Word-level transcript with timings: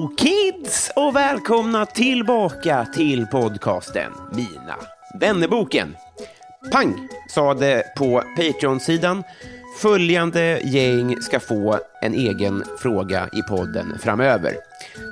Hello 0.00 0.14
kids 0.16 0.90
och 0.96 1.16
välkomna 1.16 1.86
tillbaka 1.86 2.86
till 2.94 3.26
podcasten 3.26 4.12
Mina 4.32 4.76
vännerboken. 5.20 5.96
Pang 6.72 7.08
sa 7.28 7.54
det 7.54 7.94
på 7.96 8.22
Patreon-sidan. 8.36 9.22
Följande 9.80 10.60
gäng 10.64 11.16
ska 11.22 11.40
få 11.40 11.78
en 12.02 12.14
egen 12.14 12.64
fråga 12.78 13.28
i 13.32 13.42
podden 13.42 13.98
framöver. 13.98 14.56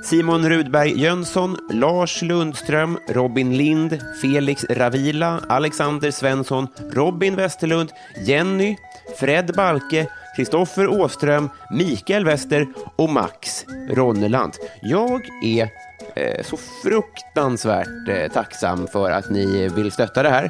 Simon 0.03 0.49
Rudberg 0.49 1.01
Jönsson, 1.01 1.57
Lars 1.71 2.21
Lundström, 2.21 2.99
Robin 3.09 3.57
Lind, 3.57 3.99
Felix 4.21 4.65
Ravila, 4.69 5.39
Alexander 5.49 6.11
Svensson, 6.11 6.67
Robin 6.91 7.35
Westerlund, 7.35 7.91
Jenny, 8.27 8.75
Fred 9.19 9.53
Balke, 9.55 10.07
Kristoffer 10.39 10.87
Åström, 10.87 11.49
Mikael 11.69 12.25
Wester 12.25 12.67
och 12.95 13.09
Max 13.09 13.65
Ronneland. 13.89 14.53
Jag 14.81 15.21
är 15.43 15.69
eh, 16.15 16.43
så 16.43 16.57
fruktansvärt 16.83 18.07
eh, 18.09 18.31
tacksam 18.31 18.87
för 18.87 19.11
att 19.11 19.29
ni 19.29 19.69
vill 19.75 19.91
stötta 19.91 20.23
det 20.23 20.29
här. 20.29 20.43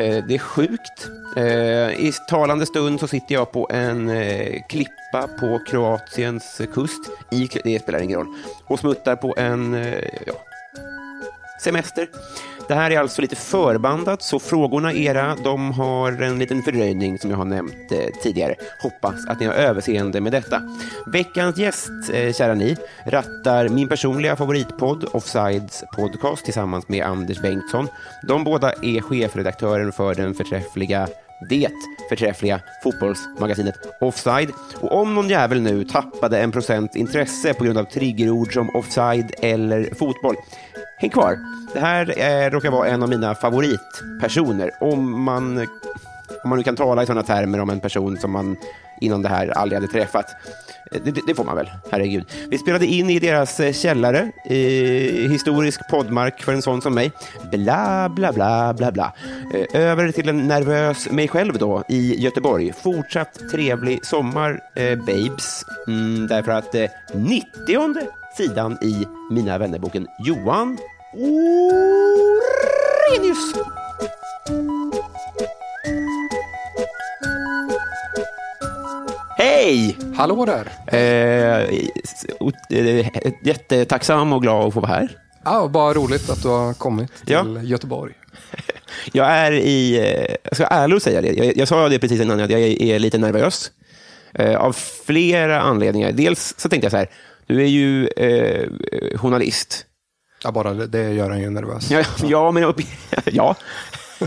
Eh, 0.00 0.24
det 0.28 0.34
är 0.34 0.38
sjukt. 0.38 1.08
Eh, 1.36 2.06
I 2.06 2.12
talande 2.28 2.66
stund 2.66 3.00
så 3.00 3.08
sitter 3.08 3.34
jag 3.34 3.52
på 3.52 3.68
en 3.70 4.10
eh, 4.10 4.62
klippa 4.68 5.28
på 5.40 5.60
Kroatiens 5.66 6.60
kust. 6.74 7.10
I, 7.30 7.48
det 7.64 7.82
spelar 7.82 8.02
ingen 8.02 8.18
roll. 8.18 8.34
Och 8.64 8.78
smuttar 8.78 9.16
på 9.16 9.34
en 9.36 9.74
eh, 9.74 9.98
ja, 10.26 10.34
semester. 11.60 12.08
Det 12.68 12.74
här 12.74 12.90
är 12.90 12.98
alltså 12.98 13.22
lite 13.22 13.36
förbandat, 13.36 14.22
så 14.22 14.38
frågorna 14.38 14.92
era, 14.92 15.36
de 15.44 15.72
har 15.72 16.22
en 16.22 16.38
liten 16.38 16.62
fördröjning 16.62 17.18
som 17.18 17.30
jag 17.30 17.36
har 17.36 17.44
nämnt 17.44 17.92
eh, 17.92 17.98
tidigare. 18.22 18.54
Hoppas 18.82 19.26
att 19.28 19.40
ni 19.40 19.46
har 19.46 19.54
överseende 19.54 20.20
med 20.20 20.32
detta. 20.32 20.62
Veckans 21.06 21.58
gäst, 21.58 21.90
eh, 22.12 22.32
kära 22.32 22.54
ni, 22.54 22.76
rattar 23.06 23.68
min 23.68 23.88
personliga 23.88 24.36
favoritpodd 24.36 25.04
Offsides 25.12 25.84
podcast 25.96 26.44
tillsammans 26.44 26.88
med 26.88 27.06
Anders 27.06 27.42
Bengtsson. 27.42 27.88
De 28.28 28.44
båda 28.44 28.72
är 28.72 29.00
chefredaktören 29.00 29.92
för 29.92 30.14
den 30.14 30.34
förträffliga 30.34 31.08
det 31.48 31.72
förträffliga 32.08 32.60
fotbollsmagasinet 32.82 33.74
Offside. 34.00 34.50
Och 34.80 35.00
om 35.00 35.14
någon 35.14 35.28
jävel 35.28 35.62
nu 35.62 35.84
tappade 35.84 36.40
en 36.40 36.52
procent 36.52 36.96
intresse 36.96 37.54
på 37.54 37.64
grund 37.64 37.78
av 37.78 37.84
triggerord 37.84 38.54
som 38.54 38.76
offside 38.76 39.34
eller 39.38 39.94
fotboll, 39.94 40.36
häng 40.96 41.10
kvar. 41.10 41.38
Det 41.72 41.80
här 41.80 42.14
eh, 42.18 42.50
råkar 42.50 42.70
vara 42.70 42.88
en 42.88 43.02
av 43.02 43.08
mina 43.08 43.34
favoritpersoner. 43.34 44.70
Om 44.80 45.22
man, 45.22 45.58
om 46.42 46.48
man 46.48 46.58
nu 46.58 46.64
kan 46.64 46.76
tala 46.76 47.02
i 47.02 47.06
sådana 47.06 47.22
termer 47.22 47.60
om 47.60 47.70
en 47.70 47.80
person 47.80 48.18
som 48.18 48.30
man 48.30 48.56
innan 49.00 49.22
det 49.22 49.28
här 49.28 49.48
aldrig 49.48 49.80
hade 49.80 49.92
träffat. 49.92 50.26
Det, 51.04 51.20
det, 51.26 51.34
får 51.34 51.44
man 51.44 51.56
väl, 51.56 51.70
herregud. 51.90 52.24
Vi 52.48 52.58
spelade 52.58 52.86
in 52.86 53.10
i 53.10 53.18
deras 53.18 53.60
eh, 53.60 53.72
källare, 53.72 54.32
i 54.44 55.28
historisk 55.30 55.80
poddmark 55.90 56.42
för 56.42 56.52
en 56.52 56.62
sån 56.62 56.82
som 56.82 56.94
mig. 56.94 57.12
Bla, 57.52 58.08
bla, 58.08 58.32
bla, 58.32 58.74
bla, 58.74 58.92
bla. 58.92 59.12
Eh, 59.54 59.80
över 59.80 60.12
till 60.12 60.28
en 60.28 60.48
nervös 60.48 61.10
mig 61.10 61.28
själv 61.28 61.58
då, 61.58 61.82
i 61.88 62.22
Göteborg. 62.22 62.72
Fortsatt 62.82 63.40
trevlig 63.52 64.06
sommar, 64.06 64.60
eh, 64.74 64.98
babes. 64.98 65.64
Mm, 65.88 66.26
därför 66.26 66.52
att 66.52 66.74
eh, 66.74 66.90
90 67.14 67.46
sidan 68.36 68.78
i 68.82 69.06
Mina 69.30 69.58
vännerboken 69.58 70.06
Johan 70.18 70.78
Orenius. 73.12 73.54
Hej! 79.62 79.96
Hallå 80.16 80.44
där! 80.44 80.72
Eh, 80.86 81.68
eh, 82.78 83.32
jättetacksam 83.42 84.32
och 84.32 84.42
glad 84.42 84.66
att 84.68 84.74
få 84.74 84.80
vara 84.80 84.90
här. 84.92 85.18
Ja, 85.44 85.68
bara 85.68 85.94
roligt 85.94 86.30
att 86.30 86.42
du 86.42 86.48
har 86.48 86.74
kommit 86.74 87.10
till 87.26 87.32
Ja. 87.32 87.60
Göteborg. 87.62 88.12
Jag 89.12 89.26
är 89.26 89.52
i, 89.52 89.98
eh, 89.98 90.36
jag 90.42 90.54
ska 90.54 90.64
ärligt 90.66 91.02
säga 91.02 91.20
det, 91.20 91.28
jag, 91.32 91.56
jag 91.56 91.68
sa 91.68 91.88
det 91.88 91.98
precis 91.98 92.20
innan, 92.20 92.40
att 92.40 92.50
jag 92.50 92.60
är, 92.60 92.82
är 92.82 92.98
lite 92.98 93.18
nervös. 93.18 93.70
Eh, 94.34 94.56
av 94.56 94.72
flera 95.06 95.60
anledningar. 95.60 96.12
Dels 96.12 96.54
så 96.58 96.68
tänkte 96.68 96.84
jag 96.84 96.90
så 96.92 96.96
här, 96.96 97.10
du 97.46 97.62
är 97.62 97.66
ju 97.66 98.06
eh, 98.06 98.68
journalist. 99.18 99.86
Ja, 100.44 100.52
bara 100.52 100.74
det, 100.74 100.86
det 100.86 101.12
gör 101.12 101.30
en 101.30 101.40
ju 101.40 101.50
nervös. 101.50 101.90
Ja, 101.90 102.02
ja 102.22 102.50
men 102.50 102.62
ja. 103.24 103.56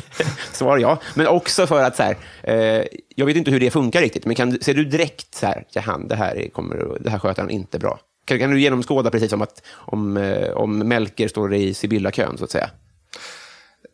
Svar 0.52 0.78
ja. 0.78 1.00
Men 1.14 1.28
också 1.28 1.68
för 1.68 1.84
att 1.84 1.96
så 1.96 2.04
här, 2.04 2.18
eh, 2.44 2.86
jag 3.16 3.26
vet 3.26 3.36
inte 3.36 3.52
hur 3.52 3.60
det 3.60 3.72
funkar 3.72 4.02
riktigt, 4.02 4.26
men 4.26 4.36
kan, 4.36 4.62
ser 4.62 4.74
du 4.74 4.86
direkt 4.86 5.36
så 5.36 5.46
här, 5.46 5.66
jahan, 5.72 6.08
det 6.08 6.16
här, 6.16 6.50
kommer, 6.54 6.98
det 7.00 7.10
här 7.10 7.20
sköter 7.20 7.42
han 7.42 7.52
inte 7.52 7.80
bra? 7.80 8.00
Kan, 8.26 8.40
kan 8.40 8.52
du 8.52 8.60
genomskåda 8.62 9.12
precis 9.12 9.30
som 9.30 9.42
att 9.42 9.62
om, 9.74 10.18
eh, 10.18 10.50
om 10.50 10.78
Melker 10.78 11.28
står 11.28 11.54
i 11.54 11.74
Sibylla-kön, 11.74 12.38
så 12.38 12.44
att 12.44 12.52
säga? 12.52 12.70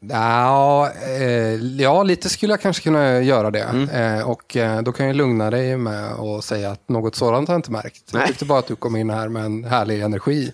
Ja, 0.10 0.92
eh, 1.06 1.56
ja, 1.56 2.04
lite 2.04 2.30
skulle 2.30 2.54
jag 2.54 2.62
kanske 2.62 2.84
kunna 2.84 3.22
göra 3.22 3.52
det. 3.52 3.64
Mm. 3.64 3.90
Eh, 3.90 4.30
och 4.30 4.58
eh, 4.58 4.82
då 4.82 4.92
kan 4.92 5.08
jag 5.08 5.16
lugna 5.16 5.50
dig 5.50 5.78
med 5.78 6.12
att 6.12 6.44
säga 6.44 6.72
att 6.72 6.90
något 6.90 7.16
sådant 7.16 7.48
har 7.48 7.56
jag 7.56 7.60
inte 7.60 7.72
märkt. 7.72 8.04
Jag 8.12 8.20
Nej. 8.20 8.28
tyckte 8.28 8.46
bara 8.46 8.60
att 8.60 8.68
du 8.68 8.76
kom 8.76 8.96
in 8.96 9.10
här 9.10 9.30
med 9.30 9.46
en 9.46 9.64
härlig 9.64 10.02
energi. 10.02 10.54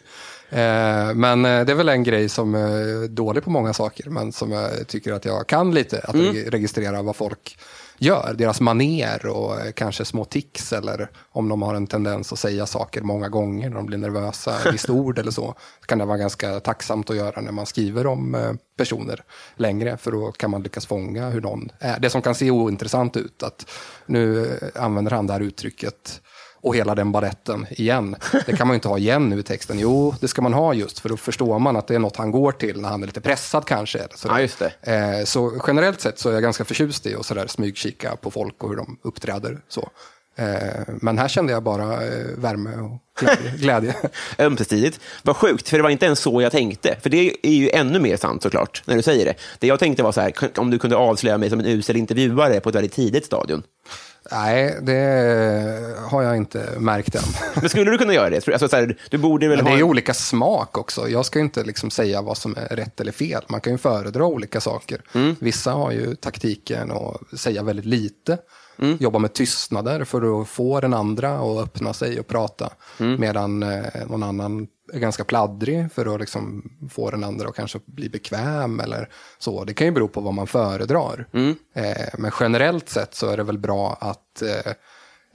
Eh, 0.49 1.13
men 1.15 1.45
eh, 1.45 1.65
det 1.65 1.71
är 1.71 1.75
väl 1.75 1.89
en 1.89 2.03
grej 2.03 2.29
som 2.29 2.55
är 2.55 3.07
dålig 3.07 3.43
på 3.43 3.49
många 3.49 3.73
saker, 3.73 4.09
men 4.09 4.31
som 4.31 4.51
jag 4.51 4.87
tycker 4.87 5.13
att 5.13 5.25
jag 5.25 5.47
kan 5.47 5.73
lite. 5.73 5.99
Att 5.99 6.15
Mm. 6.15 6.33
reg- 6.33 6.49
registrera 6.49 7.01
vad 7.01 7.15
folk 7.15 7.57
gör, 7.99 8.35
deras 8.37 8.61
maner 8.61 9.25
och 9.25 9.59
eh, 9.61 9.71
kanske 9.71 10.05
små 10.05 10.25
tics 10.25 10.73
eller 10.73 11.09
om 11.31 11.49
de 11.49 11.61
har 11.61 11.75
en 11.75 11.87
tendens 11.87 12.33
att 12.33 12.39
säga 12.39 12.65
saker 12.65 13.01
många 13.01 13.29
gånger 13.29 13.69
när 13.69 13.75
de 13.75 13.85
blir 13.85 13.97
nervösa, 13.97 14.53
visst 14.71 14.89
ord 14.89 15.19
eller 15.19 15.31
så. 15.31 15.55
Kan 15.85 15.97
det 15.97 16.05
vara 16.05 16.17
ganska 16.17 16.59
tacksamt 16.59 17.09
att 17.09 17.15
göra 17.15 17.41
när 17.41 17.51
man 17.51 17.65
skriver 17.65 18.07
om 18.07 18.57
personer 18.77 19.23
längre, 19.55 19.97
för 19.97 20.11
då 20.11 20.31
kan 20.31 20.51
man 20.51 20.63
lyckas 20.63 20.85
fånga 20.85 21.29
hur 21.29 21.41
någon 21.41 21.69
är. 21.79 21.99
Det 21.99 22.09
som 22.09 22.21
kan 22.21 22.35
se 22.35 22.51
ointressant 22.51 23.17
ut, 23.17 23.43
att 23.43 23.69
nu 24.05 24.49
använder 24.75 25.11
han 25.11 25.27
det 25.27 25.33
här 25.33 25.39
uttrycket 25.39 26.21
och 26.61 26.75
hela 26.75 26.95
den 26.95 27.11
baletten 27.11 27.65
igen. 27.69 28.15
Det 28.45 28.57
kan 28.57 28.67
man 28.67 28.73
ju 28.73 28.75
inte 28.75 28.87
ha 28.87 28.97
igen 28.97 29.29
nu 29.29 29.39
i 29.39 29.43
texten. 29.43 29.79
Jo, 29.79 30.15
det 30.21 30.27
ska 30.27 30.41
man 30.41 30.53
ha 30.53 30.73
just, 30.73 30.99
för 30.99 31.09
då 31.09 31.17
förstår 31.17 31.59
man 31.59 31.75
att 31.75 31.87
det 31.87 31.95
är 31.95 31.99
något 31.99 32.15
han 32.17 32.31
går 32.31 32.51
till 32.51 32.81
när 32.81 32.89
han 32.89 33.03
är 33.03 33.07
lite 33.07 33.21
pressad 33.21 33.65
kanske. 33.65 34.07
sådär. 34.15 34.35
Ja, 34.35 34.41
just 34.41 34.59
det. 34.59 34.71
Eh, 35.19 35.25
Så 35.25 35.61
generellt 35.67 36.01
sett 36.01 36.19
så 36.19 36.29
är 36.29 36.33
jag 36.33 36.43
ganska 36.43 36.65
förtjust 36.65 37.05
i 37.05 37.15
att 37.15 37.25
sådär 37.25 37.47
smygkika 37.47 38.15
på 38.15 38.31
folk 38.31 38.63
och 38.63 38.69
hur 38.69 38.75
de 38.77 38.97
uppträder. 39.03 39.59
Så. 39.67 39.89
Eh, 40.35 40.45
Men 41.01 41.17
här 41.17 41.27
kände 41.27 41.53
jag 41.53 41.63
bara 41.63 41.93
eh, 41.93 42.25
värme 42.37 42.69
och 42.77 42.99
glädje. 43.19 43.51
glädje. 43.57 43.95
Ömsesidigt. 44.39 44.99
Vad 45.23 45.35
sjukt, 45.37 45.69
för 45.69 45.77
det 45.77 45.83
var 45.83 45.89
inte 45.89 46.05
ens 46.05 46.19
så 46.19 46.41
jag 46.41 46.51
tänkte. 46.51 46.97
För 47.01 47.09
det 47.09 47.33
är 47.43 47.51
ju 47.51 47.69
ännu 47.69 47.99
mer 47.99 48.17
sant 48.17 48.43
såklart, 48.43 48.83
när 48.85 48.95
du 48.95 49.01
säger 49.01 49.25
det. 49.25 49.33
Det 49.59 49.67
jag 49.67 49.79
tänkte 49.79 50.03
var 50.03 50.11
så 50.11 50.21
här, 50.21 50.33
om 50.57 50.69
du 50.71 50.79
kunde 50.79 50.95
avslöja 50.95 51.37
mig 51.37 51.49
som 51.49 51.59
en 51.59 51.65
usel 51.65 51.97
intervjuare 51.97 52.59
på 52.59 52.69
ett 52.69 52.75
väldigt 52.75 52.93
tidigt 52.93 53.25
stadion. 53.25 53.63
Nej, 54.31 54.77
det 54.81 55.95
har 56.09 56.23
jag 56.23 56.37
inte 56.37 56.69
märkt 56.79 57.15
än. 57.15 57.21
Men 57.61 57.69
skulle 57.69 57.91
du 57.91 57.97
kunna 57.97 58.13
göra 58.13 58.29
det? 58.29 58.47
Alltså, 58.47 58.67
så 58.67 58.75
här, 58.75 58.97
du 59.09 59.17
borde 59.17 59.47
väl 59.47 59.57
Men 59.57 59.65
det 59.65 59.71
är 59.71 59.77
en- 59.77 59.83
olika 59.83 60.13
smak 60.13 60.77
också. 60.77 61.09
Jag 61.09 61.25
ska 61.25 61.39
inte 61.39 61.63
liksom 61.63 61.91
säga 61.91 62.21
vad 62.21 62.37
som 62.37 62.55
är 62.57 62.75
rätt 62.75 62.99
eller 63.01 63.11
fel. 63.11 63.43
Man 63.49 63.61
kan 63.61 63.73
ju 63.73 63.77
föredra 63.77 64.25
olika 64.25 64.61
saker. 64.61 65.01
Mm. 65.13 65.35
Vissa 65.39 65.71
har 65.71 65.91
ju 65.91 66.15
taktiken 66.15 66.91
att 66.91 67.39
säga 67.39 67.63
väldigt 67.63 67.85
lite. 67.85 68.37
Mm. 68.79 68.97
Jobba 68.99 69.19
med 69.19 69.33
tystnader 69.33 70.03
för 70.03 70.41
att 70.41 70.47
få 70.47 70.79
den 70.79 70.93
andra 70.93 71.39
att 71.39 71.63
öppna 71.63 71.93
sig 71.93 72.19
och 72.19 72.27
prata. 72.27 72.73
Mm. 72.99 73.21
Medan 73.21 73.63
eh, 73.63 74.07
någon 74.07 74.23
annan 74.23 74.67
är 74.93 74.99
ganska 74.99 75.23
pladdrig 75.23 75.91
för 75.91 76.13
att 76.13 76.19
liksom 76.19 76.69
få 76.91 77.11
den 77.11 77.23
andra 77.23 77.47
att 77.47 77.55
kanske 77.55 77.79
bli 77.85 78.09
bekväm 78.09 78.79
eller 78.79 79.09
så. 79.37 79.63
Det 79.63 79.73
kan 79.73 79.87
ju 79.87 79.93
bero 79.93 80.07
på 80.07 80.21
vad 80.21 80.33
man 80.33 80.47
föredrar. 80.47 81.27
Eh, 81.73 82.07
men 82.17 82.31
generellt 82.39 82.89
sett 82.89 83.15
så 83.15 83.29
är 83.29 83.37
det 83.37 83.43
väl 83.43 83.57
bra 83.57 83.97
att 84.01 84.41
eh, 84.41 84.73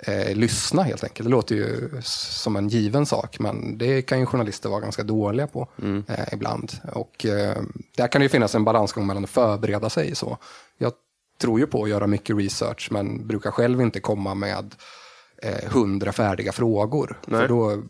eh, 0.06 0.36
lyssna 0.36 0.82
helt 0.82 1.04
enkelt. 1.04 1.26
Det 1.26 1.30
låter 1.30 1.54
ju 1.54 1.90
som 2.02 2.56
en 2.56 2.68
given 2.68 3.06
sak, 3.06 3.38
men 3.38 3.78
det 3.78 4.02
kan 4.02 4.20
ju 4.20 4.26
journalister 4.26 4.68
vara 4.68 4.80
ganska 4.80 5.02
dåliga 5.02 5.46
på 5.46 5.68
eh, 6.08 6.32
ibland. 6.32 6.72
Och 6.92 7.26
eh, 7.26 7.56
där 7.96 8.08
kan 8.08 8.20
det 8.20 8.24
ju 8.24 8.28
finnas 8.28 8.54
en 8.54 8.64
balansgång 8.64 9.06
mellan 9.06 9.24
att 9.24 9.30
förbereda 9.30 9.90
sig. 9.90 10.14
Så. 10.14 10.38
Jag 10.78 10.92
tror 11.42 11.60
ju 11.60 11.66
på 11.66 11.82
att 11.82 11.90
göra 11.90 12.06
mycket 12.06 12.36
research, 12.36 12.88
men 12.90 13.26
brukar 13.26 13.50
själv 13.50 13.80
inte 13.80 14.00
komma 14.00 14.34
med 14.34 14.74
eh, 15.42 15.70
hundra 15.70 16.12
färdiga 16.12 16.52
frågor. 16.52 17.20
För 17.28 17.48
då 17.48 17.82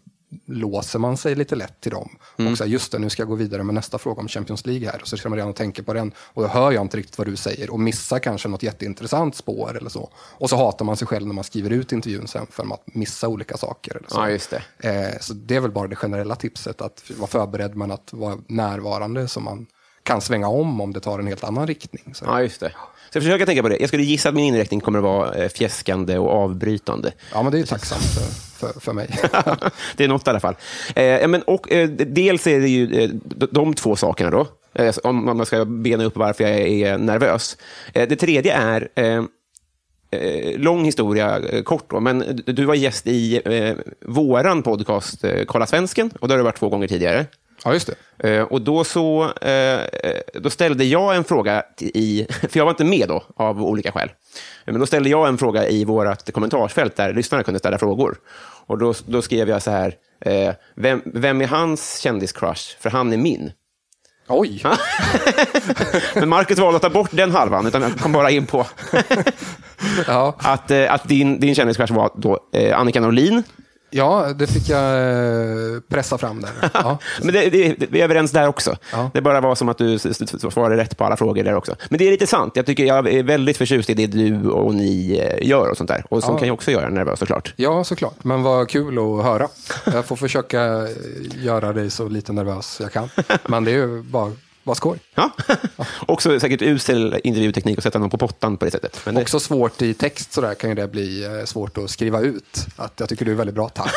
låser 0.47 0.99
man 0.99 1.17
sig 1.17 1.35
lite 1.35 1.57
lätt 1.57 1.81
till 1.81 1.91
dem. 1.91 2.19
Och 2.51 2.59
så 2.59 2.65
här, 2.65 2.71
just 2.71 2.93
det, 2.93 2.99
nu 2.99 3.11
ska 3.11 3.23
jag 3.23 3.29
gå 3.29 3.35
vidare 3.35 3.63
med 3.63 3.75
nästa 3.75 3.99
fråga 3.99 4.21
om 4.21 4.29
Champions 4.29 4.67
League 4.67 4.91
här. 4.91 5.01
Och 5.03 5.09
så 5.09 5.17
ska 5.17 5.29
man 5.29 5.37
redan 5.37 5.51
och 5.51 5.57
tänka 5.57 5.83
på 5.83 5.93
den. 5.93 6.13
Och 6.19 6.43
då 6.43 6.49
hör 6.49 6.73
jag 6.73 6.83
inte 6.83 6.97
riktigt 6.97 7.19
vad 7.19 7.27
du 7.27 7.37
säger 7.37 7.71
och 7.71 7.81
missar 7.81 8.19
kanske 8.19 8.49
något 8.49 8.63
jätteintressant 8.63 9.37
spår 9.37 9.77
eller 9.77 9.91
så. 9.91 10.11
Och 10.17 10.51
så 10.51 10.57
hatar 10.57 10.85
man 10.85 10.97
sig 10.97 11.07
själv 11.07 11.27
när 11.27 11.35
man 11.35 11.45
skriver 11.45 11.71
ut 11.71 11.93
intervjun 11.93 12.29
sen 12.29 12.47
för 12.51 12.75
att 12.75 12.95
missa 12.95 13.29
olika 13.29 13.57
saker. 13.57 13.97
Eller 13.97 14.09
så. 14.09 14.21
Ja, 14.21 14.31
just 14.31 14.51
det. 14.51 14.89
Eh, 14.89 15.19
så 15.21 15.35
det 15.35 15.57
är 15.57 15.61
väl 15.61 15.71
bara 15.71 15.89
det 15.89 15.97
generella 15.97 16.35
tipset, 16.35 16.81
att 16.81 17.11
vara 17.19 17.29
förberedd 17.29 17.77
men 17.77 17.91
att 17.91 18.13
vara 18.13 18.39
närvarande 18.47 19.29
så 19.29 19.41
man 19.41 19.67
kan 20.03 20.21
svänga 20.21 20.49
om 20.49 20.81
om 20.81 20.93
det 20.93 21.01
tar 21.01 21.19
en 21.19 21.27
helt 21.27 21.45
annan 21.45 21.67
riktning. 21.67 22.15
Så. 22.15 22.25
Ja, 22.25 22.43
just 22.43 22.61
det. 22.61 22.73
Så 23.13 23.17
jag 23.19 23.23
försöker 23.23 23.47
tänka 23.47 23.63
på 23.63 23.69
det. 23.69 23.77
Jag 23.81 23.89
skulle 23.89 24.03
gissa 24.03 24.29
att 24.29 24.35
min 24.35 24.45
inriktning 24.55 24.81
kommer 24.81 24.99
att 24.99 25.05
vara 25.05 25.35
eh, 25.35 25.49
fjäskande 25.49 26.19
och 26.19 26.31
avbrytande. 26.31 27.13
Ja, 27.33 27.43
men 27.43 27.53
det 27.53 27.59
är 27.59 27.61
ju 27.61 27.67
tacksamt 27.67 28.03
för, 28.03 28.67
för, 28.73 28.81
för 28.81 28.93
mig. 28.93 29.09
det 29.97 30.05
är 30.05 30.09
något 30.09 30.27
i 30.27 30.31
alla 30.31 30.41
fall. 30.41 30.55
Eh, 30.95 31.29
men, 31.29 31.43
och, 31.43 31.73
eh, 31.73 31.89
dels 31.89 32.47
är 32.47 32.61
det 32.61 32.69
ju 32.69 33.03
eh, 33.03 33.11
de, 33.51 33.75
två 33.75 33.97
sakerna 33.97 34.31
då, 34.31 34.47
eh, 34.75 34.95
om 35.05 35.25
man 35.25 35.47
ska 35.47 35.65
bena 35.65 36.05
upp 36.05 36.17
varför 36.17 36.45
jag 36.45 36.53
är 36.61 36.99
nervös. 36.99 37.57
Eh, 37.95 38.09
det 38.09 38.17
tredje 38.17 38.55
är, 38.55 38.89
lång 40.59 40.85
historia 40.85 41.41
kort 41.65 41.91
då, 41.91 42.01
men 42.01 42.19
du- 42.47 42.53
du 42.53 42.65
var 42.65 42.75
gäst 42.75 43.07
i 43.07 43.41
eh, 43.45 43.77
våran 44.07 44.63
podcast 44.63 45.25
eh, 45.25 45.45
Kolla 45.45 45.67
Svensken, 45.67 46.11
och 46.21 46.29
det 46.29 46.35
har 46.35 46.39
du 46.39 46.45
varit 46.45 46.59
två 46.59 46.69
gånger 46.69 46.89
tidigare. 46.89 47.27
Ja, 47.65 47.73
just 47.73 47.91
det. 48.19 48.29
Eh, 48.29 48.43
och 48.43 48.63
då, 48.63 48.85
så, 48.85 49.33
eh, 49.41 49.81
då 50.35 50.51
ställde 50.51 50.85
jag 50.85 51.17
en 51.17 51.25
fråga 51.25 51.65
i, 51.79 52.27
för 52.41 52.59
jag 52.59 52.65
var 52.65 52.71
inte 52.71 52.85
med 52.85 53.09
då 53.09 53.23
av 53.37 53.63
olika 53.63 53.93
skäl. 53.93 54.11
Men 54.65 54.81
då 54.81 54.87
ställde 54.87 55.11
jag 55.11 55.29
en 55.29 55.39
fråga 55.39 55.69
i 55.69 55.85
vårt 55.85 56.33
kommentarsfält 56.33 56.97
där 56.97 57.15
lyssnarna 57.15 57.45
kunde 57.45 57.59
ställa 57.59 57.79
frågor. 57.79 58.17
Och 58.67 58.79
då, 58.79 58.95
då 59.07 59.23
skrev 59.23 59.49
jag 59.49 59.63
så 59.63 59.71
här, 59.71 59.95
eh, 60.21 60.55
vem, 60.75 61.03
vem 61.05 61.41
är 61.41 61.47
hans 61.47 61.99
kändiscrush? 61.99 62.77
För 62.81 62.91
han 62.91 63.13
är 63.13 63.17
min. 63.17 63.53
Oj! 64.29 64.63
Men 66.15 66.29
Marcus 66.29 66.59
valde 66.59 66.77
att 66.77 66.83
ta 66.83 66.91
bort 66.91 67.11
den 67.13 67.31
halvan, 67.31 67.67
utan 67.67 67.83
jag 67.83 67.99
kom 67.99 68.13
bara 68.13 68.31
in 68.31 68.47
på 68.47 68.67
Ja, 70.07 70.37
att, 70.39 70.71
eh, 70.71 70.93
att 70.93 71.09
din, 71.09 71.41
din 71.41 71.55
kändiscrush 71.55 71.93
var 71.93 72.11
då 72.17 72.39
eh, 72.53 72.79
Annika 72.79 73.01
Norlin. 73.01 73.43
Ja 73.93 74.33
det 74.37 74.47
fick 74.47 74.69
jag 74.69 74.95
eh, 74.95 75.81
pressa 75.89 76.19
fram 76.19 76.41
där. 76.41 76.51
Ja. 76.75 76.99
Men 77.23 77.35
det, 77.35 77.51
det, 77.51 77.77
vi 77.91 78.01
är 78.01 78.05
överens 78.05 78.31
där 78.31 78.49
också. 78.49 78.77
Ja. 78.93 79.11
Det 79.15 79.21
bara 79.21 79.41
var 79.41 79.55
som 79.55 79.69
att 79.69 79.79
du 79.79 79.99
svarade 79.99 80.77
rätt 80.77 80.97
på 80.97 81.05
alla 81.05 81.17
frågor 81.17 81.45
där 81.45 81.55
också. 81.55 81.75
Men 81.91 81.99
det 81.99 82.07
är 82.07 82.11
lite 82.11 82.27
sant. 82.27 82.53
Jag 82.57 82.67
tycker 82.67 82.85
jag 82.85 83.09
är 83.09 83.23
väldigt 83.23 83.57
förtjust 83.57 83.91
i 83.91 83.95
det 83.95 84.07
du 84.07 84.49
och 84.51 84.75
ni 84.75 85.19
eh, 85.41 85.49
gör 85.49 85.69
och 85.71 85.77
sånt 85.77 85.89
där. 85.89 86.05
Och 86.09 86.23
som 86.23 86.33
Ja. 86.35 86.39
kan 86.39 86.49
ju 86.49 86.53
också 86.53 86.71
göra 86.71 86.89
nervös 86.89 87.19
såklart. 87.19 87.55
ja, 87.57 87.85
såklart. 87.85 88.25
Men 88.25 88.43
vad 88.43 88.69
kul 88.69 88.99
att 88.99 89.25
höra. 89.25 89.49
Jag 89.93 90.05
får 90.05 90.17
försöka 90.17 90.63
eh, 90.65 90.89
göra 91.45 91.73
dig 91.73 91.91
så 91.91 92.09
lite 92.09 92.33
nervös 92.33 92.79
jag 92.83 92.93
kan. 92.93 93.09
Men 93.47 93.65
det 93.65 93.71
är 93.71 93.75
ju 93.77 94.03
bara, 94.03 94.33
bara 94.63 94.75
skoj. 94.75 94.99
Ja. 95.15 95.31
också 96.07 96.41
säkert 96.41 96.63
usel 96.63 97.21
intervjuteknik 97.25 97.79
att 97.79 97.85
sätta 97.85 97.99
någon 97.99 98.11
på 98.11 98.19
pottan 98.19 98.57
på 98.57 98.65
det 98.65 98.71
sättet. 98.71 99.01
Men 99.05 99.15
det, 99.15 99.23
Också 99.23 99.41
svårt 99.41 99.83
i 99.83 99.95
text 99.95 100.33
sådär 100.33 100.55
kan 100.55 100.71
ju 100.71 100.77
det 100.77 100.89
bli 100.89 101.25
eh, 101.25 101.45
svårt 101.45 101.79
att 101.79 101.91
skriva 101.91 102.21
ut. 102.21 102.67
Att 102.77 103.01
jag 103.01 103.09
tycker 103.09 103.25
du 103.25 103.31
är 103.31 103.37
väldigt 103.37 103.55
bra, 103.55 103.69
tack. 103.69 103.95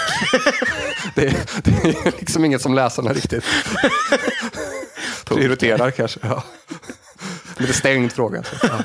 det, 1.16 1.24
det 1.64 1.72
är 1.72 2.20
liksom 2.20 2.46
inget 2.46 2.62
som 2.62 2.74
läsarna 2.74 3.14
riktigt 3.14 3.44
prioriterar 5.26 5.92
kanske. 5.92 6.20
Ja. 6.24 6.44
Men 7.58 7.66
det 7.66 7.72
är 7.72 7.74
stängd 7.74 8.12
fråga. 8.12 8.44
Så, 8.44 8.56
ja. 8.62 8.84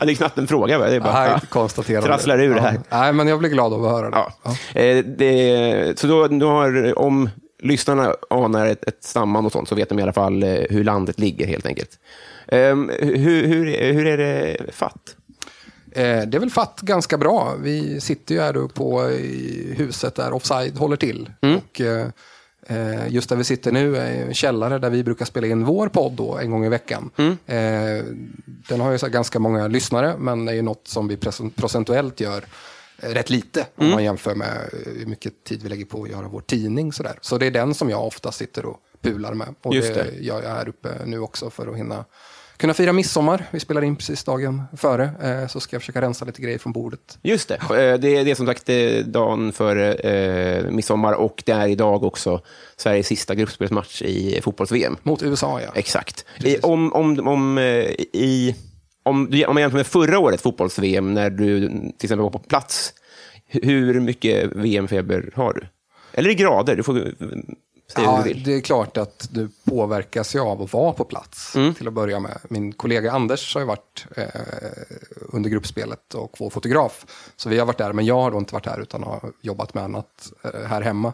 ja, 0.00 0.06
det 0.06 0.12
är 0.12 0.14
knappt 0.14 0.38
en 0.38 0.46
fråga. 0.46 0.78
Det 0.78 0.96
är 0.96 1.00
bara, 1.00 1.20
Nej, 1.20 1.30
ja. 1.30 1.40
konstaterande. 1.48 2.08
Trasslar 2.08 2.38
ur 2.38 2.54
det 2.54 2.60
här. 2.60 2.80
Ja. 2.88 3.00
Nej, 3.00 3.12
men 3.12 3.28
jag 3.28 3.38
blir 3.38 3.50
glad 3.50 3.72
av 3.72 3.84
att 3.84 3.90
höra 3.90 4.10
det. 4.10 4.16
Ja. 4.44 4.80
Eh, 4.80 5.04
det, 5.04 5.98
så 5.98 6.06
då, 6.06 6.28
då 6.28 6.48
har, 6.48 6.98
om 6.98 7.30
lyssnarna 7.66 8.14
anar 8.30 8.66
ett, 8.66 8.84
ett 8.88 9.04
samband 9.04 9.46
och 9.46 9.52
sånt 9.52 9.68
så 9.68 9.74
vet 9.74 9.88
de 9.88 9.98
i 9.98 10.02
alla 10.02 10.12
fall 10.12 10.42
eh, 10.42 10.60
hur 10.70 10.84
landet 10.84 11.18
ligger 11.18 11.46
helt 11.46 11.66
enkelt. 11.66 11.98
Ehm, 12.48 12.90
hur, 12.98 13.46
hur, 13.46 13.92
hur 13.92 14.06
är 14.06 14.18
det 14.18 14.56
fatt? 14.72 15.16
Eh, 15.96 16.22
det 16.26 16.36
är 16.36 16.38
väl 16.38 16.50
fatt 16.50 16.80
ganska 16.80 17.18
bra. 17.18 17.54
Vi 17.62 18.00
sitter 18.00 18.34
ju 18.34 18.40
här 18.40 18.68
på 18.68 19.10
i 19.10 19.74
huset 19.76 20.14
där 20.14 20.32
Offside 20.32 20.78
håller 20.78 20.96
till. 20.96 21.30
Och, 21.40 21.80
eh, 21.80 22.08
eh, 22.66 23.08
just 23.08 23.28
där 23.28 23.36
vi 23.36 23.44
sitter 23.44 23.72
nu 23.72 23.96
är 23.96 24.26
en 24.26 24.34
källare 24.34 24.78
där 24.78 24.90
vi 24.90 25.04
brukar 25.04 25.24
spela 25.24 25.46
in 25.46 25.64
vår 25.64 25.88
podd 25.88 26.12
då, 26.12 26.38
en 26.38 26.50
gång 26.50 26.64
i 26.64 26.68
veckan. 26.68 27.10
Eh, 27.46 28.04
den 28.68 28.80
har 28.80 28.92
ju 28.92 29.08
ganska 29.08 29.38
många 29.38 29.68
lyssnare, 29.68 30.14
men 30.18 30.48
är 30.48 30.52
ju 30.52 30.62
något 30.62 30.88
som 30.88 31.08
vi 31.08 31.16
procentuellt 31.56 32.20
gör 32.20 32.38
eh, 32.38 32.44
rätt 32.96 33.30
lite 33.30 33.66
om 33.76 33.90
man 33.90 34.04
jämför 34.04 34.34
med 34.34 34.56
eh, 34.72 34.92
hur 34.98 35.06
mycket 35.06 35.44
tid 35.44 35.62
vi 35.62 35.68
lägger 35.68 35.84
på 35.84 36.02
att 36.02 36.10
göra 36.10 36.28
vår 36.28 36.40
tidning. 36.40 36.92
Så, 36.92 37.02
där. 37.02 37.18
så 37.20 37.38
det 37.38 37.46
är 37.46 37.50
den 37.50 37.74
som 37.74 37.90
jag 37.90 38.06
ofta 38.06 38.32
sitter 38.32 38.66
och 38.66 38.76
pular 39.02 39.34
med. 39.34 39.54
Och 39.62 39.74
Just 39.74 39.94
det 39.94 40.02
det. 40.02 40.24
gör 40.24 40.42
jag 40.42 40.50
här 40.50 40.68
uppe 40.68 40.88
nu 41.04 41.18
också 41.20 41.50
för 41.50 41.66
att 41.66 41.76
hinna 41.76 42.04
kunna 42.56 42.74
fira 42.74 42.92
midsommar. 42.92 43.46
Vi 43.50 43.60
spelar 43.60 43.84
in 43.84 43.96
precis 43.96 44.24
dagen 44.24 44.62
före, 44.76 45.10
eh, 45.22 45.48
så 45.48 45.60
ska 45.60 45.76
jag 45.76 45.82
försöka 45.82 46.00
rensa 46.00 46.24
lite 46.24 46.42
grejer 46.42 46.58
från 46.58 46.72
bordet. 46.72 47.18
Just 47.22 47.48
det. 47.48 47.54
Eh, 47.54 47.68
Det 47.98 48.16
är, 48.16 48.24
det 48.24 48.30
är 48.30 48.34
som 48.34 48.46
sagt 48.46 48.68
eh, 48.68 48.98
dagen 49.06 49.52
före 49.52 49.94
eh, 49.94 50.70
midsommar 50.70 51.12
och 51.12 51.42
det 51.46 51.52
är 51.52 51.68
idag 51.68 52.04
också 52.04 52.40
Sveriges 52.76 53.06
sista 53.06 53.34
gruppspelsmatch 53.34 54.02
i 54.02 54.40
fotbolls-VM. 54.42 54.96
Mot 55.02 55.22
USA, 55.22 55.60
ja. 55.60 55.68
Exakt. 55.74 56.24
I, 56.44 56.58
om, 56.62 56.92
om, 56.92 57.28
om, 57.28 57.58
eh, 57.58 57.64
i, 58.12 58.54
om, 59.06 59.30
du- 59.30 59.44
om 59.44 59.54
man 59.54 59.60
jämför 59.60 59.78
med 59.78 59.86
förra 59.86 60.18
årets 60.18 60.42
fotbolls-VM, 60.42 61.14
när 61.14 61.30
du 61.30 61.60
till 61.68 61.92
exempel 62.02 62.18
var 62.22 62.30
på 62.30 62.38
plats, 62.38 62.92
hur 63.46 64.00
mycket 64.00 64.52
VM-feber 64.52 65.30
har 65.34 65.52
du? 65.52 65.66
Eller 66.12 66.30
i 66.30 66.34
grader, 66.34 66.76
du 66.76 66.82
får 66.82 66.94
säga 66.94 67.14
hur 67.18 68.04
Ja, 68.04 68.22
du 68.24 68.28
vill. 68.28 68.42
det 68.42 68.54
är 68.54 68.60
klart 68.60 68.96
att 68.96 69.28
du 69.32 69.48
påverkas 69.64 70.34
ju 70.34 70.40
av 70.40 70.62
att 70.62 70.72
vara 70.72 70.92
på 70.92 71.04
plats 71.04 71.52
till 71.76 71.88
att 71.88 71.92
börja 71.94 72.20
med. 72.20 72.38
Min 72.48 72.72
kollega 72.72 73.12
Anders 73.12 73.54
har 73.54 73.60
ju 73.60 73.66
varit 73.66 74.06
eh, 74.16 74.24
under 75.32 75.50
gruppspelet 75.50 76.14
och 76.14 76.36
vår 76.38 76.50
fotograf. 76.50 77.06
Så 77.36 77.48
vi 77.48 77.58
har 77.58 77.66
varit 77.66 77.78
där, 77.78 77.92
men 77.92 78.04
jag 78.06 78.14
har 78.20 78.30
då 78.30 78.38
inte 78.38 78.54
varit 78.54 78.64
där 78.64 78.80
utan 78.80 79.02
har 79.02 79.32
jobbat 79.42 79.74
med 79.74 79.84
annat 79.84 80.32
eh, 80.44 80.66
här 80.66 80.80
hemma. 80.80 81.12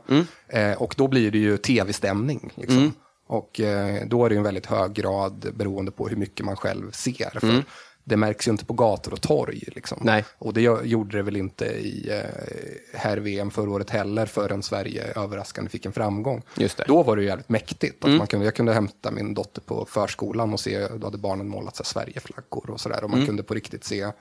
Eh, 0.49 0.73
och 0.73 0.95
då 0.99 1.09
blir 1.09 1.31
det 1.31 1.39
ju 1.39 1.57
tv-stämning. 1.57 2.51
Liksom. 2.55 2.93
Och 3.27 3.61
eh, 3.61 4.07
då 4.07 4.25
är 4.25 4.31
det 4.31 4.37
en 4.37 4.43
väldigt 4.43 4.67
hög 4.67 4.93
grad 4.93 5.47
beroende 5.55 5.91
på 5.91 6.09
hur 6.09 6.17
mycket 6.17 6.47
man 6.47 6.57
själv 6.57 6.91
ser. 6.91 7.31
För 7.41 7.65
Det 8.05 8.17
märks 8.17 8.49
ju 8.49 8.51
inte 8.51 8.65
på 8.65 8.73
gator 8.73 9.13
och 9.13 9.21
torg. 9.21 9.63
Liksom. 9.67 9.99
Nej. 10.01 10.25
Och 10.39 10.53
det 10.53 10.61
gjorde 10.61 11.17
det 11.17 11.23
väl 11.23 11.37
inte 11.37 11.65
i 11.65 12.11
eh, 12.11 12.99
här 12.99 13.17
VM 13.17 13.51
förra 13.51 13.71
året 13.71 13.91
heller 13.91 14.27
förrän 14.27 14.63
Sverige 14.63 15.13
överraskande 15.17 15.71
fick 15.71 15.87
en 15.87 15.93
framgång. 15.93 16.43
Just 16.57 16.77
det. 16.77 16.85
Då 16.87 17.03
var 17.03 17.17
det 17.17 17.23
ju 17.23 17.29
jävligt 17.29 17.49
mäktigt. 17.49 18.05
Att 18.05 18.11
man 18.11 18.27
kunde, 18.27 18.47
jag 18.47 18.55
kunde 18.55 18.73
hämta 18.73 19.11
min 19.11 19.35
dotter 19.35 19.61
på 19.61 19.87
förskolan 19.89 20.53
och 20.53 20.61
se, 20.61 20.89
då 20.89 21.07
hade 21.07 21.19
barnen 21.19 21.49
målat 21.49 21.87
Sverigeflaggor 21.87 22.71
och 22.71 22.81
sådär. 22.81 23.05
Och 23.05 23.11
man 23.11 23.27
kunde 23.27 23.43
på 23.43 23.55
riktigt 23.55 23.85
se 23.85 24.13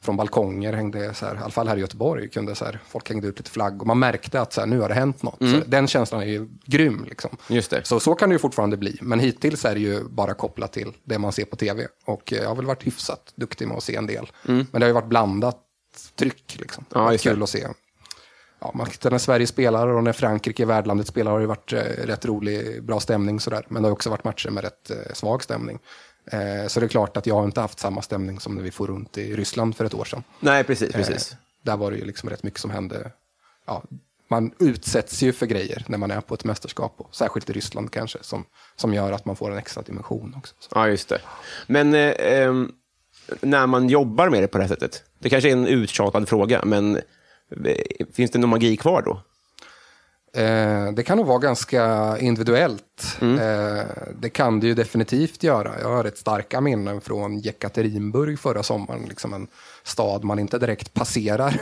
från 0.00 0.16
balkonger 0.16 0.72
hängde, 0.72 1.14
så 1.14 1.26
här, 1.26 1.34
i 1.34 1.38
alla 1.38 1.50
fall 1.50 1.68
här 1.68 1.76
i 1.76 1.80
Göteborg, 1.80 2.28
kunde 2.28 2.54
så 2.54 2.64
här, 2.64 2.80
folk 2.88 3.08
hängde 3.08 3.28
ut 3.28 3.38
lite 3.38 3.50
flagg 3.50 3.80
och 3.80 3.86
man 3.86 3.98
märkte 3.98 4.40
att 4.40 4.52
så 4.52 4.60
här, 4.60 4.66
nu 4.66 4.80
har 4.80 4.88
det 4.88 4.94
hänt 4.94 5.22
något. 5.22 5.38
Så 5.38 5.60
den 5.66 5.88
känslan 5.88 6.22
är 6.22 6.26
ju 6.26 6.48
grym. 6.64 7.04
Liksom. 7.08 7.36
Just 7.48 7.70
det. 7.70 7.86
Så, 7.86 8.00
så 8.00 8.14
kan 8.14 8.28
det 8.28 8.32
ju 8.32 8.38
fortfarande 8.38 8.76
bli, 8.76 8.98
men 9.00 9.20
hittills 9.20 9.64
är 9.64 9.74
det 9.74 9.80
ju 9.80 10.04
bara 10.04 10.34
kopplat 10.34 10.72
till 10.72 10.92
det 11.04 11.18
man 11.18 11.32
ser 11.32 11.44
på 11.44 11.56
tv. 11.56 11.86
Och 12.04 12.32
eh, 12.32 12.38
jag 12.38 12.48
har 12.48 12.56
väl 12.56 12.66
varit 12.66 12.86
hyfsat 12.86 13.32
duktig 13.36 13.68
med 13.68 13.76
att 13.76 13.82
se 13.82 13.96
en 13.96 14.06
del. 14.06 14.30
Men 14.42 14.80
det 14.80 14.80
har 14.80 14.86
ju 14.86 14.92
varit 14.92 15.08
blandat 15.08 15.58
tryck. 16.18 16.56
Liksom. 16.60 16.84
Ja, 16.94 17.12
just 17.12 17.24
kul 17.24 17.42
att 17.42 17.48
se. 17.48 17.66
Ja, 18.60 18.72
man, 18.74 18.86
när 19.02 19.18
Sverige 19.18 19.46
spelar 19.46 19.88
och 19.88 20.04
när 20.04 20.12
Frankrike, 20.12 20.64
värdlandet, 20.64 21.06
spelar 21.06 21.32
har 21.32 21.40
det 21.40 21.46
varit 21.46 21.72
eh, 21.72 21.78
rätt 21.80 22.24
rolig, 22.24 22.84
bra 22.84 23.00
stämning 23.00 23.40
sådär. 23.40 23.66
Men 23.68 23.82
det 23.82 23.88
har 23.88 23.92
också 23.92 24.10
varit 24.10 24.24
matcher 24.24 24.50
med 24.50 24.64
rätt 24.64 24.90
eh, 24.90 25.12
svag 25.14 25.42
stämning. 25.42 25.78
Eh, 26.32 26.66
så 26.68 26.80
det 26.80 26.86
är 26.86 26.88
klart 26.88 27.16
att 27.16 27.26
jag 27.26 27.34
har 27.34 27.44
inte 27.44 27.60
haft 27.60 27.78
samma 27.78 28.02
stämning 28.02 28.40
som 28.40 28.54
när 28.54 28.62
vi 28.62 28.70
får 28.70 28.86
runt 28.86 29.18
i 29.18 29.36
Ryssland 29.36 29.76
för 29.76 29.84
ett 29.84 29.94
år 29.94 30.04
sedan. 30.04 30.22
Nej, 30.40 30.64
precis. 30.64 30.92
precis. 30.92 31.32
Eh, 31.32 31.38
där 31.62 31.76
var 31.76 31.90
det 31.90 31.96
ju 31.96 32.04
liksom 32.04 32.30
rätt 32.30 32.42
mycket 32.42 32.60
som 32.60 32.70
hände. 32.70 33.12
Ja, 33.66 33.82
man 34.30 34.52
utsätts 34.58 35.22
ju 35.22 35.32
för 35.32 35.46
grejer 35.46 35.84
när 35.88 35.98
man 35.98 36.10
är 36.10 36.20
på 36.20 36.34
ett 36.34 36.44
mästerskap, 36.44 36.94
och 36.98 37.14
särskilt 37.14 37.50
i 37.50 37.52
Ryssland 37.52 37.90
kanske, 37.90 38.18
som, 38.22 38.44
som 38.76 38.94
gör 38.94 39.12
att 39.12 39.24
man 39.24 39.36
får 39.36 39.50
en 39.50 39.58
extra 39.58 39.82
dimension 39.82 40.34
också. 40.36 40.54
Så. 40.58 40.68
Ja, 40.74 40.88
just 40.88 41.08
det. 41.08 41.20
Men 41.66 41.94
eh, 41.94 42.14
ehm, 42.18 42.72
när 43.40 43.66
man 43.66 43.88
jobbar 43.88 44.28
med 44.28 44.42
det 44.42 44.48
på 44.48 44.58
det 44.58 44.64
här 44.64 44.68
sättet, 44.68 45.02
det 45.18 45.30
kanske 45.30 45.48
är 45.48 45.52
en 45.52 45.66
uttjatad 45.66 46.28
fråga, 46.28 46.62
men 46.64 46.96
eh, 46.96 48.06
finns 48.12 48.30
det 48.30 48.38
någon 48.38 48.50
magi 48.50 48.76
kvar 48.76 49.02
då? 49.02 49.22
Eh, 50.38 50.92
det 50.92 51.02
kan 51.02 51.16
nog 51.16 51.26
vara 51.26 51.38
ganska 51.38 52.16
individuellt. 52.18 53.16
Mm. 53.20 53.38
Eh, 53.38 53.84
det 54.20 54.30
kan 54.30 54.60
det 54.60 54.66
ju 54.66 54.74
definitivt 54.74 55.42
göra. 55.42 55.80
Jag 55.80 55.88
har 55.88 56.04
rätt 56.04 56.18
starka 56.18 56.60
minnen 56.60 57.00
från 57.00 57.38
Jekaterinburg 57.38 58.38
förra 58.38 58.62
sommaren. 58.62 59.06
Liksom 59.08 59.34
en 59.34 59.48
stad 59.88 60.24
man 60.24 60.38
inte 60.38 60.58
direkt 60.58 60.94
passerar 60.94 61.60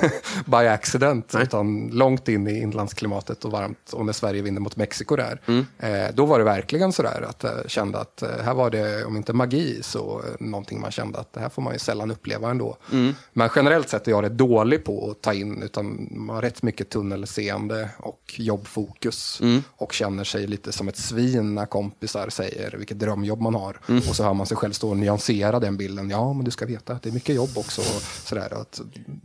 by 0.46 0.56
accident, 0.68 1.34
utan 1.42 1.88
långt 1.92 2.28
in 2.28 2.48
i 2.48 2.58
inlandsklimatet 2.60 3.44
och 3.44 3.50
varmt. 3.50 3.92
Och 3.92 4.06
när 4.06 4.12
Sverige 4.12 4.42
vinner 4.42 4.60
mot 4.60 4.76
Mexiko 4.76 5.16
där, 5.16 5.40
Mm. 5.46 5.66
eh, 5.78 6.14
då 6.14 6.26
var 6.26 6.38
det 6.38 6.44
verkligen 6.44 6.92
sådär 6.92 7.26
att 7.28 7.42
jag 7.42 7.70
kände 7.70 7.98
att 7.98 8.22
eh, 8.22 8.28
här 8.44 8.54
var 8.54 8.70
det, 8.70 9.04
om 9.04 9.16
inte 9.16 9.32
magi, 9.32 9.78
så 9.82 10.18
eh, 10.26 10.46
någonting 10.46 10.80
man 10.80 10.90
kände 10.90 11.18
att 11.18 11.32
det 11.32 11.40
här 11.40 11.48
får 11.48 11.62
man 11.62 11.72
ju 11.72 11.78
sällan 11.78 12.10
uppleva 12.10 12.50
ändå. 12.50 12.76
Mm. 12.92 13.14
Men 13.32 13.48
generellt 13.56 13.88
sett 13.88 14.06
är 14.08 14.10
jag 14.10 14.24
rätt 14.24 14.38
dålig 14.38 14.84
på 14.84 15.10
att 15.10 15.20
ta 15.22 15.32
in, 15.34 15.62
utan 15.62 16.08
man 16.10 16.34
har 16.36 16.42
rätt 16.42 16.62
mycket 16.62 16.90
tunnelseende 16.90 17.88
och 17.98 18.34
jobbfokus 18.36 19.38
Mm. 19.42 19.62
och 19.76 19.92
känner 19.92 20.24
sig 20.24 20.46
lite 20.46 20.72
som 20.72 20.88
ett 20.88 20.96
svin 20.96 21.54
när 21.54 21.66
kompisar 21.66 22.28
säger 22.28 22.74
vilket 22.78 22.98
drömjobb 22.98 23.40
man 23.40 23.54
har. 23.54 23.80
Mm. 23.88 24.02
Och 24.08 24.16
så 24.16 24.24
hör 24.24 24.34
man 24.34 24.46
sig 24.46 24.56
själv 24.56 24.72
stå 24.72 24.90
och 24.90 24.96
nyansera 24.96 25.60
den 25.60 25.76
bilden. 25.76 26.10
Ja, 26.10 26.32
men 26.32 26.44
du 26.44 26.50
ska 26.50 26.66
veta 26.66 26.92
att 26.92 27.02
det 27.02 27.08
är 27.08 27.12
mycket 27.12 27.34
jobb 27.34 27.58
också. 27.62 27.82
Sådär, 28.24 28.60
att, 28.60 28.80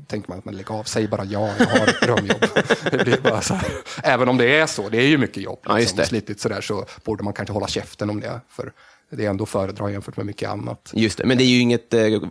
tänker 0.08 0.30
man 0.30 0.40
att 0.40 0.46
man 0.46 0.56
lägger 0.56 0.76
av, 0.80 0.84
säg 0.84 1.08
bara 1.08 1.26
ja, 1.26 1.50
jag 1.60 1.66
har 1.66 1.88
ett 1.88 2.02
drömjobb. 2.02 2.46
det 2.92 2.98
blir 3.04 3.22
bara 3.22 3.42
så 3.42 3.54
här. 3.54 3.72
Även 4.04 4.30
om 4.30 4.38
det 4.38 4.58
är 4.58 4.66
så, 4.66 4.90
det 4.90 4.98
är 4.98 5.08
ju 5.08 5.18
mycket 5.18 5.44
jobb. 5.44 5.60
Ja, 5.64 5.78
Liksom, 5.78 6.00
och 6.00 6.06
slitigt 6.06 6.40
sådär, 6.40 6.62
så 6.62 6.86
borde 7.04 7.24
man 7.24 7.34
kanske 7.34 7.54
hålla 7.54 7.68
käften 7.68 8.10
om 8.10 8.20
det. 8.20 8.42
För 8.50 8.72
det 9.10 9.26
är 9.26 9.30
ändå 9.30 9.46
föredra 9.46 9.92
jämfört 9.92 10.18
med 10.18 10.26
mycket 10.26 10.50
annat. 10.50 10.92
Just 10.94 11.18
det, 11.18 11.26
men 11.26 11.38
det 11.38 11.44
är 11.44 11.46
ju 11.46 11.60
inget 11.60 11.94
eh, 11.94 12.22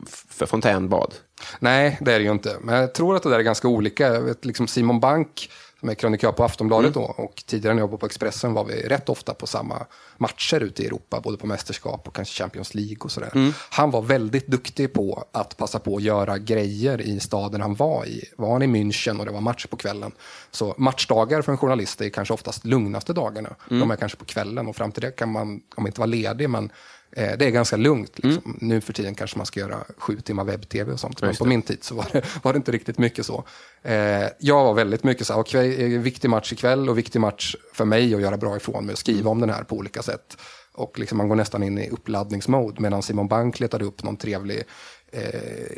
fontänbad. 0.47 1.15
Nej, 1.59 1.99
det 2.01 2.13
är 2.13 2.19
det 2.19 2.25
ju 2.25 2.33
inte. 2.33 2.57
Men 2.61 2.75
jag 2.75 2.95
tror 2.95 3.17
att 3.17 3.23
det 3.23 3.31
där 3.31 3.39
är 3.39 3.43
ganska 3.43 3.69
olika. 3.69 4.21
Vet, 4.21 4.45
liksom 4.45 4.67
Simon 4.69 5.01
Bank, 5.01 5.51
är 5.89 5.95
krönikör 5.95 6.33
på 6.33 6.45
Aftonbladet 6.45 6.95
då, 6.95 7.01
och 7.03 7.43
tidigare 7.47 7.75
när 7.75 7.81
jag 7.81 7.85
jobbade 7.87 8.01
på 8.01 8.07
Expressen 8.07 8.53
var 8.55 8.65
vi 8.65 8.89
rätt 8.89 9.09
ofta 9.09 9.35
på 9.35 9.47
samma 9.47 9.87
matcher 10.17 10.61
ute 10.61 10.83
i 10.83 10.87
Europa, 10.87 11.21
både 11.21 11.37
på 11.37 11.47
mästerskap 11.47 12.09
och 12.09 12.15
kanske 12.15 12.43
Champions 12.43 12.75
League 12.75 12.97
och 13.01 13.11
sådär. 13.11 13.53
Han 13.71 13.91
var 13.91 14.03
väldigt 14.03 14.47
duktig 14.47 14.93
på 14.93 15.25
att 15.33 15.57
passa 15.57 15.79
på 15.79 15.97
att 15.97 16.03
göra 16.03 16.39
grejer 16.39 17.01
i 17.01 17.21
staden 17.21 17.61
han 17.61 17.75
var 17.75 18.05
i. 18.07 18.25
Var 18.37 18.53
han 18.53 18.63
i 18.63 18.67
München 18.67 19.19
och 19.19 19.27
det 19.27 19.33
var 19.33 19.41
match 19.41 19.67
på 19.67 19.77
kvällen. 19.77 20.13
Så 20.51 20.75
matchdagar 20.79 21.43
för 21.43 21.53
en 21.53 21.59
journalist 21.59 22.01
är 22.01 22.09
kanske 22.09 22.35
oftast 22.35 22.65
lugnaste 22.65 23.13
dagarna. 23.13 23.55
De 23.69 23.91
är 23.91 23.97
kanske 23.97 24.19
på 24.19 24.25
kvällen 24.25 24.69
och 24.69 24.77
fram 24.77 24.93
till 24.93 25.03
det 25.03 25.11
kan 25.11 25.33
man, 25.33 25.43
om 25.43 25.63
man 25.77 25.87
inte 25.87 26.01
vara 26.01 26.07
ledig, 26.07 26.51
men 26.51 26.71
det 27.17 27.47
är 27.47 27.51
ganska 27.51 27.77
lugnt. 27.77 28.19
Liksom. 28.19 28.59
Nu 28.61 28.81
för 28.81 28.93
tiden 28.93 29.15
kanske 29.15 29.37
man 29.37 29.47
ska 29.47 29.61
göra 29.61 29.85
sju 29.99 30.21
timmar 30.21 30.45
webb-tv 30.45 30.93
och 30.93 31.01
sånt. 31.01 31.23
Men 31.23 31.37
på 31.37 31.45
min 31.45 31.63
tid 31.63 31.85
så 31.85 31.95
var 31.95 32.07
det, 32.13 32.25
var 32.43 32.53
det 32.53 32.57
inte 32.57 32.73
riktigt 32.73 32.99
mycket 32.99 33.27
så. 33.27 33.45
Eh, 33.83 34.29
jag 34.39 34.65
var 34.65 34.75
väldigt 34.75 35.05
mycket 35.05 35.27
så 35.27 35.33
här, 35.33 35.41
okej, 35.41 35.95
eh, 35.95 36.01
viktig 36.01 36.31
match 36.31 36.53
ikväll 36.53 36.89
och 36.89 36.99
viktig 36.99 37.21
match 37.21 37.57
för 37.73 37.85
mig 37.85 38.15
att 38.15 38.21
göra 38.21 38.37
bra 38.37 38.57
ifrån 38.57 38.87
mig 38.87 38.93
och 38.93 38.99
skriva 38.99 39.31
om 39.31 39.41
den 39.41 39.51
här 39.51 39.65
på 39.65 39.77
olika 39.77 40.03
sätt. 40.03 40.37
Och 40.75 40.99
liksom 40.99 41.19
man 41.19 41.29
går 41.29 41.37
nästan 41.37 41.63
in 41.63 41.79
i 41.79 41.91
uppladdningsmode 41.91 42.81
medan 42.81 43.03
Simon 43.03 43.29
Bank 43.29 43.61
letade 43.61 43.85
upp 43.85 44.03
någon 44.03 44.17
trevlig 44.17 44.57
eh, 44.59 44.65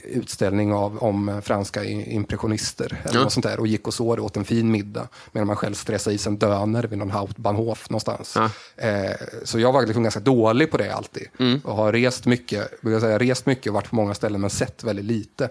utställning 0.04 0.73
av, 0.73 0.99
om 0.99 1.40
franska 1.44 1.85
impressionister 1.85 3.00
eller 3.04 3.14
Ja. 3.18 3.23
något 3.23 3.32
sånt 3.32 3.47
där 3.47 3.61
och 3.61 3.66
gick 3.66 3.87
och 3.87 3.94
så 3.94 4.08
och 4.08 4.18
åt 4.18 4.37
en 4.37 4.44
fin 4.44 4.70
middag 4.70 5.08
medan 5.32 5.47
man 5.47 5.56
själv 5.56 5.75
stressade 5.75 6.14
i 6.14 6.18
sig 6.18 6.30
en 6.30 6.38
döner 6.38 6.82
vid 6.85 6.99
någon 6.99 7.11
Hauptbahnhof 7.11 7.90
någonstans. 7.90 8.37
Ja. 8.37 8.50
Eh, 8.88 9.16
så 9.44 9.58
jag 9.58 9.73
var 9.73 9.82
liksom 9.87 10.02
ganska 10.02 10.20
dålig 10.20 10.70
på 10.70 10.76
det 10.76 10.90
alltid 10.94 11.28
Mm. 11.38 11.61
och 11.64 11.76
har 11.76 11.92
rest 11.92 12.26
mycket, 12.26 12.68
jag 12.82 13.00
säga, 13.00 13.18
rest 13.18 13.47
mycket 13.47 13.66
och 13.66 13.75
varit 13.75 13.90
på 13.90 13.97
många 13.97 14.14
ställen 14.14 14.40
men 14.40 14.50
sett 14.50 14.85
väldigt 14.85 15.04
lite. 15.04 15.49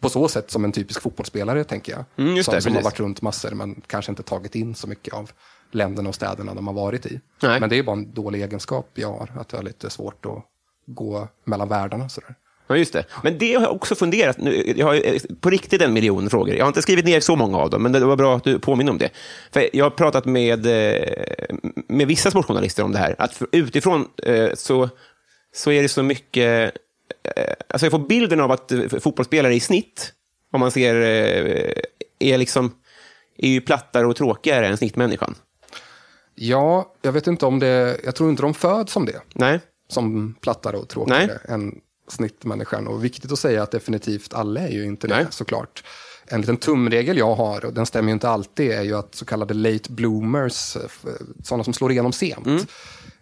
På 0.00 0.08
så 0.08 0.28
sätt 0.28 0.50
som 0.50 0.64
en 0.64 0.72
typisk 0.72 1.00
fotbollsspelare 1.02 1.64
tänker 1.64 1.92
jag. 1.92 2.04
Mm, 2.16 2.36
just 2.36 2.44
som, 2.44 2.54
det, 2.54 2.60
som 2.62 2.74
har 2.74 2.82
varit 2.82 3.00
runt 3.00 3.22
massor 3.22 3.50
men 3.50 3.80
kanske 3.86 4.12
inte 4.12 4.22
tagit 4.22 4.54
in 4.54 4.74
så 4.74 4.86
mycket 4.86 5.14
av 5.14 5.30
länderna 5.72 6.08
och 6.08 6.14
städerna 6.14 6.54
de 6.54 6.66
har 6.66 6.74
varit 6.74 7.06
i. 7.06 7.20
Nej. 7.42 7.60
Men 7.60 7.68
det 7.68 7.78
är 7.78 7.82
bara 7.82 7.96
en 7.96 8.14
dålig 8.14 8.42
egenskap 8.42 8.90
jag 8.94 9.08
har, 9.12 9.32
att 9.40 9.52
jag 9.52 9.58
har 9.58 9.64
lite 9.64 9.90
svårt 9.90 10.26
att 10.26 10.44
gå 10.86 11.28
mellan 11.44 11.68
världarna. 11.68 12.08
Sådär. 12.08 12.34
Ja, 12.70 12.76
just 12.76 12.92
det. 12.92 13.04
Men 13.22 13.38
det 13.38 13.54
har 13.54 13.62
jag 13.62 13.72
också 13.72 13.94
funderat. 13.94 14.38
Nu, 14.38 14.74
jag 14.76 14.86
har 14.86 14.94
eh, 14.94 15.20
på 15.40 15.50
riktigt 15.50 15.82
en 15.82 15.92
miljon 15.92 16.30
frågor. 16.30 16.54
Jag 16.54 16.64
har 16.64 16.68
inte 16.68 16.82
skrivit 16.82 17.04
ner 17.04 17.20
så 17.20 17.36
många 17.36 17.58
av 17.58 17.70
dem, 17.70 17.82
men 17.82 17.92
det 17.92 18.00
var 18.00 18.16
bra 18.16 18.36
att 18.36 18.44
du 18.44 18.58
påminner 18.58 18.92
om 18.92 18.98
det. 18.98 19.10
För 19.52 19.68
jag 19.72 19.84
har 19.84 19.90
pratat 19.90 20.24
med, 20.24 20.66
eh, 20.66 21.56
med 21.88 22.06
vissa 22.06 22.30
sportjournalister 22.30 22.82
om 22.82 22.92
det 22.92 22.98
här. 22.98 23.14
Att 23.18 23.42
utifrån 23.52 24.08
eh, 24.22 24.50
så, 24.54 24.88
så 25.54 25.72
är 25.72 25.82
det 25.82 25.88
så 25.88 26.02
mycket... 26.02 26.72
Alltså 27.68 27.86
jag 27.86 27.90
får 27.90 28.08
bilden 28.08 28.40
av 28.40 28.50
att 28.52 28.72
fotbollsspelare 29.00 29.54
i 29.54 29.60
snitt, 29.60 30.12
om 30.52 30.60
man 30.60 30.70
ser, 30.70 30.94
är 32.18 32.38
liksom 32.38 32.74
är 33.38 33.48
ju 33.48 33.60
plattare 33.60 34.06
och 34.06 34.16
tråkigare 34.16 34.66
än 34.66 34.76
snittmänniskan. 34.76 35.34
Ja, 36.34 36.94
jag 37.02 37.12
vet 37.12 37.26
inte 37.26 37.46
om 37.46 37.58
det, 37.58 38.00
jag 38.04 38.14
tror 38.14 38.30
inte 38.30 38.42
de 38.42 38.54
föds 38.54 38.92
som 38.92 39.06
det. 39.06 39.20
Nej? 39.32 39.60
som 39.92 40.34
plattare 40.40 40.76
och 40.76 40.88
tråkigare 40.88 41.38
än 41.44 41.80
snittmänniskan. 42.12 42.86
Och 42.86 43.04
viktigt 43.04 43.32
att 43.32 43.38
säga 43.38 43.62
att 43.62 43.70
definitivt 43.70 44.34
alla 44.34 44.60
är 44.60 44.68
ju 44.68 44.84
inte 44.84 45.06
det 45.06 45.14
Nej. 45.16 45.26
såklart. 45.30 45.84
En 46.26 46.40
liten 46.40 46.56
tumregel 46.56 47.18
jag 47.18 47.34
har, 47.34 47.64
och 47.64 47.72
den 47.72 47.86
stämmer 47.86 48.08
ju 48.08 48.12
inte 48.12 48.28
alltid, 48.28 48.70
är 48.72 48.82
ju 48.82 48.94
att 48.98 49.14
så 49.14 49.24
kallade 49.24 49.54
late 49.54 49.92
bloomers, 49.92 50.76
eh, 50.76 50.82
f- 50.86 51.04
sådana 51.44 51.64
som 51.64 51.72
slår 51.72 51.92
igenom 51.92 52.12
sent, 52.12 52.46
Mm. 52.46 52.64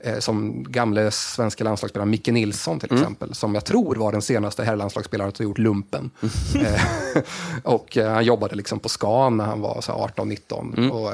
eh, 0.01 0.19
som 0.19 0.65
gamle 0.69 1.11
svenska 1.11 1.65
landslagsspelaren 1.65 2.11
Micke 2.11 2.27
Nilsson 2.29 2.81
till 2.81 2.93
exempel, 2.95 3.35
som 3.35 3.55
jag 3.55 3.65
tror 3.65 3.97
var 3.97 4.13
den 4.13 4.23
senaste 4.23 4.65
herrlandslagsspelaren 4.65 5.29
att 5.29 5.39
ha 5.39 5.43
gjort 5.43 5.59
lumpen. 5.59 6.11
Eh, 6.55 7.23
och 7.65 7.97
eh, 7.97 8.13
han 8.13 8.25
jobbade 8.25 8.55
liksom 8.57 8.79
på 8.79 8.89
Scan 8.89 9.37
när 9.37 9.45
han 9.45 9.61
var 9.61 9.81
så 9.81 9.93
här 9.93 9.99
18-19. 9.99 10.91
Och, 10.91 11.13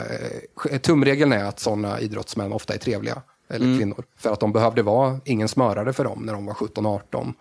eh, 0.70 0.78
tumregeln 0.78 1.32
är 1.32 1.44
att 1.44 1.60
sådana 1.60 2.00
idrottsmän 2.00 2.52
ofta 2.52 2.74
är 2.74 2.78
trevliga, 2.78 3.22
eller 3.50 3.78
kvinnor. 3.78 4.04
För 4.18 4.32
att 4.32 4.40
de 4.40 4.52
behövde 4.52 4.82
vara 4.82 5.20
ingen 5.24 5.48
smörare 5.48 5.92
för 5.92 6.04
dem 6.04 6.22
när 6.26 6.32
de 6.32 6.46
var 6.46 6.54
17-18. 6.54 7.34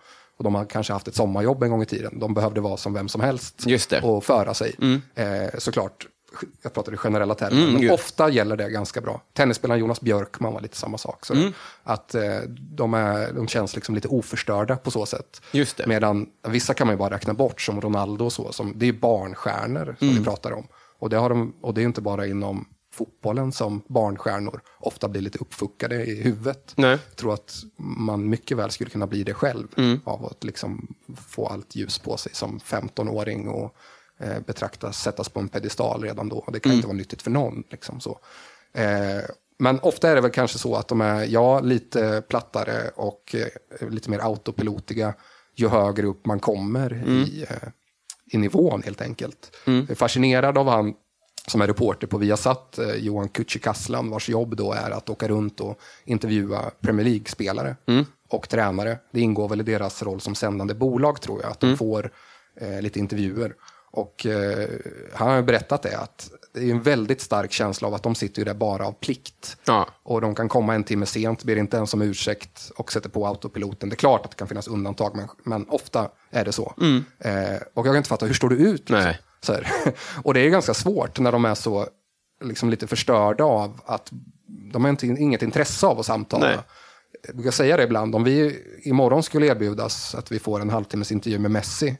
Och 0.44 0.52
de 0.52 0.54
hade 0.54 0.66
kanske 0.70 0.92
haft 0.92 1.08
ett 1.08 1.14
sommarjobb 1.14 1.62
en 1.62 1.70
gång 1.70 1.82
i 1.82 1.86
tiden. 1.86 2.18
De 2.18 2.34
behövde 2.34 2.60
vara 2.60 2.76
som 2.76 2.92
vem 2.94 3.08
som 3.08 3.20
helst 3.20 3.66
och 4.04 4.24
föra 4.24 4.54
sig. 4.54 4.74
Eh, 5.14 5.58
såklart, 5.58 6.06
jag 6.62 6.72
pratar 6.72 6.94
i 6.94 6.96
generella 6.96 7.34
termer, 7.34 7.56
Mm, 7.60 7.72
men 7.72 7.80
gud. 7.82 7.90
ofta 7.92 8.28
gäller 8.30 8.56
det 8.56 8.70
ganska 8.70 9.00
bra. 9.00 9.22
Tennisspelaren 9.32 9.80
Jonas 9.80 10.00
Björkman 10.00 10.52
var 10.52 10.60
lite 10.60 10.76
samma 10.76 10.98
sak. 10.98 11.26
Så 11.26 11.34
Mm. 11.34 11.52
Att 11.82 12.14
eh, 12.14 12.22
de, 12.48 12.94
är, 12.94 13.32
de 13.32 13.48
känns 13.48 13.74
liksom 13.74 13.94
lite 13.94 14.08
oförstörda 14.08 14.76
på 14.76 14.90
så 14.90 15.06
sätt. 15.06 15.40
Medan 15.88 16.26
vissa 16.48 16.74
kan 16.74 16.86
man 16.86 16.94
ju 16.94 16.98
bara 16.98 17.14
räkna 17.14 17.34
bort, 17.34 17.60
som 17.60 17.80
Ronaldo 17.80 18.24
och 18.24 18.32
så. 18.32 18.52
Som, 18.52 18.72
det 18.76 18.88
är 18.88 18.92
barnstjärnor 18.92 19.96
som 19.98 20.08
Mm. 20.08 20.18
vi 20.20 20.24
pratar 20.24 20.52
om. 20.52 20.66
Och 20.98 21.10
det, 21.10 21.16
har 21.16 21.28
de, 21.28 21.54
och 21.60 21.74
det 21.74 21.80
är 21.80 21.84
inte 21.84 22.00
bara 22.00 22.26
inom 22.26 22.68
fotbollen 22.94 23.52
som 23.52 23.82
barnstjärnor 23.88 24.60
ofta 24.80 25.08
blir 25.08 25.20
lite 25.20 25.38
uppfuckade 25.38 26.04
i 26.04 26.22
huvudet. 26.22 26.72
Nej. 26.76 26.90
Jag 27.08 27.16
tror 27.16 27.34
att 27.34 27.54
man 27.76 28.28
mycket 28.28 28.56
väl 28.56 28.70
skulle 28.70 28.90
kunna 28.90 29.06
bli 29.06 29.24
det 29.24 29.34
själv 29.34 29.66
Mm. 29.76 30.00
av 30.04 30.24
att 30.26 30.44
liksom 30.44 30.94
få 31.28 31.46
allt 31.46 31.74
ljus 31.76 31.98
på 31.98 32.16
sig 32.16 32.34
som 32.34 32.58
15-åring 32.60 33.48
och 33.48 33.74
eh, 34.20 34.40
betraktas, 34.46 35.02
sättas 35.02 35.28
på 35.28 35.40
en 35.40 35.48
pedestal 35.48 36.02
redan 36.02 36.28
då. 36.28 36.44
Det 36.52 36.60
kan 36.60 36.70
Mm. 36.70 36.76
inte 36.76 36.86
vara 36.88 36.96
nyttigt 36.96 37.22
för 37.22 37.30
någon. 37.30 37.64
Liksom 37.70 38.00
så. 38.00 38.18
Eh, 38.72 39.22
men 39.58 39.78
ofta 39.80 40.08
är 40.10 40.14
det 40.14 40.20
väl 40.20 40.30
kanske 40.30 40.58
så 40.58 40.74
att 40.76 40.88
de 40.88 41.00
är, 41.00 41.24
ja, 41.24 41.60
lite 41.60 42.22
plattare 42.28 42.90
och 42.96 43.34
eh, 43.80 43.88
lite 43.90 44.10
mer 44.10 44.18
autopilotiga 44.18 45.14
ju 45.56 45.68
högre 45.68 46.06
upp 46.06 46.26
man 46.26 46.40
kommer 46.40 46.94
i, 47.08 47.42
eh, 47.50 47.68
i 48.32 48.38
nivån 48.38 48.82
helt 48.82 49.00
enkelt. 49.00 49.56
Är 49.66 49.94
fascinerad 49.94 50.58
av 50.58 50.68
han 50.68 50.94
som 51.46 51.60
är 51.60 51.66
reporter 51.66 52.06
på 52.06 52.18
Viasat, 52.18 52.78
eh, 52.78 52.94
Johan 52.94 53.28
Kücükaslan, 53.28 54.10
vars 54.10 54.28
jobb 54.28 54.56
då 54.56 54.72
är 54.72 54.90
att 54.90 55.10
åka 55.10 55.28
runt 55.28 55.60
och 55.60 55.78
intervjua 56.04 56.70
Premier 56.80 57.04
League-spelare 57.04 57.76
och 58.28 58.48
tränare. 58.48 58.98
Det 59.12 59.20
ingår 59.20 59.48
väl 59.48 59.60
i 59.60 59.64
deras 59.64 60.02
roll 60.02 60.20
som 60.20 60.34
sändande 60.34 60.74
bolag 60.74 61.20
tror 61.20 61.42
jag, 61.42 61.50
att 61.50 61.60
de 61.60 61.76
får 61.76 62.10
eh, 62.60 62.80
lite 62.82 62.98
intervjuer. 62.98 63.54
Och 63.90 64.26
eh, 64.26 64.68
han 65.12 65.28
har 65.28 65.36
ju 65.36 65.42
berättat 65.42 65.82
det, 65.82 65.98
att 65.98 66.30
det 66.54 66.60
är 66.60 66.70
en 66.70 66.82
väldigt 66.82 67.20
stark 67.20 67.52
känsla 67.52 67.88
av 67.88 67.94
att 67.94 68.02
de 68.02 68.14
sitter 68.14 68.40
ju 68.40 68.44
där 68.44 68.54
bara 68.54 68.86
av 68.86 68.92
plikt. 68.92 69.56
Ja. 69.64 69.88
Och 70.02 70.20
de 70.20 70.34
kan 70.34 70.48
komma 70.48 70.74
en 70.74 70.84
timme 70.84 71.06
sent, 71.06 71.44
ber 71.44 71.56
inte 71.56 71.76
ens 71.76 71.94
om 71.94 72.02
ursäkt 72.02 72.70
och 72.76 72.92
sätter 72.92 73.08
på 73.08 73.26
autopiloten. 73.26 73.88
Det 73.88 73.94
är 73.94 73.96
klart 73.96 74.24
att 74.24 74.30
det 74.30 74.36
kan 74.36 74.48
finnas 74.48 74.68
undantag, 74.68 75.16
men, 75.16 75.28
men 75.44 75.68
ofta 75.68 76.08
är 76.30 76.44
det 76.44 76.52
så. 76.52 76.74
Eh, 77.18 77.56
och 77.74 77.86
jag 77.86 77.92
kan 77.92 77.96
inte 77.96 78.08
fatta, 78.08 78.26
hur 78.26 78.34
står 78.34 78.48
du 78.48 78.56
ut? 78.56 78.90
Liksom? 78.90 79.12
Och 80.22 80.34
det 80.34 80.40
är 80.40 80.50
ganska 80.50 80.74
svårt 80.74 81.18
när 81.18 81.32
de 81.32 81.44
är 81.44 81.54
så 81.54 81.88
liksom 82.44 82.70
lite 82.70 82.86
förstörda 82.86 83.44
av 83.44 83.80
att 83.86 84.12
de 84.72 84.84
har 84.84 84.90
inte, 84.90 85.06
inget 85.06 85.42
intresse 85.42 85.86
av 85.86 86.00
att 86.00 86.06
samtala. 86.06 86.46
Nej. 86.46 86.58
Jag 87.26 87.36
brukar 87.36 87.50
säga 87.50 87.76
det 87.76 87.82
ibland, 87.82 88.14
om 88.14 88.24
vi 88.24 88.60
imorgon 88.82 89.22
skulle 89.22 89.46
erbjudas 89.46 90.14
att 90.14 90.32
vi 90.32 90.38
får 90.38 90.60
en 90.60 90.70
halvtimmes 90.70 91.12
intervju 91.12 91.38
med 91.38 91.50
Messi, 91.50 91.96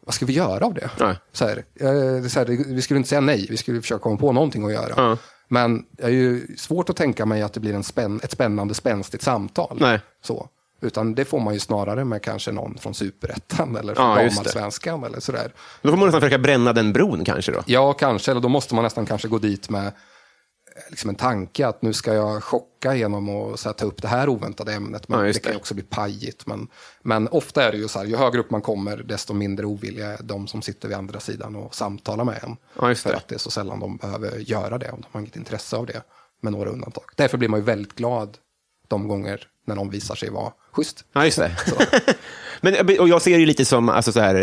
vad 0.00 0.14
ska 0.14 0.26
vi 0.26 0.32
göra 0.32 0.66
av 0.66 0.74
det? 0.74 0.90
Nej. 1.00 1.16
Så 1.32 1.44
här, 1.44 1.64
eh, 1.74 2.28
så 2.28 2.38
här, 2.38 2.74
vi 2.74 2.82
skulle 2.82 2.98
inte 2.98 3.08
säga 3.08 3.20
nej, 3.20 3.46
vi 3.50 3.56
skulle 3.56 3.80
försöka 3.80 4.02
komma 4.02 4.16
på 4.16 4.32
någonting 4.32 4.64
att 4.66 4.72
göra. 4.72 4.92
Ja. 4.96 5.16
Men 5.48 5.86
det 5.90 6.02
är 6.02 6.10
ju 6.10 6.56
svårt 6.56 6.90
att 6.90 6.96
tänka 6.96 7.26
mig 7.26 7.42
att 7.42 7.52
det 7.52 7.60
blir 7.60 7.74
en 7.74 7.84
spänn, 7.84 8.20
ett 8.22 8.30
spännande, 8.30 8.74
spänstigt 8.74 9.22
samtal. 9.22 9.76
Nej. 9.80 10.00
Så. 10.22 10.48
Utan 10.80 11.14
det 11.14 11.24
får 11.24 11.40
man 11.40 11.54
ju 11.54 11.60
snarare 11.60 12.04
med 12.04 12.22
kanske 12.22 12.52
någon 12.52 12.78
från 12.78 12.94
superettan 12.94 13.76
eller 13.76 13.92
Ja, 13.96 14.14
från 14.14 14.24
det. 14.24 14.30
damallsvenskan 14.30 15.04
eller 15.04 15.20
sådär. 15.20 15.52
Då 15.82 15.90
får 15.90 15.96
man 15.96 16.06
nästan 16.06 16.20
försöka 16.20 16.38
bränna 16.38 16.72
den 16.72 16.92
bron 16.92 17.24
kanske 17.24 17.52
då. 17.52 17.62
Ja, 17.66 17.92
kanske. 17.92 18.30
Eller 18.30 18.40
då 18.40 18.48
måste 18.48 18.74
man 18.74 18.84
nästan 18.84 19.06
kanske 19.06 19.28
gå 19.28 19.38
dit 19.38 19.70
med 19.70 19.92
liksom 20.90 21.10
en 21.10 21.16
tanke 21.16 21.66
att 21.66 21.82
nu 21.82 21.92
ska 21.92 22.14
jag 22.14 22.44
chocka 22.44 22.94
genom 22.94 23.28
att 23.28 23.64
här, 23.64 23.72
ta 23.72 23.84
upp 23.84 24.02
det 24.02 24.08
här 24.08 24.28
oväntade 24.28 24.72
ämnet. 24.72 25.08
Men 25.08 25.18
Ja, 25.18 25.22
det 25.22 25.28
just 25.28 25.42
kan 25.42 25.50
det. 25.50 25.54
ju 25.54 25.58
också 25.60 25.74
bli 25.74 25.82
pajigt. 25.84 26.46
Men, 26.46 26.68
men 27.02 27.28
ofta 27.28 27.64
är 27.64 27.72
det 27.72 27.78
ju 27.78 27.88
så 27.88 27.98
här, 27.98 28.06
ju 28.06 28.16
högre 28.16 28.40
upp 28.40 28.50
man 28.50 28.62
kommer, 28.62 28.96
desto 28.96 29.34
mindre 29.34 29.66
ovilliga 29.66 30.06
är 30.12 30.22
de 30.22 30.46
som 30.46 30.62
sitter 30.62 30.88
vid 30.88 30.96
andra 30.96 31.20
sidan 31.20 31.56
och 31.56 31.74
samtalar 31.74 32.24
med 32.24 32.40
en. 32.42 32.56
Ja, 32.80 32.94
För 32.94 33.10
det. 33.10 33.16
att 33.16 33.28
det 33.28 33.34
är 33.34 33.38
så 33.38 33.50
sällan 33.50 33.80
de 33.80 33.96
behöver 33.96 34.38
göra 34.38 34.78
det, 34.78 34.90
och 34.90 34.98
de 35.00 35.06
har 35.12 35.20
inget 35.20 35.36
intresse 35.36 35.76
av 35.76 35.86
det, 35.86 36.02
med 36.40 36.52
några 36.52 36.70
undantag. 36.70 37.04
Därför 37.16 37.38
blir 37.38 37.48
man 37.48 37.60
ju 37.60 37.64
väldigt 37.64 37.94
glad 37.94 38.38
de 38.88 39.08
gånger 39.08 39.40
när 39.66 39.74
någon 39.74 39.90
visar 39.90 40.14
sig 40.14 40.30
vara 40.30 40.52
schysst. 40.72 41.04
Ja, 41.12 41.24
just 41.24 41.38
det. 41.38 41.56
Men, 42.60 42.74
och 43.00 43.08
jag 43.08 43.22
ser 43.22 43.38
det 43.38 43.46
lite 43.46 43.64
som, 43.64 43.88
alltså 43.88 44.12
så 44.12 44.20
här, 44.20 44.34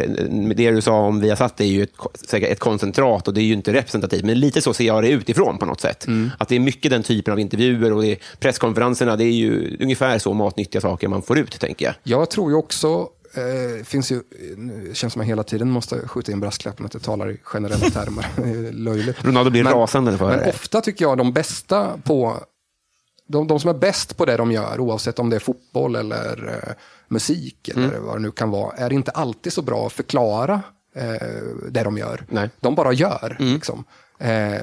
det 0.55 0.71
du 0.71 0.81
sa 0.81 0.93
om 0.93 1.19
Viasat 1.19 1.62
är 1.62 1.65
ju 1.65 1.83
ett, 1.83 2.33
ett 2.33 2.60
koncentrat 2.60 3.27
och 3.27 3.33
det 3.33 3.41
är 3.41 3.43
ju 3.43 3.53
inte 3.53 3.74
representativt, 3.74 4.24
men 4.25 4.39
lite 4.39 4.62
så 4.62 4.74
ser 4.74 4.83
jag 4.86 5.03
det 5.03 5.10
utifrån 5.10 5.57
på 5.57 5.65
något 5.65 5.81
sätt. 5.81 6.07
Att 6.38 6.50
det 6.50 6.55
är 6.55 6.60
mycket 6.60 6.91
den 6.91 7.03
typen 7.03 7.31
av 7.31 7.39
intervjuer 7.39 7.93
och 7.93 8.01
det 8.01 8.17
presskonferenserna, 8.39 9.15
det 9.15 9.24
är 9.24 9.31
ju 9.31 9.77
ungefär 9.79 10.19
så 10.19 10.33
matnyttiga 10.33 10.81
saker 10.81 11.07
man 11.07 11.21
får 11.21 11.38
ut, 11.38 11.60
tänker 11.60 11.86
jag. 11.86 11.95
Jag 12.03 12.29
tror 12.29 12.51
ju 12.51 12.57
också, 12.57 13.07
eh, 13.33 13.83
finns 13.86 14.12
ju, 14.12 14.21
känns 14.93 15.13
som 15.13 15.21
jag 15.21 15.27
hela 15.27 15.43
tiden 15.43 15.71
måste 15.71 16.07
skjuta 16.07 16.31
in 16.31 16.39
brasklappen 16.39 16.86
att 16.86 16.93
jag 16.93 17.03
talar 17.03 17.31
i 17.31 17.38
generella 17.43 17.89
termer. 17.89 18.25
Det 18.63 18.71
löjligt. 18.71 19.25
Ronaldo 19.25 19.51
blir 19.51 19.63
rasande 19.63 20.17
för 20.17 20.29
Men 20.29 20.39
det. 20.39 20.50
ofta 20.50 20.81
tycker 20.81 21.05
jag 21.05 21.17
de 21.17 21.33
bästa 21.33 21.98
på, 22.03 22.39
de, 23.31 23.47
de 23.47 23.59
som 23.59 23.69
är 23.69 23.73
bäst 23.73 24.17
på 24.17 24.25
det 24.25 24.38
de 24.38 24.51
gör, 24.51 24.79
oavsett 24.79 25.19
om 25.19 25.29
det 25.29 25.35
är 25.35 25.39
fotboll 25.39 25.95
eller 25.95 26.47
eh, 26.47 26.73
musik 27.07 27.69
eller 27.69 27.88
Mm. 27.88 28.05
vad 28.05 28.15
det 28.15 28.19
nu 28.21 28.31
kan 28.31 28.50
vara, 28.51 28.75
är 28.75 28.93
inte 28.93 29.11
alltid 29.11 29.53
så 29.53 29.61
bra 29.61 29.85
att 29.88 29.93
förklara 29.93 30.61
eh, 30.95 31.27
det 31.69 31.83
de 31.83 31.97
gör. 31.97 32.25
Nej. 32.29 32.43
Mm. 32.43 32.50
De 32.59 32.75
bara 32.75 32.93
gör. 32.93 33.35
Liksom. 33.39 33.83
Eh, 34.19 34.61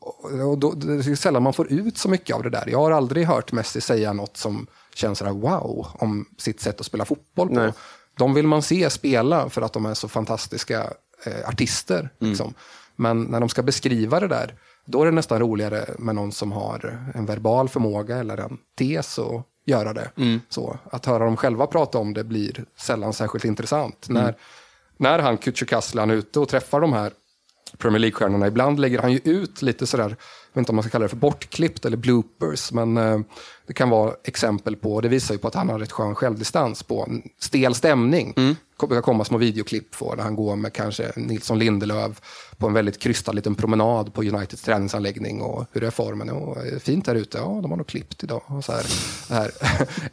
och 0.00 0.32
och 0.50 0.58
då, 0.58 0.72
det 0.72 1.10
är 1.10 1.14
sällan 1.14 1.42
man 1.42 1.52
får 1.52 1.72
ut 1.72 1.98
så 1.98 2.08
mycket 2.08 2.36
av 2.36 2.42
det 2.42 2.50
där. 2.50 2.64
Jag 2.68 2.78
har 2.78 2.90
aldrig 2.90 3.26
hört 3.26 3.52
Messi 3.52 3.80
säga 3.80 4.12
något 4.12 4.36
som 4.36 4.66
känns 4.94 5.18
sådär 5.18 5.32
wow 5.32 5.86
om 5.92 6.26
sitt 6.38 6.60
sätt 6.60 6.80
att 6.80 6.86
spela 6.86 7.04
fotboll 7.04 7.48
på. 7.48 7.54
Nej. 7.54 7.72
De 8.18 8.34
vill 8.34 8.46
man 8.46 8.62
se 8.62 8.90
spela 8.90 9.48
för 9.50 9.62
att 9.62 9.72
de 9.72 9.86
är 9.86 9.94
så 9.94 10.08
fantastiska 10.08 10.90
eh, 11.26 11.48
artister. 11.48 11.98
Mm. 11.98 12.30
Liksom. 12.30 12.54
Men 12.96 13.22
när 13.22 13.40
de 13.40 13.48
ska 13.48 13.62
beskriva 13.62 14.20
det 14.20 14.28
där, 14.28 14.54
då 14.84 15.02
är 15.02 15.06
det 15.06 15.12
nästan 15.12 15.38
roligare 15.38 15.84
med 15.98 16.14
någon 16.14 16.32
som 16.32 16.52
har 16.52 17.10
en 17.14 17.26
verbal 17.26 17.68
förmåga 17.68 18.16
eller 18.16 18.36
en 18.36 18.58
tes 18.78 19.18
och 19.18 19.42
göra 19.66 19.92
det. 19.92 20.10
Mm. 20.16 20.40
Så, 20.48 20.78
att 20.90 21.06
höra 21.06 21.24
dem 21.24 21.36
själva 21.36 21.66
prata 21.66 21.98
om 21.98 22.14
det 22.14 22.24
blir 22.24 22.64
sällan 22.76 23.12
särskilt 23.12 23.44
intressant. 23.44 24.08
Mm. 24.08 24.22
När, 24.22 24.34
när 24.96 25.18
han 25.18 25.38
Kücükasli, 25.38 26.00
han 26.00 26.10
är 26.10 26.14
ute 26.14 26.40
och 26.40 26.48
träffar 26.48 26.80
de 26.80 26.92
här 26.92 27.12
Premier 27.78 27.98
League-stjärnorna, 27.98 28.46
ibland 28.46 28.80
lägger 28.80 29.02
han 29.02 29.12
ju 29.12 29.20
ut 29.24 29.62
lite 29.62 29.86
sådär, 29.86 30.16
vet 30.54 30.60
inte 30.60 30.72
om 30.72 30.76
man 30.76 30.82
ska 30.82 30.90
kalla 30.90 31.02
det 31.02 31.08
för 31.08 31.16
bortklippt 31.16 31.84
eller 31.84 31.96
bloopers, 31.96 32.72
men 32.72 32.96
eh, 32.96 33.18
det 33.66 33.72
kan 33.72 33.90
vara 33.90 34.14
exempel 34.24 34.76
på, 34.76 35.00
det 35.00 35.08
visar 35.08 35.34
ju 35.34 35.38
på 35.38 35.48
att 35.48 35.54
han 35.54 35.68
har 35.68 35.78
rätt 35.78 35.92
skön 35.92 36.14
självdistans 36.14 36.82
på 36.82 37.04
en 37.08 37.22
stel 37.38 37.74
stämning. 37.74 38.34
Mm. 38.36 38.56
Det 38.80 38.86
brukar 38.86 39.02
komma 39.02 39.24
små 39.24 39.38
videoklipp 39.38 39.98
på 39.98 40.14
där 40.14 40.22
han 40.22 40.36
går 40.36 40.56
med 40.56 40.72
kanske 40.72 41.12
Nilsson 41.16 41.58
Lindelöf 41.58 42.20
på 42.56 42.66
en 42.66 42.72
väldigt 42.72 42.98
krystad 42.98 43.32
liten 43.32 43.54
promenad 43.54 44.14
på 44.14 44.22
Uniteds 44.22 44.62
träningsanläggning 44.62 45.42
och 45.42 45.66
hur 45.72 45.84
är 45.84 45.90
formen? 45.90 46.30
Och, 46.30 46.66
är 46.66 46.78
fint 46.78 47.06
här 47.06 47.14
ute? 47.14 47.38
Ja, 47.38 47.58
de 47.62 47.70
har 47.70 47.76
nog 47.76 47.86
klippt 47.86 48.24
idag. 48.24 48.42
Och 48.46 48.64
så 48.64 48.72
här, 48.72 48.84
här. 49.30 49.50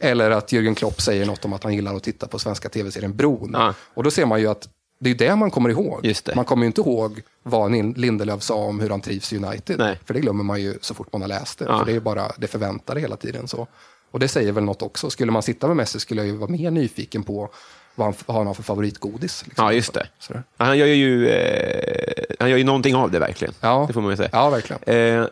Eller 0.00 0.30
att 0.30 0.52
Jürgen 0.52 0.74
Klopp 0.74 1.00
säger 1.00 1.26
något 1.26 1.44
om 1.44 1.52
att 1.52 1.64
han 1.64 1.74
gillar 1.74 1.94
att 1.94 2.02
titta 2.02 2.26
på 2.26 2.38
svenska 2.38 2.68
tv-serien 2.68 3.16
Bron. 3.16 3.50
Ja. 3.52 3.74
Och 3.94 4.02
då 4.02 4.10
ser 4.10 4.26
man 4.26 4.40
ju 4.40 4.46
att 4.46 4.68
det 5.02 5.10
är 5.10 5.14
det 5.14 5.36
man 5.36 5.50
kommer 5.50 5.70
ihåg. 5.70 6.12
Man 6.34 6.44
kommer 6.44 6.62
ju 6.62 6.66
inte 6.66 6.80
ihåg 6.80 7.20
vad 7.42 7.72
Lindelöf 7.98 8.42
sa 8.42 8.54
om 8.54 8.80
hur 8.80 8.90
han 8.90 9.00
trivs 9.00 9.32
i 9.32 9.36
United. 9.36 9.78
Nej. 9.78 9.98
För 10.04 10.14
det 10.14 10.20
glömmer 10.20 10.44
man 10.44 10.62
ju 10.62 10.78
så 10.80 10.94
fort 10.94 11.12
man 11.12 11.20
har 11.20 11.28
läst 11.28 11.58
det. 11.58 11.64
Ja. 11.64 11.78
För 11.78 11.86
det 11.86 11.92
är 11.92 12.00
bara 12.00 12.32
det 12.36 12.46
förväntade 12.46 13.00
hela 13.00 13.16
tiden. 13.16 13.48
så. 13.48 13.66
Och 14.10 14.20
det 14.20 14.28
säger 14.28 14.52
väl 14.52 14.64
något 14.64 14.82
också. 14.82 15.10
Skulle 15.10 15.32
man 15.32 15.42
sitta 15.42 15.66
med 15.66 15.76
Messi 15.76 16.00
skulle 16.00 16.20
jag 16.20 16.28
ju 16.28 16.36
vara 16.36 16.50
mer 16.50 16.70
nyfiken 16.70 17.22
på 17.22 17.50
vad 17.94 18.06
han, 18.06 18.14
vad 18.26 18.36
han 18.36 18.46
har 18.46 18.54
för 18.54 18.62
favoritgodis. 18.62 19.42
Liksom. 19.46 19.64
Ja, 19.64 19.72
just 19.72 19.92
det. 19.94 20.06
Sådär. 20.18 20.42
Han 20.56 20.78
gör 20.78 20.86
ju, 20.86 21.28
eh, 21.28 22.24
han 22.38 22.50
gör 22.50 22.56
ju 22.56 22.64
någonting 22.64 22.94
av 22.94 23.10
det 23.10 23.18
verkligen. 23.18 23.54
Ja. 23.60 23.84
Det 23.88 23.92
får 23.92 24.00
man 24.00 24.10
ju 24.10 24.16
säga. 24.16 24.28
Ja, 24.32 24.50
verkligen. 24.50 24.82
Eh, 24.86 25.26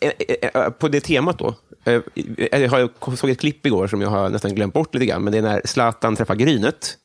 eh, 0.00 0.50
eh, 0.54 0.70
på 0.70 0.88
det 0.88 1.00
temat 1.00 1.38
då. 1.38 1.54
Eh, 1.84 2.00
jag 2.50 2.90
såg 3.18 3.30
ett 3.30 3.40
klipp 3.40 3.66
igår 3.66 3.86
som 3.86 4.00
jag 4.00 4.08
har 4.08 4.28
nästan 4.28 4.54
glömt 4.54 4.74
bort 4.74 4.94
lite 4.94 5.06
grann, 5.06 5.24
men 5.24 5.32
det 5.32 5.38
är 5.38 5.42
när 5.42 5.62
Zlatan 5.64 6.16
träffar 6.16 6.34
Grynet. 6.34 6.96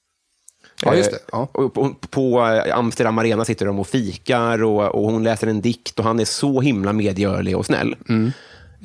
Ja, 0.86 0.96
just 0.96 1.12
det. 1.12 1.20
Ja. 1.32 1.46
På, 1.46 1.96
på 2.10 2.42
Amsterdam 2.74 3.18
Arena 3.18 3.46
sitter 3.46 3.66
de 3.66 3.80
och 3.80 3.88
fikar 3.88 4.64
och, 4.64 4.96
och 4.96 5.12
hon 5.12 5.24
läser 5.24 5.48
en 5.48 5.62
dikt 5.62 6.00
och 6.00 6.06
han 6.06 6.20
är 6.20 6.26
så 6.26 6.62
himla 6.62 6.94
medgörlig 6.94 7.58
och 7.58 7.66
snäll. 7.66 7.96
Mm. 8.10 8.32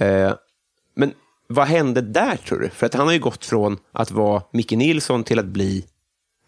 Eh, 0.01 0.33
men 0.97 1.13
vad 1.49 1.67
hände 1.67 2.01
där 2.01 2.37
tror 2.37 2.59
du? 2.59 2.69
För 2.69 2.87
att 2.87 2.95
han 2.95 3.07
har 3.07 3.13
ju 3.13 3.21
gått 3.21 3.45
från 3.45 3.79
att 3.93 4.11
vara 4.11 4.43
Micke 4.53 4.73
Nilsson 4.73 5.25
till 5.25 5.39
att 5.39 5.45
bli 5.45 5.85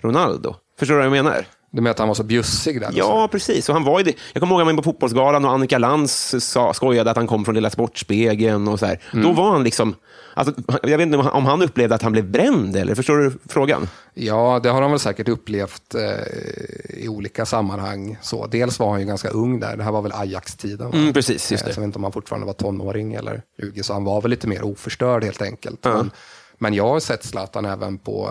Ronaldo. 0.03 0.55
Förstår 0.79 0.95
du 0.95 0.99
vad 0.99 1.07
jag 1.19 1.25
menar? 1.25 1.47
Du 1.71 1.83
menar 1.83 1.91
att 1.91 1.99
han 1.99 2.09
var 2.09 2.15
så 2.15 2.23
bjussig 2.23 2.81
där? 2.81 2.91
Ja, 2.95 3.29
precis. 3.33 3.69
Och 3.69 3.75
han 3.75 3.85
var 3.85 3.99
ju 3.99 4.05
det. 4.05 4.15
Jag 4.33 4.41
kommer 4.41 4.53
ihåg 4.53 4.61
att 4.61 4.67
han 4.67 4.77
var 4.77 4.83
på 4.83 4.91
Fotbollsgalan 4.91 5.45
och 5.45 5.51
Annika 5.51 5.79
Lantz 5.79 6.35
sa, 6.39 6.75
skojade 6.75 7.11
att 7.11 7.17
han 7.17 7.27
kom 7.27 7.45
från 7.45 7.55
Lilla 7.55 7.71
Sportspegeln. 7.71 8.69
Och 8.69 8.79
så 8.79 8.87
här. 8.87 9.01
Då 9.13 9.33
var 9.33 9.51
han 9.51 9.65
liksom... 9.65 9.95
Alltså, 10.35 10.55
jag 10.83 10.99
vet 10.99 11.07
inte 11.07 11.19
om 11.19 11.47
han 11.47 11.63
upplevde 11.63 11.95
att 11.95 12.03
han 12.03 12.13
blev 12.13 12.31
bränd, 12.31 12.77
eller 12.77 12.95
förstår 12.95 13.17
du 13.17 13.33
frågan? 13.49 13.89
Ja, 14.19 14.61
det 14.63 14.69
har 14.69 14.83
han 14.83 14.91
väl 14.91 15.01
säkert 15.01 15.29
upplevt 15.29 15.95
eh, 15.95 16.99
i 16.99 17.09
olika 17.09 17.47
sammanhang. 17.47 18.19
Så, 18.23 18.47
dels 18.47 18.79
var 18.79 18.91
han 18.91 19.01
ju 19.01 19.07
ganska 19.07 19.29
ung 19.29 19.61
där, 19.61 19.77
det 19.77 19.83
här 19.83 19.93
var 19.93 20.03
väl 20.03 20.13
Ajax-tiden. 20.13 20.91
va? 20.91 20.99
Mm, 20.99 21.13
precis, 21.13 21.51
just 21.53 21.65
Eh, 21.65 21.69
det. 21.69 21.75
Så 21.75 21.79
jag 21.79 21.83
vet 21.83 21.87
inte 21.89 21.99
om 21.99 22.03
han 22.03 22.13
fortfarande 22.13 22.47
var 22.47 22.53
tonåring 22.53 23.15
eller 23.15 23.43
20, 23.61 23.83
så 23.83 23.93
han 23.93 24.05
var 24.05 24.21
väl 24.21 24.31
lite 24.31 24.49
mer 24.49 24.63
oförstörd 24.65 25.25
helt 25.25 25.43
enkelt. 25.43 25.81
Ja. 25.83 25.97
Men, 25.97 26.11
men 26.59 26.75
jag 26.75 26.89
har 26.89 27.01
sett 27.01 27.25
Zlatan 27.25 27.65
även 27.65 27.99
på, 27.99 28.31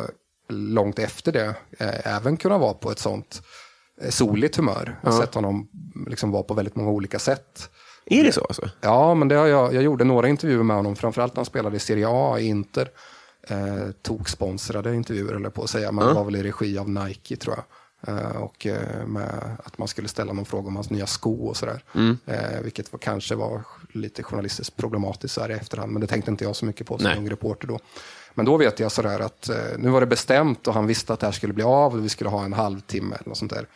långt 0.49 0.99
efter 0.99 1.31
det, 1.31 1.55
eh, 1.79 2.15
även 2.15 2.37
kunna 2.37 2.57
vara 2.57 2.73
på 2.73 2.91
ett 2.91 2.99
sånt 2.99 3.41
eh, 4.01 4.09
soligt 4.09 4.55
humör. 4.55 4.99
Jag 5.03 5.11
har 5.11 5.21
sett 5.21 5.35
honom 5.35 5.67
liksom 6.07 6.31
vara 6.31 6.43
på 6.43 6.53
väldigt 6.53 6.75
många 6.75 6.89
olika 6.91 7.19
sätt. 7.19 7.69
Är 8.05 8.23
det 8.23 8.31
så? 8.31 8.41
Alltså? 8.45 8.69
Ja, 8.81 9.13
men 9.13 9.27
det 9.27 9.35
har 9.35 9.47
jag, 9.47 9.73
jag 9.73 9.83
gjorde 9.83 10.03
några 10.03 10.27
intervjuer 10.27 10.63
med 10.63 10.75
honom, 10.75 10.95
framförallt 10.95 11.33
när 11.33 11.39
han 11.39 11.45
spelade 11.45 11.75
i 11.75 11.79
Serie 11.79 12.05
A 12.09 12.39
i 12.39 12.45
Inter. 12.45 12.89
Eh, 13.47 13.91
tog 14.01 14.29
sponsrade 14.29 14.95
intervjuer, 14.95 15.33
eller 15.33 15.49
på 15.49 15.63
att 15.63 15.69
säga, 15.69 15.91
men 15.91 16.07
det 16.07 16.13
var 16.13 16.23
väl 16.23 16.35
i 16.35 16.43
regi 16.43 16.77
av 16.77 16.89
Nike 16.89 17.35
tror 17.35 17.55
jag. 17.55 17.65
Eh, 18.07 18.35
och 18.41 18.65
eh, 18.65 19.05
med 19.05 19.57
att 19.63 19.77
man 19.77 19.87
skulle 19.87 20.07
ställa 20.07 20.33
någon 20.33 20.45
fråga 20.45 20.67
om 20.67 20.75
hans 20.75 20.89
nya 20.89 21.07
sko 21.07 21.47
och 21.47 21.57
sådär. 21.57 21.83
Eh, 22.25 22.61
vilket 22.61 22.91
var, 22.91 22.99
kanske 22.99 23.35
var 23.35 23.61
lite 23.93 24.23
journalistiskt 24.23 24.77
problematiskt 24.77 25.33
så 25.33 25.41
här 25.41 25.51
i 25.51 25.53
efterhand, 25.53 25.91
men 25.91 26.01
det 26.01 26.07
tänkte 26.07 26.31
inte 26.31 26.43
jag 26.43 26.55
så 26.55 26.65
mycket 26.65 26.87
på 26.87 26.97
som 26.97 27.07
Nej. 27.07 27.17
ung 27.17 27.29
reporter 27.29 27.67
då. 27.67 27.79
Men 28.33 28.45
då 28.45 28.57
vet 28.57 28.79
jag 28.79 28.91
sådär 28.91 29.19
att 29.19 29.49
eh, 29.49 29.55
nu 29.77 29.89
var 29.89 30.01
det 30.01 30.07
bestämt 30.07 30.67
och 30.67 30.73
han 30.73 30.87
visste 30.87 31.13
att 31.13 31.19
det 31.19 31.27
här 31.27 31.31
skulle 31.31 31.53
bli 31.53 31.63
av 31.63 31.93
och 31.93 32.03
vi 32.03 32.09
skulle 32.09 32.29
ha 32.29 32.45
en 32.45 32.53
halvtimme 32.53 33.15
eller 33.15 33.29
något 33.29 33.37
sånt 33.37 33.53
där. 33.53 33.67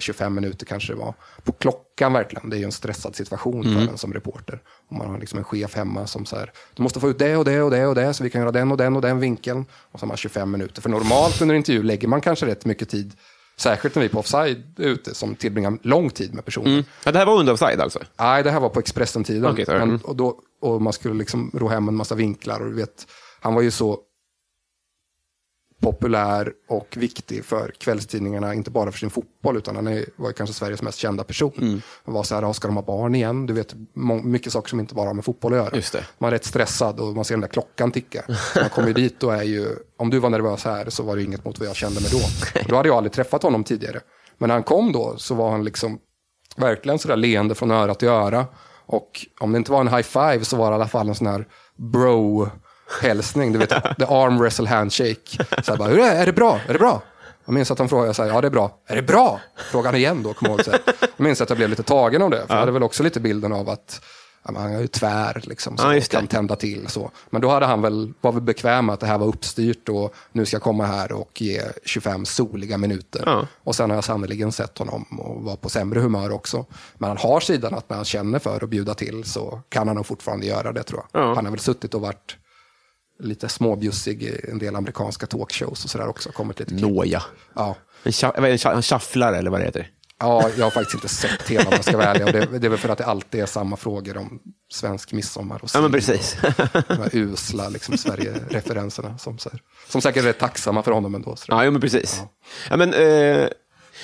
25 0.00 0.34
minuter 0.34 0.66
kanske 0.66 0.92
det 0.92 0.98
var. 0.98 1.14
På 1.44 1.52
klockan 1.52 2.12
verkligen. 2.12 2.50
Det 2.50 2.56
är 2.56 2.58
ju 2.58 2.64
en 2.64 2.72
stressad 2.72 3.16
situation 3.16 3.62
för 3.64 3.92
en 3.92 3.98
som 3.98 4.12
reporter. 4.14 4.62
Om 4.90 4.98
man 4.98 5.10
har 5.10 5.18
liksom 5.18 5.38
en 5.38 5.44
chef 5.44 5.74
hemma 5.76 6.06
som 6.06 6.26
så 6.26 6.36
här, 6.36 6.52
du 6.74 6.82
måste 6.82 7.00
få 7.00 7.10
ut 7.10 7.18
det 7.18 7.36
och 7.36 7.44
det 7.44 7.62
och 7.62 7.70
det 7.70 7.86
och 7.86 7.94
det 7.94 8.14
så 8.14 8.24
vi 8.24 8.30
kan 8.30 8.40
göra 8.40 8.52
den 8.52 8.70
och 8.70 8.76
den 8.76 8.96
och 8.96 9.02
den 9.02 9.20
vinkeln. 9.20 9.64
Och 9.92 10.00
så 10.00 10.04
har 10.06 10.08
man 10.08 10.16
25 10.16 10.50
minuter. 10.50 10.82
För 10.82 10.90
normalt 10.90 11.42
under 11.42 11.54
intervju 11.54 11.82
lägger 11.82 12.08
man 12.08 12.20
kanske 12.20 12.46
rätt 12.46 12.64
mycket 12.64 12.88
tid, 12.88 13.12
särskilt 13.56 13.94
när 13.94 14.02
vi 14.02 14.08
på 14.08 14.18
offside 14.18 14.62
är 14.78 14.84
ute, 14.84 15.14
som 15.14 15.34
tillbringar 15.34 15.78
lång 15.82 16.10
tid 16.10 16.34
med 16.34 16.44
personen. 16.44 16.84
Ja, 17.04 17.12
det 17.12 17.18
här 17.18 17.26
var 17.26 17.38
under 17.38 17.52
offside 17.52 17.80
alltså? 17.80 17.98
Nej, 18.18 18.42
det 18.42 18.50
här 18.50 18.60
var 18.60 18.68
på 18.68 18.80
Expressen-tiden. 18.80 19.42
Men- 19.78 19.88
Mm. 19.88 20.00
och, 20.04 20.16
då, 20.16 20.38
och 20.60 20.82
man 20.82 20.92
skulle 20.92 21.14
liksom 21.14 21.50
ro 21.54 21.68
hem 21.68 21.88
en 21.88 21.94
massa 21.94 22.14
vinklar. 22.14 22.60
Och 22.60 22.70
du 22.70 22.76
vet, 22.76 23.06
han 23.40 23.54
var 23.54 23.62
ju 23.62 23.70
så 23.70 23.98
populär 25.80 26.52
och 26.68 26.94
viktig 26.96 27.44
för 27.44 27.72
kvällstidningarna, 27.78 28.54
inte 28.54 28.70
bara 28.70 28.92
för 28.92 28.98
sin 28.98 29.10
fotboll, 29.10 29.56
utan 29.56 29.76
han 29.76 29.86
är, 29.86 30.04
var 30.16 30.32
kanske 30.32 30.54
Sveriges 30.54 30.82
mest 30.82 30.98
kända 30.98 31.24
person. 31.24 31.52
Mm. 31.58 31.82
Och 32.04 32.12
var 32.12 32.22
så 32.22 32.34
här, 32.34 32.42
"Ja, 32.42 32.54
ska 32.54 32.68
de 32.68 32.76
ha 32.76 32.82
barn 32.82 33.14
igen? 33.14 33.46
Du 33.46 33.52
vet, 33.52 33.74
mycket 34.22 34.52
saker 34.52 34.68
som 34.68 34.80
inte 34.80 34.94
bara 34.94 35.06
har 35.06 35.14
med 35.14 35.24
fotboll 35.24 35.52
att 35.52 35.58
göra. 35.58 35.76
Just 35.76 35.92
det. 35.92 36.04
Man 36.18 36.28
är 36.28 36.32
rätt 36.32 36.44
stressad 36.44 37.00
och 37.00 37.16
man 37.16 37.24
ser 37.24 37.34
den 37.34 37.40
där 37.40 37.48
klockan 37.48 37.92
ticka. 37.92 38.24
Man 38.54 38.70
kommer 38.70 38.92
dit 38.92 39.22
och 39.22 39.34
är 39.34 39.42
ju, 39.42 39.66
om 39.98 40.10
du 40.10 40.18
var 40.18 40.30
nervös 40.30 40.64
här 40.64 40.90
så 40.90 41.02
var 41.02 41.16
det 41.16 41.22
inget 41.22 41.44
mot 41.44 41.58
vad 41.58 41.68
jag 41.68 41.76
kände 41.76 42.00
mig 42.00 42.10
då. 42.12 42.18
Och 42.60 42.68
då 42.68 42.76
hade 42.76 42.88
jag 42.88 42.96
aldrig 42.96 43.12
träffat 43.12 43.42
honom 43.42 43.64
tidigare. 43.64 44.00
Men 44.38 44.48
när 44.48 44.54
han 44.54 44.62
kom 44.62 44.92
då 44.92 45.14
så 45.16 45.34
var 45.34 45.50
han 45.50 45.64
liksom 45.64 45.98
verkligen 46.56 46.98
sådär 46.98 47.16
leende 47.16 47.54
från 47.54 47.70
öra 47.70 47.94
till 47.94 48.08
öra. 48.08 48.46
Och 48.86 49.26
om 49.40 49.52
det 49.52 49.58
inte 49.58 49.72
var 49.72 49.80
en 49.80 49.88
high 49.88 50.02
five 50.02 50.44
så 50.44 50.56
var 50.56 50.70
det 50.70 50.74
i 50.74 50.74
alla 50.74 50.88
fall 50.88 51.08
en 51.08 51.14
sån 51.14 51.26
här 51.26 51.48
bro 51.76 52.48
hälsning. 53.02 53.52
Du 53.52 53.58
vet, 53.58 53.68
the 53.68 54.04
arm 54.04 54.38
wrestle 54.38 54.68
handshake. 54.68 55.44
Så 55.64 55.70
här 55.72 55.76
bara, 55.76 55.88
hur 55.88 55.98
är 55.98 56.14
det? 56.14 56.20
Är 56.20 56.26
det 56.26 56.32
bra? 56.32 56.60
Är 56.68 56.72
det 56.72 56.78
bra? 56.78 57.02
Jag 57.44 57.52
minns 57.52 57.70
att 57.70 57.78
han 57.78 57.88
frågade, 57.88 58.14
så 58.14 58.22
här, 58.22 58.30
ja 58.30 58.40
det 58.40 58.48
är 58.48 58.50
bra. 58.50 58.78
Är 58.86 58.96
det 58.96 59.02
bra? 59.02 59.40
Frågade 59.70 59.88
han 59.88 59.96
igen 59.96 60.22
då, 60.22 60.34
kommer 60.34 60.50
jag 60.50 60.66
ihåg. 60.66 60.80
Jag 61.00 61.24
minns 61.24 61.40
att 61.40 61.48
jag 61.50 61.56
blev 61.56 61.70
lite 61.70 61.82
tagen 61.82 62.22
av 62.22 62.30
det. 62.30 62.46
För 62.46 62.54
jag 62.54 62.60
hade 62.60 62.72
väl 62.72 62.82
också 62.82 63.02
lite 63.02 63.20
bilden 63.20 63.52
av 63.52 63.68
att 63.68 64.00
ja, 64.44 64.60
han 64.60 64.72
är 64.74 64.80
ju 64.80 64.86
tvär, 64.86 65.40
liksom, 65.44 65.76
så 65.76 65.94
Ja, 65.94 66.00
kan 66.00 66.26
tända 66.26 66.56
till. 66.56 66.88
Så. 66.88 67.10
Men 67.30 67.40
då 67.40 67.48
hade 67.48 67.66
han 67.66 67.82
väl, 67.82 68.12
var 68.20 68.32
väl 68.32 68.42
bekväm 68.42 68.86
med 68.86 68.92
att 68.92 69.00
det 69.00 69.06
här 69.06 69.18
var 69.18 69.26
uppstyrt 69.26 69.88
och 69.88 70.14
nu 70.32 70.46
ska 70.46 70.54
jag 70.54 70.62
komma 70.62 70.86
här 70.86 71.12
och 71.12 71.42
ge 71.42 71.62
25 71.84 72.26
soliga 72.26 72.78
minuter. 72.78 73.22
Ja. 73.26 73.46
Och 73.64 73.74
sen 73.74 73.90
har 73.90 73.96
jag 73.96 74.04
sannerligen 74.04 74.52
sett 74.52 74.78
honom 74.78 75.02
och 75.02 75.42
vara 75.42 75.56
på 75.56 75.68
sämre 75.68 76.00
humör 76.00 76.32
också. 76.32 76.66
Men 76.98 77.08
han 77.08 77.18
har 77.18 77.40
sidan 77.40 77.74
att 77.74 77.90
när 77.90 77.96
han 77.96 78.04
känner 78.04 78.38
för 78.38 78.64
att 78.64 78.70
bjuda 78.70 78.94
till 78.94 79.24
så 79.24 79.60
kan 79.68 79.88
han 79.88 79.96
nog 79.96 80.06
fortfarande 80.06 80.46
göra 80.46 80.72
det 80.72 80.82
tror 80.82 81.02
jag. 81.12 81.22
Ja. 81.22 81.34
Han 81.34 81.44
har 81.44 81.50
väl 81.50 81.60
suttit 81.60 81.94
och 81.94 82.00
varit 82.00 82.36
lite 83.18 83.48
småbjussig 83.48 84.22
i 84.22 84.40
en 84.50 84.58
del 84.58 84.76
amerikanska 84.76 85.26
talkshows 85.26 85.84
och 85.84 85.90
sådär 85.90 86.08
också. 86.08 86.32
Kommit 86.32 86.58
lite 86.60 86.74
Nåja. 86.74 87.22
Ja. 87.54 87.76
En, 88.04 88.12
tja, 88.58 88.72
en 88.72 88.82
shufflare 88.82 89.36
eller 89.38 89.50
vad 89.50 89.60
det 89.60 89.64
heter. 89.64 89.88
Ja, 90.20 90.50
jag 90.56 90.64
har 90.66 90.70
faktiskt 90.70 90.94
inte 90.94 91.08
sett 91.08 91.48
hela 91.48 91.64
om 91.64 91.72
jag 91.72 91.84
ska 91.84 91.96
vara 91.96 92.06
ärlig. 92.06 92.26
Och 92.26 92.32
det, 92.32 92.58
det 92.58 92.66
är 92.66 92.70
väl 92.70 92.78
för 92.78 92.88
att 92.88 92.98
det 92.98 93.04
alltid 93.06 93.40
är 93.40 93.46
samma 93.46 93.76
frågor 93.76 94.16
om 94.16 94.38
svensk 94.72 95.12
midsommar 95.12 95.60
och 95.62 95.70
Ja, 95.74 95.80
men 95.80 95.92
precis. 95.92 96.36
och 96.42 96.82
de 96.88 96.94
här 96.94 97.10
usla 97.16 97.68
liksom, 97.68 97.98
Sverige-referenserna 97.98 99.18
som, 99.18 99.38
här- 99.44 99.60
som 99.88 100.00
säkert 100.02 100.24
är 100.24 100.32
tacksamma 100.32 100.82
för 100.82 100.90
honom 100.92 101.14
ändå. 101.14 101.36
Ja, 101.48 101.64
jo, 101.64 101.70
men 101.70 101.80
precis. 101.80 102.22
Ja. 102.70 102.76
men, 102.76 102.94
eh, 102.94 103.48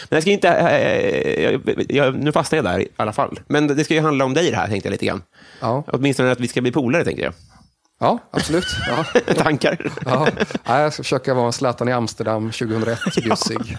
men 0.08 0.16
jag 0.16 0.22
ska 0.22 0.30
inte... 0.30 0.48
Eh, 0.48 1.42
jag, 1.52 1.84
jag, 1.88 2.14
nu 2.24 2.32
fastnar 2.32 2.56
jag 2.56 2.64
där 2.64 2.80
i 2.80 2.88
alla 2.96 3.12
fall. 3.12 3.40
Men 3.48 3.66
det 3.66 3.84
ska 3.84 3.94
ju 3.94 4.00
handla 4.00 4.24
om 4.24 4.34
dig 4.34 4.50
det 4.50 4.56
här, 4.56 4.68
tänkte 4.68 4.86
jag 4.88 4.92
lite 4.92 5.06
grann. 5.06 5.22
Ja. 5.60 5.84
Åtminstone 5.86 6.30
att 6.32 6.40
vi 6.40 6.48
ska 6.48 6.60
bli 6.60 6.72
polare, 6.72 7.04
tänkte 7.04 7.22
jag. 7.22 7.34
Ja, 8.00 8.18
absolut. 8.30 8.64
Ja. 9.26 9.34
Tankar? 9.34 9.92
Ja. 10.04 10.28
Ja, 10.64 10.80
jag 10.80 10.92
ska 10.92 11.02
försöka 11.02 11.34
vara 11.34 11.46
en 11.46 11.52
Zlatan 11.52 11.88
i 11.88 11.92
Amsterdam 11.92 12.50
2001, 12.50 12.98
bjussig. 13.22 13.76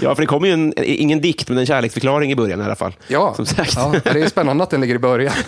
Ja, 0.00 0.14
för 0.14 0.22
det 0.22 0.26
kommer 0.26 0.46
ju 0.46 0.52
en, 0.52 0.72
ingen 0.76 1.20
dikt, 1.20 1.48
men 1.48 1.58
en 1.58 1.66
kärleksförklaring 1.66 2.32
i 2.32 2.36
början 2.36 2.60
i 2.60 2.64
alla 2.64 2.76
fall. 2.76 2.96
Ja, 3.08 3.34
Som 3.34 3.46
sagt. 3.46 3.72
ja, 3.76 3.94
det 4.04 4.20
är 4.20 4.28
spännande 4.28 4.64
att 4.64 4.70
den 4.70 4.80
ligger 4.80 4.94
i 4.94 4.98
början. 4.98 5.34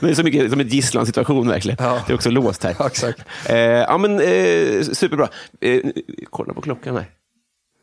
Men 0.00 0.08
det 0.08 0.10
är 0.10 0.14
så 0.14 0.22
mycket 0.22 0.50
som 0.50 0.60
en 0.60 0.68
gisslansituation 0.68 1.48
verkligen. 1.48 1.76
Ja. 1.80 1.98
Det 2.06 2.12
är 2.12 2.14
också 2.14 2.30
låst 2.30 2.64
här. 2.64 2.76
Ja, 2.78 2.86
exakt. 2.86 3.20
Eh, 3.48 3.56
ja, 3.58 3.98
men 3.98 4.20
eh, 4.20 4.82
superbra. 4.92 5.28
Eh, 5.60 5.80
kolla 6.30 6.54
på 6.54 6.60
klockan 6.60 6.96
här. 6.96 7.06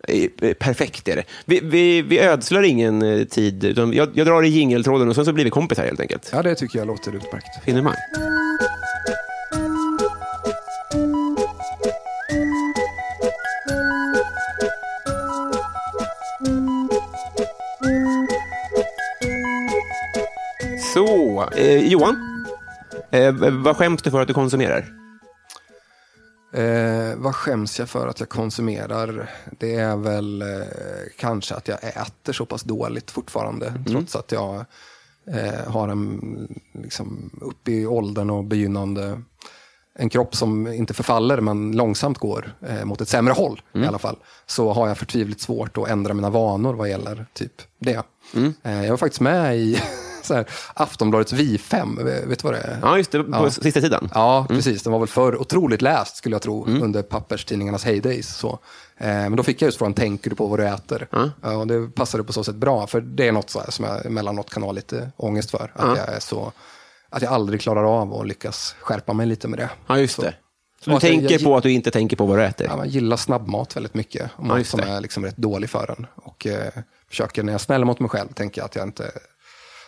Eh, 0.07 0.29
eh, 0.41 0.53
perfekt 0.53 1.07
är 1.07 1.15
det. 1.15 1.23
Vi, 1.45 1.59
vi, 1.63 2.01
vi 2.01 2.19
ödslar 2.19 2.63
ingen 2.63 3.01
eh, 3.01 3.23
tid. 3.25 3.63
Utan 3.63 3.93
jag, 3.93 4.09
jag 4.13 4.27
drar 4.27 4.43
i 4.43 4.47
jingeltråden 4.47 5.09
och 5.09 5.15
sen 5.15 5.25
så 5.25 5.33
blir 5.33 5.45
vi 5.45 5.49
kompisar 5.51 5.85
helt 5.85 5.99
enkelt. 5.99 6.29
Ja, 6.33 6.41
det 6.41 6.55
tycker 6.55 6.79
jag 6.79 6.87
låter 6.87 7.15
utmärkt. 7.15 7.63
Finemang. 7.65 7.95
Så, 20.93 21.49
eh, 21.55 21.87
Johan. 21.87 22.15
Eh, 23.11 23.31
vad 23.51 23.77
skäms 23.77 24.01
du 24.01 24.11
för 24.11 24.21
att 24.21 24.27
du 24.27 24.33
konsumerar? 24.33 24.98
Eh, 26.51 27.15
vad 27.15 27.35
skäms 27.35 27.79
jag 27.79 27.89
för 27.89 28.07
att 28.07 28.19
jag 28.19 28.29
konsumerar? 28.29 29.29
Det 29.59 29.75
är 29.75 29.95
väl 29.95 30.41
eh, 30.41 30.47
kanske 31.17 31.55
att 31.55 31.67
jag 31.67 31.83
äter 31.83 32.33
så 32.33 32.45
pass 32.45 32.63
dåligt 32.63 33.11
fortfarande. 33.11 33.73
Trots 33.87 34.15
att 34.15 34.31
jag 34.31 34.65
eh, 35.27 35.71
har 35.71 35.87
en, 35.87 36.47
liksom, 36.73 37.29
upp 37.41 37.67
i 37.67 37.85
åldern 37.85 38.29
och 38.29 38.43
begynnande, 38.43 39.21
en 39.95 40.09
kropp 40.09 40.35
som 40.35 40.67
inte 40.67 40.93
förfaller 40.93 41.41
men 41.41 41.71
långsamt 41.71 42.17
går 42.17 42.53
eh, 42.67 42.85
mot 42.85 43.01
ett 43.01 43.09
sämre 43.09 43.33
håll 43.33 43.61
i 43.73 43.85
alla 43.85 43.99
fall. 43.99 44.17
Så 44.45 44.73
har 44.73 44.87
jag 44.87 44.97
förtvivligt 44.97 45.41
svårt 45.41 45.77
att 45.77 45.89
ändra 45.89 46.13
mina 46.13 46.29
vanor 46.29 46.73
vad 46.73 46.89
gäller 46.89 47.25
typ 47.33 47.61
det. 47.79 48.03
Eh, 48.63 48.83
jag 48.83 48.89
var 48.89 48.97
faktiskt 48.97 49.21
med 49.21 49.57
i 49.57 49.81
så 50.25 50.33
här, 50.33 50.45
Aftonbladets 50.73 51.33
Vi5, 51.33 52.03
vet 52.27 52.39
du 52.39 52.43
vad 52.43 52.53
det 52.53 52.59
är? 52.59 52.79
Ja, 52.81 52.97
just 52.97 53.11
det. 53.11 53.23
På 53.23 53.51
sista 53.51 53.81
sidan. 53.81 54.09
Ja, 54.13 54.45
precis. 54.49 54.83
Den 54.83 54.93
var 54.93 54.99
väl 54.99 55.07
för 55.07 55.41
otroligt 55.41 55.81
läst 55.81 56.15
skulle 56.15 56.35
jag 56.35 56.41
tro 56.41 56.65
under 56.65 57.01
papperstidningarnas 57.01 57.85
heydays. 57.85 58.35
Så. 58.35 58.59
Eh, 58.97 59.07
men 59.07 59.35
då 59.35 59.43
fick 59.43 59.61
jag 59.61 59.67
just 59.67 59.77
frågan, 59.77 59.93
tänker 59.93 60.29
du 60.29 60.35
på 60.35 60.47
vad 60.47 60.59
du 60.59 60.67
äter? 60.67 61.07
Ja, 61.41 61.55
och 61.55 61.67
det 61.67 61.87
passade 61.95 62.23
på 62.23 62.33
så 62.33 62.43
sätt 62.43 62.55
bra, 62.55 62.87
för 62.87 63.01
det 63.01 63.27
är 63.27 63.31
något 63.31 63.49
så 63.49 63.59
här 63.59 63.71
som 63.71 63.85
jag 63.85 64.05
emellanåt 64.05 64.49
kan 64.49 64.63
ha 64.63 64.71
lite 64.71 65.11
ångest 65.17 65.51
för. 65.51 65.71
Att, 65.75 65.97
jag 65.97 66.09
är 66.15 66.19
så, 66.19 66.51
att 67.09 67.21
jag 67.21 67.33
aldrig 67.33 67.61
klarar 67.61 68.01
av 68.01 68.13
att 68.13 68.27
lyckas 68.27 68.75
skärpa 68.81 69.13
mig 69.13 69.25
lite 69.25 69.47
med 69.47 69.59
det. 69.59 69.69
Ja, 69.87 69.97
just 69.99 70.15
Så. 70.15 70.21
det. 70.21 70.33
Så 70.83 70.89
du 70.89 70.93
jag- 70.93 71.01
tänker 71.01 71.31
jag- 71.31 71.43
på 71.43 71.57
att 71.57 71.63
du 71.63 71.71
inte 71.71 71.91
tänker 71.91 72.17
på 72.17 72.25
vad 72.25 72.37
du 72.37 72.43
äter? 72.45 72.67
Ja, 72.69 72.77
man 72.77 72.89
gillar 72.89 73.17
snabbmat 73.17 73.75
väldigt 73.75 73.93
mycket. 73.93 74.23
Och 74.23 74.43
Ja, 74.43 74.47
mat 74.47 74.57
just 74.57 74.71
som 74.71 74.79
är 74.79 75.01
liksom 75.01 75.25
rätt 75.25 75.37
dålig 75.37 75.69
för 75.69 75.95
en. 75.97 76.05
Och 76.15 76.47
eh, 76.47 76.71
försöker, 77.09 77.43
när 77.43 77.53
jag 77.53 77.59
är 77.59 77.63
snäll 77.63 77.85
mot 77.85 77.99
mig 77.99 78.09
själv, 78.09 78.27
tänker 78.33 78.61
jag 78.61 78.65
att 78.65 78.75
jag 78.75 78.87
inte 78.87 79.11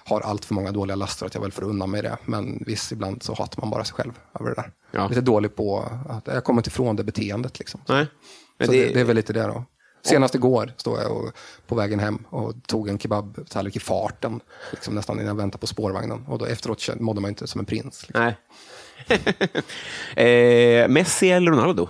har 0.06 0.22
allt 0.22 0.46
för 0.46 0.54
många 0.54 0.72
dåliga 0.72 0.96
laster, 0.96 1.26
att 1.26 1.34
jag 1.34 1.42
väl 1.42 1.52
får 1.52 1.64
undan 1.64 1.92
mig 1.92 2.02
det. 2.02 2.18
Men 2.26 2.64
visst, 2.66 2.92
ibland 2.92 3.24
så 3.24 3.34
hatar 3.34 3.62
man 3.62 3.70
bara 3.70 3.84
sig 3.84 3.96
själv 3.96 4.12
över 4.40 4.50
det 4.50 4.56
där. 4.56 4.72
Ja. 4.92 5.08
Lite 5.08 5.22
dålig 5.22 5.56
på 5.56 5.92
att 6.10 6.28
jag 6.28 6.44
kommer 6.44 6.60
inte 6.60 6.70
ifrån 6.70 6.96
det 6.96 7.04
beteendet. 7.04 7.60
Liksom. 7.60 7.82
Nej. 7.88 8.08
Men 8.58 8.68
så 8.68 8.74
det, 8.74 8.86
det, 8.86 8.94
det 8.94 9.00
är 9.00 9.06
väl 9.06 9.16
lite 9.16 9.34
det 9.34 9.44
då. 9.44 9.66
Senast 10.04 10.36
igår 10.36 10.74
stod 10.78 11.00
jag 11.00 11.12
och, 11.12 11.32
på 11.68 11.76
vägen 11.76 12.00
hem 12.00 12.16
och 12.30 12.54
tog 12.68 12.90
en 12.90 13.00
kebabtallrik 13.00 13.76
i 13.76 13.80
farten. 13.80 14.40
Liksom 14.72 14.96
nästan 14.96 15.16
innan 15.16 15.28
jag 15.28 15.36
väntade 15.36 15.60
på 15.60 15.68
spårvagnen. 15.68 16.26
Och 16.28 16.38
då 16.38 16.46
efteråt 16.46 16.90
mådde 17.00 17.22
man 17.22 17.30
inte 17.30 17.48
som 17.48 17.60
en 17.60 17.66
prins. 17.66 18.08
Liksom. 18.08 18.24
Nej. 18.24 18.38
eh, 20.84 20.88
Messi 20.88 21.32
eller 21.32 21.52
Ronaldo? 21.52 21.90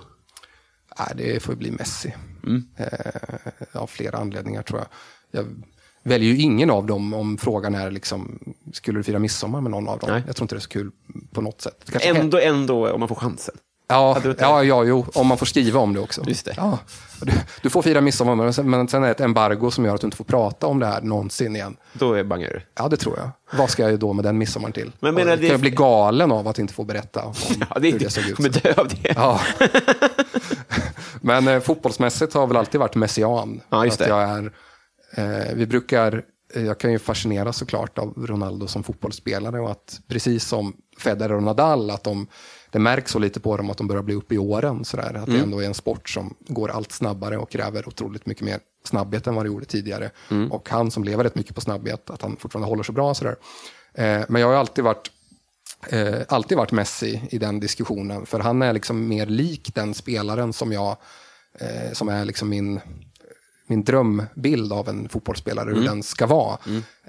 Nej, 0.98 1.08
det 1.16 1.42
får 1.42 1.54
ju 1.54 1.58
bli 1.58 1.70
Messi. 1.70 2.14
Mm. 2.42 2.68
Eh, 2.76 3.82
av 3.82 3.86
flera 3.86 4.18
anledningar 4.18 4.62
tror 4.62 4.80
jag. 4.80 4.88
Jag 5.30 5.62
väljer 6.02 6.32
ju 6.32 6.38
ingen 6.42 6.70
av 6.70 6.86
dem 6.86 7.14
om 7.14 7.38
frågan 7.38 7.74
är 7.74 7.90
liksom, 7.90 8.38
skulle 8.72 8.98
du 8.98 9.02
fira 9.02 9.18
midsommar 9.18 9.60
med 9.60 9.70
någon 9.70 9.88
av 9.88 9.98
dem? 9.98 10.10
Nej. 10.10 10.22
Jag 10.26 10.36
tror 10.36 10.44
inte 10.44 10.54
det 10.54 10.58
är 10.58 10.60
så 10.60 10.68
kul 10.68 10.90
på 11.32 11.40
något 11.40 11.60
sätt. 11.60 11.84
Kanske 11.90 12.08
Ändå, 12.08 12.38
ändå, 12.38 12.90
om 12.92 13.00
man 13.00 13.08
får 13.08 13.14
chansen. 13.16 13.54
Ja, 13.88 14.18
du 14.22 14.34
ja, 14.38 14.64
ja, 14.64 14.84
jo, 14.84 15.06
om 15.14 15.26
man 15.26 15.38
får 15.38 15.46
skriva 15.46 15.80
om 15.80 15.94
det 15.94 16.00
också. 16.00 16.22
Just 16.26 16.44
det. 16.44 16.54
Ja. 16.56 16.78
Du, 17.20 17.32
du 17.62 17.70
får 17.70 17.82
fira 17.82 18.00
midsommar, 18.00 18.34
men 18.34 18.54
sen, 18.54 18.70
men 18.70 18.88
sen 18.88 19.02
är 19.02 19.06
det 19.06 19.12
ett 19.12 19.20
embargo 19.20 19.70
som 19.70 19.84
gör 19.84 19.94
att 19.94 20.00
du 20.00 20.06
inte 20.06 20.16
får 20.16 20.24
prata 20.24 20.66
om 20.66 20.78
det 20.78 20.86
här 20.86 21.00
någonsin 21.02 21.56
igen. 21.56 21.76
Då 21.92 22.12
är 22.12 22.24
bangar 22.24 22.48
du. 22.50 22.60
Ja, 22.74 22.88
det 22.88 22.96
tror 22.96 23.18
jag. 23.18 23.58
Vad 23.58 23.70
ska 23.70 23.90
jag 23.90 23.98
då 23.98 24.12
med 24.12 24.24
den 24.24 24.38
midsommaren 24.38 24.72
till? 24.72 24.92
Men 25.00 25.14
menar 25.14 25.30
det- 25.36 25.42
kan 25.42 25.48
jag 25.50 25.60
bli 25.60 25.70
galen 25.70 26.32
av 26.32 26.48
att 26.48 26.58
inte 26.58 26.74
få 26.74 26.84
berätta 26.84 27.24
om 27.24 27.34
Ja, 27.70 27.78
det 27.80 27.90
hur 27.90 27.98
det 27.98 28.10
såg 28.10 28.24
ut. 28.24 28.36
kommer 28.36 28.48
dö 28.48 28.74
av 28.76 28.88
det. 28.88 29.12
Ja. 29.16 29.40
Men 31.20 31.48
eh, 31.48 31.60
fotbollsmässigt 31.60 32.34
har 32.34 32.40
jag 32.42 32.46
väl 32.48 32.56
alltid 32.56 32.80
varit 32.80 32.94
messian. 32.94 33.60
Ja, 33.68 33.84
just 33.84 34.00
att 34.00 34.06
det. 34.08 34.14
jag 34.14 34.22
är, 34.22 34.52
vi 35.54 35.66
brukar, 35.66 36.24
eh, 36.54 36.64
jag 36.64 36.80
kan 36.80 36.92
ju 36.92 36.98
fascineras 36.98 37.56
såklart 37.56 37.98
av 37.98 38.26
Ronaldo 38.26 38.66
som 38.66 38.82
fotbollsspelare 38.82 39.60
och 39.60 39.70
att 39.70 40.00
precis 40.08 40.44
som 40.44 40.76
Federer 40.98 41.32
och 41.34 41.42
Nadal, 41.42 41.90
att 41.90 42.04
de, 42.04 42.26
det 42.70 42.78
märks 42.78 43.10
så 43.12 43.18
lite 43.18 43.40
på 43.40 43.56
dem 43.56 43.70
att 43.70 43.76
de 43.78 43.86
börjar 43.88 44.02
bli 44.02 44.14
uppe 44.14 44.34
i 44.34 44.38
åren. 44.38 44.84
Sådär. 44.84 45.14
Att 45.14 45.26
det 45.26 45.32
Mm. 45.32 45.42
ändå 45.42 45.60
är 45.62 45.66
en 45.66 45.74
sport 45.74 46.08
som 46.08 46.34
går 46.40 46.68
allt 46.70 46.92
snabbare 46.92 47.38
och 47.38 47.50
kräver 47.50 47.88
otroligt 47.88 48.26
mycket 48.26 48.44
mer 48.44 48.60
snabbhet 48.84 49.26
än 49.26 49.34
vad 49.34 49.44
det 49.44 49.48
gjorde 49.48 49.64
tidigare. 49.66 50.10
Mm. 50.30 50.52
Och 50.52 50.68
han 50.68 50.90
som 50.90 51.04
lever 51.04 51.24
rätt 51.24 51.34
mycket 51.34 51.54
på 51.54 51.60
snabbhet, 51.60 52.10
att 52.10 52.22
han 52.22 52.36
fortfarande 52.36 52.68
håller 52.68 52.82
så 52.82 52.92
bra. 52.92 53.14
Sådär. 53.14 53.36
Eh, 53.94 54.20
men 54.28 54.40
jag 54.40 54.48
har 54.48 54.54
alltid 54.54 54.84
varit 54.84 55.10
eh, 55.88 56.20
alltid 56.28 56.56
varit 56.58 56.72
Messi 56.72 57.22
i 57.30 57.38
den 57.38 57.60
diskussionen. 57.60 58.26
För 58.26 58.40
han 58.40 58.62
är 58.62 58.72
liksom 58.72 59.08
mer 59.08 59.26
lik 59.26 59.74
den 59.74 59.94
spelaren 59.94 60.52
som 60.52 60.72
jag, 60.72 60.96
eh, 61.58 61.92
som 61.92 62.08
är 62.08 62.24
liksom 62.24 62.48
min, 62.48 62.80
min 63.72 63.84
drömbild 63.84 64.72
av 64.72 64.88
en 64.88 65.08
fotbollsspelare, 65.08 65.70
hur 65.74 65.84
den 65.84 66.02
ska 66.02 66.26
vara. 66.26 66.58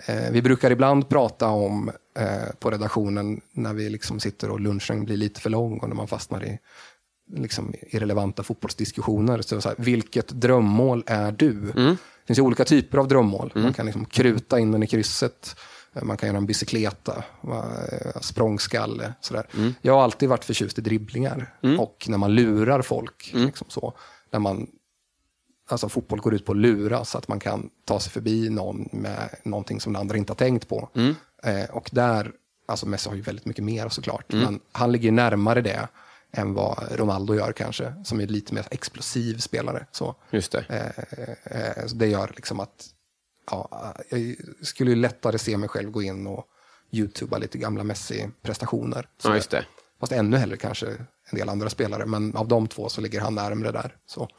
Eh, 0.05 0.31
vi 0.31 0.41
brukar 0.41 0.71
ibland 0.71 1.09
prata 1.09 1.47
om 1.47 1.91
eh, 2.19 2.53
på 2.59 2.71
redaktionen 2.71 3.41
när 3.51 3.73
vi 3.73 3.89
liksom 3.89 4.19
sitter 4.19 4.49
och 4.49 4.59
lunchen 4.59 5.05
blir 5.05 5.17
lite 5.17 5.41
för 5.41 5.49
lång 5.49 5.77
och 5.79 5.87
när 5.89 5.95
man 5.95 6.07
fastnar 6.07 6.43
i 6.45 6.59
liksom, 7.35 7.73
irrelevanta 7.81 8.43
fotbollsdiskussioner. 8.43 9.41
Så 9.41 9.61
så 9.61 9.69
här, 9.69 9.75
vilket 9.79 10.27
drömmål 10.27 11.03
är 11.07 11.31
du? 11.31 11.53
Det 11.61 12.27
finns 12.27 12.39
ju 12.39 12.43
olika 12.43 12.65
typer 12.65 12.97
av 12.97 13.07
drömmål. 13.07 13.51
Man 13.55 13.73
kan 13.73 13.85
liksom 13.85 14.05
kruta 14.05 14.59
in 14.59 14.71
den 14.71 14.83
i 14.83 14.87
krysset. 14.87 15.55
Eh, 15.93 16.03
Man 16.03 16.17
kan 16.17 16.27
göra 16.27 16.37
en 16.37 16.45
bicykleta, 16.45 17.23
eh, 17.43 18.21
språngskalle. 18.21 19.13
Sådär. 19.21 19.45
Jag 19.81 19.93
har 19.93 20.03
alltid 20.03 20.29
varit 20.29 20.45
förtjust 20.45 20.77
i 20.77 20.81
dribblingar. 20.81 21.53
Och 21.79 22.05
när 22.09 22.17
man 22.17 22.35
lurar 22.35 22.81
folk. 22.81 23.31
Liksom 23.33 23.67
så, 23.69 23.93
när 24.31 24.39
man, 24.39 24.67
alltså 25.73 25.89
fotboll 25.89 26.19
går 26.19 26.33
ut 26.33 26.45
på 26.45 26.51
att 26.51 26.57
lura 26.57 27.05
så 27.05 27.17
att 27.17 27.27
man 27.27 27.39
kan 27.39 27.69
ta 27.85 27.99
sig 27.99 28.11
förbi 28.11 28.49
någon 28.49 28.89
med 28.91 29.29
någonting 29.43 29.81
som 29.81 29.93
den 29.93 29.99
andra 29.99 30.17
inte 30.17 30.31
har 30.31 30.35
tänkt 30.35 30.67
på. 30.67 30.89
Eh, 31.43 31.69
och 31.69 31.89
där, 31.91 32.31
alltså 32.67 32.87
Messi 32.87 33.09
har 33.09 33.15
ju 33.15 33.21
väldigt 33.21 33.45
mycket 33.45 33.63
mer 33.63 33.89
såklart. 33.89 34.33
Men 34.33 34.59
han 34.71 34.91
ligger 34.91 35.11
närmare 35.11 35.61
det 35.61 35.87
än 36.31 36.53
vad 36.53 36.91
Ronaldo 36.91 37.35
gör 37.35 37.51
kanske. 37.51 37.93
Som 38.03 38.19
är 38.21 38.27
lite 38.27 38.53
mer 38.53 38.67
explosiv 38.71 39.37
spelare. 39.37 39.85
Så. 39.91 40.15
Just 40.31 40.51
det. 40.51 40.65
Eh, 40.69 41.59
eh, 41.59 41.85
så 41.85 41.95
det 41.95 42.07
gör 42.07 42.31
liksom 42.35 42.59
att 42.59 42.89
ja, 43.51 43.93
jag 44.09 44.35
skulle 44.61 44.91
ju 44.91 44.95
lättare 44.95 45.37
se 45.37 45.57
mig 45.57 45.69
själv 45.69 45.91
gå 45.91 46.01
in 46.01 46.27
och 46.27 46.45
youtuba 46.91 47.37
lite 47.37 47.57
gamla 47.57 47.83
Messi-prestationer. 47.83 49.07
Ja, 49.23 49.35
just 49.35 49.49
det. 49.49 49.65
Fast 49.99 50.11
ännu 50.11 50.37
hellre 50.37 50.57
kanske 50.57 50.87
en 51.29 51.39
del 51.39 51.49
andra 51.49 51.69
spelare, 51.69 52.05
men 52.05 52.35
av 52.35 52.47
de 52.47 52.67
två 52.67 52.89
så 52.89 53.01
ligger 53.01 53.21
han 53.21 53.35
närmre 53.35 53.71
där. 53.71 53.95
Så. 54.05 54.29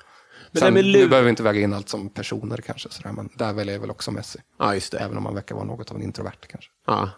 Men 0.55 0.61
Sen, 0.61 0.75
nu 0.75 0.83
lur- 0.83 1.09
behöver 1.09 1.31
inte 1.31 1.43
väga 1.43 1.61
in 1.61 1.73
allt 1.75 1.89
som 1.89 2.09
personer 2.09 2.57
kanske, 2.57 2.89
sådär, 2.91 3.13
men 3.13 3.29
där 3.35 3.53
väljer 3.53 3.75
jag 3.75 3.81
väl 3.81 3.91
också 3.91 4.11
Messi. 4.11 4.39
Ja, 4.59 4.75
just 4.75 4.93
det. 4.93 4.99
Även 4.99 5.17
om 5.17 5.23
man 5.23 5.35
verkar 5.35 5.55
vara 5.55 5.65
något 5.65 5.91
av 5.91 5.97
en 5.97 6.03
introvert 6.03 6.47
kanske. 6.47 6.71
Ja. 6.87 7.11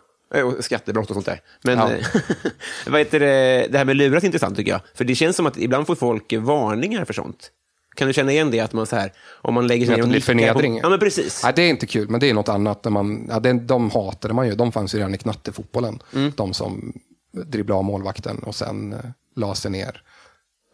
Och 0.43 0.65
skattebrott 0.65 1.09
och 1.11 1.15
sånt 1.15 1.27
där. 1.27 1.41
Men 1.63 1.79
Ja. 1.79 1.93
eh, 1.93 2.07
vad 2.87 3.01
heter 3.01 3.21
det, 3.21 3.67
det 3.71 3.79
här 3.79 3.85
med 3.85 3.97
luras 3.97 4.23
är 4.23 4.27
intressant 4.27 4.57
tycker 4.57 4.71
jag. 4.73 4.81
För 4.95 5.05
det 5.05 5.15
känns 5.15 5.37
som 5.37 5.47
att 5.47 5.57
ibland 5.59 5.87
får 5.87 5.95
folk 5.95 6.33
varningar 6.33 7.05
för 7.05 7.13
sånt. 7.15 7.51
Kan 7.97 8.07
du 8.09 8.13
känna 8.15 8.33
igen 8.33 8.51
det? 8.51 8.61
Att 8.61 8.73
man 8.73 8.87
så 8.87 8.97
här, 8.97 9.13
om 9.29 9.55
man 9.55 9.67
lägger 9.67 9.87
sig 9.87 9.97
ner 9.97 10.03
och 10.03 10.09
nickar 10.09 10.21
på- 10.21 10.25
förnedring. 10.27 10.81
Ja, 10.83 10.89
men 10.89 10.99
precis. 10.99 11.43
Nej, 11.45 11.53
det 11.57 11.63
är 11.63 11.69
inte 11.71 11.87
kul, 11.87 12.09
men 12.09 12.21
det 12.21 12.31
är 12.31 12.35
något 12.35 12.49
annat. 12.49 12.85
När 12.85 12.91
man, 12.91 13.27
ja, 13.31 13.41
det, 13.41 13.53
de 13.53 13.91
hatade 13.91 14.35
man 14.35 14.47
ju. 14.49 14.55
De 14.55 14.73
fanns 14.73 14.95
ju 14.95 14.99
redan 14.99 15.15
i 15.15 15.19
knattefotbollen. 15.19 15.99
Mm. 16.15 16.33
De 16.37 16.55
som 16.55 16.93
dribblade 17.33 17.79
av 17.79 17.85
målvakten 17.85 18.39
och 18.39 18.55
sen 18.55 18.93
eh, 18.93 18.99
la 19.37 19.55
sig 19.55 19.71
ner 19.71 20.03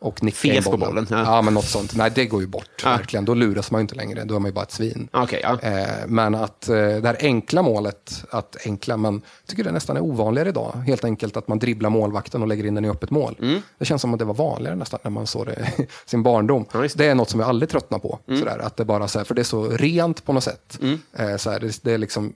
och 0.03 0.23
nickade 0.23 0.55
Fes 0.55 0.67
in 0.67 0.73
på 0.73 0.77
bollen. 0.77 0.95
bollen, 0.95 1.07
ja. 1.11 1.35
Ja. 1.37 1.43
men 1.43 1.55
något 1.55 1.65
sånt. 1.65 1.97
Nej, 1.97 2.13
det 2.15 2.27
går 2.27 2.41
ju 2.41 2.47
bort. 2.47 2.83
Ja. 2.85 2.91
Verkligen. 2.91 3.25
Då 3.25 3.35
luras 3.35 3.71
man 3.71 3.79
ju 3.79 3.83
inte 3.83 3.95
längre. 3.95 4.25
Då 4.25 4.35
är 4.35 4.39
man 4.39 4.49
ju 4.49 4.53
bara 4.53 4.65
ett 4.65 4.73
svin. 4.73 5.09
Okej, 5.13 5.41
ja. 5.43 5.59
Eh, 5.61 5.87
men 6.07 6.35
att 6.35 6.69
eh, 6.69 6.75
det 6.77 7.07
här 7.07 7.17
enkla 7.21 7.63
målet, 7.63 8.25
att 8.31 8.57
enkla, 8.67 8.97
man 8.97 9.23
tycker 9.47 9.65
det 9.65 9.73
nästan 9.73 9.97
är 9.97 10.01
ovanligare 10.01 10.49
idag. 10.49 10.73
Helt 10.87 11.05
enkelt 11.05 11.37
att 11.37 11.49
man 11.49 11.59
dribblar 11.59 11.91
målvakten 11.91 12.43
och 12.43 12.49
lägger 12.49 12.67
in 12.67 12.75
den 12.75 12.85
i 12.85 12.89
öppet 12.89 13.11
mål. 13.11 13.61
Det 13.79 13.85
känns 13.85 14.03
som 14.03 14.13
att 14.13 14.19
det 14.19 14.25
var 14.25 14.35
vanligare 14.35 14.77
nästan 14.77 15.01
när 15.03 15.11
man 15.11 15.27
såg 15.27 15.47
det 15.47 15.73
i 15.79 15.87
sin 16.07 16.23
barndom. 16.23 16.67
Mm. 16.75 16.85
Ja, 16.85 16.91
det 16.95 17.07
är 17.07 17.15
något 17.15 17.31
som 17.31 17.41
jag 17.41 17.49
aldrig 17.49 17.71
tröttnar 17.71 17.99
på. 17.99 18.19
Sådär, 18.27 18.59
att 18.59 18.77
det 18.77 18.85
bara 18.85 19.09
så 19.09 19.19
här, 19.19 19.25
för 19.25 19.35
det 19.35 19.43
är 19.43 19.45
så 19.45 19.69
rent 19.69 20.25
på 20.25 20.33
något 20.33 20.45
sätt. 20.45 20.79
Mm. 20.83 20.99
Eh, 21.17 21.37
så 21.37 21.51
här, 21.51 21.61
det, 21.61 21.79
det 21.83 21.93
är 21.93 21.99
liksom 21.99 22.33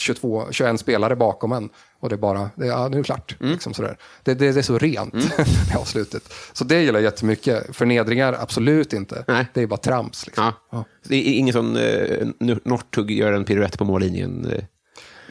22, 0.00 0.46
21 0.50 0.80
spelare 0.80 1.16
bakom 1.16 1.52
en 1.52 1.68
och 2.00 2.08
det 2.08 2.14
är 2.14 2.18
bara, 2.18 2.50
det, 2.54 2.66
ja, 2.66 2.88
nu 2.88 2.96
är 2.96 2.98
det 3.00 3.04
klart. 3.04 3.36
Mm. 3.40 3.52
Liksom 3.52 3.74
sådär. 3.74 3.98
Det, 4.22 4.34
det, 4.34 4.52
det 4.52 4.60
är 4.60 4.62
så 4.62 4.78
rent 4.78 5.14
i 5.72 5.76
avslutet. 5.78 6.32
Så 6.52 6.64
det 6.64 6.80
gillar 6.80 6.94
jag 7.00 7.02
jättemycket. 7.04 7.76
Förnedringar, 7.76 8.36
absolut 8.40 8.92
inte. 8.92 9.24
Nej. 9.28 9.46
Det 9.54 9.62
är 9.62 9.66
bara 9.66 9.76
trams. 9.80 10.26
Liksom. 10.26 10.52
Ja. 10.70 10.84
Det 11.08 11.16
är 11.16 11.32
ingen 11.38 11.52
sån 11.52 11.76
eh, 11.76 12.26
Northug 12.64 13.10
gör 13.10 13.32
en 13.32 13.44
piruett 13.44 13.78
på 13.78 13.84
mållinjen. 13.84 14.46
eh. 14.52 14.64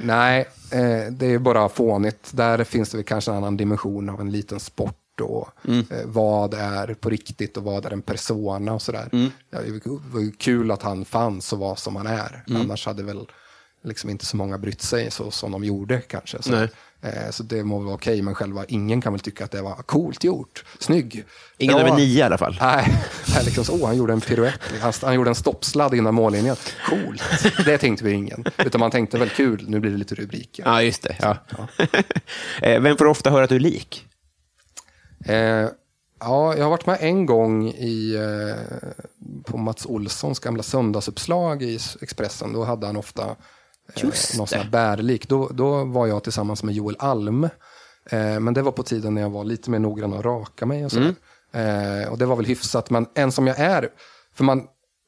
Nej, 0.02 0.40
eh, 0.72 1.12
det 1.12 1.26
är 1.34 1.40
bara 1.40 1.70
fånigt. 1.70 2.30
Där 2.32 2.64
finns 2.64 2.90
det 2.90 2.98
väl 2.98 3.06
kanske 3.06 3.32
en 3.32 3.38
annan 3.38 3.58
dimension 3.58 4.10
av 4.10 4.22
en 4.22 4.32
liten 4.32 4.60
sport 4.60 4.94
och 5.22 5.48
Mm. 5.68 5.80
eh, 5.92 5.98
vad 6.06 6.54
är 6.54 6.94
på 6.94 7.10
riktigt 7.10 7.58
och 7.58 7.64
vad 7.64 7.86
är 7.86 7.94
en 7.94 8.02
persona 8.02 8.74
och 8.74 8.82
sådär. 8.82 9.10
Mm. 9.12 9.32
Ja, 9.50 9.60
det 9.62 9.72
var 9.86 10.38
kul 10.40 10.72
att 10.72 10.82
han 10.84 11.06
fanns 11.06 11.54
och 11.54 11.60
var 11.60 11.76
som 11.76 11.96
han 11.96 12.08
är. 12.08 12.44
Mm. 12.50 12.62
Annars 12.62 12.86
hade 12.86 13.04
väl 13.04 13.26
liksom 13.88 14.10
inte 14.10 14.26
så 14.26 14.38
många 14.38 14.58
brytt 14.58 14.82
sig 14.82 15.12
så 15.12 15.32
som 15.32 15.52
de 15.52 15.64
gjorde 15.64 16.02
kanske. 16.02 16.42
Så, 16.42 16.52
Nej. 16.52 16.70
eh, 17.02 17.32
så 17.32 17.44
det 17.44 17.64
må 17.64 17.80
vara 17.80 17.96
okej, 17.96 18.22
men 18.22 18.36
själva 18.36 18.66
ingen 18.66 19.02
kan 19.02 19.14
väl 19.14 19.20
tycka 19.20 19.46
att 19.46 19.52
det 19.52 19.62
var 19.62 19.76
coolt 19.76 20.24
gjort, 20.24 20.64
snygg. 20.80 21.26
Ingen 21.58 21.78
över 21.78 21.96
nio 21.96 22.20
i 22.20 22.22
alla 22.22 22.38
fall. 22.38 22.58
Nej, 22.62 22.98
liksom 23.46 23.66
så, 23.66 23.74
åh, 23.82 23.88
han 23.88 23.98
gjorde 23.98 24.14
en 24.14 24.22
piruett. 24.22 24.60
Han, 24.82 24.94
han 25.02 25.14
gjorde 25.14 25.30
en 25.30 25.36
stoppsladd 25.36 25.94
innan 25.94 26.14
mållinjen. 26.14 26.56
Coolt. 26.90 27.24
Det 27.66 27.78
tänkte 27.78 28.04
vi 28.06 28.12
ingen. 28.12 28.46
Utan 28.58 28.80
man 28.80 28.92
tänkte 28.92 29.18
väl 29.18 29.30
kul, 29.30 29.66
nu 29.68 29.80
blir 29.80 29.92
det 29.92 29.98
lite 29.98 30.16
rubriker. 30.16 30.64
Ja, 30.66 30.82
just 30.82 31.04
det. 31.04 31.16
Ja. 31.20 31.38
Eh, 32.62 32.82
Vem 32.82 32.98
får 32.98 33.06
ofta 33.06 33.30
höra 33.30 33.44
att 33.44 33.50
du 33.50 33.56
är 33.56 33.60
lik? 33.60 34.06
Eh, 35.26 35.36
ja, 36.20 36.56
jag 36.56 36.64
har 36.64 36.70
varit 36.70 36.86
med 36.86 36.98
en 37.02 37.26
gång 37.26 37.68
i, 37.70 38.16
eh, 38.16 38.88
på 39.46 39.58
Mats 39.58 39.86
Olssons 39.86 40.40
gamla 40.40 40.64
söndagsuppslag 40.64 41.64
i 41.64 41.80
Expressen. 42.02 42.54
Då 42.54 42.64
hade 42.64 42.88
han 42.88 42.98
ofta 42.98 43.36
eh, 43.96 44.04
Just 44.04 44.38
någon 44.38 44.48
sån 44.48 44.60
här 44.60 44.70
bärlik. 44.70 45.30
Då, 45.30 45.50
då 45.50 45.84
var 45.84 46.08
jag 46.08 46.24
tillsammans 46.24 46.64
med 46.64 46.76
Joel 46.76 46.96
Alm. 47.00 47.44
Eh, 48.10 48.40
men 48.40 48.54
det 48.54 48.62
var 48.62 48.72
på 48.72 48.84
tiden 48.84 49.14
när 49.14 49.22
jag 49.22 49.30
var 49.30 49.44
lite 49.44 49.70
mer 49.70 49.80
noggrann 49.80 50.14
att 50.14 50.26
raka 50.26 50.66
mig 50.66 50.86
och 50.86 50.92
sådär. 50.92 51.16
Eh, 51.52 52.10
och 52.12 52.18
det 52.18 52.26
var 52.26 52.36
väl 52.36 52.46
hyfsat. 52.46 52.90
Men 52.90 53.08
en 53.14 53.32
som 53.32 53.48
jag 53.48 53.60
är, 53.60 53.90
för 54.34 54.44
man 54.44 54.64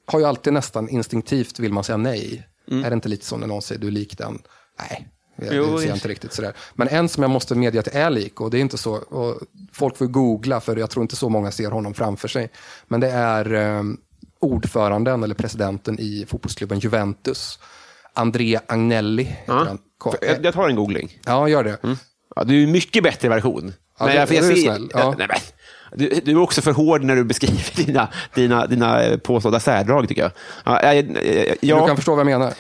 har 0.05 0.19
ju 0.19 0.25
alltid 0.25 0.53
nästan 0.53 0.89
instinktivt 0.89 1.59
vill 1.59 1.73
man 1.73 1.83
säga 1.83 1.97
nej. 1.97 2.45
Är 2.71 2.89
det 2.89 2.93
inte 2.93 3.09
lite 3.09 3.25
så 3.25 3.37
när 3.37 3.47
någon 3.47 3.61
säger 3.61 3.81
du 3.81 3.87
är 3.87 3.91
lik 3.91 4.17
den? 4.17 4.41
Nej, 4.79 5.07
det, 5.35 5.55
Jo, 5.55 5.65
det 5.65 5.81
ser 5.81 5.87
jag 5.87 5.97
inte 5.97 6.07
riktigt 6.07 6.33
sådär. 6.33 6.53
Men 6.73 6.87
en 6.87 7.09
som 7.09 7.23
jag 7.23 7.29
måste 7.29 7.55
medge 7.55 7.79
att 7.79 7.87
är 7.87 8.09
lik, 8.09 8.41
och 8.41 8.51
det 8.51 8.57
är 8.57 8.61
inte 8.61 8.77
så, 8.77 8.93
och 8.93 9.39
folk 9.71 9.97
får 9.97 10.07
googla 10.07 10.61
för 10.61 10.75
jag 10.75 10.89
tror 10.89 11.01
inte 11.01 11.15
så 11.15 11.29
många 11.29 11.51
ser 11.51 11.71
honom 11.71 11.93
framför 11.93 12.27
sig. 12.27 12.51
Men 12.87 12.99
det 12.99 13.09
är 13.09 13.53
eh, 13.53 13.83
ordföranden 14.39 15.23
eller 15.23 15.35
presidenten 15.35 15.99
i 15.99 16.25
fotbollsklubben 16.27 16.79
Juventus, 16.79 17.59
Andrea 18.19 18.61
Agnelli. 18.67 19.23
heter 19.23 19.43
Ja. 19.53 19.65
han. 19.67 19.77
Jag, 20.21 20.45
jag 20.45 20.53
tar 20.53 20.69
en 20.69 20.75
googling. 20.75 21.19
Ja, 21.25 21.47
gör 21.49 21.63
det. 21.63 21.77
Ja, 22.35 22.43
du 22.43 22.63
är 22.63 22.67
mycket 22.67 23.03
bättre 23.03 23.29
version. 23.29 23.73
Ja, 23.99 24.05
Men 24.05 24.15
det- 24.15 24.21
jag- 24.21 24.31
jag 24.33 24.43
ser- 24.43 24.55
snäll, 24.55 24.89
ja. 24.93 25.15
Nej, 25.17 25.27
men, 25.29 25.37
du, 25.99 26.09
du 26.23 26.31
är 26.31 26.37
också 26.41 26.61
för 26.61 26.71
hård 26.71 27.03
när 27.03 27.15
du 27.15 27.23
beskriver 27.23 27.75
dina, 27.85 28.07
dina, 28.35 28.67
dina 28.67 29.03
eh, 29.03 29.17
påstådda 29.17 29.59
särdrag, 29.59 30.07
tycker 30.07 30.21
jag. 30.21 30.31
Ja, 30.65 30.83
jag, 30.83 30.95
jag, 30.95 31.07
jag, 31.61 31.81
Du 31.83 31.87
kan 31.87 31.95
förstå 31.95 32.11
vad 32.11 32.19
jag 32.19 32.25
menar. 32.39 32.53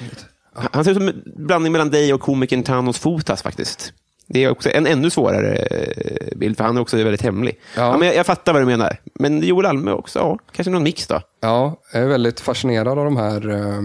Han 0.71 0.83
ser 0.83 0.91
ut 0.91 0.97
som 0.97 1.07
en 1.07 1.23
blandning 1.35 1.71
mellan 1.71 1.89
dig 1.89 2.13
och 2.13 2.21
komikern 2.21 2.63
Thanos 2.63 2.97
Fotas 2.99 3.41
faktiskt. 3.41 3.93
Det 4.27 4.43
är 4.43 4.49
också 4.51 4.69
en 4.71 4.87
ännu 4.87 5.09
svårare 5.09 5.55
eh, 5.55 6.37
bild, 6.37 6.57
för 6.57 6.63
han 6.63 6.77
är 6.77 6.81
också 6.81 6.97
väldigt 6.97 7.21
hemlig. 7.21 7.59
Ja. 7.75 7.97
Men 7.97 8.07
jag, 8.07 8.15
jag 8.15 8.25
fattar 8.25 8.53
vad 8.53 8.61
du 8.61 8.65
menar. 8.65 8.97
Men 9.19 9.41
Joel 9.43 9.65
Alme 9.65 9.91
också, 9.91 10.19
ja, 10.19 10.37
kanske 10.51 10.71
någon 10.71 10.83
mix 10.83 11.07
då? 11.07 11.21
Ja, 11.41 11.81
jag 11.93 12.01
är 12.03 12.07
väldigt 12.07 12.39
fascinerad 12.39 12.87
av 12.99 13.05
de 13.05 13.17
här 13.17 13.49
eh, 13.49 13.81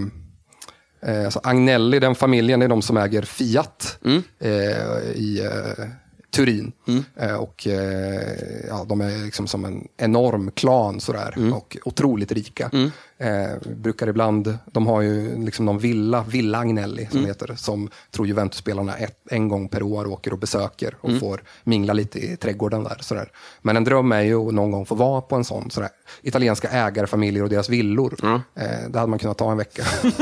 eh, 1.07 1.25
alltså 1.25 1.41
Agnelli, 1.43 1.99
den 1.99 2.15
familjen, 2.15 2.63
är 2.63 2.69
de 2.69 2.83
som 2.83 2.97
äger 2.97 3.23
Fiat 3.23 3.99
eh, 4.41 4.51
i 5.15 5.41
eh, 5.45 5.85
Turin. 6.31 6.73
Eh, 7.17 7.35
och 7.35 7.67
eh, 7.67 8.67
ja, 8.69 8.85
De 8.89 9.01
är 9.01 9.25
liksom 9.25 9.47
som 9.47 9.65
en 9.65 9.89
enorm 9.97 10.51
klan 10.51 11.01
sådär, 11.01 11.35
och 11.55 11.77
otroligt 11.85 12.33
rika. 12.33 12.71
Eh, 13.25 13.59
brukar 13.77 14.07
ibland, 14.07 14.59
de 14.67 14.87
har 14.87 15.01
ju 15.01 15.45
liksom 15.45 15.67
någon 15.67 15.79
villa, 15.79 16.25
Villa 16.29 16.59
Agnelli 16.59 17.09
som 17.11 17.23
det 17.23 17.29
heter, 17.29 17.55
som 17.57 17.91
tror 18.11 18.27
Juventus-spelarna 18.27 18.97
ett, 18.97 19.19
en 19.31 19.49
gång 19.49 19.69
per 19.69 19.83
år 19.83 20.07
åker 20.07 20.33
och 20.33 20.39
besöker 20.39 20.97
och 21.01 21.19
får 21.21 21.43
mingla 21.65 21.93
lite 21.93 22.19
i 22.19 22.37
trädgården 22.37 22.85
där. 22.85 22.97
Sådär. 23.01 23.29
Men 23.63 23.77
en 23.77 23.85
dröm 23.85 24.13
är 24.13 24.21
ju 24.21 24.49
att 24.49 24.55
någon 24.55 24.71
gång 24.71 24.87
få 24.87 24.95
vara 24.95 25.21
på 25.21 25.37
en 25.37 25.45
sån, 25.45 25.71
sådär, 25.71 25.89
italienska 26.23 26.69
ägarfamiljer 26.69 27.43
och 27.43 27.49
deras 27.49 27.69
villor. 27.69 28.15
Eh, 28.25 28.89
det 28.89 28.99
hade 28.99 29.11
man 29.11 29.19
kunnat 29.19 29.39
ta 29.39 29.51
en 29.51 29.59
vecka. 29.59 29.85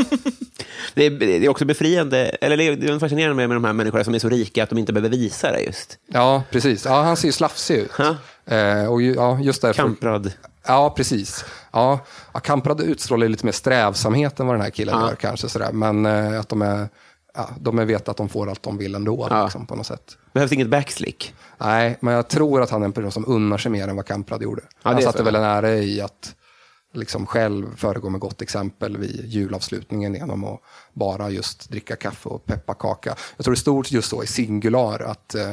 Det 0.94 1.06
är, 1.06 1.10
det 1.10 1.44
är 1.44 1.48
också 1.48 1.64
befriande, 1.64 2.16
eller 2.40 2.56
det 2.56 2.64
är, 2.64 2.76
det 2.76 2.86
är 2.86 2.98
fascinerande 2.98 3.34
med, 3.34 3.48
med 3.48 3.56
de 3.56 3.64
här 3.64 3.72
människorna 3.72 4.04
som 4.04 4.14
är 4.14 4.18
så 4.18 4.28
rika 4.28 4.62
att 4.62 4.68
de 4.68 4.78
inte 4.78 4.92
behöver 4.92 5.08
visa 5.08 5.52
det 5.52 5.60
just. 5.60 5.98
Ja, 6.06 6.42
precis. 6.50 6.84
Ja, 6.84 7.02
han 7.02 7.16
ser 7.16 7.28
ju 7.28 7.32
slafsig 7.32 7.78
ut. 7.78 7.90
Eh, 8.46 8.86
och 8.86 9.02
ju, 9.02 9.14
ja, 9.14 9.40
just 9.40 9.62
därför. 9.62 9.82
Kamprad. 9.82 10.32
Ja, 10.66 10.90
precis. 10.96 11.44
Ja, 11.72 11.98
ja, 12.34 12.40
Kamprad 12.40 12.80
utstrålar 12.80 13.28
lite 13.28 13.44
mer 13.46 13.52
strävsamhet 13.52 14.40
än 14.40 14.46
vad 14.46 14.54
den 14.56 14.62
här 14.62 14.70
killen 14.70 14.98
Ja. 15.00 15.08
gör 15.08 15.14
kanske. 15.14 15.48
Sådär. 15.48 15.72
Men 15.72 16.06
eh, 16.06 16.40
att 16.40 16.48
de 16.48 16.62
är, 16.62 16.88
ja, 17.34 17.48
de 17.60 17.78
är 17.78 17.84
vet 17.84 18.08
att 18.08 18.16
de 18.16 18.28
får 18.28 18.48
allt 18.50 18.62
de 18.62 18.78
vill 18.78 18.94
ändå, 18.94 19.26
Ja. 19.30 19.44
liksom, 19.44 19.66
på 19.66 19.74
något 19.76 19.86
sätt. 19.86 20.16
Behövs 20.34 20.52
inget 20.52 20.68
backslick. 20.68 21.34
Nej, 21.58 21.96
men 22.00 22.14
jag 22.14 22.28
tror 22.28 22.62
att 22.62 22.70
han 22.70 22.82
är 22.82 22.86
en 22.86 22.92
person 22.92 23.12
som 23.12 23.24
unnar 23.28 23.58
sig 23.58 23.70
mer 23.72 23.88
än 23.88 23.96
vad 23.96 24.06
Kamprad 24.06 24.42
gjorde. 24.42 24.62
det 24.62 24.68
han 24.82 25.02
satte 25.02 25.22
väl 25.22 25.34
ja. 25.34 25.40
en 25.40 25.46
ära 25.46 25.74
i 25.74 26.00
att 26.00 26.34
liksom 26.94 27.26
själv 27.26 27.76
föregå 27.76 28.08
med 28.10 28.20
gott 28.20 28.42
exempel 28.42 28.96
vid 28.96 29.24
julavslutningen 29.26 30.14
genom 30.14 30.44
att 30.44 30.60
bara 30.92 31.30
just 31.30 31.70
dricka 31.70 31.96
kaffe 31.96 32.28
och 32.28 32.46
pepparkaka. 32.46 33.14
Jag 33.36 33.44
tror 33.44 33.54
det 33.54 33.60
stod 33.60 33.92
just 33.92 34.08
så 34.08 34.22
i 34.22 34.26
singular 34.26 35.00
att 35.00 35.34
eh, 35.34 35.52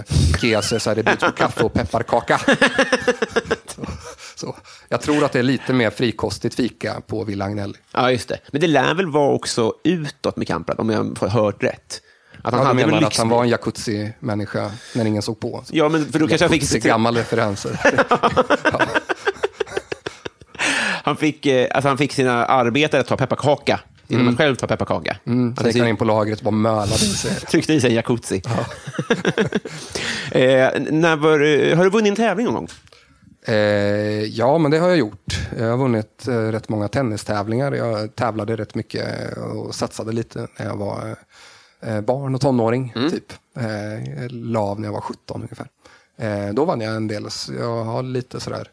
så 0.79 0.89
är 0.89 0.95
det 0.95 1.03
bjuds 1.03 1.23
på 1.23 1.31
kaffe 1.31 1.63
och 1.63 1.73
pepparkaka. 1.73 2.41
så. 4.39 4.56
Jag 4.89 5.02
tror 5.02 5.23
att 5.25 5.32
det 5.32 5.39
är 5.39 5.43
lite 5.43 5.73
mer 5.73 5.89
frikostigt 5.89 6.56
fika 6.56 7.02
på 7.08 7.23
Villa 7.23 7.45
Agnelli. 7.45 7.73
Ja, 7.93 8.12
just 8.12 8.30
det. 8.30 8.39
Men 8.52 8.62
det 8.62 8.67
lär 8.67 8.93
väl 8.93 9.08
vara 9.08 9.34
också 9.34 9.73
utåt 9.84 10.38
med 10.38 10.47
Kamprad, 10.47 10.80
om 10.80 10.89
jag 10.89 11.17
har 11.19 11.28
hört 11.28 11.63
rätt. 11.63 12.02
Att 12.43 12.54
Han 12.54 12.62
ja, 12.62 12.67
hade 12.67 12.75
menar 12.75 12.88
att 12.88 12.93
han 12.93 13.04
lyxbil. 13.04 13.28
var 13.30 13.43
en 13.43 13.49
jacuzzi-människa 13.49 14.71
när 14.95 15.06
ingen 15.06 15.21
såg 15.21 15.39
på? 15.39 15.63
Ja, 15.71 15.89
men 15.89 16.12
för 16.12 16.19
då 16.19 16.28
kanske 16.28 16.45
han 16.45 16.52
fick... 16.52 16.62
Jacuzzi, 16.63 16.80
gammal 16.80 17.17
referenser. 17.17 17.80
Han 21.04 21.17
fick, 21.17 21.45
eh, 21.45 21.67
alltså 21.71 21.88
han 21.88 21.97
fick 21.97 22.13
sina 22.13 22.45
arbetare 22.45 23.02
att 23.02 23.08
ta 23.08 23.17
pepparkaka 23.17 23.80
innan 24.08 24.25
han 24.25 24.38
själv 24.38 24.56
tar 24.56 24.67
pepparkaka. 24.67 25.17
Mm, 25.25 25.56
sen 25.56 25.67
gick 25.67 25.78
han 25.78 25.88
in 25.88 25.97
på 25.97 26.06
lagret 26.06 26.39
och 26.39 26.45
bara 26.45 26.52
mölade 26.52 26.93
i 26.93 26.97
sig. 26.97 27.36
Tryckte 27.52 27.73
i 27.73 27.82
sig 27.82 27.89
en 27.89 27.95
jacuzzi. 27.95 28.36
eh, 30.32 30.69
när 30.91 31.15
var, 31.15 31.75
har 31.75 31.84
du 31.84 31.89
vunnit 31.89 32.10
en 32.10 32.15
tävling 32.15 32.45
någon 32.45 32.56
gång? 32.56 32.67
Eh, 33.45 34.23
ja, 34.23 34.58
men 34.58 34.71
det 34.71 34.78
har 34.78 34.88
jag 34.89 34.97
gjort. 34.97 35.39
Jag 35.58 35.69
har 35.69 35.78
vunnit 35.78 36.28
eh, 36.28 36.34
rätt 36.47 36.69
många 36.69 36.88
tennistävlingar. 36.88 37.71
Jag 37.71 38.15
tävlade 38.15 38.56
rätt 38.56 38.75
mycket 38.75 39.38
och 39.38 39.75
satsade 39.75 40.12
lite 40.12 40.47
när 40.60 40.65
jag 40.65 40.78
var 40.78 41.15
eh, 41.82 42.02
barn 42.02 42.36
och 42.36 42.41
tonåring. 42.41 42.93
Typ. 43.10 43.34
Eh, 43.58 44.30
la 44.30 44.60
av 44.60 44.80
när 44.80 44.88
jag 44.88 44.93
var 44.93 45.02
17 45.02 45.41
ungefär. 45.41 45.67
Eh, 46.17 46.54
då 46.54 46.65
vann 46.65 46.82
jag 46.82 46.95
en 46.95 47.08
del. 47.08 47.32
Så 47.32 47.54
Jag 47.54 47.84
har 47.84 48.04
lite 48.04 48.39
sådär 48.39 48.67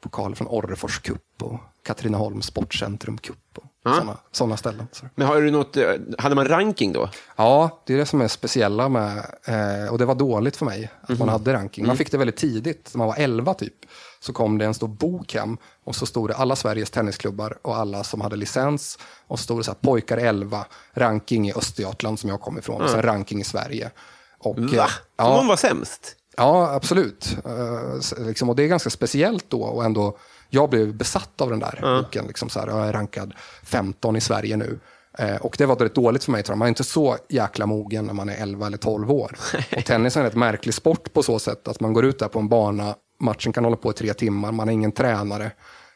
pokaler 0.00 0.36
från 0.36 0.48
Orrefors 0.48 0.98
Cup 1.00 1.22
och 1.42 1.60
Katrineholms 1.88 2.46
Sportcentrum 2.46 3.18
Cup. 3.18 3.58
Och 3.58 3.94
Sådana, 3.94 4.16
sådana 4.32 4.56
ställen. 4.56 4.86
Men 5.14 5.26
har 5.26 5.42
du 5.42 5.50
något, 5.50 5.76
eh, 5.76 5.92
hade 6.18 6.34
man 6.34 6.48
ranking 6.48 6.92
då? 6.92 7.08
Ja, 7.36 7.82
det 7.86 7.94
är 7.94 7.98
det 7.98 8.06
som 8.06 8.20
är 8.20 8.28
speciella 8.28 8.88
med, 8.88 9.16
eh, 9.44 9.92
och 9.92 9.98
det 9.98 10.04
var 10.04 10.14
dåligt 10.14 10.56
för 10.56 10.64
mig 10.66 10.90
att 11.02 11.18
man 11.18 11.28
hade 11.28 11.52
ranking. 11.52 11.86
Man 11.86 11.96
fick 11.96 12.10
det 12.10 12.18
väldigt 12.18 12.36
tidigt, 12.36 12.90
när 12.94 12.98
man 12.98 13.06
var 13.06 13.16
11 13.18 13.54
typ. 13.54 13.74
Så 14.20 14.32
kom 14.32 14.58
det 14.58 14.64
en 14.64 14.74
stor 14.74 14.88
bok 14.88 15.34
hem 15.34 15.56
och 15.84 15.94
så 15.96 16.06
stod 16.06 16.30
det 16.30 16.34
alla 16.36 16.56
Sveriges 16.56 16.90
tennisklubbar 16.90 17.58
och 17.62 17.76
alla 17.76 18.04
som 18.04 18.20
hade 18.20 18.36
licens. 18.36 18.98
Och 19.26 19.38
så 19.38 19.42
stod 19.42 19.60
det 19.60 19.64
så 19.64 19.70
här, 19.70 19.78
pojkar 19.80 20.18
11, 20.18 20.66
ranking 20.94 21.48
i 21.48 21.52
Östergötland 21.52 22.18
som 22.18 22.30
jag 22.30 22.40
kom 22.40 22.58
ifrån, 22.58 22.82
och 22.82 22.90
sen 22.90 23.02
ranking 23.02 23.40
i 23.40 23.44
Sverige. 23.44 23.90
Och, 24.38 24.58
Va? 24.58 24.84
eh, 24.84 24.90
ja, 25.16 25.36
man 25.36 25.46
vara 25.46 25.56
sämst? 25.56 26.14
Ja, 26.36 26.70
absolut. 26.74 27.36
Eh, 27.44 28.26
liksom, 28.26 28.48
och 28.48 28.56
det 28.56 28.62
är 28.62 28.68
ganska 28.68 28.90
speciellt 28.90 29.50
då. 29.50 29.62
Och 29.62 29.84
ändå, 29.84 30.18
jag 30.50 30.70
blev 30.70 30.94
besatt 30.94 31.40
av 31.40 31.50
den 31.50 31.58
där 31.58 32.02
boken. 32.02 32.26
Liksom, 32.26 32.48
så 32.48 32.60
här, 32.60 32.66
jag 32.66 32.88
är 32.88 32.92
rankad 32.92 33.34
15 33.62 34.16
i 34.16 34.20
Sverige 34.20 34.56
nu. 34.56 34.78
Eh, 35.18 35.36
och 35.36 35.54
det 35.58 35.66
var 35.66 35.76
rätt 35.76 35.94
dåligt 35.94 36.24
för 36.24 36.32
mig. 36.32 36.42
Tror 36.42 36.52
jag. 36.52 36.58
Man 36.58 36.66
är 36.66 36.68
inte 36.68 36.84
så 36.84 37.16
jäkla 37.28 37.66
mogen 37.66 38.04
när 38.04 38.14
man 38.14 38.28
är 38.28 38.42
11 38.42 38.66
eller 38.66 38.76
12 38.76 39.10
år. 39.10 39.36
och 39.76 39.84
tennis 39.84 40.16
är 40.16 40.20
en 40.20 40.26
rätt 40.26 40.34
märklig 40.34 40.74
sport 40.74 41.12
på 41.12 41.22
så 41.22 41.38
sätt 41.38 41.68
att 41.68 41.80
man 41.80 41.92
går 41.92 42.04
ut 42.04 42.18
där 42.18 42.28
på 42.28 42.38
en 42.38 42.48
bana, 42.48 42.94
matchen 43.20 43.52
kan 43.52 43.64
hålla 43.64 43.76
på 43.76 43.90
i 43.90 43.94
tre 43.94 44.14
timmar, 44.14 44.52
man 44.52 44.68
har 44.68 44.72
ingen 44.72 44.92
tränare. 44.92 45.50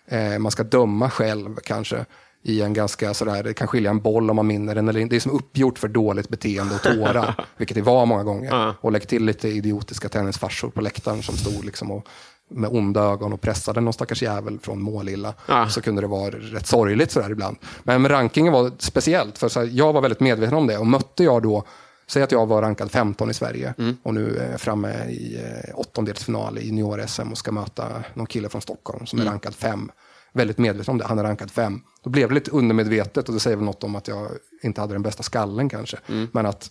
Eh, 0.06 0.38
man 0.38 0.52
ska 0.52 0.62
döma 0.62 1.10
själv 1.10 1.56
kanske 1.64 2.04
i 2.44 2.62
en 2.62 2.72
ganska 2.72 3.14
sådär, 3.14 3.42
det 3.42 3.54
kan 3.54 3.68
skilja 3.68 3.90
en 3.90 4.00
boll 4.00 4.30
om 4.30 4.36
man 4.36 4.48
vinner 4.48 4.74
den 4.74 4.88
eller 4.88 5.00
inte. 5.00 5.14
Det 5.14 5.18
är 5.18 5.20
som 5.20 5.32
uppgjort 5.32 5.78
för 5.78 5.88
dåligt 5.88 6.28
beteende 6.28 6.74
och 6.74 6.82
tåra, 6.82 7.34
vilket 7.56 7.74
det 7.74 7.82
var 7.82 8.06
många 8.06 8.24
gånger. 8.24 8.74
Och 8.80 8.92
lägg 8.92 9.08
till 9.08 9.24
lite 9.24 9.48
idiotiska 9.48 10.08
tennisfarsor 10.08 10.70
på 10.70 10.80
läktaren 10.80 11.22
som 11.22 11.36
stod 11.36 11.64
liksom 11.64 11.90
och 11.90 12.06
med 12.54 12.70
onda 12.72 13.00
ögon 13.00 13.32
och 13.32 13.40
pressade 13.40 13.80
någon 13.80 13.92
stackars 13.92 14.22
jävel 14.22 14.58
från 14.58 14.82
Målilla. 14.82 15.34
Ja. 15.48 15.68
Så 15.68 15.82
kunde 15.82 16.00
det 16.00 16.06
vara 16.06 16.30
rätt 16.30 16.66
sorgligt 16.66 17.10
sådär 17.10 17.30
ibland. 17.30 17.56
Men 17.82 18.08
rankingen 18.08 18.52
var 18.52 18.70
speciellt, 18.78 19.38
för 19.38 19.48
så 19.48 19.60
här, 19.60 19.68
jag 19.72 19.92
var 19.92 20.00
väldigt 20.00 20.20
medveten 20.20 20.54
om 20.54 20.66
det. 20.66 20.78
Och 20.78 20.86
mötte 20.86 21.24
jag 21.24 21.42
då, 21.42 21.64
säg 22.06 22.22
att 22.22 22.32
jag 22.32 22.46
var 22.46 22.62
rankad 22.62 22.90
15 22.90 23.30
i 23.30 23.34
Sverige 23.34 23.74
och 24.02 24.14
nu 24.14 24.36
är 24.36 24.50
jag 24.50 24.60
framme 24.60 25.04
i 25.04 25.40
eh, 25.44 25.78
åttondelsfinal 25.78 26.58
i 26.58 26.66
junior-SM 26.66 27.30
och 27.30 27.38
ska 27.38 27.52
möta 27.52 27.86
någon 28.14 28.26
kille 28.26 28.48
från 28.48 28.62
Stockholm 28.62 29.06
som 29.06 29.20
är 29.20 29.24
rankad 29.24 29.54
5 29.54 29.90
väldigt 30.32 30.58
medveten 30.58 30.92
om 30.92 30.98
det. 30.98 31.04
Han 31.04 31.18
är 31.18 31.22
rankad 31.22 31.50
fem. 31.50 31.80
Då 32.02 32.10
blev 32.10 32.28
det 32.28 32.34
lite 32.34 32.50
undermedvetet 32.50 33.28
och 33.28 33.34
det 33.34 33.40
säger 33.40 33.56
väl 33.56 33.64
något 33.64 33.84
om 33.84 33.96
att 33.96 34.08
jag 34.08 34.28
inte 34.62 34.80
hade 34.80 34.94
den 34.94 35.02
bästa 35.02 35.22
skallen 35.22 35.68
kanske. 35.68 35.98
Men 36.32 36.46
att 36.46 36.70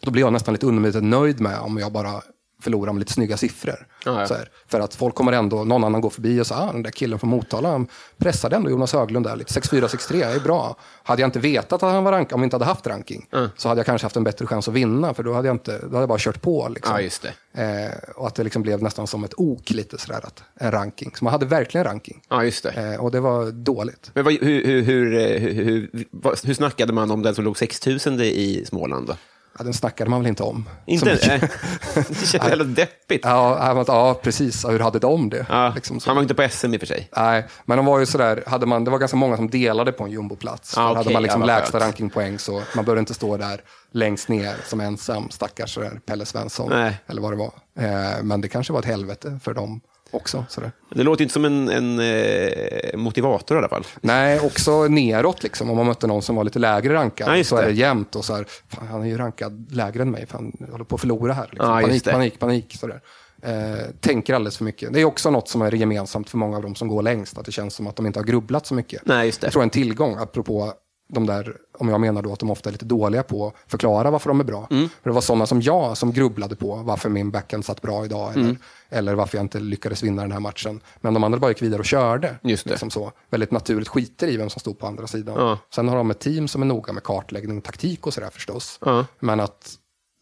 då 0.00 0.10
blir 0.10 0.22
jag 0.22 0.32
nästan 0.32 0.54
lite 0.54 0.66
undermedvetet 0.66 1.04
nöjd 1.04 1.40
med 1.40 1.58
om 1.58 1.78
jag 1.78 1.92
bara 1.92 2.22
förlorar 2.62 2.92
med 2.92 3.00
lite 3.00 3.12
snygga 3.12 3.36
siffror. 3.36 3.86
Ja, 4.04 4.20
ja. 4.20 4.26
Så 4.26 4.34
här. 4.34 4.48
För 4.66 4.80
att 4.80 4.94
folk 4.94 5.14
kommer 5.14 5.32
ändå, 5.32 5.64
någon 5.64 5.84
annan 5.84 6.00
går 6.00 6.10
förbi 6.10 6.40
och 6.40 6.46
säger, 6.46 6.62
ah, 6.62 6.72
den 6.72 6.82
där 6.82 6.90
killen 6.90 7.18
från 7.18 7.30
Motala, 7.30 7.70
han 7.70 7.86
pressade 8.16 8.56
ändå 8.56 8.70
Jonas 8.70 8.92
Höglund 8.92 9.26
där 9.26 9.36
lite. 9.36 9.60
6-4, 9.60 9.86
6-3, 9.86 10.12
det 10.12 10.24
är 10.24 10.40
bra. 10.40 10.76
Hade 11.02 11.22
jag 11.22 11.28
inte 11.28 11.38
vetat 11.38 11.82
att 11.82 11.92
han 11.92 12.04
var 12.04 12.12
rankad, 12.12 12.34
om 12.34 12.40
vi 12.40 12.44
inte 12.44 12.54
hade 12.54 12.64
haft 12.64 12.86
ranking, 12.86 13.26
så 13.56 13.68
hade 13.68 13.78
jag 13.78 13.86
kanske 13.86 14.04
haft 14.04 14.16
en 14.16 14.24
bättre 14.24 14.46
chans 14.46 14.68
att 14.68 14.74
vinna, 14.74 15.14
för 15.14 15.22
då 15.22 15.32
hade 15.32 15.48
jag, 15.48 15.54
inte, 15.54 15.78
då 15.78 15.86
hade 15.86 15.98
jag 15.98 16.08
bara 16.08 16.18
kört 16.18 16.42
på. 16.42 16.68
Liksom. 16.68 17.08
Det. 17.52 17.62
Eh, 17.62 18.10
och 18.16 18.26
att 18.26 18.34
det 18.34 18.44
liksom 18.44 18.62
blev 18.62 18.82
nästan 18.82 19.06
som 19.06 19.24
ett 19.24 19.34
ok 19.36 19.70
lite 19.70 19.98
sådär, 19.98 20.20
att, 20.22 20.42
en 20.54 20.70
ranking. 20.70 21.12
Så 21.16 21.24
man 21.24 21.32
hade 21.32 21.46
verkligen 21.46 21.84
ranking. 21.84 22.22
Just 22.42 22.62
det. 22.62 22.92
Eh, 22.94 23.04
och 23.04 23.10
det 23.10 23.20
var 23.20 23.50
dåligt. 23.50 24.10
Men 24.14 24.24
vad, 24.24 24.32
hur, 24.32 24.64
hur, 24.66 24.82
hur, 24.82 25.14
eh, 25.14 25.40
hur, 25.40 25.64
hur, 25.64 26.06
vad, 26.10 26.38
hur 26.44 26.54
snackade 26.54 26.92
man 26.92 27.10
om 27.10 27.22
den 27.22 27.34
som 27.34 27.44
låg 27.44 27.58
6000 27.58 28.20
i 28.20 28.64
Småland? 28.66 29.06
Då? 29.06 29.14
Ja, 29.58 29.64
den 29.64 29.74
snackade 29.74 30.10
man 30.10 30.20
väl 30.20 30.28
inte 30.28 30.42
om. 30.42 30.68
Inte? 30.86 31.10
äh, 31.12 31.40
det 31.94 32.26
känns 32.26 32.34
väldigt 32.34 32.76
deppigt. 32.76 33.24
Ja, 33.24 33.74
ja, 33.76 33.84
ja, 33.86 34.14
precis. 34.22 34.64
Hur 34.64 34.78
hade 34.78 34.98
de 34.98 35.30
det? 35.30 35.46
Ja, 35.48 35.72
Liksom 35.74 36.00
han 36.06 36.16
var 36.16 36.22
inte 36.22 36.34
på 36.34 36.48
SM 36.50 36.74
i 36.74 36.76
och 36.76 36.80
för 36.80 36.86
sig. 36.86 37.08
Nej, 37.16 37.46
men 37.64 37.76
de 37.76 37.86
var 37.86 37.98
ju 37.98 38.06
sådär, 38.06 38.44
hade 38.46 38.66
man, 38.66 38.84
det 38.84 38.90
var 38.90 38.98
ganska 38.98 39.16
många 39.16 39.36
som 39.36 39.50
delade 39.50 39.92
på 39.92 40.04
en 40.04 40.10
jumboplats. 40.10 40.78
Ah, 40.78 40.84
okej, 40.90 40.96
hade 40.96 41.12
man 41.12 41.22
liksom 41.22 41.42
lägsta 41.42 41.72
skönt. 41.72 41.84
rankingpoäng, 41.84 42.38
så 42.38 42.62
man 42.76 42.84
behövde 42.84 43.00
inte 43.00 43.14
stå 43.14 43.36
där 43.36 43.60
längst 43.92 44.28
ner 44.28 44.56
som 44.64 44.80
ensam, 44.80 45.30
stackars 45.30 45.74
sådär, 45.74 46.00
Pelle 46.06 46.24
Svensson, 46.26 46.70
Nej. 46.70 47.00
eller 47.06 47.22
vad 47.22 47.32
det 47.32 47.36
var. 47.36 47.52
Eh, 47.78 48.22
men 48.22 48.40
det 48.40 48.48
kanske 48.48 48.72
var 48.72 48.80
ett 48.80 48.86
helvete 48.86 49.38
för 49.42 49.54
dem 49.54 49.80
också. 50.10 50.44
Sådär. 50.48 50.72
Det 50.90 51.02
låter 51.02 51.22
inte 51.22 51.32
som 51.32 51.44
en, 51.44 51.68
en 51.68 51.98
eh, 52.00 52.96
motivator 52.96 53.56
i 53.56 53.58
alla 53.58 53.68
fall. 53.68 53.84
Nej, 54.00 54.40
också 54.40 54.88
neråt 54.88 55.42
liksom. 55.42 55.70
Om 55.70 55.76
man 55.76 55.86
mötte 55.86 56.06
någon 56.06 56.22
som 56.22 56.36
var 56.36 56.44
lite 56.44 56.58
lägre 56.58 56.94
rankad 56.94 57.38
Ja, 57.38 57.44
så 57.44 57.56
är 57.56 57.66
det. 57.66 57.72
jämnt 57.72 58.16
och 58.16 58.24
så 58.24 58.34
här, 58.34 58.46
fan, 58.68 58.86
han 58.86 59.02
är 59.02 59.06
ju 59.06 59.16
rankad 59.18 59.72
lägre 59.72 60.02
än 60.02 60.10
mig, 60.10 60.26
fan, 60.26 60.52
jag 60.60 60.66
håller 60.66 60.84
på 60.84 60.94
att 60.94 61.00
förlora 61.00 61.32
här. 61.32 61.48
Liksom. 61.50 61.70
Ja, 61.70 61.80
panik, 61.82 62.04
panik, 62.04 62.38
panik. 62.38 62.76
Sådär. 62.80 63.00
Eh, 63.42 63.52
tänker 64.00 64.34
alldeles 64.34 64.56
för 64.56 64.64
mycket. 64.64 64.92
Det 64.92 65.00
är 65.00 65.04
också 65.04 65.30
något 65.30 65.48
som 65.48 65.62
är 65.62 65.72
gemensamt 65.72 66.30
för 66.30 66.38
många 66.38 66.56
av 66.56 66.62
dem 66.62 66.74
som 66.74 66.88
går 66.88 67.02
längst, 67.02 67.38
att 67.38 67.44
det 67.44 67.52
känns 67.52 67.74
som 67.74 67.86
att 67.86 67.96
de 67.96 68.06
inte 68.06 68.18
har 68.18 68.24
grubblat 68.24 68.66
så 68.66 68.74
mycket. 68.74 69.02
Nej, 69.04 69.26
just 69.26 69.40
det. 69.40 69.46
Jag 69.46 69.52
tror 69.52 69.62
en 69.62 69.70
tillgång, 69.70 70.16
apropå 70.18 70.72
de 71.08 71.26
där, 71.26 71.56
om 71.78 71.88
jag 71.88 72.00
menar 72.00 72.22
då 72.22 72.32
att 72.32 72.38
de 72.38 72.50
ofta 72.50 72.70
är 72.70 72.72
lite 72.72 72.84
dåliga 72.84 73.22
på 73.22 73.46
att 73.46 73.70
förklara 73.70 74.10
varför 74.10 74.30
de 74.30 74.40
är 74.40 74.44
bra. 74.44 74.68
Mm. 74.70 74.88
För 75.02 75.10
det 75.10 75.14
var 75.14 75.20
sådana 75.20 75.46
som 75.46 75.60
jag 75.62 75.96
som 75.96 76.12
grubblade 76.12 76.56
på 76.56 76.74
varför 76.76 77.08
min 77.08 77.30
backhand 77.30 77.64
satt 77.64 77.82
bra 77.82 78.04
idag, 78.04 78.32
eller, 78.32 78.42
Mm. 78.44 78.56
Eller 78.88 79.14
varför 79.14 79.38
jag 79.38 79.44
inte 79.44 79.60
lyckades 79.60 80.02
vinna 80.02 80.22
den 80.22 80.32
här 80.32 80.40
matchen. 80.40 80.80
Men 81.00 81.14
de 81.14 81.24
andra 81.24 81.38
bara 81.38 81.50
gick 81.50 81.62
vidare 81.62 81.78
och 81.78 81.86
körde. 81.86 82.36
Just 82.42 82.64
det. 82.64 82.70
Liksom 82.70 82.90
så. 82.90 83.12
Väldigt 83.30 83.50
naturligt 83.50 83.88
skiter 83.88 84.28
i 84.28 84.36
vem 84.36 84.50
som 84.50 84.60
stod 84.60 84.78
på 84.78 84.86
andra 84.86 85.06
sidan. 85.06 85.34
Ja. 85.38 85.58
Sen 85.74 85.88
har 85.88 85.96
de 85.96 86.10
ett 86.10 86.20
team 86.20 86.48
som 86.48 86.62
är 86.62 86.66
noga 86.66 86.92
med 86.92 87.02
kartläggning, 87.02 87.60
taktik 87.60 88.06
och 88.06 88.14
sådär 88.14 88.30
förstås. 88.30 88.78
Ja. 88.84 89.06
Men 89.18 89.40
att 89.40 89.78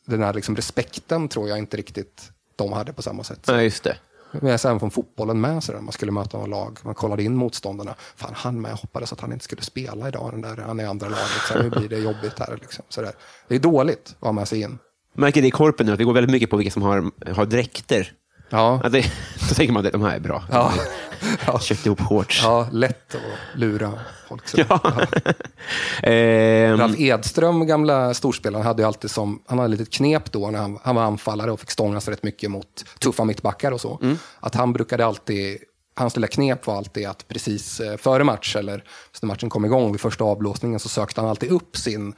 den 0.07 0.23
här 0.23 0.35
liksom 0.35 0.57
respekten 0.57 1.29
tror 1.29 1.49
jag 1.49 1.59
inte 1.59 1.77
riktigt 1.77 2.31
de 2.57 2.73
hade 2.73 2.93
på 2.93 3.03
samma 3.03 3.25
sätt. 3.25 3.41
Ja, 3.47 3.63
just 3.63 3.85
det. 3.85 3.97
Men 4.41 4.59
även 4.65 4.81
från 4.81 4.91
fotbollen 4.91 5.41
med, 5.41 5.65
sådär, 5.65 5.81
man 5.81 5.93
skulle 5.93 6.13
möta 6.13 6.39
någon 6.39 6.51
lag, 6.51 6.79
man 6.83 6.95
kollade 6.95 7.23
in 7.23 7.37
motståndarna. 7.37 7.95
Fan, 8.17 8.33
han 8.35 8.61
med, 8.61 8.71
jag 8.71 8.77
hoppades 8.77 9.13
att 9.13 9.21
han 9.21 9.33
inte 9.33 9.45
skulle 9.45 9.63
spela 9.63 10.09
idag, 10.09 10.31
den 10.33 10.41
där, 10.41 10.57
han 10.57 10.81
är 10.81 10.87
andra 10.87 11.09
laget, 11.09 11.43
så 11.49 11.63
nu 11.63 11.71
blir 11.71 11.89
det 11.89 11.99
jobbigt 11.99 12.39
här. 12.39 12.59
Liksom, 12.61 12.85
sådär. 12.89 13.13
Det 13.49 13.55
är 13.55 13.59
dåligt 13.59 14.17
att 14.19 14.25
ha 14.25 14.33
med 14.33 14.49
sig 14.49 14.61
in. 14.61 14.79
Märker 15.13 15.43
det 15.43 15.49
i 15.49 15.51
korpen 15.51 15.87
nu, 15.87 15.93
att 15.93 15.99
det 15.99 16.05
går 16.05 16.13
väldigt 16.13 16.31
mycket 16.31 16.51
på 16.51 16.57
vilka 16.57 16.71
som 16.71 16.83
har, 16.83 17.11
har 17.33 17.47
dräkter. 17.47 18.13
Ja, 18.49 18.81
Ja, 18.83 18.89
det, 18.89 19.01
då 19.49 19.55
tänker 19.55 19.73
man 19.73 19.87
att 19.87 19.93
de 19.93 20.03
här 20.03 20.17
är 20.17 20.21
bra. 20.21 20.45
ja. 20.51 20.73
ja. 21.47 21.59
Köpt 21.59 21.87
ihop 21.87 22.01
shorts. 22.01 22.41
ja 22.43 22.69
lätt 22.73 23.15
att 23.15 23.21
lura 23.59 23.93
folk. 24.29 24.49
Så. 24.49 24.61
Ja. 24.69 24.81
Ehm, 26.03 26.77
Ralf 26.79 27.01
Edström, 27.01 27.67
gamla 27.67 28.15
storspelaren, 28.15 28.67
hade 28.67 28.83
ju 28.83 28.87
alltid 28.87 29.11
som, 29.11 29.43
han 29.47 29.59
hade 29.59 29.75
ett 29.75 29.79
litet 29.81 29.95
knep 29.95 30.33
då 30.33 30.51
när 30.51 30.59
han, 30.59 30.79
han 30.83 30.95
var 30.95 31.03
anfallare 31.03 31.53
och 31.53 31.61
fick 31.61 31.71
stångas 31.71 32.09
rätt 32.09 32.23
mycket 32.23 32.51
mot 32.51 32.85
tuffa 32.99 33.25
mittbackar 33.25 33.73
och 33.73 33.81
så. 33.81 34.17
Att 34.41 34.55
han 34.55 34.73
brukade 34.73 35.07
alltid, 35.07 35.59
hans 35.97 36.17
lilla 36.17 36.27
knep 36.27 36.67
var 36.67 36.77
alltid 36.77 37.07
att 37.07 37.29
precis 37.29 37.81
eh, 37.81 37.97
före 37.97 38.25
match 38.25 38.57
eller 38.57 38.85
när 39.23 39.27
matchen 39.27 39.51
kom 39.51 39.65
igång 39.65 39.93
vid 39.93 40.01
första 40.01 40.25
avblåsningen 40.25 40.81
så 40.81 40.89
sökte 40.89 41.21
han 41.21 41.31
alltid 41.31 41.51
upp 41.51 41.77
sin 41.77 42.15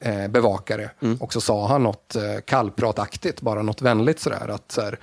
eh, 0.00 0.28
bevakare 0.28 0.90
och 1.20 1.32
så 1.32 1.40
sa 1.40 1.68
han 1.68 1.82
något 1.82 2.16
eh, 2.16 2.22
kallprataktigt, 2.46 3.40
bara 3.40 3.62
något 3.62 3.82
vänligt 3.82 4.20
sådär. 4.20 4.48
Att, 4.48 4.72
så 4.72 4.80
här, 4.80 4.98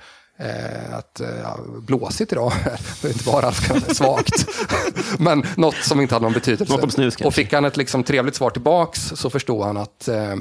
att 0.92 1.20
eh, 1.20 1.28
ja, 1.42 1.58
blåsigt 1.86 2.32
idag, 2.32 2.52
inte 3.04 3.24
bara 3.24 3.52
svagt. 3.52 4.46
Men 5.18 5.42
något 5.56 5.76
som 5.76 6.00
inte 6.00 6.14
hade 6.14 6.24
någon 6.24 6.32
betydelse. 6.32 6.72
Något 6.72 6.84
om 6.84 6.90
snus 6.90 7.16
och 7.16 7.34
fick 7.34 7.52
han 7.52 7.64
ett 7.64 7.76
liksom 7.76 8.04
trevligt 8.04 8.34
svar 8.34 8.50
tillbaks 8.50 9.00
så 9.00 9.30
förstod 9.30 9.64
han 9.64 9.76
att 9.76 10.08
eh, 10.08 10.34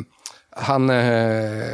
han, 0.57 0.89
eh, 0.89 1.65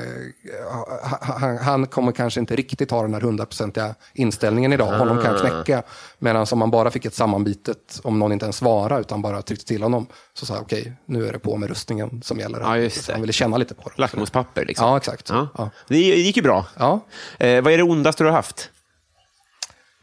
han, 1.21 1.57
han 1.57 1.87
kommer 1.87 2.11
kanske 2.11 2.39
inte 2.39 2.55
riktigt 2.55 2.91
ha 2.91 3.01
den 3.01 3.13
här 3.13 3.21
hundraprocentiga 3.21 3.95
inställningen 4.13 4.73
idag. 4.73 4.97
Honom 4.97 5.21
kan 5.21 5.33
jag 5.33 5.41
knäcka. 5.41 5.83
Medan 6.19 6.45
om 6.51 6.59
man 6.59 6.71
bara 6.71 6.91
fick 6.91 7.05
ett 7.05 7.13
sammanbitet, 7.13 7.99
om 8.03 8.19
någon 8.19 8.31
inte 8.31 8.45
ens 8.45 8.57
svarade 8.57 9.01
utan 9.01 9.21
bara 9.21 9.41
tryckte 9.41 9.65
till 9.65 9.83
honom, 9.83 10.07
så 10.33 10.45
sa 10.45 10.53
jag 10.53 10.61
okej, 10.61 10.93
nu 11.05 11.27
är 11.27 11.33
det 11.33 11.39
på 11.39 11.57
med 11.57 11.69
rustningen 11.69 12.21
som 12.23 12.39
gäller. 12.39 12.59
Ja, 12.59 12.77
just 12.77 13.07
det. 13.07 13.13
Han 13.13 13.21
ville 13.21 13.33
känna 13.33 13.57
lite 13.57 13.73
på 13.73 13.89
det. 13.89 14.01
Lackmuspapper 14.01 14.65
liksom. 14.65 14.87
Ja, 14.87 14.97
exakt. 14.97 15.29
Ja. 15.29 15.47
Ja. 15.57 15.69
Det 15.87 15.97
gick 15.97 16.37
ju 16.37 16.43
bra. 16.43 16.65
Ja. 16.77 16.99
Eh, 17.39 17.61
vad 17.63 17.73
är 17.73 17.77
det 17.77 17.83
ondaste 17.83 18.23
du 18.23 18.27
har 18.27 18.35
haft? 18.35 18.69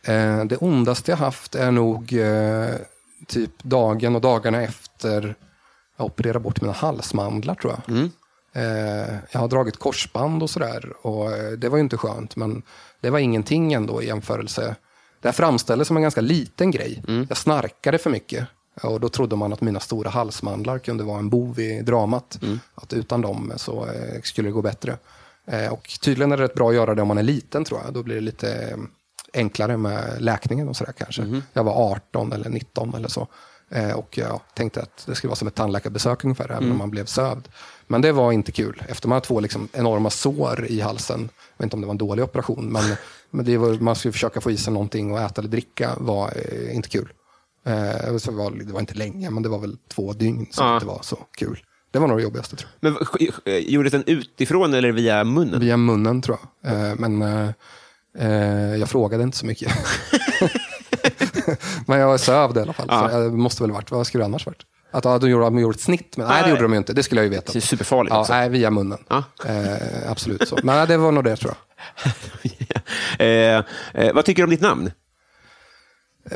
Eh, 0.02 0.44
det 0.44 0.56
ondaste 0.56 1.10
jag 1.10 1.18
haft 1.18 1.54
är 1.54 1.70
nog 1.70 2.12
eh, 2.12 2.74
typ 3.26 3.62
dagen 3.62 4.14
och 4.14 4.20
dagarna 4.20 4.62
efter 4.62 5.34
jag 5.96 6.06
opererade 6.06 6.38
bort 6.38 6.60
mina 6.60 6.72
halsmandlar 6.72 7.54
tror 7.54 7.74
jag. 7.86 7.96
Eh, 7.98 8.06
jag 9.30 9.40
har 9.40 9.48
dragit 9.48 9.76
korsband 9.76 10.42
och 10.42 10.50
sådär 10.50 10.92
och 11.02 11.32
eh, 11.32 11.52
det 11.52 11.68
var 11.68 11.76
ju 11.76 11.82
inte 11.82 11.96
skönt 11.96 12.36
men 12.36 12.62
det 13.00 13.10
var 13.10 13.18
ingenting 13.18 13.72
ändå 13.72 14.02
i 14.02 14.06
jämförelse. 14.06 14.76
Det 15.20 15.28
här 15.28 15.32
framställdes 15.32 15.88
som 15.88 15.96
en 15.96 16.02
ganska 16.02 16.20
liten 16.20 16.70
grej. 16.70 17.02
Jag 17.28 17.36
snarkade 17.36 17.98
för 17.98 18.10
mycket 18.10 18.46
och 18.82 19.00
då 19.00 19.08
trodde 19.08 19.36
man 19.36 19.52
att 19.52 19.60
mina 19.60 19.80
stora 19.80 20.10
halsmandlar 20.10 20.78
kunde 20.78 21.04
vara 21.04 21.18
en 21.18 21.28
bov 21.30 21.60
i 21.60 21.80
dramat. 21.82 22.38
Att 22.74 22.92
utan 22.92 23.20
dem 23.20 23.52
så 23.56 23.86
eh, 23.86 24.22
skulle 24.22 24.48
det 24.48 24.52
gå 24.52 24.62
bättre. 24.62 24.96
Eh, 25.46 25.72
och 25.72 25.98
tydligen 26.00 26.32
är 26.32 26.36
det 26.36 26.42
rätt 26.42 26.54
bra 26.54 26.68
att 26.68 26.74
göra 26.74 26.94
det 26.94 27.02
om 27.02 27.08
man 27.08 27.18
är 27.18 27.22
liten 27.22 27.64
tror 27.64 27.80
jag. 27.84 27.94
Då 27.94 28.02
blir 28.02 28.14
det 28.14 28.20
lite 28.20 28.52
eh, 28.52 28.76
enklare 29.34 29.76
med 29.76 30.22
läkningen 30.22 30.68
och 30.68 30.76
sådär 30.76 30.92
kanske. 30.92 31.22
Jag 31.52 31.64
var 31.64 31.92
18 31.92 32.32
eller 32.32 32.50
19 32.50 32.94
eller 32.94 33.08
så. 33.08 33.26
Eh, 33.70 33.92
och 33.92 34.18
jag 34.18 34.40
tänkte 34.54 34.82
att 34.82 35.06
det 35.06 35.14
skulle 35.14 35.28
vara 35.28 35.36
som 35.36 35.48
ett 35.48 35.54
tandläkarbesök 35.54 36.24
ungefär, 36.24 36.50
även 36.52 36.70
om 36.70 36.78
man 36.78 36.90
blev 36.90 37.04
sövd. 37.04 37.48
Men 37.90 38.02
det 38.02 38.12
var 38.12 38.32
inte 38.32 38.52
kul. 38.52 38.82
Efter 38.88 39.08
man 39.08 39.16
hade 39.16 39.26
två 39.26 39.40
liksom 39.40 39.68
enorma 39.72 40.10
sår 40.10 40.66
i 40.68 40.80
halsen, 40.80 41.20
jag 41.20 41.58
vet 41.58 41.64
inte 41.64 41.76
om 41.76 41.80
det 41.80 41.86
var 41.86 41.94
en 41.94 41.98
dålig 41.98 42.24
operation, 42.24 42.72
men, 42.72 42.82
men 43.30 43.60
var, 43.60 43.74
man 43.80 43.96
skulle 43.96 44.12
försöka 44.12 44.40
få 44.40 44.50
i 44.50 44.56
sig 44.56 44.72
någonting 44.72 45.12
och 45.12 45.20
äta 45.20 45.40
eller 45.40 45.50
dricka 45.50 45.90
var 45.96 46.32
eh, 46.36 46.74
inte 46.76 46.88
kul. 46.88 47.08
Eh, 47.66 48.16
så 48.16 48.32
var, 48.32 48.50
det 48.50 48.72
var 48.72 48.80
inte 48.80 48.94
länge, 48.94 49.30
men 49.30 49.42
det 49.42 49.48
var 49.48 49.58
väl 49.58 49.76
två 49.94 50.12
dygn 50.12 50.46
som 50.50 50.66
Ja. 50.66 50.78
det 50.80 50.86
var 50.86 50.98
så 51.02 51.18
kul. 51.38 51.62
Det 51.90 51.98
var 51.98 52.08
nog 52.08 52.18
det 52.18 52.22
jobbigaste 52.22 52.56
tror 52.56 52.70
Men 52.80 52.96
sk- 52.96 53.30
sk- 53.44 53.58
gjordes 53.68 53.92
den 53.92 54.04
utifrån 54.06 54.74
eller 54.74 54.92
via 54.92 55.24
munnen? 55.24 55.52
jag. 55.52 55.60
Via 55.60 55.76
munnen 55.76 56.22
tror 56.22 56.38
jag. 56.62 56.72
Eh, 56.72 56.94
men 56.98 57.22
eh, 57.22 57.48
eh, 58.18 58.76
jag 58.76 58.88
frågade 58.88 59.22
inte 59.22 59.36
så 59.36 59.46
mycket. 59.46 59.72
men 61.86 61.98
jag 61.98 62.20
sövde 62.20 62.60
i 62.60 62.62
alla 62.62 62.72
fall. 62.72 62.86
Ja. 62.88 63.10
Så 63.10 63.18
det 63.18 63.30
måste 63.30 63.62
väl 63.62 63.72
varit, 63.72 63.90
vad 63.90 64.06
skulle 64.06 64.22
det 64.22 64.26
annars 64.26 64.46
varit? 64.46 64.62
Att 64.90 65.04
ja, 65.04 65.18
de 65.18 65.30
gjorde, 65.30 65.44
de 65.44 65.58
gjorde 65.58 65.74
ett 65.74 65.80
snitt, 65.80 66.16
men 66.16 66.26
nej 66.28 66.42
det 66.42 66.50
gjorde 66.50 66.62
de 66.62 66.72
ju 66.72 66.78
inte. 66.78 66.92
Det 66.92 67.02
skulle 67.02 67.20
jag 67.20 67.24
ju 67.24 67.30
veta. 67.30 67.52
Det 67.52 67.58
är 67.58 67.60
superfarligt 67.60 68.14
Ja, 68.14 68.20
också. 68.20 68.32
nej, 68.32 68.48
via 68.48 68.70
munnen. 68.70 68.98
Ja. 69.08 69.22
Eh, 69.46 70.10
absolut 70.10 70.48
så. 70.48 70.58
Men 70.62 70.76
nej, 70.76 70.86
det 70.86 70.96
var 70.96 71.12
nog 71.12 71.24
det 71.24 71.36
tror 71.36 71.54
jag. 71.54 72.12
eh, 73.18 73.64
eh, 73.94 74.14
vad 74.14 74.24
tycker 74.24 74.42
du 74.42 74.44
om 74.44 74.50
ditt 74.50 74.60
namn? 74.60 74.90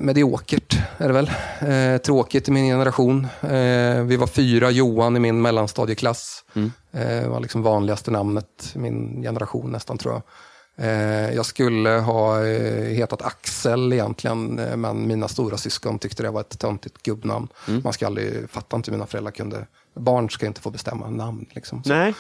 Mediokert 0.00 0.76
är 0.98 1.09
det 1.09 1.14
väl. 1.14 1.30
Eh, 1.61 1.98
tråkigt 1.98 2.48
i 2.48 2.50
min 2.50 2.66
generation. 2.66 3.26
Eh, 3.42 4.03
vi 4.03 4.16
var 4.16 4.26
fyra 4.26 4.70
Johan 4.70 5.16
i 5.16 5.20
min 5.20 5.42
mellanstadieklass. 5.42 6.44
Eh, 6.92 7.28
var 7.28 7.40
liksom 7.40 7.62
vanligaste 7.62 8.11
namnet 8.11 8.72
i 8.74 8.78
min 8.78 9.22
generation 9.22 9.72
nästan 9.72 9.98
tror 9.98 10.14
jag. 10.14 10.22
Eh, 10.77 11.35
jag 11.35 11.47
skulle 11.47 11.91
ha 11.91 12.47
eh, 12.47 12.85
hetat 12.85 13.23
Axel 13.23 13.93
egentligen, 13.93 14.59
eh, 14.59 14.77
men 14.77 15.07
mina 15.07 15.29
stora 15.29 15.57
syskon 15.57 15.99
tyckte 15.99 16.23
det 16.23 16.31
var 16.31 16.41
ett 16.41 16.59
töntigt 16.59 17.03
gubbnamn. 17.03 17.49
Man 17.85 17.93
ska 17.93 18.07
aldrig, 18.07 18.51
fatta 18.51 18.77
inte 18.77 18.91
hur 18.91 18.99
mina 18.99 19.07
föräldrar 19.07 19.33
kunde, 19.33 19.66
barn 19.95 20.31
ska 20.31 20.47
inte 20.47 20.61
få 20.61 20.70
bestämma 20.70 21.11
namn. 21.11 21.47
Liksom. 21.51 21.83
Så, 21.85 22.12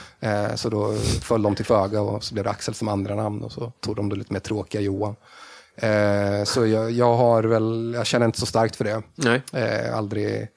så 0.56 0.68
då 0.68 0.94
föll 1.22 1.42
de 1.42 1.54
till 1.54 1.64
föga 1.64 2.00
och 2.00 2.24
så 2.24 2.34
blev 2.34 2.44
det 2.44 2.50
Axel 2.50 2.74
som 2.74 2.88
andra 2.88 3.14
namn 3.14 3.42
och 3.42 3.52
så 3.52 3.72
tog 3.80 3.96
de 3.96 4.08
det 4.08 4.16
lite 4.16 4.32
mer 4.32 4.40
tråkiga 4.40 4.80
Johan. 4.80 5.16
Så 6.44 6.66
jag, 6.66 6.90
jag 6.90 7.14
har 7.14 7.42
väl, 7.42 7.92
jag 7.96 8.06
känner 8.06 8.26
inte 8.26 8.40
så 8.40 8.46
starkt 8.46 8.76
för 8.76 8.84
det. 8.84 9.02
Nej. 9.14 9.42
Aldrig, 9.90 10.48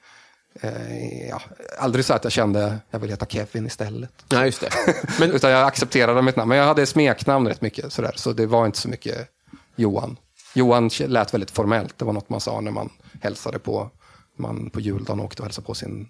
eh, 0.60 1.28
ja, 1.28 1.42
aldrig 1.78 2.04
så 2.04 2.14
att 2.14 2.24
jag 2.24 2.32
kände, 2.32 2.78
jag 2.90 2.98
vill 2.98 3.10
heta 3.10 3.26
Kevin 3.26 3.66
istället. 3.66 4.10
Nej, 4.32 4.46
just 4.46 4.60
det. 4.60 4.70
Men, 5.20 5.30
Utan 5.30 5.50
jag 5.50 5.66
accepterade 5.66 6.22
mitt 6.22 6.36
namn. 6.36 6.48
Men 6.48 6.58
jag 6.58 6.64
hade 6.64 6.86
smeknamn 6.86 7.48
rätt 7.48 7.60
mycket, 7.60 7.92
sådär, 7.92 8.12
så 8.16 8.32
det 8.32 8.46
var 8.46 8.66
inte 8.66 8.78
så 8.78 8.88
mycket 8.88 9.28
Johan. 9.76 10.16
Johan 10.54 10.90
lät 10.98 11.34
väldigt 11.34 11.50
formellt. 11.50 11.98
Det 11.98 12.04
var 12.04 12.12
något 12.12 12.28
man 12.28 12.40
sa 12.40 12.60
när 12.60 12.70
man 12.70 12.90
hälsade 13.20 13.58
på, 13.58 13.90
man 14.38 14.70
på 14.70 14.80
juldagen 14.80 15.20
åkte 15.20 15.42
och 15.42 15.46
hälsade 15.46 15.66
på 15.66 15.74
sin 15.74 16.08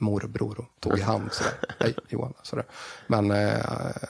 morbror 0.00 0.58
och 0.60 0.66
tog 0.80 0.98
i 0.98 1.02
hand. 1.02 1.32
Sådär. 1.32 1.52
Hej 1.78 1.94
Johan. 2.08 2.32
Sådär. 2.42 2.64
Men 3.06 3.30
eh, 3.30 3.54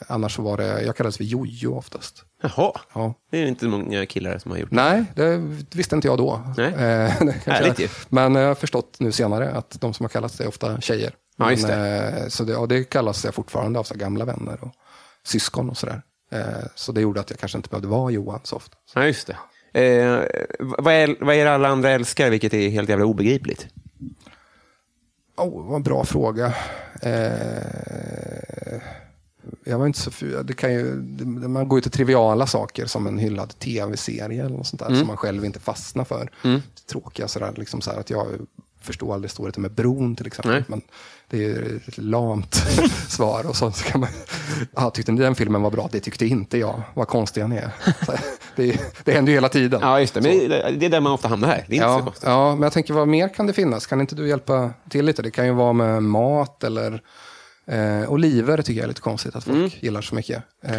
annars 0.08 0.34
så 0.36 0.42
var 0.42 0.56
det, 0.56 0.82
jag 0.82 0.96
kallades 0.96 1.16
för 1.16 1.24
Jojo 1.24 1.74
oftast. 1.78 2.24
jaha, 2.42 2.72
Ja. 2.94 3.14
det 3.30 3.38
är 3.42 3.46
inte 3.46 3.64
många 3.66 4.06
killar 4.06 4.38
som 4.38 4.50
har 4.50 4.58
gjort 4.58 4.70
det. 4.70 4.76
Nej, 4.76 5.04
det 5.14 5.36
visste 5.78 5.96
inte 5.96 6.08
jag 6.08 6.18
då. 6.18 6.42
Nej. 6.56 6.66
Eh, 6.72 6.76
det 7.20 7.32
Härligt 7.46 7.78
ju. 7.80 7.88
Men 8.08 8.34
jag 8.34 8.48
har 8.48 8.54
förstått 8.54 8.96
nu 9.00 9.12
senare 9.12 9.50
att 9.50 9.80
de 9.80 9.94
som 9.94 10.04
har 10.04 10.08
kallats 10.08 10.36
det 10.36 10.44
är 10.44 10.48
ofta 10.48 10.80
tjejer. 10.80 11.12
Ja, 11.36 11.44
Men, 11.62 11.70
eh, 11.70 12.28
så 12.28 12.44
det, 12.44 12.56
och 12.56 12.68
det 12.68 12.84
kallas 12.84 13.24
jag 13.24 13.34
fortfarande 13.34 13.78
av 13.78 13.84
så 13.84 13.94
gamla 13.94 14.24
vänner 14.24 14.58
och 14.64 14.72
syskon 15.24 15.70
och 15.70 15.76
sådär. 15.78 16.02
Eh, 16.32 16.40
Så 16.74 16.92
det 16.92 17.00
gjorde 17.00 17.20
att 17.20 17.30
jag 17.30 17.38
kanske 17.38 17.58
inte 17.58 17.68
behövde 17.68 17.88
vara 17.88 18.10
Johan 18.10 18.40
så 18.44 18.56
ofta. 18.56 18.76
Ja, 18.94 19.06
just 19.06 19.26
det. 19.26 19.36
Eh, 19.80 20.24
vad, 20.60 20.94
är, 20.94 21.24
vad 21.24 21.34
är 21.34 21.44
det 21.44 21.54
alla 21.54 21.68
andra 21.68 21.90
älskar, 21.90 22.30
vilket 22.30 22.54
är 22.54 22.68
helt 22.68 22.88
jävla 22.88 23.04
obegripligt? 23.04 23.66
Oh, 25.38 25.66
vad 25.66 25.76
en 25.76 25.82
bra 25.82 26.04
fråga. 26.04 26.54
Eh, 27.02 28.80
jag 29.64 29.78
var 29.78 29.86
inte 29.86 29.98
så 29.98 30.10
det 30.42 30.52
kan 30.52 30.72
ju, 30.72 31.00
det- 31.00 31.24
Man 31.48 31.68
går 31.68 31.78
ju 31.78 31.82
till 31.82 31.90
triviala 31.90 32.46
saker 32.46 32.86
som 32.86 33.06
en 33.06 33.18
hyllad 33.18 33.58
tv-serie 33.58 34.44
eller 34.44 34.56
något 34.56 34.66
sånt 34.66 34.80
där 34.80 34.94
som 34.94 35.06
man 35.06 35.16
själv 35.16 35.44
inte 35.44 35.60
fastnar 35.60 36.04
för. 36.04 36.30
Tråkiga 36.90 37.28
sådär, 37.28 37.52
liksom 37.56 37.80
så 37.80 37.90
att 37.90 38.10
jag 38.10 38.26
förstår 38.80 39.14
aldrig 39.14 39.30
storheten 39.30 39.62
med 39.62 39.72
bron 39.72 40.16
till 40.16 40.26
exempel. 40.26 40.52
Nej. 40.52 40.64
Men 40.68 40.82
det 41.30 41.44
är 41.44 41.80
ett 41.88 41.98
lamt 41.98 42.54
svar. 43.08 43.46
Och 43.46 43.56
så, 43.56 43.72
så 43.72 43.84
kan 43.84 44.00
man, 44.00 44.08
ja, 44.76 44.90
tyckte 44.90 45.12
ni 45.12 45.20
den 45.20 45.34
filmen 45.34 45.62
var 45.62 45.70
bra? 45.70 45.88
Det 45.92 46.00
tyckte 46.00 46.26
inte 46.26 46.58
jag. 46.58 46.82
Vad 46.94 47.08
konstig 47.08 47.40
han 47.42 47.52
är. 47.52 47.70
Så, 48.06 48.12
det, 48.56 48.80
det 49.04 49.12
händer 49.12 49.32
ju 49.32 49.36
hela 49.36 49.48
tiden. 49.48 49.80
Ja, 49.82 50.00
just 50.00 50.14
det. 50.14 50.20
Men 50.20 50.38
det, 50.48 50.70
det 50.78 50.86
är 50.86 50.90
där 50.90 51.00
man 51.00 51.12
ofta 51.12 51.28
hamnar 51.28 51.48
här. 51.48 51.64
Det 51.68 51.74
är 51.74 51.76
inte 51.76 51.86
så 51.88 51.98
Ja, 51.98 52.02
konstigt. 52.04 52.24
ja, 52.28 52.54
men 52.54 52.62
jag 52.62 52.72
tänker 52.72 52.94
vad 52.94 53.08
mer 53.08 53.34
kan 53.34 53.46
det 53.46 53.52
finnas? 53.52 53.86
Kan 53.86 54.00
inte 54.00 54.14
du 54.14 54.28
hjälpa 54.28 54.70
till 54.90 55.04
lite? 55.06 55.22
Det 55.22 55.30
kan 55.30 55.46
ju 55.46 55.52
vara 55.52 55.72
med 55.72 56.02
mat 56.02 56.64
eller 56.64 57.02
eh, 57.66 58.10
oliver 58.12 58.62
tycker 58.62 58.78
jag 58.80 58.84
är 58.84 58.88
lite 58.88 59.00
konstigt 59.00 59.36
att 59.36 59.44
folk 59.44 59.56
Mm. 59.56 59.70
gillar 59.80 60.00
så 60.02 60.14
mycket. 60.14 60.42
Eh, 60.64 60.76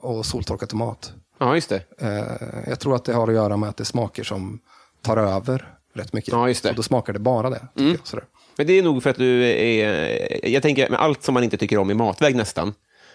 och 0.00 0.26
soltorkad 0.26 0.68
tomat. 0.68 1.12
Ja, 1.38 1.54
just 1.54 1.68
det. 1.68 1.82
Eh, 2.00 2.68
jag 2.70 2.80
tror 2.80 2.96
att 2.96 3.04
det 3.04 3.12
har 3.12 3.28
att 3.28 3.34
göra 3.34 3.56
med 3.56 3.68
att 3.68 3.76
det 3.76 3.82
är 3.82 3.84
smaker 3.84 4.24
som 4.24 4.58
tar 5.02 5.16
över 5.16 5.74
rätt 5.94 6.12
mycket. 6.12 6.32
Ja, 6.32 6.48
just 6.48 6.62
det. 6.62 6.68
Mm. 6.68 6.72
Och 6.72 6.76
då 6.76 6.82
smakar 6.82 7.12
det 7.12 7.18
bara 7.18 7.50
det. 7.50 7.62
Tycker 7.76 8.00
jag. 8.12 8.22
Men 8.56 8.66
det 8.66 8.78
är 8.78 8.82
nog 8.82 9.02
för 9.02 9.10
att 9.10 9.16
du 9.16 9.44
är... 9.44 10.48
Jag 10.48 10.62
tänker, 10.62 10.94
allt 10.94 11.22
som 11.22 11.34
man 11.34 11.44
inte 11.44 11.56
tycker 11.56 11.78
om 11.78 11.90
i 11.90 11.94
matväg 11.94 12.36
nästan, 12.36 12.74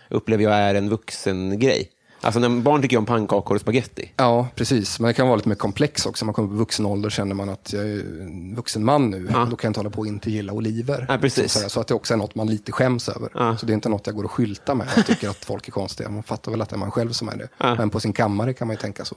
upplever 0.10 0.44
jag 0.44 0.54
är 0.54 0.76
en 0.76 0.90
vuxen 0.90 1.60
grej. 1.60 1.90
Alltså 2.26 2.40
när 2.40 2.50
barn 2.50 2.82
tycker 2.82 2.98
om 2.98 3.06
pannkakor 3.06 3.56
och 3.56 3.62
spaghetti. 3.62 4.12
Ja, 4.18 4.48
precis. 4.56 5.00
Men 5.00 5.08
det 5.08 5.14
kan 5.14 5.28
vara 5.28 5.36
lite 5.36 5.50
mer 5.50 5.56
komplex 5.56 6.06
också. 6.06 6.26
Man 6.26 6.34
kommer 6.34 6.50
på 6.50 6.56
vuxen 6.56 6.86
ålder 6.86 7.10
känner 7.10 7.36
man 7.36 7.50
att 7.50 7.74
jag 7.74 7.84
är 7.84 8.00
en 8.00 8.56
vuxen 8.56 8.86
man 8.86 9.10
nu. 9.10 9.28
Ja. 9.34 9.48
Då 9.50 9.56
kan 9.56 9.68
jag 9.68 9.70
inte 9.70 9.80
hålla 9.80 9.90
på 9.90 10.00
och 10.00 10.08
inte 10.08 10.32
gilla 10.32 10.54
oliver. 10.54 11.06
Ja, 11.10 11.18
precis. 11.18 11.52
Så, 11.52 11.70
så 11.70 11.80
att 11.80 11.88
det 11.88 11.94
också 11.94 12.14
är 12.14 12.18
något 12.18 12.36
man 12.36 12.48
lite 12.48 12.72
skäms 12.72 13.10
över. 13.10 13.30
Ja. 13.34 13.58
Så 13.58 13.66
det 13.66 13.72
är 13.72 13.76
inte 13.76 13.90
något 13.90 14.08
jag 14.08 14.16
går 14.16 14.24
och 14.24 14.32
skyltar 14.32 14.76
med. 14.76 14.88
Jag 14.96 15.06
tycker 15.06 15.30
att 15.30 15.46
folk 15.46 15.68
är 15.68 15.72
konstiga. 15.72 16.10
Man 16.10 16.24
fattar 16.24 16.52
väl 16.52 16.62
att 16.62 16.70
det 16.70 16.76
är 16.76 16.78
man 16.78 16.92
själv 16.92 17.12
som 17.12 17.30
är 17.30 17.36
det. 17.36 17.48
Ja. 17.58 17.76
Men 17.76 17.90
på 17.90 18.00
sin 18.00 18.14
kammare 18.14 18.54
kan 18.54 18.68
man 18.68 18.74
ju 18.76 18.82
tänka 18.82 19.06
så. 19.06 19.16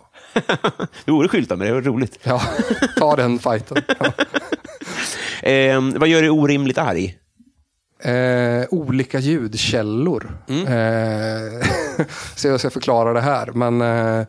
det 1.05 1.11
vore 1.11 1.29
skylta 1.29 1.57
med 1.57 1.67
det, 1.67 1.73
var 1.73 1.83
roligt. 1.83 2.19
Ja, 2.23 2.43
ta 2.97 3.17
den 3.17 3.39
fighten. 3.39 3.83
Eh, 5.43 5.81
vad 5.97 6.09
gör 6.09 6.21
dig 6.21 6.31
orimligt 6.31 6.79
arg? 6.79 7.19
Eh, 8.03 8.67
olika 8.71 9.19
ljudkällor. 9.19 10.39
Mm. 10.49 10.67
Eh, 10.67 11.67
så 12.35 12.49
jag 12.49 12.61
ska 12.61 12.71
förklara 12.71 13.13
det 13.13 13.21
här. 13.21 13.53
Men 13.53 13.81
eh, 13.81 14.27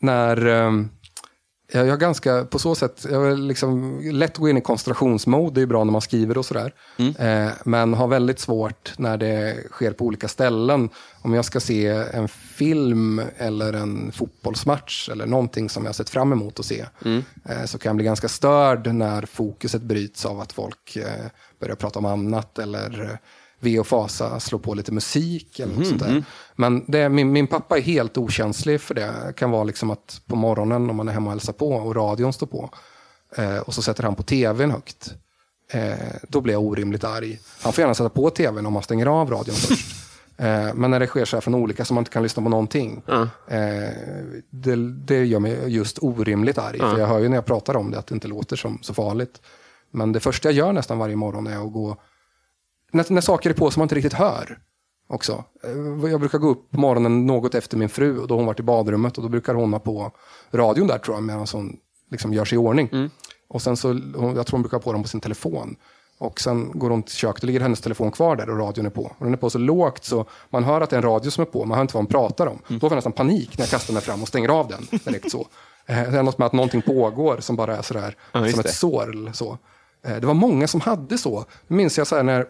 när... 0.00 0.36
Jag 1.74 1.86
har 1.86 1.96
ganska, 1.96 2.44
på 2.44 2.58
så 2.58 2.74
sätt, 2.74 3.06
jag 3.10 3.20
har 3.20 3.36
liksom 3.36 4.00
lätt 4.12 4.36
gå 4.36 4.48
in 4.48 4.56
i 4.56 4.60
koncentrationsmode, 4.60 5.54
det 5.54 5.62
är 5.62 5.66
bra 5.66 5.84
när 5.84 5.92
man 5.92 6.00
skriver 6.00 6.38
och 6.38 6.46
sådär. 6.46 6.74
Mm. 6.96 7.14
Eh, 7.16 7.52
men 7.64 7.94
har 7.94 8.08
väldigt 8.08 8.38
svårt 8.38 8.92
när 8.98 9.16
det 9.16 9.56
sker 9.70 9.92
på 9.92 10.04
olika 10.04 10.28
ställen. 10.28 10.90
Om 11.22 11.34
jag 11.34 11.44
ska 11.44 11.60
se 11.60 11.86
en 11.88 12.28
film 12.28 13.22
eller 13.36 13.72
en 13.72 14.12
fotbollsmatch 14.12 15.08
eller 15.08 15.26
någonting 15.26 15.68
som 15.68 15.84
jag 15.84 15.94
sett 15.94 16.10
fram 16.10 16.32
emot 16.32 16.60
att 16.60 16.66
se. 16.66 16.84
Mm. 17.04 17.24
Eh, 17.44 17.64
så 17.64 17.78
kan 17.78 17.90
jag 17.90 17.96
bli 17.96 18.04
ganska 18.04 18.28
störd 18.28 18.94
när 18.94 19.26
fokuset 19.26 19.82
bryts 19.82 20.26
av 20.26 20.40
att 20.40 20.52
folk 20.52 20.96
eh, 20.96 21.26
börjar 21.60 21.76
prata 21.76 21.98
om 21.98 22.04
annat 22.04 22.58
eller 22.58 23.18
ve 23.64 23.78
och 23.78 23.86
fasa 23.86 24.40
slår 24.40 24.58
på 24.58 24.74
lite 24.74 24.92
musik 24.92 25.60
eller 25.60 25.74
något 25.76 25.86
sånt 25.86 26.00
där. 26.00 26.24
Men 26.56 26.84
det, 26.88 27.08
min, 27.08 27.32
min 27.32 27.46
pappa 27.46 27.76
är 27.78 27.82
helt 27.82 28.18
okänslig 28.18 28.80
för 28.80 28.94
det. 28.94 29.12
Det 29.26 29.32
kan 29.32 29.50
vara 29.50 29.64
liksom 29.64 29.90
att 29.90 30.20
på 30.26 30.36
morgonen 30.36 30.90
om 30.90 30.96
man 30.96 31.08
är 31.08 31.12
hemma 31.12 31.26
och 31.26 31.32
hälsar 31.32 31.52
på 31.52 31.72
och 31.72 31.96
radion 31.96 32.32
står 32.32 32.46
på 32.46 32.70
eh, 33.36 33.58
och 33.58 33.74
så 33.74 33.82
sätter 33.82 34.02
han 34.02 34.14
på 34.14 34.22
tvn 34.22 34.70
högt. 34.70 35.14
Eh, 35.72 35.94
då 36.28 36.40
blir 36.40 36.54
jag 36.54 36.62
orimligt 36.62 37.04
arg. 37.04 37.38
Han 37.62 37.72
får 37.72 37.82
gärna 37.82 37.94
sätta 37.94 38.08
på 38.08 38.30
tvn 38.30 38.66
om 38.66 38.72
man 38.72 38.82
stänger 38.82 39.06
av 39.06 39.30
radion 39.30 39.54
först. 39.54 39.96
Eh, 40.36 40.74
men 40.74 40.90
när 40.90 41.00
det 41.00 41.06
sker 41.06 41.24
så 41.24 41.36
här 41.36 41.40
från 41.40 41.54
olika 41.54 41.84
så 41.84 41.94
man 41.94 42.02
inte 42.02 42.10
kan 42.10 42.22
lyssna 42.22 42.42
på 42.42 42.48
någonting. 42.48 43.02
Eh, 43.48 43.88
det, 44.50 44.76
det 44.76 45.24
gör 45.24 45.40
mig 45.40 45.58
just 45.66 45.98
orimligt 46.02 46.58
arg. 46.58 46.78
För 46.78 46.98
jag 46.98 47.06
hör 47.06 47.18
ju 47.18 47.28
när 47.28 47.36
jag 47.36 47.44
pratar 47.44 47.76
om 47.76 47.90
det 47.90 47.98
att 47.98 48.06
det 48.06 48.14
inte 48.14 48.28
låter 48.28 48.56
som 48.56 48.78
så 48.82 48.94
farligt. 48.94 49.40
Men 49.90 50.12
det 50.12 50.20
första 50.20 50.48
jag 50.48 50.56
gör 50.56 50.72
nästan 50.72 50.98
varje 50.98 51.16
morgon 51.16 51.46
är 51.46 51.66
att 51.66 51.72
gå... 51.72 51.96
När, 52.94 53.12
när 53.12 53.20
saker 53.20 53.50
är 53.50 53.54
på 53.54 53.70
som 53.70 53.80
man 53.80 53.84
inte 53.84 53.94
riktigt 53.94 54.12
hör. 54.12 54.58
Också. 55.08 55.44
Eh, 55.64 56.10
Jag 56.10 56.20
brukar 56.20 56.38
gå 56.38 56.48
upp 56.48 56.70
på 56.70 56.80
morgonen 56.80 57.26
något 57.26 57.54
efter 57.54 57.76
min 57.76 57.88
fru 57.88 58.18
och 58.18 58.28
då 58.28 58.36
hon 58.36 58.46
varit 58.46 58.60
i 58.60 58.62
badrummet 58.62 59.16
och 59.16 59.22
då 59.22 59.28
brukar 59.28 59.54
hon 59.54 59.72
ha 59.72 59.80
på 59.80 60.10
radion 60.52 60.86
där 60.86 60.98
tror 60.98 61.16
jag 61.16 61.22
medan 61.24 61.46
hon 61.52 61.76
liksom 62.10 62.34
gör 62.34 62.44
sig 62.44 62.56
i 62.56 62.58
ordning. 62.58 63.10
Och 63.48 63.62
sen 63.62 63.76
så, 63.76 63.88
jag 64.36 64.46
tror 64.46 64.50
hon 64.50 64.62
brukar 64.62 64.76
ha 64.78 64.82
på 64.82 64.92
den 64.92 65.02
på 65.02 65.08
sin 65.08 65.20
telefon. 65.20 65.76
Och 66.18 66.40
sen 66.40 66.70
går 66.78 66.90
hon 66.90 67.02
till 67.02 67.14
köket, 67.14 67.40
då 67.40 67.46
ligger 67.46 67.60
hennes 67.60 67.80
telefon 67.80 68.10
kvar 68.10 68.36
där 68.36 68.50
och 68.50 68.58
radion 68.58 68.86
är 68.86 68.90
på. 68.90 69.02
Och 69.02 69.24
den 69.24 69.32
är 69.32 69.36
på 69.38 69.50
så 69.50 69.58
lågt 69.58 70.04
så 70.04 70.26
man 70.50 70.64
hör 70.64 70.80
att 70.80 70.90
det 70.90 70.96
är 70.96 70.98
en 70.98 71.02
radio 71.08 71.30
som 71.30 71.42
är 71.42 71.46
på, 71.46 71.64
man 71.64 71.74
hör 71.76 71.82
inte 71.82 71.94
vad 71.94 72.02
hon 72.02 72.06
pratar 72.10 72.46
om. 72.46 72.58
Då 72.68 72.80
får 72.80 72.90
jag 72.90 72.94
nästan 72.96 73.12
panik 73.12 73.58
när 73.58 73.62
jag 73.62 73.70
kastar 73.70 73.92
mig 73.94 74.02
fram 74.02 74.22
och 74.22 74.28
stänger 74.28 74.48
av 74.48 74.68
den 74.68 75.00
direkt 75.04 75.30
så. 75.30 75.46
Eh, 75.86 76.10
Det 76.12 76.18
är 76.18 76.22
något 76.22 76.38
med 76.38 76.46
att 76.46 76.52
någonting 76.52 76.82
pågår 76.82 77.36
som 77.40 77.56
bara 77.56 77.76
är 77.76 77.82
sådär, 77.82 78.16
Ja, 78.32 78.40
som 78.50 78.60
ett 78.60 78.66
det. 78.66 78.72
sorl. 78.72 79.30
Så. 79.32 79.58
Eh, 80.06 80.16
Det 80.16 80.26
var 80.26 80.34
många 80.34 80.68
som 80.68 80.80
hade 80.80 81.18
så. 81.18 81.44
Det 81.68 81.74
minns 81.74 81.98
jag 81.98 82.06
så 82.06 82.16
här 82.16 82.22
när, 82.22 82.46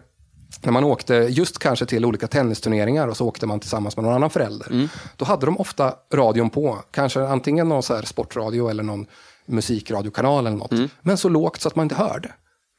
när 0.61 0.71
man 0.71 0.83
åkte 0.83 1.13
just 1.13 1.59
kanske 1.59 1.85
till 1.85 2.05
olika 2.05 2.27
tennisturneringar 2.27 3.07
och 3.07 3.17
så 3.17 3.27
åkte 3.27 3.45
man 3.45 3.59
tillsammans 3.59 3.97
med 3.97 4.03
någon 4.05 4.13
annan 4.13 4.29
förälder. 4.29 4.89
Då 5.15 5.25
hade 5.25 5.45
de 5.45 5.57
ofta 5.57 5.93
radion 6.13 6.49
på, 6.49 6.79
kanske 6.91 7.27
antingen 7.27 7.69
någon 7.69 7.83
så 7.83 8.01
sportradio 8.01 8.69
eller 8.69 8.83
någon 8.83 9.05
musikradiokanal 9.45 10.47
eller 10.47 10.57
något. 10.57 10.91
Men 11.01 11.17
så 11.17 11.29
lågt 11.29 11.61
så 11.61 11.67
att 11.67 11.75
man 11.75 11.83
inte 11.85 11.95
hörde. 11.95 12.31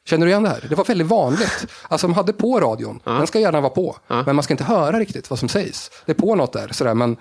Känner 0.08 0.26
du 0.26 0.30
igen 0.30 0.42
det 0.42 0.48
här? 0.48 0.66
Det 0.68 0.74
var 0.74 0.84
väldigt 0.84 1.06
vanligt. 1.06 1.66
Alltså 1.88 2.06
de 2.06 2.14
hade 2.14 2.32
på 2.32 2.60
radion, 2.60 3.00
den 3.04 3.26
ska 3.26 3.40
gärna 3.40 3.60
vara 3.60 3.70
på. 3.70 3.96
Men 4.08 4.36
man 4.36 4.42
ska 4.42 4.54
inte 4.54 4.64
höra 4.64 4.98
riktigt 4.98 5.30
vad 5.30 5.38
som 5.38 5.48
sägs. 5.48 5.90
Det 6.06 6.12
är 6.12 6.16
på 6.16 6.34
något 6.34 6.52
där, 6.52 6.68
sådär, 6.72 6.94
men 6.94 7.16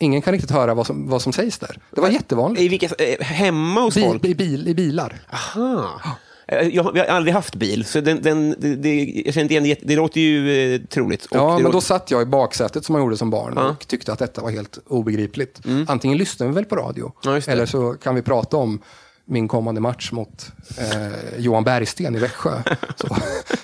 ingen 0.00 0.22
kan 0.22 0.32
riktigt 0.32 0.50
höra 0.50 0.74
vad 0.74 0.86
som, 0.86 1.08
vad 1.08 1.22
som 1.22 1.32
sägs 1.32 1.58
där. 1.58 1.78
Det 1.90 2.00
var 2.00 2.08
jättevanligt. 2.08 2.62
I 2.62 2.68
vilka, 2.68 2.86
eh, 2.86 3.20
hemma 3.20 3.80
hos 3.80 3.94
Bil, 3.94 4.04
folk? 4.04 4.24
i, 4.24 4.34
bil, 4.34 4.68
I 4.68 4.74
bilar. 4.74 5.20
Aha. 5.32 6.00
Eh, 6.48 6.68
Jag, 6.68 6.82
har- 6.82 6.98
aldrig 6.98 7.34
haft 7.34 7.54
bil, 7.54 7.84
så 7.84 8.00
den, 8.00 8.22
den, 8.22 8.54
det, 8.82 8.94
jag 9.26 9.36
inte 9.36 9.54
igen 9.54 9.64
det. 9.64 9.78
Det 9.82 9.96
låter 9.96 10.20
ju 10.20 10.74
eh, 10.74 10.80
troligt. 10.80 11.24
Och 11.26 11.36
Ja, 11.36 11.54
men 11.54 11.62
då 11.62 11.68
låter- 11.68 11.86
satt 11.86 12.10
jag 12.10 12.22
i 12.22 12.24
baksätet 12.26 12.84
som 12.84 12.92
man 12.92 13.02
gjorde 13.02 13.16
som 13.16 13.30
barn 13.30 13.52
Ja. 13.56 13.68
och 13.70 13.88
tyckte 13.88 14.12
att 14.12 14.18
detta 14.18 14.42
var 14.42 14.50
helt 14.50 14.78
obegripligt. 14.86 15.60
Antingen 15.88 16.18
lyssnar 16.18 16.46
vi 16.46 16.52
väl 16.52 16.64
på 16.64 16.76
radio, 16.76 17.12
Ja, 17.22 17.40
eller 17.46 17.66
så 17.66 17.92
kan 17.92 18.14
vi 18.14 18.22
prata 18.22 18.56
om 18.56 18.82
min 19.26 19.48
kommande 19.48 19.80
match 19.80 20.12
mot 20.12 20.46
eh, 20.78 21.38
Johan 21.38 21.64
Bergsten 21.64 22.16
i 22.16 22.18
Växjö. 22.18 22.62
så, 22.96 23.16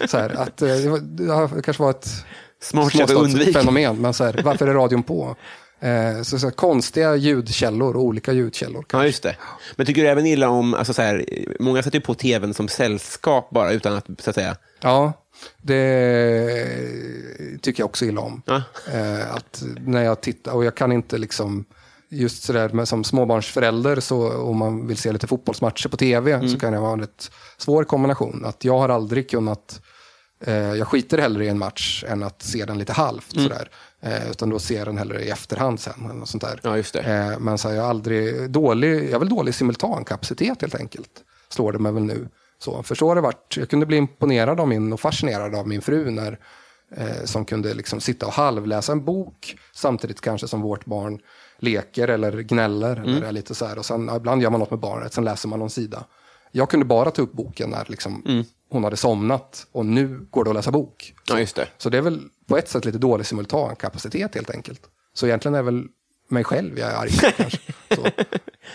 så 0.08 0.18
här, 0.18 0.30
att, 0.30 0.62
eh, 0.62 0.68
det, 0.68 0.88
var, 0.88 1.56
det 1.56 1.62
kanske 1.62 1.82
var 1.82 1.90
ett 1.90 2.08
Smart 2.62 2.92
sätt 2.92 3.00
att 3.02 3.10
undvika. 3.10 3.44
småstadsfenomen, 3.44 4.00
men 4.00 4.14
så 4.14 4.24
här, 4.24 4.40
varför 4.44 4.66
är 4.68 4.74
radion 4.74 5.02
på? 5.02 5.36
Eh, 5.80 6.22
så, 6.22 6.38
så 6.38 6.46
här, 6.46 6.50
konstiga 6.54 7.16
ljudkällor, 7.16 7.96
olika 7.96 8.32
ljudkällor. 8.32 8.84
Ja, 8.92 9.04
just 9.06 9.22
det. 9.22 9.36
Men 9.76 9.86
tycker 9.86 10.02
du 10.02 10.08
även 10.08 10.26
illa 10.26 10.48
om, 10.48 10.74
alltså 10.74 10.94
så 10.94 11.02
här, 11.02 11.24
många 11.60 11.82
sätter 11.82 11.98
ju 11.98 12.02
på 12.04 12.14
tvn 12.14 12.54
som 12.54 12.68
sällskap 12.68 13.50
bara, 13.50 13.72
utan 13.72 13.92
att, 13.96 14.06
så 14.18 14.30
att 14.30 14.34
säga, 14.36 14.56
Ja, 14.82 15.12
det 15.62 17.58
tycker 17.62 17.80
jag 17.82 17.88
också 17.88 18.04
illa 18.04 18.20
om. 18.20 18.42
Ja. 18.46 18.62
Eh, 18.92 19.34
att 19.34 19.62
när 19.86 20.02
jag 20.04 20.20
tittar, 20.20 20.52
och 20.52 20.64
jag 20.64 20.74
kan 20.74 20.92
inte 20.92 21.18
liksom, 21.18 21.64
just 22.08 22.42
sådär 22.42 22.68
med, 22.68 22.88
som 22.88 23.04
småbarnsförälder, 23.04 24.00
så 24.00 24.32
om 24.42 24.56
man 24.56 24.86
vill 24.86 24.96
se 24.96 25.12
lite 25.12 25.26
fotbollsmatcher 25.26 25.88
på 25.88 25.96
tv, 25.96 26.32
Mm. 26.32 26.48
så 26.48 26.58
kan 26.58 26.72
det 26.72 26.78
vara 26.80 26.92
en 26.92 27.00
rätt 27.00 27.30
svår 27.58 27.84
kombination. 27.84 28.44
Att 28.44 28.64
jag 28.64 28.78
har 28.78 28.88
aldrig 28.88 29.30
kunnat, 29.30 29.80
eh, 30.44 30.54
jag 30.54 30.88
skiter 30.88 31.18
hellre 31.18 31.44
i 31.44 31.48
en 31.48 31.58
match 31.58 32.04
än 32.08 32.22
att 32.22 32.42
se 32.42 32.64
den 32.64 32.78
lite 32.78 32.92
halvt. 32.92 33.32
Mm. 33.36 33.48
Sådär. 33.48 33.70
Eh, 34.02 34.30
utan 34.30 34.50
då 34.50 34.58
ser 34.58 34.84
den 34.84 34.98
hellre 34.98 35.24
i 35.24 35.30
efterhand 35.30 35.80
sen. 35.80 36.04
Eller 36.04 36.14
något 36.14 36.28
sånt 36.28 36.42
där. 36.42 36.60
Ja, 36.62 36.76
just 36.76 36.92
det. 36.92 37.00
Eh, 37.00 37.38
men 37.38 37.58
så 37.58 37.68
här, 37.68 37.74
jag 37.74 37.82
har 37.82 37.90
aldrig, 37.90 38.50
dålig, 38.50 39.04
jag 39.08 39.12
har 39.12 39.18
väl 39.18 39.28
dålig 39.28 39.54
simultankapacitet 39.54 40.60
helt 40.60 40.74
enkelt. 40.74 41.10
Slår 41.48 41.72
det 41.72 41.78
mig 41.78 41.92
väl 41.92 42.02
nu. 42.02 42.28
Så, 42.58 42.82
för 42.82 42.94
så 42.94 43.08
har 43.08 43.14
det 43.14 43.20
varit. 43.20 43.54
Jag 43.56 43.68
kunde 43.70 43.86
bli 43.86 43.96
imponerad 43.96 44.60
av 44.60 44.68
min 44.68 44.92
och 44.92 45.00
fascinerad 45.00 45.54
av 45.54 45.68
min 45.68 45.82
fru 45.82 46.10
när, 46.10 46.38
eh, 46.96 47.24
som 47.24 47.44
kunde 47.44 47.74
liksom 47.74 48.00
sitta 48.00 48.26
och 48.26 48.32
halvläsa 48.32 48.92
en 48.92 49.04
bok 49.04 49.56
samtidigt 49.74 50.20
kanske 50.20 50.48
som 50.48 50.60
vårt 50.60 50.84
barn 50.84 51.18
leker 51.58 52.08
eller 52.08 52.42
gnäller. 52.42 52.96
Mm. 52.96 53.16
Eller 53.16 53.32
lite 53.32 53.54
så 53.54 53.66
här. 53.66 53.78
Och 53.78 53.86
sen, 53.86 54.06
ja, 54.08 54.16
ibland 54.16 54.42
gör 54.42 54.50
man 54.50 54.60
något 54.60 54.70
med 54.70 54.80
barnet, 54.80 55.12
sen 55.12 55.24
läser 55.24 55.48
man 55.48 55.58
någon 55.58 55.70
sida. 55.70 56.04
Jag 56.52 56.70
kunde 56.70 56.86
bara 56.86 57.10
ta 57.10 57.22
upp 57.22 57.32
boken 57.32 57.70
när 57.70 57.84
liksom, 57.88 58.22
Mm. 58.28 58.44
hon 58.70 58.84
hade 58.84 58.96
somnat 58.96 59.66
och 59.72 59.86
nu 59.86 60.26
går 60.30 60.44
det 60.44 60.50
att 60.50 60.56
läsa 60.56 60.70
bok. 60.70 61.14
ja 61.28 61.38
just 61.40 61.56
det. 61.56 61.66
Så 61.78 61.88
det 61.90 61.98
är 61.98 62.02
väl 62.02 62.20
på 62.50 62.56
ett 62.58 62.68
sätt 62.68 62.84
lite 62.84 62.98
dålig 62.98 63.26
simultankapacitet 63.26 64.34
helt 64.34 64.50
enkelt. 64.50 64.80
Så 65.14 65.26
egentligen 65.26 65.54
är 65.54 65.62
väl 65.62 65.84
mig 66.28 66.44
själv 66.44 66.78
jag 66.78 66.90
är 66.90 66.96
arg 66.96 67.10
på 67.10 67.30
kanske. 67.36 67.58
Så. 67.94 68.06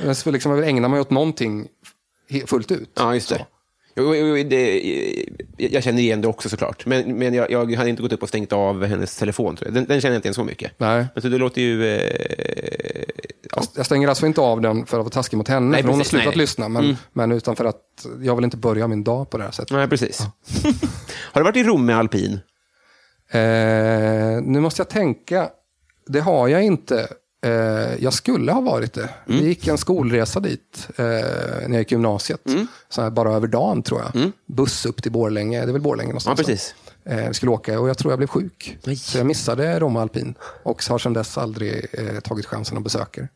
Jag 0.04 0.18
skulle 0.18 0.34
liksom 0.34 0.64
ägna 0.64 0.88
mig 0.88 1.00
åt 1.00 1.10
någonting 1.10 1.68
fullt 2.46 2.72
ut. 2.72 2.90
Ja, 2.96 3.14
just 3.14 3.30
det. 3.30 3.38
Så. 3.38 3.46
Jo, 3.96 4.16
jo, 4.16 4.44
det, 4.50 5.26
jag 5.58 5.84
känner 5.84 6.02
igen 6.02 6.22
det 6.22 6.28
också 6.28 6.50
såklart. 6.50 6.86
Men, 6.86 7.18
men 7.18 7.34
jag, 7.34 7.52
jag 7.52 7.72
hade 7.72 7.90
inte 7.90 8.02
gått 8.02 8.14
upp 8.14 8.24
och 8.24 8.30
stängt 8.30 8.54
av 8.54 8.86
hennes 8.86 9.18
telefon. 9.18 9.56
Tror 9.56 9.68
jag. 9.68 9.74
Den, 9.76 9.86
den 9.86 10.02
känner 10.02 10.14
jag 10.14 10.18
inte 10.18 10.28
igen 10.28 10.34
så 10.34 10.44
mycket. 10.44 10.72
Nej. 10.78 11.08
Men 11.14 11.22
så 11.22 11.28
det 11.28 11.38
låter 11.38 11.62
ju... 11.62 11.88
Eh, 11.88 13.04
ja. 13.52 13.64
Jag 13.76 13.86
stänger 13.86 14.08
alltså 14.08 14.26
inte 14.26 14.42
av 14.42 14.62
den 14.62 14.86
för 14.86 14.98
att 14.98 15.04
vara 15.04 15.10
taskig 15.10 15.38
mot 15.38 15.48
henne, 15.48 15.72
Nej, 15.72 15.82
för 15.82 15.90
hon 15.90 16.00
har 16.00 16.06
slutat 16.06 16.28
Nej, 16.28 16.38
lyssna. 16.38 16.70
Men, 16.70 16.98
men 17.14 17.32
utan 17.32 17.56
för 17.56 17.66
att 17.66 18.06
jag 18.22 18.36
vill 18.36 18.46
inte 18.46 18.58
börja 18.58 18.88
min 18.88 19.04
dag 19.04 19.30
på 19.30 19.38
det 19.38 19.44
här 19.44 19.52
sättet. 19.52 19.72
Nej, 19.72 19.88
precis. 19.88 20.20
har 21.32 21.42
du 21.42 21.44
varit 21.44 21.58
i 21.58 21.64
Rom 21.64 21.86
med 21.86 21.98
alpin? 21.98 22.40
Eh, 23.36 24.42
nu 24.42 24.60
måste 24.60 24.80
jag 24.82 24.90
tänka. 24.90 25.50
Det 26.08 26.20
har 26.20 26.48
jag 26.48 26.64
inte. 26.64 27.08
Eh, 27.46 27.52
jag 28.04 28.14
skulle 28.14 28.52
ha 28.52 28.62
varit 28.62 28.94
det. 28.94 29.10
Mm. 29.28 29.40
Vi 29.42 29.48
gick 29.48 29.68
en 29.68 29.78
skolresa 29.78 30.40
dit 30.40 30.88
eh, 30.98 31.04
när 31.06 31.70
jag 31.70 31.80
gick 31.80 31.92
gymnasiet. 31.92 32.48
Mm. 32.48 32.68
Så 32.90 33.02
här, 33.02 33.10
bara 33.10 33.34
över 33.34 33.48
dagen 33.48 33.84
tror 33.84 34.02
jag. 34.02 34.32
Buss 34.46 34.86
upp 34.86 35.04
till 35.04 35.12
Borlänge. 35.12 35.62
Det 35.66 35.72
är 35.72 35.74
väl 35.74 35.82
Borlänge 35.82 36.08
Ja, 36.10 36.12
någonstans? 36.12 36.40
va? 36.40 36.44
precis. 36.46 36.76
Eh, 37.06 37.28
vi 37.28 37.34
skulle 37.34 37.52
åka 37.52 37.80
och 37.80 37.90
jag 37.90 37.98
tror 37.98 38.12
jag 38.12 38.20
blev 38.20 38.28
sjuk. 38.28 38.78
Nej. 38.86 38.96
Så 38.96 39.18
jag 39.18 39.28
missade 39.28 39.80
Roma 39.80 40.02
alpin. 40.02 40.36
Och 40.64 40.84
har 40.90 40.98
sedan 40.98 41.14
dess 41.14 41.38
aldrig 41.38 41.86
eh, 41.94 42.20
tagit 42.20 42.46
chansen 42.46 42.78
att 42.78 42.84
besöka 42.84 43.22
det. 43.22 43.28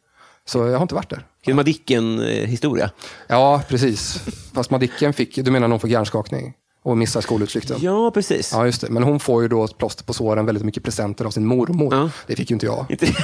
Så 0.46 0.60
jag 0.68 0.74
har 0.74 0.82
inte 0.82 0.96
varit 0.96 1.10
där. 1.10 1.26
Vilken 1.40 1.56
Madicken-historia. 1.56 2.92
Ja, 3.28 3.62
precis. 3.70 4.24
Fast 4.54 4.70
Madicken 4.72 5.14
fick, 5.14 5.36
du 5.36 5.52
menar 5.52 5.68
någon 5.68 5.80
får 5.80 5.90
hjärnskakning 5.90 6.54
och 6.84 6.98
missar 6.98 7.22
skolutflykten? 7.22 7.78
Ja, 7.82 8.12
precis. 8.12 8.52
Ja, 8.54 8.66
just 8.66 8.82
det. 8.82 8.90
Men 8.90 9.04
hon 9.04 9.20
får 9.20 9.42
ju 9.42 9.48
då 9.48 9.64
ett 9.64 9.78
plåster 9.78 10.04
på 10.04 10.14
såren, 10.14 10.46
väldigt 10.46 10.66
mycket 10.66 10.84
presenter 10.84 11.26
av 11.26 11.32
sin 11.32 11.46
mormor. 11.46 11.94
Ja. 11.96 12.10
Det 12.28 12.36
fick 12.36 12.50
ju 12.50 12.54
inte 12.54 12.66
jag. 12.66 12.86
Inte-. 12.90 13.06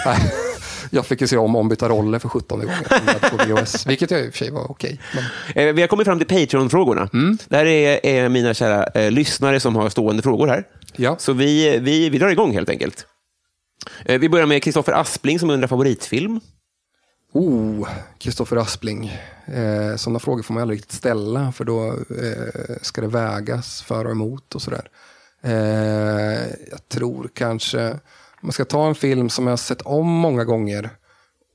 Jag 0.89 1.05
fick 1.05 1.21
ju 1.21 1.27
se 1.27 1.37
om 1.37 1.55
ombytta 1.55 1.89
roller 1.89 2.19
för 2.19 2.29
17 2.29 2.59
gången 2.59 2.75
på 3.21 3.37
VHS, 3.37 3.87
vilket 3.87 4.11
jag 4.11 4.25
i 4.25 4.29
och 4.29 4.33
för 4.33 4.37
sig 4.37 4.51
var 4.51 4.71
okej. 4.71 4.99
Men... 5.13 5.67
Eh, 5.67 5.73
vi 5.73 5.81
har 5.81 5.87
kommit 5.87 6.05
fram 6.05 6.19
till 6.19 6.27
Patreon-frågorna. 6.27 7.09
Det 7.47 7.57
här 7.57 7.65
är, 7.65 8.05
är 8.05 8.29
mina 8.29 8.53
kära 8.53 8.85
eh, 8.85 9.11
lyssnare 9.11 9.59
som 9.59 9.75
har 9.75 9.89
stående 9.89 10.23
frågor 10.23 10.47
här. 10.47 10.63
Ja. 10.95 11.15
Så 11.19 11.33
vi, 11.33 11.79
vi, 11.79 12.09
vi 12.09 12.17
drar 12.17 12.29
igång 12.29 12.53
helt 12.53 12.69
enkelt. 12.69 13.05
Eh, 14.05 14.19
vi 14.19 14.29
börjar 14.29 14.45
med 14.45 14.63
Kristoffer 14.63 14.93
Aspling 14.93 15.39
som 15.39 15.49
undrar 15.49 15.67
favoritfilm. 15.67 16.39
Oh, 17.35 17.87
Kristoffer 18.17 18.57
Aspling. 18.57 19.11
Eh, 19.45 19.95
sådana 19.95 20.19
frågor 20.19 20.43
får 20.43 20.53
man 20.53 20.61
aldrig 20.61 20.77
riktigt 20.79 20.97
ställa, 20.97 21.51
för 21.51 21.65
då 21.65 21.87
eh, 21.93 22.75
ska 22.81 23.01
det 23.01 23.07
vägas 23.07 23.81
för 23.81 24.05
och 24.05 24.11
emot 24.11 24.55
och 24.55 24.61
sådär. 24.61 24.89
Eh, 25.41 26.47
jag 26.71 26.89
tror 26.89 27.29
kanske, 27.33 27.91
om 27.91 27.99
man 28.41 28.51
ska 28.51 28.65
ta 28.65 28.87
en 28.87 28.95
film 28.95 29.29
som 29.29 29.45
jag 29.47 29.51
har 29.51 29.57
sett 29.57 29.81
om 29.81 30.07
många 30.07 30.43
gånger 30.43 30.89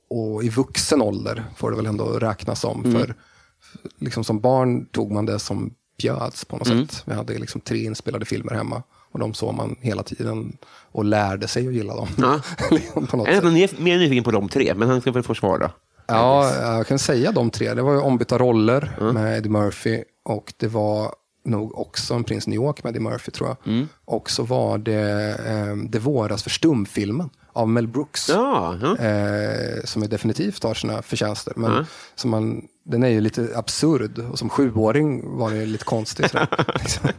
och 0.09 0.43
i 0.43 0.49
vuxen 0.49 1.01
ålder 1.01 1.45
får 1.55 1.71
det 1.71 1.77
väl 1.77 1.85
ändå 1.85 2.05
räknas 2.05 2.59
som. 2.59 2.83
För 2.91 3.15
liksom 3.99 4.23
som 4.23 4.39
barn 4.39 4.85
tog 4.85 5.11
man 5.11 5.25
det 5.25 5.39
som 5.39 5.73
bjöds 5.97 6.45
på 6.45 6.57
något 6.57 6.67
sätt. 6.67 7.03
Vi 7.05 7.13
hade 7.13 7.37
liksom 7.37 7.61
tre 7.61 7.83
inspelade 7.83 8.25
filmer 8.25 8.53
hemma 8.53 8.83
och 9.11 9.19
de 9.19 9.33
såg 9.33 9.53
man 9.53 9.75
hela 9.79 10.03
tiden 10.03 10.57
och 10.91 11.05
lärde 11.05 11.47
sig 11.47 11.67
att 11.67 11.73
gilla 11.73 11.95
dem. 11.95 12.07
Ja. 12.17 12.41
på 13.09 13.17
något 13.17 13.27
är 13.27 13.81
mer 13.81 13.97
nyfiken 13.97 14.23
på 14.23 14.31
de 14.31 14.49
tre, 14.49 14.73
men 14.75 14.89
han 14.89 15.01
ska 15.01 15.11
väl 15.11 15.23
få 15.23 15.35
svar 15.35 15.59
då. 15.59 15.69
Ja, 16.07 16.55
jag 16.77 16.87
kan 16.87 16.99
säga 16.99 17.31
de 17.31 17.49
tre. 17.49 17.73
Det 17.73 17.81
var 17.81 17.93
ju 17.93 17.99
ombytta 17.99 18.37
roller 18.37 19.11
med 19.13 19.37
Eddie 19.37 19.49
Murphy 19.49 20.03
och 20.23 20.53
det 20.57 20.67
var 20.67 21.15
nog 21.45 21.77
också 21.77 22.13
en 22.13 22.23
Prins 22.23 22.47
New 22.47 22.55
York 22.55 22.83
med 22.83 22.91
Eddie 22.91 22.99
Murphy 22.99 23.31
tror 23.31 23.49
jag. 23.49 23.87
Och 24.05 24.29
så 24.29 24.43
var 24.43 24.77
det 24.77 25.35
eh, 25.47 25.75
Det 25.89 25.99
våras 25.99 26.43
för 26.43 26.49
stumfilmen 26.49 27.29
av 27.53 27.69
Mel 27.69 27.87
Brooks. 27.87 28.29
Ja, 28.29 28.77
ja. 28.81 28.97
Eh, 28.97 29.83
som 29.83 30.03
är 30.03 30.07
definitivt 30.07 30.63
har 30.63 30.73
sina 30.73 31.01
förtjänster. 31.01 31.53
Men 31.55 31.85
som 32.15 32.31
man, 32.31 32.67
den 32.83 33.03
är 33.03 33.07
ju 33.07 33.21
lite 33.21 33.49
absurd 33.55 34.19
och 34.19 34.39
som 34.39 34.49
sjuåring 34.49 35.37
var 35.37 35.51
den 35.51 35.71
lite 35.71 35.85
konstig. 35.85 36.29
sådär, 36.29 36.47
liksom. 36.79 37.09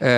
eh, 0.00 0.08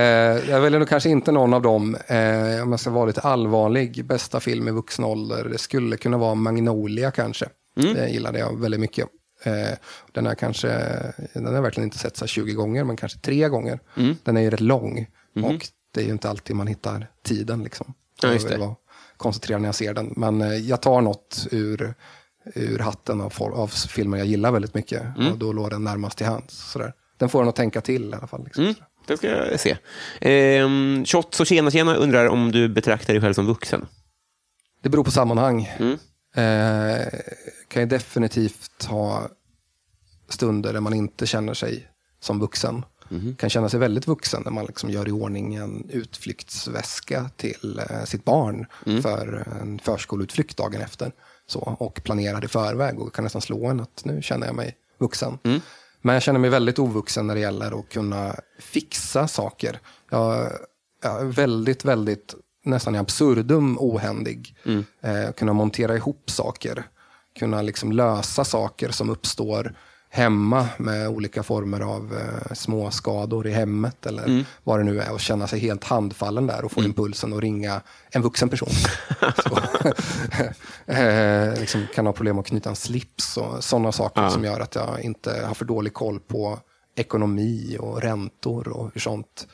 jag 0.51 0.61
väljer 0.61 0.79
nog 0.79 0.89
kanske 0.89 1.09
inte 1.09 1.33
någon 1.33 1.55
av 1.55 1.63
dem. 1.63 1.95
Eh, 2.07 2.63
om 2.63 2.71
jag 2.71 2.81
ska 2.81 2.91
vara 2.91 3.07
lite 3.07 3.21
allvarlig. 3.21 4.05
Bästa 4.07 4.41
film 4.41 4.69
i 4.69 4.71
vuxen 4.71 5.05
ålder. 5.05 5.45
Det 5.45 5.59
skulle 5.59 5.97
kunna 5.97 6.19
vara 6.19 6.35
Magnolia 6.35 7.11
kanske. 7.11 7.49
Det 7.95 8.09
gillade 8.09 8.39
jag 8.39 8.61
väldigt 8.61 8.81
mycket. 8.81 9.09
Eh, 9.45 9.79
den 10.13 10.27
har 10.27 10.35
kanske, 10.35 10.69
den 11.35 11.55
har 11.55 11.63
verkligen 11.63 11.85
inte 11.87 11.99
sett 11.99 12.17
så 12.17 12.25
här 12.25 12.29
20 12.29 12.53
gånger, 12.53 12.85
men 12.85 12.97
kanske 12.97 13.19
tre 13.19 13.49
gånger. 13.49 13.81
Den 14.23 14.37
är 14.37 14.41
ju 14.41 14.51
rätt 14.51 14.61
lång 14.61 15.07
och 15.45 15.67
det 15.95 16.01
är 16.01 16.05
ju 16.05 16.13
inte 16.13 16.31
alltid 16.31 16.57
man 16.57 16.67
hittar 16.67 17.07
tiden. 17.25 17.63
Liksom. 17.63 17.95
Ja, 18.23 18.33
just 18.33 18.49
det. 18.49 18.75
Koncentrerad 19.19 19.61
när 19.61 19.69
jag 19.69 19.75
ser 19.75 19.95
den. 19.95 20.13
Men 20.17 20.43
eh, 20.43 20.55
jag 20.55 20.83
tar 20.83 21.01
något 21.01 21.47
ur, 21.51 21.95
ur 22.55 22.79
hatten 22.79 23.21
av, 23.21 23.33
av 23.39 23.69
filmer 23.69 24.19
jag 24.19 24.27
gillar 24.27 24.53
väldigt 24.53 24.75
mycket. 24.75 25.03
Mm. 25.17 25.33
Och 25.33 25.39
då 25.39 25.53
låg 25.53 25.71
den 25.71 25.85
närmast 25.85 26.19
till 26.19 26.27
hands. 26.27 26.71
Sådär. 26.73 26.93
Den 27.19 27.29
får 27.29 27.43
en 27.43 27.49
att 27.49 27.57
tänka 27.57 27.81
till 27.81 28.11
i 28.11 28.15
alla 28.15 28.27
fall. 28.27 28.45
Liksom. 28.45 28.65
Mm, 28.65 28.75
det 29.07 29.17
ska 29.17 29.29
jag 29.29 29.61
se. 29.61 29.77
Ehm, 30.21 31.05
Shots 31.05 31.41
och 31.41 31.47
Tjena 31.47 31.71
Tjena 31.71 31.95
undrar 31.95 32.29
om 32.29 32.53
du 32.53 32.69
betraktar 32.69 33.13
dig 33.13 33.23
själv 33.23 33.35
som 33.35 33.47
vuxen. 33.47 33.87
Det 34.83 34.89
beror 34.89 35.05
på 35.05 35.11
sammanhang. 35.11 35.71
Mm. 35.79 35.99
Eh, 36.35 37.07
kan 37.69 37.83
ju 37.83 37.89
definitivt 37.89 38.85
ha 38.85 39.29
stunder 40.29 40.73
där 40.73 40.81
man 40.81 40.95
inte 40.95 41.27
känner 41.27 41.55
sig 41.55 41.89
som 42.21 42.41
vuxen. 42.41 42.85
Mhm. 43.09 43.37
Kan 43.37 43.51
känna 43.51 43.69
sig 43.69 43.81
väldigt 43.81 44.07
vuxen 44.07 44.43
när 44.45 44.51
man 44.53 44.65
liksom 44.67 44.91
gör 44.91 45.09
i 45.09 45.13
ordning 45.13 45.55
en 45.55 45.91
utflyktsväska 45.91 47.31
till 47.37 47.81
eh, 47.91 48.05
sitt 48.05 48.25
barn 48.25 48.67
Mm. 48.87 49.03
för 49.03 49.49
en 49.61 49.79
förskoleutflykt 49.79 50.57
dagen 50.57 50.81
efter. 50.81 51.13
Så, 51.47 51.61
och 51.61 52.01
planerar 52.05 52.45
i 52.45 52.49
förväg 52.49 53.01
och 53.01 53.15
kan 53.15 53.25
nästan 53.25 53.43
slå 53.43 53.67
en 53.67 53.81
att 53.81 54.05
nu 54.05 54.23
känner 54.23 54.47
jag 54.47 54.57
mig 54.57 54.77
vuxen. 54.99 55.39
Mm. 55.45 55.61
Men 56.03 56.13
jag 56.15 56.23
känner 56.23 56.39
mig 56.41 56.51
väldigt 56.51 56.79
ovuxen 56.79 57.27
när 57.27 57.35
det 57.35 57.41
gäller 57.41 57.81
att 57.81 57.89
kunna 57.89 58.35
fixa 58.61 59.29
saker. 59.29 59.81
Jag, 60.11 60.53
jag 61.03 61.21
är 61.21 61.25
väldigt, 61.25 61.85
väldigt 61.85 62.35
nästan 62.65 62.95
i 62.95 62.99
absurdum 62.99 63.77
ohändig. 63.81 64.57
Eh, 65.01 65.33
kunna 65.37 65.53
montera 65.53 65.97
ihop 65.97 66.31
saker. 66.31 66.85
Kunna 67.39 67.63
liksom 67.63 67.93
lösa 67.93 68.45
saker 68.45 68.91
som 68.91 69.11
uppstår 69.11 69.75
hemma 70.11 70.69
med 70.79 71.09
olika 71.09 71.43
former 71.43 71.81
av 71.81 72.15
eh, 72.17 72.55
små 72.55 72.91
skador 72.91 73.47
i 73.47 73.51
hemmet 73.53 74.07
eller 74.07 74.25
Mm. 74.25 74.45
vad 74.65 74.81
det 74.81 74.85
nu 74.85 75.01
är 75.01 75.13
och 75.13 75.21
känna 75.21 75.47
sig 75.47 75.59
helt 75.61 75.85
handfallen 75.85 76.47
där 76.47 76.65
och 76.65 76.73
få 76.73 76.83
impulsen 76.83 77.33
att 77.33 77.41
ringa 77.41 77.81
en 78.11 78.23
vuxen 78.23 78.49
person. 78.49 78.69
Så, 79.45 79.59
eh, 80.93 81.61
liksom 81.61 81.87
kan 81.95 82.07
ha 82.07 82.13
problem 82.13 82.39
att 82.39 82.47
knyta 82.47 82.71
en 82.71 82.77
slips 82.77 83.37
och 83.37 83.65
sådana 83.65 83.93
saker 83.93 84.23
Ja. 84.23 84.31
som 84.31 84.45
gör 84.45 84.61
att 84.61 84.75
jag 84.75 85.01
inte 85.01 85.43
har 85.47 85.55
för 85.55 85.65
dålig 85.65 85.95
koll 85.95 86.21
på 86.21 86.59
ekonomi 86.97 87.77
och 87.81 88.03
räntor 88.03 88.69
och 88.69 88.91
hur 88.95 89.01
sånt 89.01 89.47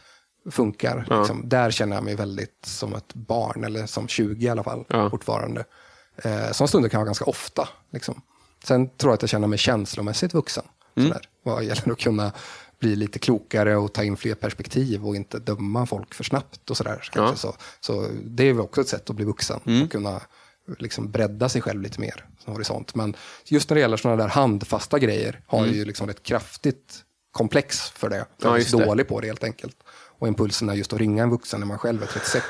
funkar. 0.50 1.06
Ja. 1.10 1.18
Liksom. 1.18 1.48
Där 1.48 1.70
känner 1.70 1.96
jag 1.96 2.04
mig 2.04 2.14
väldigt 2.14 2.58
som 2.66 2.94
ett 2.94 3.14
barn, 3.14 3.64
eller 3.64 3.86
som 3.86 4.08
20 4.08 4.46
i 4.46 4.48
alla 4.48 4.62
fall, 4.62 4.84
Ja. 4.88 5.10
fortfarande. 5.10 5.64
Eh, 6.16 6.50
sådana 6.52 6.68
stunder 6.68 6.88
kan 6.88 6.98
jag 6.98 7.02
ha 7.02 7.06
ganska 7.06 7.24
ofta. 7.24 7.68
Liksom. 7.92 8.20
Sen 8.66 8.88
tror 8.88 9.10
jag 9.10 9.14
att 9.14 9.22
jag 9.22 9.28
känner 9.30 9.48
mig 9.48 9.58
känslomässigt 9.58 10.34
vuxen. 10.34 10.64
Mm. 10.96 11.08
Sådär. 11.08 11.28
Vad 11.42 11.64
gäller 11.64 11.92
att 11.92 11.98
kunna 11.98 12.32
bli 12.78 12.96
lite 12.96 13.18
klokare 13.18 13.76
och 13.76 13.92
ta 13.92 14.04
in 14.04 14.16
fler 14.16 14.34
perspektiv 14.34 15.06
och 15.06 15.16
inte 15.16 15.38
döma 15.38 15.86
folk 15.86 16.14
för 16.14 16.24
snabbt 16.24 16.70
och 16.70 16.76
sådär. 16.76 17.08
Ja. 17.14 17.36
Så, 17.36 17.54
så 17.80 18.08
det 18.24 18.44
är 18.44 18.52
väl 18.52 18.60
också 18.60 18.80
ett 18.80 18.88
sätt 18.88 19.10
att 19.10 19.16
bli 19.16 19.24
vuxen 19.24 19.60
Mm. 19.66 19.82
och 19.82 19.90
kunna 19.90 20.20
liksom 20.78 21.10
bredda 21.10 21.48
sig 21.48 21.62
själv 21.62 21.82
lite 21.82 22.00
mer. 22.00 22.24
Som 22.44 22.52
horisont. 22.52 22.94
Men 22.94 23.16
just 23.44 23.70
när 23.70 23.74
det 23.74 23.80
gäller 23.80 23.96
sådana 23.96 24.22
där 24.22 24.28
handfasta 24.28 24.98
grejer 24.98 25.40
har 25.46 25.66
jag 25.66 25.74
ju 25.74 25.84
liksom 25.84 26.08
ett 26.08 26.22
kraftigt 26.22 27.04
komplex 27.32 27.80
för 27.90 28.08
det. 28.08 28.16
Mm. 28.16 28.28
Ja, 28.42 28.48
Jag 28.48 28.58
är 28.60 28.64
så 28.64 28.78
dålig 28.84 29.08
på 29.08 29.20
det 29.20 29.26
helt 29.26 29.44
enkelt. 29.44 29.76
Och 30.18 30.28
impulsen 30.28 30.68
är 30.68 30.74
just 30.74 30.92
att 30.92 30.98
ringa 30.98 31.22
en 31.22 31.30
vuxen 31.30 31.60
när 31.60 31.66
man 31.66 31.78
själv 31.78 32.02
är 32.02 32.06
36. 32.06 32.46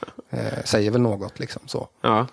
eh, 0.30 0.64
säger 0.64 0.90
väl 0.90 1.00
något 1.00 1.38
liksom 1.38 1.62
så. 1.66 1.88
Ja. 2.02 2.26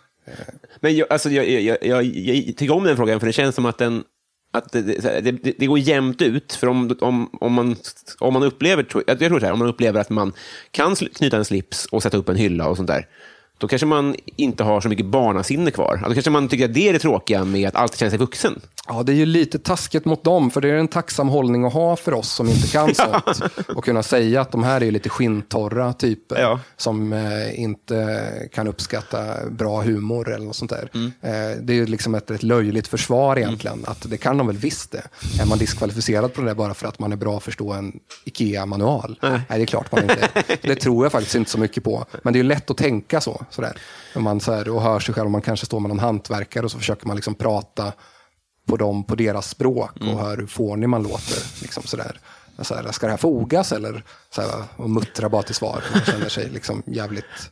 Men 0.79 0.95
jag, 0.95 1.07
alltså, 1.09 1.29
jag, 1.29 1.49
jag, 1.49 1.77
jag, 1.81 2.03
jag 2.03 2.57
tycker 2.57 2.71
om 2.71 2.83
den 2.83 2.97
frågan, 2.97 3.19
för 3.19 3.27
det 3.27 3.33
känns 3.33 3.55
som 3.55 3.65
att 3.65 3.77
den 3.77 4.03
att 4.53 4.71
det, 4.71 4.81
det, 4.81 5.31
det, 5.31 5.53
det 5.57 5.65
går 5.65 5.79
jämnt 5.79 6.21
ut. 6.21 6.53
För 6.53 6.67
om, 6.67 6.97
om, 7.01 7.29
om, 7.41 7.53
man, 7.53 7.75
om 8.19 8.33
man 8.33 8.43
upplever 8.43 8.85
jag 9.07 9.19
tror 9.19 9.39
så 9.39 9.45
här, 9.45 9.53
om 9.53 9.59
man 9.59 9.67
upplever 9.67 10.01
att 10.01 10.09
man 10.09 10.33
kan 10.71 10.95
knyta 10.95 11.37
en 11.37 11.45
slips 11.45 11.85
och 11.85 12.03
sätta 12.03 12.17
upp 12.17 12.29
en 12.29 12.35
hylla 12.35 12.67
och 12.67 12.77
sånt 12.77 12.87
där, 12.87 13.07
då 13.57 13.67
kanske 13.67 13.85
man 13.85 14.15
inte 14.35 14.63
har 14.63 14.81
så 14.81 14.89
mycket 14.89 15.05
barnasinne 15.05 15.71
kvar. 15.71 16.01
Då 16.07 16.13
kanske 16.13 16.31
man 16.31 16.47
tycker 16.47 16.65
att 16.65 16.73
det 16.73 16.89
är 16.89 16.93
det 16.93 16.99
tråkiga 16.99 17.45
med 17.45 17.67
att 17.67 17.75
alltid 17.75 17.99
känna 17.99 18.09
sig 18.09 18.19
vuxen. 18.19 18.61
Ja, 18.87 19.03
det 19.03 19.11
är 19.11 19.15
ju 19.15 19.25
lite 19.25 19.59
taskigt 19.59 20.05
mot 20.05 20.23
dem, 20.23 20.51
för 20.51 20.61
det 20.61 20.69
är 20.69 20.73
en 20.73 20.87
tacksam 20.87 21.29
hållning 21.29 21.65
att 21.65 21.73
ha 21.73 21.95
för 21.95 22.13
oss 22.13 22.29
som 22.31 22.49
inte 22.49 22.67
kan 22.67 22.95
sånt. 22.95 23.41
Och 23.75 23.83
kunna 23.83 24.03
säga 24.03 24.41
att 24.41 24.51
de 24.51 24.63
här 24.63 24.83
är 24.83 24.91
lite 24.91 25.09
skinntorra 25.09 25.93
typer 25.93 26.41
Ja. 26.41 26.59
som 26.77 27.13
eh, 27.13 27.59
inte 27.59 28.29
kan 28.53 28.67
uppskatta 28.67 29.49
bra 29.49 29.81
humor 29.81 30.33
eller 30.33 30.45
något 30.45 30.55
sånt 30.55 30.71
där. 30.71 30.89
Mm. 30.93 31.11
Eh, 31.21 31.57
det 31.61 31.73
är 31.73 31.75
ju 31.75 31.85
liksom 31.85 32.15
ett, 32.15 32.31
ett 32.31 32.43
löjligt 32.43 32.87
försvar 32.87 33.37
egentligen, 33.37 33.83
att 33.87 34.09
det 34.09 34.17
kan 34.17 34.37
de 34.37 34.47
väl 34.47 34.57
visst 34.57 34.91
det. 34.91 35.03
Är 35.41 35.45
man 35.45 35.57
diskvalificerad 35.57 36.33
på 36.33 36.41
det 36.41 36.47
där 36.47 36.55
bara 36.55 36.73
för 36.73 36.87
att 36.87 36.99
man 36.99 37.11
är 37.11 37.15
bra 37.15 37.37
att 37.37 37.43
förstå 37.43 37.73
en 37.73 37.99
IKEA-manual? 38.25 39.19
Nej. 39.21 39.41
det 39.47 39.61
är 39.61 39.65
klart 39.65 39.91
man 39.91 40.01
inte 40.01 40.29
är. 40.33 40.57
Det 40.67 40.75
tror 40.75 41.05
jag 41.05 41.11
faktiskt 41.11 41.35
inte 41.35 41.51
så 41.51 41.59
mycket 41.59 41.83
på. 41.83 42.05
Men 42.23 42.33
det 42.33 42.37
är 42.39 42.43
ju 42.43 42.49
lätt 42.49 42.71
att 42.71 42.77
tänka 42.77 43.21
så, 43.21 43.45
sådär. 43.49 43.77
Man 44.15 44.39
så 44.39 44.53
här, 44.53 44.69
och 44.69 44.81
hör 44.81 44.99
sig 44.99 45.13
själv, 45.15 45.29
man 45.29 45.41
kanske 45.41 45.65
står 45.65 45.79
med 45.79 45.89
någon 45.89 45.99
hantverkare 45.99 46.65
och 46.65 46.71
så 46.71 46.77
försöker 46.77 47.07
man 47.07 47.15
liksom 47.15 47.35
prata 47.35 47.93
på 48.65 48.77
dem 48.77 49.03
på 49.03 49.15
deras 49.15 49.49
språk 49.49 49.91
och 49.99 50.19
hör 50.19 50.37
hur 50.37 50.47
fånig 50.47 50.89
man 50.89 51.03
låter. 51.03 51.61
Liksom 51.61 51.83
sådär. 51.83 52.19
Så 52.61 52.75
här, 52.75 52.91
ska 52.91 53.05
det 53.05 53.11
här 53.11 53.17
fogas 53.17 53.71
eller 53.71 54.03
så 54.29 54.41
här, 54.41 54.49
och 54.75 54.89
muttra 54.89 55.29
bara 55.29 55.43
till 55.43 55.55
svar. 55.55 55.83
Man 55.93 56.01
känner 56.01 56.29
sig 56.29 56.49
liksom 56.49 56.83
jävligt 56.85 57.51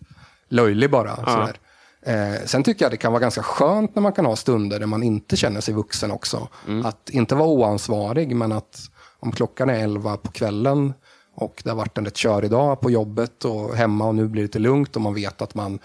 löjlig 0.49 0.91
bara. 0.91 1.16
Sådär. 1.16 1.57
Eh, 2.05 2.45
sen 2.45 2.64
tycker 2.64 2.86
jag 2.86 2.91
det 2.91 2.97
kan 2.97 3.12
vara 3.12 3.22
ganska 3.22 3.43
skönt 3.43 3.95
när 3.95 4.01
man 4.01 4.14
kan 4.14 4.26
ha 4.26 4.36
stunder 4.36 4.80
där 4.80 4.88
man 4.88 5.03
inte 5.03 5.36
känner 5.36 5.62
sig 5.62 5.74
vuxen 5.74 6.12
också. 6.12 6.47
Att 6.84 7.09
inte 7.09 7.36
vara 7.36 7.49
oansvarig, 7.49 8.36
men 8.36 8.51
att 8.51 8.80
om 9.20 9.32
klockan 9.32 9.70
är 9.70 9.84
elva 9.84 10.18
på 10.18 10.32
kvällen 10.32 10.93
och 11.36 11.62
det 11.64 11.70
har 11.70 11.78
varit 11.78 11.97
en 11.97 12.05
rätt 12.05 12.18
körig 12.18 12.51
dag 12.51 12.82
på 12.82 12.91
jobbet 12.91 13.45
och 13.45 13.76
hemma 13.76 14.07
och 14.07 14.16
nu 14.16 14.28
blir 14.28 14.41
det 14.41 14.45
lite 14.45 14.59
lugnt 14.59 14.95
och 14.95 15.01
man 15.01 15.14
vet 15.14 15.41
att 15.41 15.55
man 15.55 15.80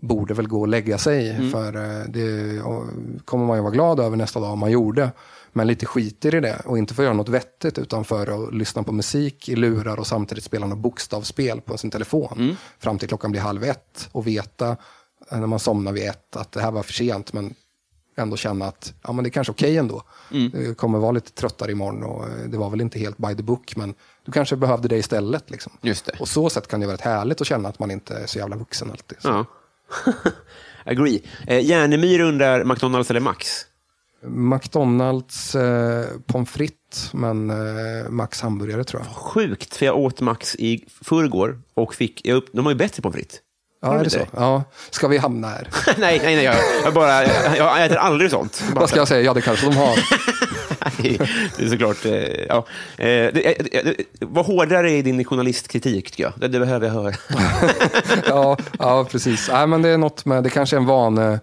borde 0.00 0.34
väl 0.34 0.48
gå 0.48 0.60
och 0.60 0.68
lägga 0.68 0.98
sig. 0.98 1.50
För 1.50 1.76
eh, 1.76 2.04
det 2.08 2.60
kommer 3.24 3.46
man 3.46 3.56
ju 3.56 3.62
vara 3.62 3.72
glad 3.72 4.00
över 4.00 4.16
nästa 4.16 4.40
dag 4.40 4.52
om 4.52 4.58
man 4.58 4.70
gjorde. 4.70 5.10
Men 5.52 5.66
lite 5.66 5.86
skiter 5.86 6.34
i 6.34 6.40
det 6.40 6.60
och 6.64 6.78
inte 6.78 6.94
för 6.94 7.02
att 7.02 7.04
göra 7.04 7.16
något 7.16 7.28
vettigt 7.28 7.78
utan 7.78 8.04
för 8.04 8.46
att 8.46 8.54
lyssna 8.54 8.82
på 8.82 8.92
musik 8.92 9.48
i 9.48 9.56
lurar 9.56 9.98
och 10.00 10.06
samtidigt 10.06 10.44
spela 10.44 10.66
något 10.66 10.78
bokstavsspel 10.78 11.60
på 11.60 11.78
sin 11.78 11.90
telefon. 11.90 12.56
Fram 12.78 12.98
till 12.98 13.08
klockan 13.08 13.30
blir 13.30 13.40
halv 13.40 13.64
ett 13.64 14.08
och 14.12 14.26
veta 14.26 14.76
eh, 15.30 15.38
när 15.38 15.46
man 15.46 15.58
somnar 15.58 15.92
vid 15.92 16.08
ett 16.08 16.36
att 16.36 16.52
det 16.52 16.60
här 16.60 16.70
var 16.70 16.82
för 16.82 16.92
sent 16.92 17.32
men 17.32 17.54
ändå 18.16 18.36
känna 18.36 18.64
att 18.64 18.94
ja, 19.02 19.12
men 19.12 19.24
det 19.24 19.28
är 19.28 19.32
kanske 19.32 19.50
okej 19.50 19.76
ändå. 19.76 20.02
Du 20.52 20.74
kommer 20.74 20.98
vara 20.98 21.12
lite 21.12 21.32
tröttare 21.32 21.72
imorgon 21.72 22.02
och 22.02 22.24
eh, 22.24 22.48
det 22.48 22.58
var 22.58 22.70
väl 22.70 22.80
inte 22.80 22.98
helt 22.98 23.18
by 23.18 23.34
the 23.34 23.42
book 23.42 23.76
men 23.76 23.94
du 24.24 24.32
kanske 24.32 24.56
behövde 24.56 24.88
det 24.88 24.96
istället. 24.96 25.50
Liksom. 25.50 25.72
Just 25.80 26.04
det. 26.04 26.12
Och 26.20 26.28
så 26.28 26.50
sätt 26.50 26.68
kan 26.68 26.80
det 26.80 26.86
vara 26.86 26.94
rätt 26.94 27.00
härligt 27.00 27.40
att 27.40 27.46
känna 27.46 27.68
att 27.68 27.78
man 27.78 27.90
inte 27.90 28.14
är 28.14 28.26
så 28.26 28.38
jävla 28.38 28.56
vuxen 28.56 28.90
alltid. 28.90 29.18
Så. 29.20 29.28
Ja. 29.28 29.44
Agree. 30.84 31.22
Eh, 31.46 31.60
Järnemyr 31.60 32.20
undrar 32.20 32.64
McDonalds 32.64 33.10
eller 33.10 33.20
Max? 33.20 33.66
McDonalds 34.26 35.54
eh, 35.54 36.04
pommes 36.26 36.50
frites, 36.50 37.12
men 37.12 37.50
eh, 37.50 38.08
Max 38.10 38.40
hamburgare 38.40 38.84
tror 38.84 39.02
jag. 39.02 39.16
Sjukt, 39.16 39.76
för 39.76 39.86
jag 39.86 39.96
åt 39.96 40.20
Max 40.20 40.56
i 40.56 40.84
förrgår 41.04 41.60
och 41.74 41.94
fick... 41.94 42.26
Jag 42.26 42.36
upp, 42.36 42.48
de 42.52 42.66
har 42.66 42.72
ju 42.72 42.78
bättre 42.78 43.02
pommes 43.02 43.16
frites. 43.16 43.40
Ja, 43.82 43.98
är 43.98 44.04
det 44.04 44.10
så? 44.10 44.26
Ja. 44.36 44.64
Ska 44.90 45.08
vi 45.08 45.18
hamna 45.18 45.48
här? 45.48 45.68
nej, 45.98 46.20
nej, 46.22 46.36
nej. 46.36 46.44
Jag, 46.44 46.56
jag, 46.84 46.94
bara, 46.94 47.24
jag, 47.24 47.56
jag 47.56 47.84
äter 47.84 47.96
aldrig 47.96 48.30
sånt. 48.30 48.62
Bara 48.68 48.80
Vad 48.80 48.88
ska 48.88 48.98
jag 48.98 49.08
säga? 49.08 49.22
Ja, 49.22 49.34
det 49.34 49.40
kanske 49.40 49.66
de 49.66 49.76
har. 49.76 49.98
Det 51.02 51.64
är 51.64 51.68
såklart... 51.68 52.04
eh, 52.04 52.12
Ja. 52.48 52.66
Eh, 52.98 53.08
eh, 53.08 53.54
Var 54.20 54.42
hårdare 54.44 54.90
i 54.90 55.02
din 55.02 55.24
journalistkritik, 55.24 56.10
tycker 56.10 56.22
jag. 56.22 56.50
Det, 56.50 56.58
behöver 56.58 56.86
jag 56.86 56.94
höra. 56.94 57.12
ja, 58.26 58.56
ja, 58.78 59.06
precis. 59.10 59.48
Nej, 59.52 59.66
men 59.66 59.82
det 59.82 59.88
är 59.88 59.98
något 59.98 60.24
med, 60.24 60.42
det 60.44 60.50
kanske 60.50 60.76
är 60.76 60.80
en 60.80 60.86
vane. 60.86 61.40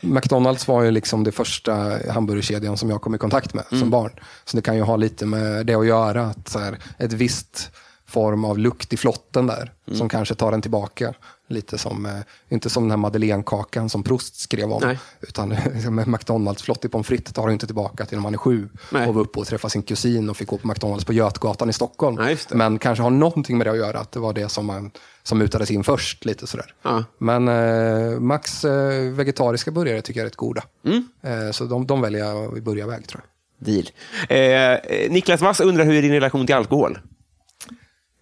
McDonalds 0.00 0.68
var 0.68 0.82
ju 0.82 0.90
liksom 0.90 1.24
det 1.24 1.32
första 1.32 1.72
hamburgerkedjan 2.10 2.76
som 2.76 2.90
jag 2.90 3.00
kom 3.02 3.14
i 3.14 3.18
kontakt 3.18 3.54
med 3.54 3.64
som 3.68 3.90
barn. 3.90 4.10
Så 4.44 4.56
det 4.56 4.62
kan 4.62 4.76
ju 4.76 4.82
ha 4.82 4.96
lite 4.96 5.26
med 5.26 5.66
det 5.66 5.74
att 5.74 5.86
göra. 5.86 6.22
Att 6.26 6.48
så 6.48 6.58
här, 6.58 6.78
ett 6.98 7.12
visst 7.12 7.70
form 8.14 8.44
av 8.44 8.58
lukt 8.58 8.92
i 8.92 8.96
flotten 8.96 9.46
där, 9.46 9.72
som 9.92 10.08
kanske 10.08 10.34
tar 10.34 10.50
den 10.50 10.62
tillbaka. 10.62 11.14
Lite 11.48 11.78
som, 11.78 12.06
eh, 12.06 12.12
inte 12.48 12.70
som 12.70 12.82
den 12.82 12.90
här 12.90 12.96
madeleinekakan 12.96 13.88
som 13.88 14.02
Proust 14.02 14.40
skrev 14.40 14.72
om. 14.72 14.82
Nej. 14.84 14.98
Utan 15.20 15.48
med 15.94 16.08
McDonalds 16.08 16.62
flottig 16.62 16.92
pommes 16.92 17.06
frites 17.06 17.32
tar 17.32 17.46
du 17.46 17.52
inte 17.52 17.66
tillbaka 17.66 18.06
till 18.06 18.16
när 18.18 18.22
man 18.22 18.34
är 18.34 18.38
sju. 18.38 18.68
Nej. 18.90 19.08
Och 19.08 19.14
var 19.14 19.22
uppe 19.22 19.38
och 19.40 19.46
träffade 19.46 19.70
sin 19.70 19.82
kusin 19.82 20.30
och 20.30 20.36
fick 20.36 20.48
gå 20.48 20.58
på 20.58 20.68
McDonalds 20.68 21.04
på 21.04 21.12
Götgatan 21.12 21.70
i 21.70 21.72
Stockholm. 21.72 22.16
Det. 22.16 22.54
Men 22.54 22.78
kanske 22.78 23.02
har 23.02 23.10
någonting 23.10 23.58
med 23.58 23.66
det 23.66 23.70
att 23.70 23.76
göra, 23.76 23.98
att 23.98 24.12
det 24.12 24.20
var 24.20 24.32
det 24.32 24.48
som, 24.48 24.66
man, 24.66 24.90
som 25.22 25.38
mutades 25.38 25.70
in 25.70 25.84
först. 25.84 26.24
lite 26.24 26.46
sådär. 26.46 26.74
Ja. 26.82 27.04
Men 27.18 27.48
eh, 27.48 28.20
Max 28.20 28.64
eh, 28.64 29.12
vegetariska 29.12 29.70
burgare 29.70 30.02
tycker 30.02 30.20
jag 30.20 30.24
är 30.24 30.30
rätt 30.30 30.36
goda. 30.36 30.62
Mm. 30.84 31.08
Eh, 31.22 31.50
så 31.50 31.64
de, 31.64 31.86
de 31.86 32.00
väljer 32.00 32.24
jag 32.24 32.58
i 32.58 32.60
börjarväg 32.60 33.08
tror 33.08 33.22
jag. 33.22 33.30
Deal. 33.58 33.86
Eh, 34.28 35.10
Niklas 35.10 35.40
Wass 35.40 35.60
undrar 35.60 35.84
hur 35.84 35.94
är 35.94 36.02
din 36.02 36.12
relation 36.12 36.46
till 36.46 36.54
alkohol? 36.54 36.98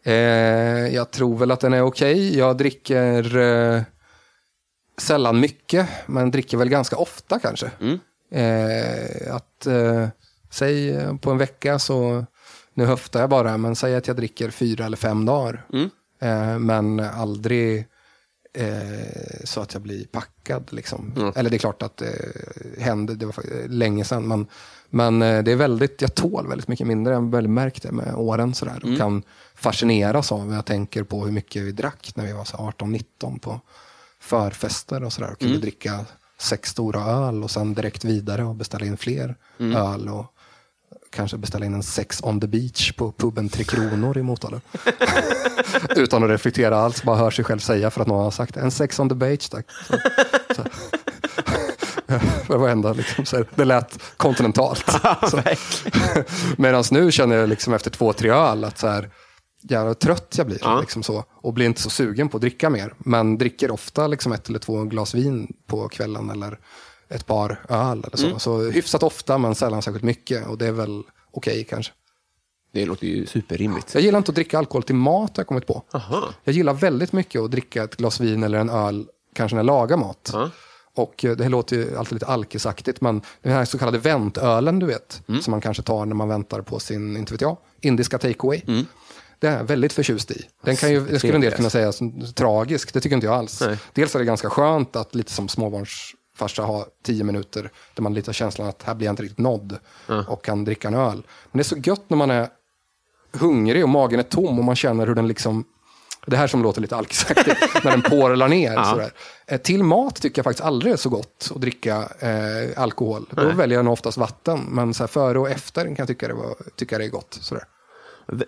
Eh, 0.05 0.15
jag 0.95 1.11
tror 1.11 1.39
väl 1.39 1.51
att 1.51 1.61
den 1.61 1.73
är 1.73 1.83
okej. 1.83 2.39
Jag 2.39 2.57
dricker 2.57 3.37
eh, 3.37 3.83
sällan 4.99 5.41
mycket, 5.41 5.89
men 6.07 6.31
dricker 6.31 6.57
väl 6.57 6.69
ganska 6.69 6.97
ofta 6.97 7.39
kanske. 7.39 7.71
Eh, 8.31 9.35
att, 9.35 9.67
eh, 9.67 10.09
säg 10.51 10.97
på 11.21 11.31
en 11.31 11.39
vecka 11.39 11.79
så, 11.79 12.27
nu 12.75 12.85
höftar 12.85 13.21
jag 13.21 13.31
bara, 13.31 13.57
men 13.57 13.77
säg 13.77 13.95
att 13.97 14.07
jag 14.07 14.17
dricker 14.17 14.51
fyra 14.51 14.85
eller 14.87 14.97
fem 14.97 15.25
dagar. 15.27 15.67
Eh, 16.23 16.59
men 16.59 17.01
aldrig 17.01 17.87
eh, 18.53 19.45
så 19.45 19.61
att 19.61 19.73
jag 19.73 19.83
blir 19.83 20.05
packad. 20.05 20.65
Liksom. 20.73 21.33
Eller 21.37 21.51
det 21.51 21.57
är 21.57 21.59
klart 21.59 21.83
att 21.83 21.97
det 21.97 22.33
hände, 22.79 23.15
det 23.15 23.27
var 23.27 23.33
fa- 23.33 23.69
länge 23.69 24.05
sedan. 24.05 24.29
Men, 24.29 24.47
men 24.91 25.23
eh, 25.23 25.43
det 25.43 25.53
är 25.53 25.57
väldigt, 25.57 26.03
jag 26.03 26.15
tål 26.15 26.49
väldigt 26.49 26.69
mycket 26.69 26.87
mindre. 26.87 27.13
Jag 27.13 27.21
har 27.21 27.43
märkt 27.43 27.83
det 27.83 27.93
med 27.93 28.15
åren. 28.15 28.55
Sådär, 28.55 28.81
och 28.93 28.99
kan 28.99 29.23
fascineras 29.55 30.33
av, 30.33 30.53
jag 30.53 30.65
tänker 30.65 31.03
på 31.03 31.25
hur 31.25 31.33
mycket 31.33 31.63
vi 31.63 31.73
drack 31.73 32.13
när 32.15 32.27
vi 32.27 32.33
var 32.33 32.45
så 32.45 32.57
18-19 32.57 33.39
på 33.39 33.61
förfester 34.21 35.03
och 35.05 35.13
sådär. 35.13 35.33
Och 35.33 35.39
kunde 35.39 35.55
dricka 35.59 36.05
sex 36.39 36.71
stora 36.71 37.01
öl 37.05 37.45
och 37.45 37.51
sen 37.51 37.75
direkt 37.75 38.05
vidare 38.05 38.45
och 38.45 38.55
beställa 38.55 38.87
in 38.87 38.97
fler 38.97 39.37
öl. 39.59 40.09
Och, 40.09 40.27
kanske 41.13 41.39
beställa 41.39 41.67
in 41.67 41.75
en 41.75 41.83
sex 41.83 42.23
on 42.23 42.41
the 42.41 42.47
beach 42.47 42.93
på 42.93 43.13
puben 43.13 43.49
Tre 43.49 43.65
Kronor 43.65 44.19
i 44.19 44.23
Motala. 44.23 44.61
Utan 45.97 46.25
att 46.25 46.31
reflektera 46.31 46.77
alls, 46.77 47.03
bara 47.03 47.17
hör 47.17 47.31
sig 47.31 47.45
själv 47.45 47.59
säga 47.59 47.91
för 47.91 48.01
att 48.01 48.07
någon 48.07 48.25
har 48.25 48.31
sagt 48.31 48.57
en 48.57 48.71
sex 48.71 49.01
on 49.01 49.09
the 49.09 49.15
beach 49.15 49.49
tack. 49.49 49.67
Så, 49.89 49.97
så. 50.57 50.65
Det 52.49 52.57
var 52.57 52.69
enda, 52.69 52.93
liksom, 52.93 53.25
så 53.25 53.37
här, 53.37 53.47
det 53.55 53.65
lät 53.65 53.99
kontinentalt. 54.17 54.85
Medan 56.57 56.85
nu 56.91 57.13
känner 57.13 57.37
jag 57.37 57.49
liksom 57.49 57.75
efter 57.75 57.91
två, 57.91 58.13
tre 58.13 58.31
öl 58.31 58.65
att 58.65 58.79
så 58.79 58.87
här, 58.87 59.11
jävla 59.63 59.95
trött 59.95 60.35
jag 60.39 60.47
blir. 60.47 60.59
Ja. 60.61 60.81
Liksom 60.81 61.03
så, 61.03 61.25
och 61.31 61.53
blir 61.53 61.67
inte 61.67 61.83
så 61.83 61.91
sugen 61.91 62.29
på 62.29 62.37
att 62.37 62.41
dricka 62.41 62.71
mer. 62.71 62.95
Men 62.99 63.39
dricker 63.39 63.71
ofta 63.71 64.07
liksom 64.07 64.33
ett 64.33 64.49
eller 64.49 64.59
två 64.59 64.85
glas 64.85 65.15
vin 65.15 65.53
på 65.67 65.89
kvällen 65.89 66.31
eller 66.31 66.59
ett 67.15 67.27
par 67.27 67.61
öl 67.69 68.05
eller 68.07 68.17
så. 68.17 68.27
Mm. 68.27 68.39
Så 68.39 68.71
hyfsat 68.71 69.03
ofta, 69.03 69.39
men 69.39 69.55
sällan 69.55 69.83
särskilt 69.83 70.05
mycket. 70.05 70.47
Och 70.47 70.59
det 70.59 70.67
är 70.67 70.73
väl 70.73 71.03
okej 71.31 71.67
kanske. 71.71 71.93
Det 72.73 72.87
låter 72.87 73.07
ju 73.07 73.27
superrimligt. 73.27 73.95
Jag 73.95 74.03
gillar 74.03 74.19
inte 74.19 74.31
att 74.31 74.35
dricka 74.35 74.59
alkohol 74.59 74.83
till 74.83 74.95
mat, 74.95 75.37
har 75.37 75.41
jag 75.41 75.47
kommit 75.47 75.67
på. 75.67 75.83
Aha. 75.93 76.29
Jag 76.45 76.55
gillar 76.55 76.75
väldigt 76.75 77.13
mycket 77.13 77.41
att 77.43 77.51
dricka 77.51 77.85
ett 77.85 77.97
glas 77.97 78.21
vin 78.21 78.43
eller 78.43 78.59
en 78.59 78.71
öl, 78.71 79.07
kanske 79.35 79.55
när 79.55 79.59
jag 79.59 79.67
lagar 79.67 79.97
mat. 79.97 80.31
Ja. 80.33 80.51
Och 80.95 81.25
eh, 81.25 81.37
det 81.37 81.43
här 81.45 81.51
låter 81.51 81.77
ju 81.77 81.97
alltid 81.97 82.13
lite 82.13 82.27
alkisaktigt, 82.27 83.01
men 83.01 83.23
den 83.43 83.53
här 83.53 83.65
så 83.65 83.79
kallade 83.79 83.99
väntölen, 83.99 84.79
du 84.79 84.87
vet, 84.87 85.23
som 85.43 85.51
man 85.51 85.61
kanske 85.61 85.83
tar 85.83 86.07
när 86.07 86.15
man 86.15 86.29
väntar 86.29 86.61
på 86.61 86.79
sin, 86.79 87.17
inte 87.17 87.33
vet 87.33 87.41
jag, 87.41 87.57
indiska 87.81 88.19
takeaway. 88.19 88.63
Det 89.39 89.49
är 89.49 89.57
jag 89.57 89.65
väldigt 89.65 89.93
förtjust 89.93 90.31
i. 90.31 90.45
Den 90.65 90.77
kan 90.77 90.93
ju, 90.93 91.07
det 91.07 91.19
skulle 91.19 91.35
en 91.35 91.41
del 91.41 91.53
kunna 91.53 91.71
säga 91.71 91.93
som 91.93 92.33
tragisk, 92.35 92.93
det 92.95 93.01
tycker 93.01 93.17
inte 93.17 93.27
jag 93.27 93.37
alls. 93.37 93.61
Nej. 93.61 93.79
Dels 93.93 94.15
är 94.15 94.19
det 94.19 94.25
ganska 94.25 94.51
skönt 94.51 94.97
att 94.97 95.15
lite 95.15 95.33
som 95.33 95.49
småbarnsfarsa 96.49 96.63
ha 96.63 96.87
tio 97.03 97.25
minuter 97.25 97.71
där 97.95 98.03
man 98.03 98.15
lite 98.15 98.29
har 98.29 98.33
känslan 98.33 98.69
att 98.69 98.83
här 98.83 98.95
blir 98.95 99.07
jag 99.07 99.13
inte 99.13 99.23
riktigt 99.23 99.39
nådd 99.39 99.79
och 100.29 100.45
kan 100.45 100.65
dricka 100.65 100.89
en 100.89 100.95
öl. 100.95 101.23
Men 101.53 101.59
det 101.59 101.61
är 101.61 101.65
så 101.65 101.77
gött 101.77 102.11
när 102.11 102.17
man 102.17 102.31
är 102.31 102.49
hungrig 103.33 103.83
och 103.83 103.89
magen 103.89 104.19
är 104.21 104.25
tom 104.25 104.59
och 104.59 104.65
man 104.65 104.77
känner 104.77 105.07
hur 105.07 105.15
den 105.15 105.29
liksom 105.29 105.65
det 106.27 106.37
här 106.37 106.47
som 106.47 106.63
låter 106.63 106.81
lite 106.81 106.97
alkisaktigt, 106.97 107.61
när 107.85 107.91
den 107.91 108.03
porlar 108.03 108.49
ner. 108.49 108.83
Sådär. 108.85 109.13
Eh, 109.47 109.61
Till 109.61 109.83
mat 109.85 110.15
tycker 110.23 110.39
jag 110.39 110.45
faktiskt 110.45 110.65
aldrig 110.65 110.93
är 110.93 110.97
så 110.97 111.09
gott 111.09 111.51
att 111.55 111.61
dricka 111.61 112.09
eh, 112.19 112.83
alkohol. 112.83 113.27
Då 113.31 113.49
väljer 113.49 113.79
jag 113.79 113.85
nog 113.85 113.93
oftast 113.93 114.19
vatten, 114.19 114.61
men 114.69 114.95
så 114.95 115.03
här, 115.03 115.09
före 115.09 115.39
och 115.39 115.51
efter 115.51 115.85
kan 115.85 115.95
jag 115.99 116.09
tycka 116.09 116.29
det, 116.29 116.35
var, 116.35 116.55
tycka 116.77 116.99
det 116.99 117.05
är 117.05 117.09
gott. 117.09 117.39
Sådär. 117.41 117.65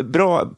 Bra. 0.04 0.50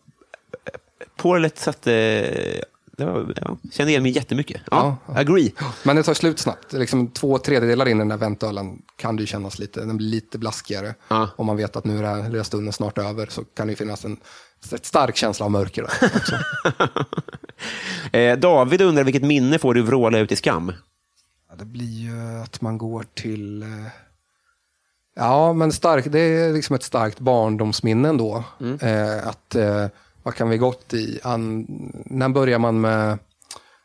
Porlet 1.16 1.58
satte... 1.58 2.64
Det 2.96 3.04
var, 3.04 3.34
ja, 3.44 3.56
kände 3.72 3.90
igen 3.90 4.02
mig 4.02 4.12
jättemycket. 4.12 4.60
Ja, 4.70 4.96
agree. 5.06 5.52
Men 5.82 5.96
det 5.96 6.02
tar 6.02 6.14
slut 6.14 6.38
snabbt. 6.38 6.72
Liksom 6.72 7.10
två 7.10 7.38
tredjedelar 7.38 7.88
in 7.88 7.96
i 7.96 7.98
den 7.98 8.08
där 8.08 8.16
väntölen 8.16 8.82
kan 8.96 9.16
det 9.16 9.20
ju 9.20 9.26
kännas 9.26 9.58
lite, 9.58 9.80
den 9.80 9.96
blir 9.96 10.06
lite 10.08 10.38
blaskigare. 10.38 10.94
Ja. 11.08 11.28
Om 11.36 11.46
man 11.46 11.56
vet 11.56 11.76
att 11.76 11.84
nu 11.84 11.98
är 11.98 12.02
den 12.02 12.22
här 12.22 12.30
lilla 12.30 12.44
stunden 12.44 12.72
snart 12.72 12.98
över 12.98 13.26
så 13.30 13.44
kan 13.44 13.66
det 13.66 13.70
ju 13.72 13.76
finnas 13.76 14.04
en 14.04 14.16
stark 14.82 15.16
känsla 15.16 15.44
av 15.46 15.50
mörker 15.52 15.82
där 15.82 16.12
också. 16.16 16.36
Eh, 18.12 18.38
David 18.38 18.80
undrar 18.80 19.04
vilket 19.04 19.22
minne 19.22 19.58
får 19.58 19.74
du 19.74 19.82
vråla 19.82 20.18
ut 20.18 20.32
i 20.32 20.36
skam? 20.36 20.72
Ja, 21.48 21.54
det 21.58 21.64
blir 21.64 21.86
ju 22.00 22.42
att 22.42 22.60
man 22.60 22.78
går 22.78 23.04
till... 23.14 23.62
eh, 23.62 23.68
Ja, 25.18 25.52
men 25.52 25.72
stark, 25.72 26.04
det 26.08 26.18
är 26.20 26.52
liksom 26.52 26.76
ett 26.76 26.82
starkt 26.82 27.20
barndomsminne 27.20 28.08
ändå. 28.08 28.44
Eh, 28.80 29.28
att, 29.28 29.54
eh, 29.54 29.86
vad 30.26 30.34
kan 30.34 30.48
vi 30.48 30.58
gått 30.58 30.94
i? 30.94 31.20
An, 31.22 31.66
när 32.06 32.28
börjar 32.28 32.58
man 32.58 32.80
med 32.80 33.18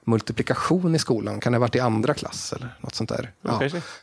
multiplikation 0.06 0.96
i 0.96 1.00
skolan? 1.00 1.40
Kan 1.40 1.52
det 1.52 1.58
ha 1.58 1.62
varit 1.62 1.76
i 1.76 1.80
andra 1.80 2.14
klass 2.14 2.54
eller 2.54 2.78
något 2.80 2.96
sånt 2.96 3.10
där? 3.10 3.32
Ja, 3.42 3.62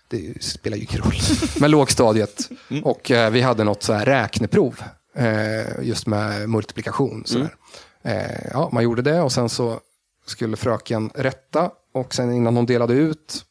det 0.08 0.42
spelar 0.42 0.76
ju 0.76 0.82
ingen 0.82 1.02
roll. 1.02 1.14
Men 1.60 1.70
lågstadiet. 1.70 2.50
Och 2.84 3.10
eh, 3.10 3.30
vi 3.30 3.40
hade 3.40 3.64
något 3.64 3.82
så 3.82 3.92
här 3.92 4.04
räkneprov. 4.04 4.82
Eh, 5.14 5.82
just 5.82 6.06
med 6.06 6.48
multiplikation. 6.48 7.22
Så 7.26 7.38
där. 7.38 7.54
Eh, 8.02 8.50
ja, 8.52 8.68
man 8.72 8.82
gjorde 8.82 9.02
det 9.02 9.20
och 9.20 9.32
sen 9.32 9.48
så 9.48 9.80
skulle 10.26 10.56
fröken 10.56 11.10
rätta. 11.14 11.70
Och 11.94 12.14
sen 12.14 12.32
innan 12.32 12.56
hon 12.56 12.66
delade 12.66 12.94
ut 12.94 13.44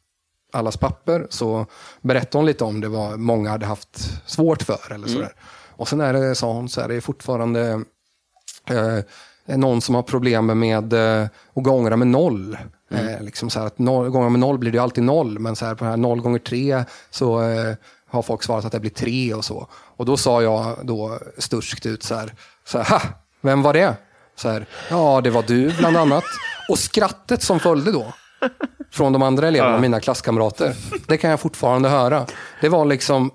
allas 0.54 0.78
papper 0.78 1.28
så 1.30 1.66
berättade 2.02 2.38
hon 2.38 2.46
lite 2.46 2.64
om 2.64 2.82
det 2.82 2.88
vad 2.88 3.20
många 3.20 3.50
hade 3.50 3.66
haft 3.66 4.22
svårt 4.26 4.64
för. 4.64 4.94
Eller 4.94 5.08
sådär. 5.08 5.34
Och 5.76 5.88
sen 5.88 6.02
är 6.02 6.14
det, 6.14 6.36
sa 6.36 6.54
hon, 6.54 6.70
så 6.70 6.82
här, 6.82 6.88
det 6.88 6.96
är 6.96 7.02
fortfarande 7.02 7.84
någon 9.56 9.82
som 9.82 9.96
har 9.96 10.02
problem 10.02 10.60
med 10.60 10.94
eh, 10.94 11.28
att 11.54 11.64
gångra 11.64 11.98
med 11.98 12.08
noll. 12.08 12.58
Eh, 12.92 13.22
liksom 13.22 13.50
så 13.50 13.60
att 13.60 13.80
noll, 13.80 14.10
gångra 14.10 14.30
med 14.30 14.40
noll 14.40 14.58
blir 14.58 14.72
det 14.72 14.80
alltid 14.80 15.04
noll, 15.04 15.40
men 15.40 15.56
så 15.56 15.66
här 15.66 15.76
på 15.76 15.86
här 15.86 15.98
noll 15.98 16.22
gånger 16.22 16.40
tre 16.40 16.84
så 17.10 17.42
eh, 17.42 17.76
har 18.10 18.22
folk 18.22 18.44
svarat 18.44 18.66
att 18.66 18.72
det 18.72 18.80
blir 18.80 18.92
tre 18.92 19.34
och 19.34 19.46
så. 19.46 19.68
Och 19.74 20.06
då 20.06 20.18
sa 20.18 20.42
jag 20.42 20.78
då 20.84 21.20
sturskt 21.38 21.86
ut 21.86 22.04
så 22.04 22.16
här, 22.16 22.34
så 22.66 22.78
här 22.78 22.86
ha, 22.90 23.02
vem 23.42 23.62
var 23.62 23.74
det? 23.74 23.96
Så 24.36 24.50
här, 24.50 24.66
ja, 24.90 25.22
det 25.22 25.30
var 25.30 25.44
du 25.48 25.78
bland 25.78 25.98
annat. 25.98 26.24
Och 26.70 26.80
skrattet 26.80 27.42
som 27.42 27.60
följde 27.60 27.92
då, 27.92 28.14
från 28.92 29.14
de 29.14 29.22
andra 29.22 29.48
eleverna, 29.48 29.78
mina 29.78 30.00
klasskamrater, 30.00 30.76
det 31.08 31.18
kan 31.18 31.30
jag 31.30 31.40
fortfarande 31.40 31.90
höra. 31.90 32.26
Det 32.62 32.70
var 32.70 32.86
liksom, 32.86 33.32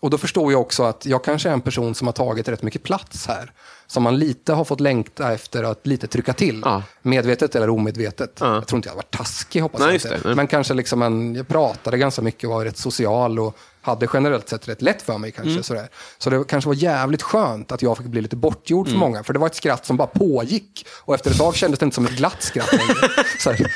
och 0.00 0.10
då 0.10 0.18
förstod 0.18 0.52
jag 0.52 0.60
också 0.60 0.82
att 0.82 1.06
jag 1.06 1.24
kanske 1.24 1.48
är 1.48 1.52
en 1.52 1.60
person 1.60 1.94
som 1.94 2.06
har 2.06 2.12
tagit 2.12 2.48
rätt 2.48 2.62
mycket 2.62 2.82
plats 2.82 3.26
här. 3.26 3.52
Som 3.86 4.02
man 4.02 4.18
lite 4.18 4.52
har 4.52 4.64
fått 4.64 4.80
längta 4.80 5.32
efter 5.32 5.62
att 5.62 5.86
lite 5.86 6.06
trycka 6.06 6.32
till. 6.32 6.62
Ja. 6.64 6.82
Medvetet 7.02 7.54
eller 7.54 7.70
omedvetet. 7.70 8.38
Ja. 8.40 8.54
Jag 8.54 8.66
tror 8.66 8.78
inte 8.78 8.88
jag 8.88 8.94
varit 8.94 9.10
taskig, 9.10 9.60
hoppas 9.60 9.80
Nej, 9.80 9.88
jag 9.88 10.16
inte. 10.16 10.28
det. 10.28 10.34
Men 10.34 10.46
kanske 10.46 10.74
liksom 10.74 11.02
en, 11.02 11.34
jag 11.34 11.48
pratade 11.48 11.98
ganska 11.98 12.22
mycket 12.22 12.44
och 12.44 12.50
var 12.50 12.64
rätt 12.64 12.78
social 12.78 13.38
och 13.38 13.56
hade 13.86 14.08
generellt 14.12 14.48
sett 14.48 14.68
rätt 14.68 14.82
lätt 14.82 15.02
för 15.02 15.18
mig 15.18 15.32
kanske. 15.32 15.50
Mm. 15.50 15.62
Sådär. 15.62 15.88
Så 16.18 16.30
det 16.30 16.44
kanske 16.48 16.68
var 16.68 16.74
jävligt 16.74 17.22
skönt 17.22 17.72
att 17.72 17.82
jag 17.82 17.96
fick 17.98 18.06
bli 18.06 18.20
lite 18.20 18.36
bortgjord 18.36 18.86
Mm. 18.86 19.00
för 19.00 19.06
många. 19.06 19.22
För 19.24 19.32
det 19.32 19.38
var 19.38 19.46
ett 19.46 19.54
skratt 19.54 19.86
som 19.86 19.96
bara 19.96 20.06
pågick. 20.08 20.86
Och 21.04 21.14
efter 21.14 21.30
ett 21.30 21.38
tag 21.38 21.54
kändes 21.56 21.78
det 21.80 21.84
inte 21.84 21.94
som 21.94 22.04
ett 22.06 22.16
glatt 22.16 22.42
skratt 22.42 22.72
längre. 22.72 22.94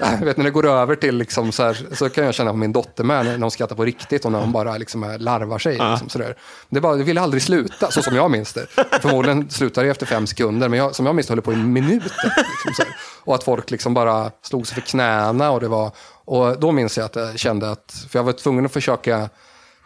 jag 0.00 0.18
vet, 0.24 0.36
när 0.36 0.44
det 0.44 0.50
går 0.50 0.66
över 0.66 0.96
till, 0.96 1.16
liksom, 1.16 1.52
så, 1.52 1.62
här, 1.62 1.86
så 1.94 2.08
kan 2.08 2.24
jag 2.24 2.34
känna 2.34 2.50
på 2.50 2.56
min 2.56 2.72
dotter 2.72 3.04
med 3.04 3.26
när 3.26 3.38
hon 3.38 3.50
skrattar 3.50 3.76
på 3.76 3.84
riktigt 3.84 4.24
och 4.24 4.32
när 4.32 4.40
hon 4.40 4.52
bara 4.52 4.76
liksom, 4.76 5.16
larvar 5.18 5.58
sig. 5.58 5.72
Liksom, 5.72 6.08
sådär. 6.08 6.36
Det, 6.68 6.80
bara, 6.80 6.96
det 6.96 7.04
ville 7.04 7.20
aldrig 7.20 7.42
sluta, 7.42 7.90
så 7.90 8.02
som 8.02 8.16
jag 8.16 8.30
minns 8.30 8.52
det. 8.52 8.66
Förmodligen 9.02 9.50
slutar 9.50 9.84
det 9.84 9.90
efter 9.90 10.06
fem 10.06 10.26
sekunder, 10.26 10.68
men 10.68 10.78
jag, 10.78 10.94
som 10.94 11.06
jag 11.06 11.14
minns 11.14 11.26
det 11.26 11.30
höll 11.30 11.36
det 11.36 11.42
på 11.42 11.52
i 11.52 11.56
minuter. 11.56 12.32
Liksom. 12.66 12.84
Och 13.28 13.34
att 13.34 13.44
folk 13.44 13.70
liksom 13.70 13.94
bara 13.94 14.30
slog 14.42 14.66
sig 14.66 14.74
för 14.74 14.80
knäna. 14.80 15.50
Och, 15.50 15.60
det 15.60 15.68
var, 15.68 15.90
och 16.24 16.60
då 16.60 16.72
minns 16.72 16.98
jag 16.98 17.04
att 17.04 17.16
jag 17.16 17.38
kände 17.38 17.70
att, 17.70 18.04
för 18.10 18.18
jag 18.18 18.24
var 18.24 18.32
tvungen 18.32 18.66
att 18.66 18.72
försöka 18.72 19.28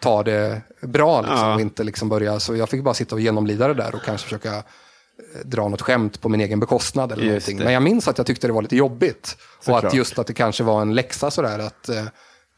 ta 0.01 0.23
det 0.23 0.61
bra 0.81 1.21
liksom, 1.21 1.39
Ja. 1.39 1.55
och 1.55 1.61
inte 1.61 1.85
liksom 1.85 2.09
börja, 2.09 2.41
så 2.41 2.57
jag 2.57 2.69
fick 2.69 2.83
bara 2.83 2.95
sitta 2.95 3.15
och 3.15 3.21
genomlida 3.21 3.69
det 3.69 3.75
där 3.75 3.95
och 3.95 4.03
kanske 4.03 4.25
försöka 4.25 4.55
eh, 4.57 4.63
dra 5.45 5.69
något 5.69 5.83
skämt 5.83 6.21
på 6.21 6.29
min 6.29 6.41
egen 6.41 6.61
bekostnad 6.61 7.13
eller 7.13 7.23
Just 7.23 7.31
någonting. 7.33 7.59
det. 7.59 7.65
Men 7.65 7.73
jag 7.73 7.83
minns 7.83 8.09
att 8.09 8.19
jag 8.19 8.27
tyckte 8.27 8.47
det 8.47 8.53
var 8.53 8.63
lite 8.63 8.77
jobbigt. 8.77 9.37
och 9.59 9.65
Såklart. 9.65 9.85
att 9.85 9.95
just 9.95 10.19
att 10.19 10.27
det 10.27 10.35
kanske 10.35 10.65
var 10.65 10.83
en 10.83 10.95
läxa 10.95 11.31
sådär 11.31 11.59
att 11.59 11.89
eh, 11.89 12.05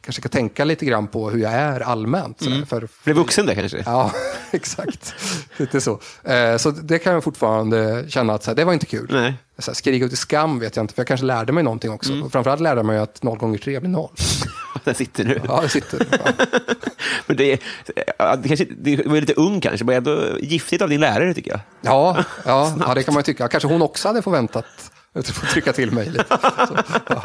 kanske 0.04 0.22
ska 0.22 0.28
tänka 0.28 0.64
lite 0.64 0.84
grann 0.86 1.06
på 1.06 1.30
hur 1.30 1.38
jag 1.38 1.52
är 1.52 1.80
allmänt. 1.80 2.38
Sådär, 2.38 2.54
Mm. 2.54 2.66
för, 2.66 2.88
Blev 3.04 3.16
vuxen 3.16 3.46
där 3.46 3.54
kanske? 3.54 3.82
Ja, 3.86 4.12
exakt. 4.50 5.14
Lite 5.56 5.80
så. 5.80 6.00
Eh, 6.24 6.56
så 6.56 6.70
det 6.70 6.98
kan 6.98 7.12
jag 7.12 7.24
fortfarande 7.24 8.04
känna 8.08 8.34
att 8.34 8.42
så 8.44 8.50
här, 8.50 8.56
det 8.56 8.64
var 8.64 8.72
inte 8.72 8.86
kul. 8.86 9.08
Nej. 9.10 9.34
Skrika 9.58 10.04
ut 10.04 10.12
i 10.12 10.16
skam 10.16 10.58
vet 10.58 10.76
jag 10.76 10.82
inte, 10.82 10.94
för 10.94 11.00
jag 11.00 11.06
kanske 11.08 11.26
lärde 11.26 11.52
mig 11.52 11.64
någonting 11.64 11.90
också. 11.90 12.12
Mm. 12.12 12.24
Och 12.24 12.32
framförallt 12.32 12.60
lärde 12.60 12.78
jag 12.78 12.86
mig 12.86 12.98
att 12.98 13.22
0 13.22 13.38
gånger 13.38 13.58
3 13.58 13.80
blir 13.80 13.90
0. 13.90 14.08
Där 14.84 14.94
sitter 14.94 15.24
du. 15.24 15.40
Ja, 15.48 15.60
det 15.62 15.68
sitter. 15.68 16.06
Ja. 16.10 16.18
Men 17.26 17.36
det, 17.36 17.60
det, 17.86 18.48
kanske, 18.48 18.66
det 18.78 19.06
var 19.06 19.20
lite 19.20 19.32
ung 19.34 19.60
kanske, 19.60 19.84
men 19.84 19.96
ändå 19.96 20.38
giftigt 20.40 20.82
av 20.82 20.88
din 20.88 21.00
lärare 21.00 21.34
tycker 21.34 21.50
jag. 21.50 21.60
Ja, 21.80 22.24
ja, 22.44 22.74
ja, 22.86 22.94
det 22.94 23.02
kan 23.02 23.14
man 23.14 23.20
ju 23.20 23.24
tycka. 23.24 23.48
Kanske 23.48 23.68
hon 23.68 23.82
också 23.82 24.08
hade 24.08 24.22
förväntat 24.22 24.64
att 25.14 25.28
få 25.28 25.46
trycka 25.46 25.72
till 25.72 25.90
mig 25.90 26.06
lite. 26.10 26.24
Så, 26.68 26.76
ja. 27.08 27.24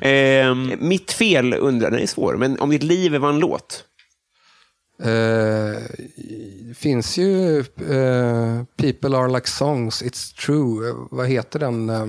Eh, 0.00 0.54
mitt 0.78 1.12
fel 1.12 1.54
undrar, 1.54 1.90
den 1.90 2.00
är 2.00 2.06
svår, 2.06 2.36
men 2.36 2.60
om 2.60 2.70
ditt 2.70 2.82
liv 2.82 3.14
var 3.16 3.28
en 3.28 3.38
låt? 3.38 3.84
Eh, 5.02 5.82
det 6.68 6.74
finns 6.76 7.18
ju 7.18 7.58
eh, 7.60 8.62
People 8.76 9.16
are 9.16 9.28
like 9.32 9.48
songs, 9.50 10.02
it's 10.02 10.36
true. 10.46 10.94
Vad 11.10 11.28
heter 11.28 11.58
den 11.58 11.90
eh, 11.90 12.06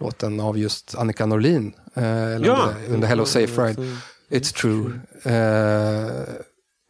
låten 0.00 0.40
av 0.40 0.58
just 0.58 0.94
Annika 0.94 1.26
Norlin? 1.26 1.72
Eh, 1.94 2.04
eller 2.34 2.46
Ja. 2.46 2.68
under, 2.76 2.94
under 2.94 3.08
Hello 3.08 3.24
Safe 3.24 3.62
Ride. 3.62 3.82
It's 4.30 4.54
true. 4.54 5.00
Eh, 5.24 6.24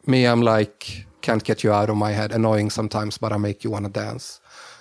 me 0.04 0.26
I'm 0.28 0.58
like, 0.58 1.06
can't 1.20 1.48
get 1.48 1.64
you 1.64 1.74
out 1.80 1.90
of 1.90 1.96
my 1.96 2.12
head, 2.12 2.32
annoying 2.32 2.70
sometimes 2.70 3.20
but 3.20 3.32
I 3.32 3.36
make 3.38 3.58
you 3.64 3.72
wanna 3.74 3.88
dance. 3.88 4.38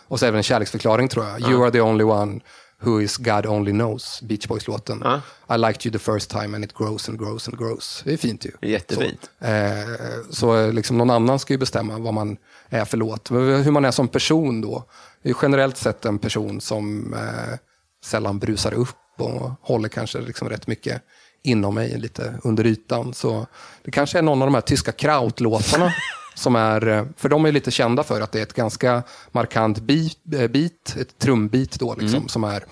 Och 0.07 0.19
så 0.19 0.25
även 0.25 0.37
en 0.37 0.43
kärleksförklaring 0.43 1.07
tror 1.07 1.25
jag. 1.25 1.41
You 1.41 1.63
are 1.63 1.71
the 1.71 1.81
only 1.81 2.03
one 2.03 2.39
who 2.81 3.01
is 3.01 3.17
God 3.17 3.45
only 3.45 3.71
knows, 3.71 4.21
Beach 4.21 4.47
Boys-låten. 4.47 5.01
Ja. 5.03 5.21
I 5.55 5.57
liked 5.57 5.85
you 5.85 5.93
the 5.93 6.11
first 6.11 6.29
time 6.29 6.55
and 6.55 6.65
it 6.65 6.73
grows 6.73 7.09
and 7.09 7.19
grows 7.19 7.47
and 7.47 7.57
grows. 7.57 8.01
Det 8.05 8.13
är 8.13 8.17
fint 8.17 8.45
ju. 8.45 8.69
Jättefint. 8.69 9.29
Så, 9.39 9.45
eh, 9.45 9.85
så 10.29 10.57
eh, 10.57 10.73
liksom 10.73 10.97
någon 10.97 11.09
annan 11.09 11.39
ska 11.39 11.53
ju 11.53 11.57
bestämma 11.57 11.97
vad 11.97 12.13
man 12.13 12.37
är 12.69 12.85
för 12.85 12.97
låt. 12.97 13.31
Hur 13.31 13.71
man 13.71 13.85
är 13.85 13.91
som 13.91 14.07
person 14.07 14.61
då. 14.61 14.83
Det 15.23 15.29
är 15.29 15.35
generellt 15.41 15.77
sett 15.77 16.05
en 16.05 16.19
person 16.19 16.61
som 16.61 17.13
eh, 17.13 17.57
sällan 18.05 18.39
brusar 18.39 18.73
upp 18.73 18.97
och 19.17 19.51
håller 19.61 19.89
kanske 19.89 20.21
liksom 20.21 20.49
rätt 20.49 20.67
mycket 20.67 21.01
inom 21.43 21.75
mig, 21.75 21.99
lite 21.99 22.33
under 22.43 22.65
ytan. 22.65 23.13
Så 23.13 23.47
det 23.83 23.91
kanske 23.91 24.17
är 24.17 24.21
någon 24.21 24.41
av 24.41 24.47
de 24.47 24.53
här 24.53 24.61
tyska 24.61 24.91
krautlåtarna 24.91 25.93
som 26.33 26.55
är, 26.55 26.87
eh, 26.87 27.05
för 27.17 27.29
de 27.29 27.45
är 27.45 27.51
lite 27.51 27.71
kända 27.71 28.03
för 28.03 28.21
att 28.21 28.31
det 28.31 28.39
är 28.39 28.43
ett 28.43 28.53
ganska 28.53 29.03
markant 29.31 29.79
beat, 29.79 30.17
eh, 30.33 30.47
beat 30.47 30.95
ett 30.99 31.19
trumbit 31.19 31.79
då 31.79 31.95
liksom, 31.95 32.27
som 32.27 32.43
är 32.43 32.63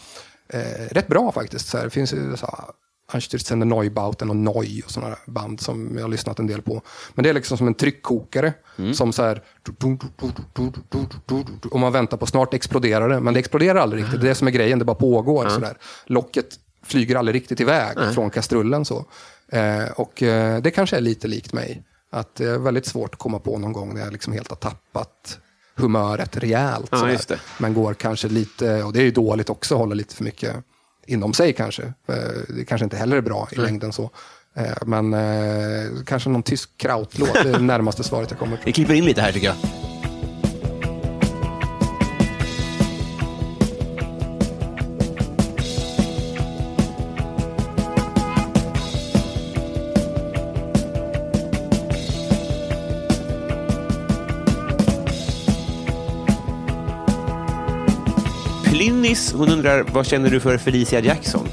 eh, 0.53 0.87
rätt 0.91 1.07
bra 1.07 1.31
faktiskt. 1.31 1.67
Så 1.67 1.77
här, 1.77 1.83
det 1.83 1.89
finns 1.89 2.13
ju 2.13 2.37
så 2.37 2.45
här, 2.45 2.65
Anstürzen 3.11 3.65
Neubauten 3.65 4.29
och 4.29 4.35
Neu 4.35 4.81
och 4.85 4.91
sådana 4.91 5.15
band 5.27 5.61
som 5.61 5.91
jag 5.95 6.01
har 6.01 6.09
lyssnat 6.09 6.39
en 6.39 6.47
del 6.47 6.61
på. 6.61 6.81
Men 7.13 7.23
det 7.23 7.29
är 7.29 7.33
liksom 7.33 7.57
som 7.57 7.67
en 7.67 7.73
tryckkokare 7.73 8.53
som 8.93 9.13
så 9.13 9.23
här 9.23 9.43
och 11.71 11.79
man 11.79 11.91
väntar 11.91 12.17
på 12.17 12.25
snart 12.25 12.53
exploderar 12.53 13.09
det. 13.09 13.19
Men 13.19 13.33
det 13.33 13.39
exploderar 13.39 13.79
aldrig 13.79 14.03
riktigt. 14.03 14.21
Det 14.21 14.27
är 14.27 14.29
det 14.29 14.35
som 14.35 14.47
är 14.47 14.51
grejen, 14.51 14.79
det 14.79 14.85
bara 14.85 14.95
pågår. 14.95 15.49
Så 15.49 15.59
där. 15.59 15.77
Locket 16.05 16.45
flyger 16.83 17.15
aldrig 17.15 17.35
riktigt 17.35 17.59
iväg 17.59 17.97
från 18.13 18.29
kastrullen. 18.29 18.85
Så. 18.85 19.05
Eh, 19.51 19.91
och 19.95 20.23
eh, 20.23 20.61
det 20.61 20.71
kanske 20.71 20.97
är 20.97 21.01
lite 21.01 21.27
likt 21.27 21.53
mig. 21.53 21.83
Att 22.11 22.35
det 22.35 22.45
är 22.49 22.57
väldigt 22.57 22.85
svårt 22.85 23.13
att 23.13 23.19
komma 23.19 23.39
på 23.39 23.57
någon 23.57 23.73
gång 23.73 23.93
när 23.93 24.01
jag 24.01 24.13
liksom 24.13 24.33
helt 24.33 24.49
har 24.49 24.55
tappat 24.55 25.39
humöret 25.75 26.37
rejält. 26.37 26.87
Ja, 26.91 26.97
sådär. 26.97 27.11
just 27.11 27.29
det. 27.29 27.39
Men 27.57 27.73
går 27.73 27.93
kanske 27.93 28.27
lite, 28.27 28.83
och 28.83 28.93
det 28.93 28.99
är 28.99 29.03
ju 29.03 29.11
dåligt 29.11 29.49
också 29.49 29.73
att 29.75 29.79
hålla 29.79 29.95
lite 29.95 30.15
för 30.15 30.23
mycket 30.23 30.55
inom 31.07 31.33
sig 31.33 31.53
kanske. 31.53 31.83
Eh, 31.83 32.15
Det 32.49 32.65
kanske 32.65 32.83
inte 32.83 32.97
heller 32.97 33.17
är 33.17 33.21
bra 33.21 33.47
i 33.51 33.55
längden 33.55 33.93
så. 33.93 34.09
Eh, 34.55 34.65
Men 34.85 35.13
eh, 35.13 35.89
kanske 36.05 36.29
någon 36.29 36.43
tysk 36.43 36.69
krautlåt, 36.77 37.33
det 37.33 37.39
är 37.49 37.53
det 37.53 37.59
närmaste 37.59 38.03
svaret 38.03 38.31
jag 38.31 38.39
kommer 38.39 38.57
på. 38.57 38.63
Vi 38.65 38.71
klipper 38.71 38.93
in 38.93 39.05
lite 39.05 39.21
här 39.21 39.31
tycker 39.31 39.47
jag. 39.47 39.88
Plynnis, 59.09 59.33
hon 59.33 59.49
undrar 59.49 59.83
vad 59.93 60.05
känner 60.05 60.29
du 60.29 60.39
för 60.39 60.57
Felicia 60.57 60.99
Jackson? 60.99 61.47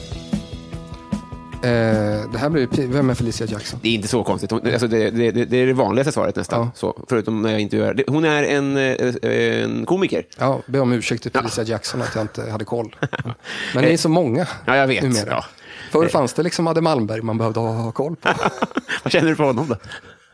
Eh, 1.62 2.30
Det 2.32 2.38
här 2.38 2.48
blir 2.50 2.68
ju, 2.80 2.86
vem 2.86 3.10
är 3.10 3.14
Felicia 3.14 3.46
Jackson? 3.46 3.80
Det 3.82 3.88
är 3.88 3.94
inte 3.94 4.08
så 4.08 4.24
konstigt. 4.24 4.50
Hon, 4.50 4.60
alltså 4.72 4.86
det, 4.88 5.10
det, 5.10 5.30
det, 5.30 5.44
det 5.44 5.56
är 5.56 5.66
det 5.66 5.72
vanligaste 5.72 6.12
svaret 6.12 6.36
nästan. 6.36 6.60
Ja. 6.60 6.70
Så, 6.74 7.04
förutom 7.08 7.42
när 7.42 7.50
jag 7.52 7.60
intervjuar. 7.60 7.94
Det- 7.94 8.04
Hon 8.08 8.24
är 8.24 8.42
en, 8.42 8.76
eh, 8.76 9.62
en 9.62 9.86
komiker. 9.86 10.26
Ja, 10.38 10.60
be 10.66 10.80
om 10.80 10.92
ursäkt 10.92 11.22
till 11.22 11.32
Felicia 11.32 11.64
Jackson 11.64 12.02
att 12.02 12.14
jag 12.14 12.24
inte 12.24 12.50
hade 12.50 12.64
koll. 12.64 12.96
Men 13.74 13.84
ni 13.84 13.92
är 13.92 13.96
så 13.96 14.08
många 14.08 14.46
Ja, 14.64 14.76
jag 14.76 14.86
vet. 14.86 15.02
numera. 15.02 15.30
Ja. 15.30 15.44
Förr 15.92 16.08
fanns 16.08 16.32
det 16.32 16.42
liksom 16.42 16.66
Adde 16.66 16.80
Malmberg 16.80 17.22
man 17.22 17.38
behövde 17.38 17.60
ha, 17.60 17.92
koll 17.92 18.16
på. 18.16 18.28
Vad 19.04 19.12
känner 19.12 19.28
du 19.28 19.36
för 19.36 19.44
honom 19.44 19.68
då? 19.68 19.76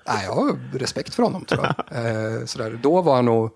Nej, 0.09 0.25
jag 0.25 0.33
har 0.35 0.79
respekt 0.79 1.15
för 1.15 1.23
honom 1.23 1.45
tror 1.45 1.65
jag. 1.65 2.07
Eh, 2.07 2.45
sådär. 2.47 2.79
Då 2.83 3.03
var 3.03 3.15
han 3.17 3.25
nog, 3.25 3.51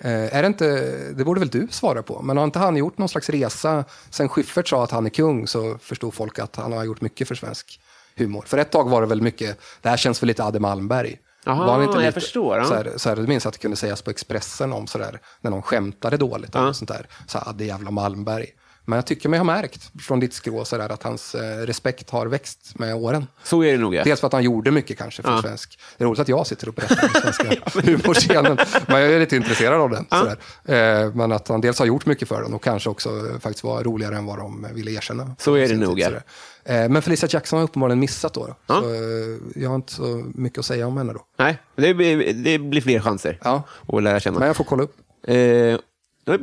är 0.00 0.42
det 0.42 0.46
inte, 0.46 0.66
det 1.12 1.24
borde 1.24 1.40
väl 1.40 1.48
du 1.48 1.68
svara 1.70 2.02
på, 2.02 2.22
men 2.22 2.36
har 2.36 2.44
inte 2.44 2.58
han 2.58 2.76
gjort 2.76 2.98
någon 2.98 3.08
slags 3.08 3.30
resa, 3.30 3.84
sen 4.10 4.28
Schyffert 4.28 4.68
sa 4.68 4.84
att 4.84 4.90
han 4.90 5.06
är 5.06 5.10
kung 5.10 5.46
så 5.46 5.78
förstod 5.78 6.14
folk 6.14 6.38
att 6.38 6.56
han 6.56 6.72
har 6.72 6.84
gjort 6.84 7.00
mycket 7.00 7.28
för 7.28 7.34
svensk 7.34 7.80
humor. 8.16 8.44
För 8.46 8.58
ett 8.58 8.70
tag 8.70 8.88
var 8.88 9.00
det 9.00 9.06
väl 9.06 9.22
mycket, 9.22 9.58
det 9.82 9.88
här 9.88 9.96
känns 9.96 10.22
väl 10.22 10.26
lite 10.26 10.44
Adde 10.44 10.60
Malmberg. 10.60 11.18
Aha, 11.46 11.66
var 11.66 11.72
han 11.72 11.82
inte 11.82 12.04
jag 12.04 12.14
förstår, 12.14 12.56
ja. 12.56 12.64
Så 12.64 12.74
här, 12.74 12.92
så 12.96 13.08
här, 13.08 13.16
minns 13.16 13.46
att 13.46 13.52
det 13.52 13.58
kunde 13.58 13.76
sägas 13.76 14.02
på 14.02 14.10
Expressen 14.10 14.72
om 14.72 14.86
sådär, 14.86 15.20
när 15.40 15.50
någon 15.50 15.62
skämtade 15.62 16.16
dåligt. 16.16 16.54
Eller 16.54 16.72
sånt 16.72 16.88
där. 16.88 17.06
Så 17.26 17.38
här, 17.38 17.48
Adde 17.48 17.64
jävla 17.64 17.90
Malmberg. 17.90 18.46
Men 18.88 18.96
jag 18.96 19.06
tycker 19.06 19.28
mig 19.28 19.38
ha 19.38 19.44
märkt 19.44 19.90
från 20.00 20.20
ditt 20.20 20.32
skrå 20.34 20.64
sådär, 20.64 20.88
att 20.88 21.02
hans 21.02 21.34
eh, 21.34 21.56
respekt 21.66 22.10
har 22.10 22.26
växt 22.26 22.78
med 22.78 22.94
åren. 22.94 23.26
Så 23.44 23.62
är 23.64 23.72
det 23.72 23.78
nog. 23.78 23.94
Ja. 23.94 24.04
Dels 24.04 24.20
för 24.20 24.26
att 24.26 24.32
han 24.32 24.42
gjorde 24.42 24.70
mycket 24.70 24.98
kanske 24.98 25.22
för 25.22 25.42
svensk. 25.42 25.78
Det 25.98 26.04
är 26.04 26.08
roligt 26.08 26.20
att 26.20 26.28
jag 26.28 26.46
sitter 26.46 26.68
och 26.68 26.74
berättar 26.74 27.04
om 27.04 27.20
svenska 27.20 27.80
humorscenen. 27.90 28.58
Men 28.86 29.00
jag 29.02 29.12
är 29.12 29.20
lite 29.20 29.36
intresserad 29.36 29.80
av 29.80 29.90
den. 29.90 30.06
Sådär. 30.10 30.38
Eh, 31.04 31.14
Men 31.14 31.32
att 31.32 31.48
han 31.48 31.60
dels 31.60 31.78
har 31.78 31.86
gjort 31.86 32.06
mycket 32.06 32.28
för 32.28 32.42
den 32.42 32.54
och 32.54 32.64
kanske 32.64 32.90
också 32.90 33.08
eh, 33.08 33.38
faktiskt 33.40 33.64
var 33.64 33.82
roligare 33.84 34.16
än 34.16 34.26
vad 34.26 34.38
de 34.38 34.66
ville 34.72 34.90
erkänna. 34.90 35.34
Så 35.38 35.54
är 35.54 35.68
det 35.68 35.76
nog, 35.76 36.00
ja. 36.00 36.10
Eh, 36.64 36.88
Men 36.88 37.02
Felicia 37.02 37.28
Jackson 37.32 37.58
har 37.58 37.64
uppenbarligen 37.64 38.00
missat 38.00 38.34
då. 38.34 38.46
då. 38.66 38.74
Så 38.74 38.94
eh, 38.94 39.62
jag 39.62 39.68
har 39.68 39.76
inte 39.76 39.92
så 39.92 40.24
mycket 40.34 40.58
att 40.58 40.64
säga 40.64 40.86
om 40.86 40.96
henne 40.96 41.12
då. 41.12 41.20
Nej, 41.38 41.58
det 41.76 41.94
blir, 41.94 42.32
det 42.32 42.58
blir 42.58 42.80
fler 42.80 43.00
chanser 43.00 43.38
Ja. 43.44 43.62
att 43.88 44.02
lära 44.02 44.20
känna. 44.20 44.38
Men 44.38 44.46
jag 44.46 44.56
får 44.56 44.64
kolla 44.64 44.82
upp. 44.82 44.96
Eh, 45.26 45.76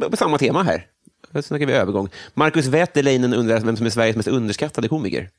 på 0.10 0.18
samma 0.18 0.38
tema 0.38 0.64
här. 0.64 0.88
Då 1.36 1.42
snackar 1.42 1.66
vi 1.66 1.74
övergång. 1.74 2.10
Marcus 2.34 2.66
Wäterleinen 2.66 3.34
undrar 3.34 3.60
vem 3.60 3.78
som 3.78 3.86
är 3.86 3.90
Sveriges 3.90 4.16
mest 4.16 4.28
underskattade 4.28 4.88
komiker. 4.88 5.30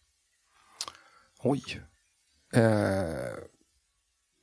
Oj. 1.42 1.62
Eh, 2.52 2.62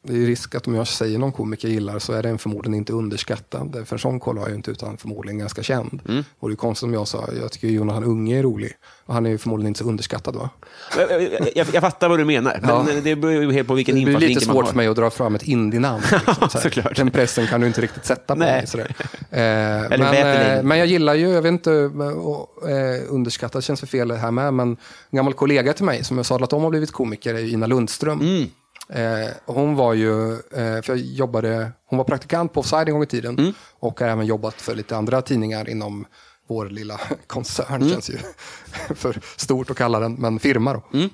det 0.06 0.14
är 0.14 0.26
risk 0.26 0.56
att 0.56 0.68
om 0.68 0.76
jag 0.76 0.88
säger 0.88 1.18
någon 1.20 1.32
komiker 1.32 1.68
jag 1.68 1.74
gillar 1.74 2.00
så 2.00 2.14
är 2.14 2.24
den 2.24 2.38
förmodligen 2.38 2.74
inte 2.74 2.94
underskattad. 2.94 3.84
För 3.86 3.96
en 3.96 4.00
sån 4.00 4.20
koll 4.20 4.38
har 4.38 4.48
jag 4.48 4.56
inte 4.56 4.72
utan 4.72 4.98
förmodligen 4.98 5.40
ganska 5.40 5.64
känd. 5.64 6.02
Mm. 6.08 6.24
Och 6.40 6.50
det 6.50 6.54
är 6.54 6.56
konstigt 6.56 6.88
om 6.88 6.94
jag 6.94 7.08
sa, 7.08 7.30
jag 7.42 7.52
tycker 7.52 7.68
Jonathan 7.68 8.04
Unge 8.04 8.40
är 8.40 8.44
rolig. 8.44 8.72
Och 9.06 9.14
han 9.14 9.26
är 9.26 9.30
ju 9.30 9.38
förmodligen 9.38 9.68
inte 9.68 9.78
så 9.80 9.86
underskattad 9.90 10.36
va? 10.36 10.50
Jag, 10.98 11.12
jag, 11.24 11.32
jag, 11.56 11.68
jag 11.74 11.82
fattar 11.82 12.10
vad 12.10 12.20
du 12.20 12.26
menar, 12.26 12.60
men 12.62 12.70
Ja. 12.70 12.86
det 13.04 13.16
beror 13.16 13.34
ju 13.44 13.52
helt 13.52 13.68
på 13.68 13.74
vilken 13.74 13.96
Det 13.96 14.02
blir 14.06 14.14
lite 14.14 14.26
infallsvinkel 14.26 14.48
man 14.48 14.56
svårt 14.56 14.64
har. 14.66 14.72
för 14.72 14.78
mig 14.78 14.88
att 14.88 14.96
dra 14.96 15.10
fram 15.10 15.36
ett 15.36 15.44
indienamn. 15.44 16.04
Liksom, 16.42 16.62
såklart. 16.62 16.96
Den 16.96 17.12
pressen 17.12 17.48
kan 17.48 17.62
du 17.62 17.68
inte 17.68 17.82
riktigt 17.82 18.06
sätta 18.06 18.34
på 18.34 18.40
Nej. 18.40 18.52
mig. 18.58 18.68
Sådär. 18.68 18.96
Eh, 19.32 19.90
men, 19.90 20.02
eh, 20.02 20.64
men 20.64 20.78
jag 20.78 20.88
gillar 20.88 21.14
ju, 21.14 21.30
jag 21.30 21.42
vet 21.42 21.50
inte, 21.52 21.72
och, 21.72 22.70
eh, 22.70 23.02
underskattad 23.10 23.64
känns 23.64 23.80
för 23.80 23.88
fel 23.88 24.12
här 24.12 24.32
med, 24.32 24.54
men 24.54 24.70
en 24.70 24.78
gammal 25.18 25.34
kollega 25.34 25.74
till 25.74 25.86
mig 25.86 26.04
som 26.04 26.18
jag 26.18 26.26
sadlat 26.26 26.54
om 26.54 26.64
har 26.64 26.70
blivit 26.70 26.92
komiker 26.92 27.34
är 27.34 27.54
Ina 27.54 27.68
Lundström. 27.68 28.22
Mm. 28.22 28.50
Eh, 28.90 29.30
hon 29.46 29.76
var 29.76 29.94
ju, 29.94 30.34
eh, 30.34 30.82
för 30.82 30.84
jag 30.88 30.98
jobbade, 30.98 31.72
hon 31.86 31.98
var 31.98 32.04
praktikant 32.06 32.54
på 32.54 32.60
Offside 32.60 32.88
en 32.88 32.94
gång 32.94 33.04
i 33.04 33.08
tiden 33.08 33.38
Mm. 33.40 33.54
och 33.80 34.00
har 34.00 34.08
även 34.08 34.26
jobbat 34.26 34.54
för 34.56 34.76
lite 34.76 34.98
andra 34.98 35.22
tidningar 35.22 35.70
inom 35.70 36.06
vår 36.48 36.66
lilla 36.70 37.00
koncern, 37.28 37.76
Mm. 37.82 37.90
känns 37.90 38.10
ju 38.10 38.18
för 38.96 39.20
stort 39.36 39.70
att 39.70 39.78
kalla 39.78 40.00
den, 40.00 40.14
men 40.14 40.40
firma 40.40 40.74
då. 40.74 40.84
Mm. 40.94 41.10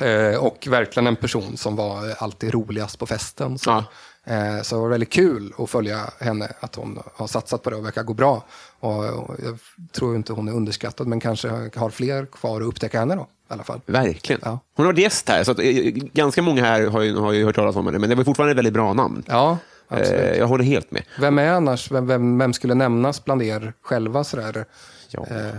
Eh, 0.00 0.38
och 0.38 0.66
verkligen 0.70 1.06
en 1.06 1.16
person 1.16 1.56
som 1.56 1.76
var 1.76 2.14
alltid 2.18 2.54
roligast 2.54 2.98
på 2.98 3.06
festen. 3.06 3.58
Så, 3.58 3.70
Ja. 3.70 3.84
eh, 4.34 4.62
så 4.62 4.74
det 4.76 4.80
var 4.82 4.88
väldigt 4.88 5.12
kul 5.12 5.52
att 5.58 5.70
följa 5.70 6.10
henne, 6.20 6.52
att 6.60 6.74
hon 6.74 7.02
har 7.14 7.26
satsat 7.26 7.62
på 7.62 7.70
det 7.70 7.76
och 7.76 7.84
verkar 7.86 8.02
gå 8.02 8.14
bra. 8.14 8.44
Och, 8.80 9.04
jag 9.44 9.58
tror 9.92 10.16
inte 10.16 10.32
hon 10.32 10.48
är 10.48 10.52
underskattad, 10.52 11.06
men 11.06 11.20
kanske 11.20 11.48
har 11.74 11.90
fler 11.90 12.26
kvar 12.26 12.60
att 12.60 12.66
upptäcka 12.66 12.98
henne 12.98 13.14
då, 13.14 13.22
i 13.22 13.52
alla 13.52 13.64
fall. 13.64 13.80
Verkligen. 13.86 14.40
Ja. 14.44 14.58
Hon 14.76 14.86
har 14.86 14.92
varit 14.92 14.98
gäst 15.02 15.28
här, 15.28 15.44
så 15.44 15.50
att, 15.52 15.58
eh, 15.58 15.64
ganska 16.12 16.42
många 16.42 16.64
här 16.64 16.86
har 16.86 17.02
ju, 17.02 17.16
har 17.16 17.32
ju 17.32 17.44
hört 17.44 17.54
talas 17.56 17.76
om 17.76 17.86
henne, 17.86 17.98
men 17.98 18.10
det 18.10 18.16
var 18.16 18.24
fortfarande 18.24 18.50
ett 18.52 18.58
väldigt 18.58 18.74
bra 18.74 18.92
namn. 18.92 19.22
Ja, 19.26 19.58
absolut. 19.88 20.20
Eh, 20.20 20.36
jag 20.38 20.46
håller 20.46 20.64
helt 20.64 20.90
med. 20.90 21.02
Vem 21.20 21.38
är 21.38 21.48
annars, 21.52 21.90
vem, 21.90 22.06
vem, 22.06 22.38
vem 22.38 22.52
skulle 22.52 22.74
nämnas 22.74 23.24
bland 23.24 23.42
er 23.42 23.72
själva 23.82 24.24
sådär? 24.24 24.64
Ja. 25.10 25.26
Eh, 25.30 25.54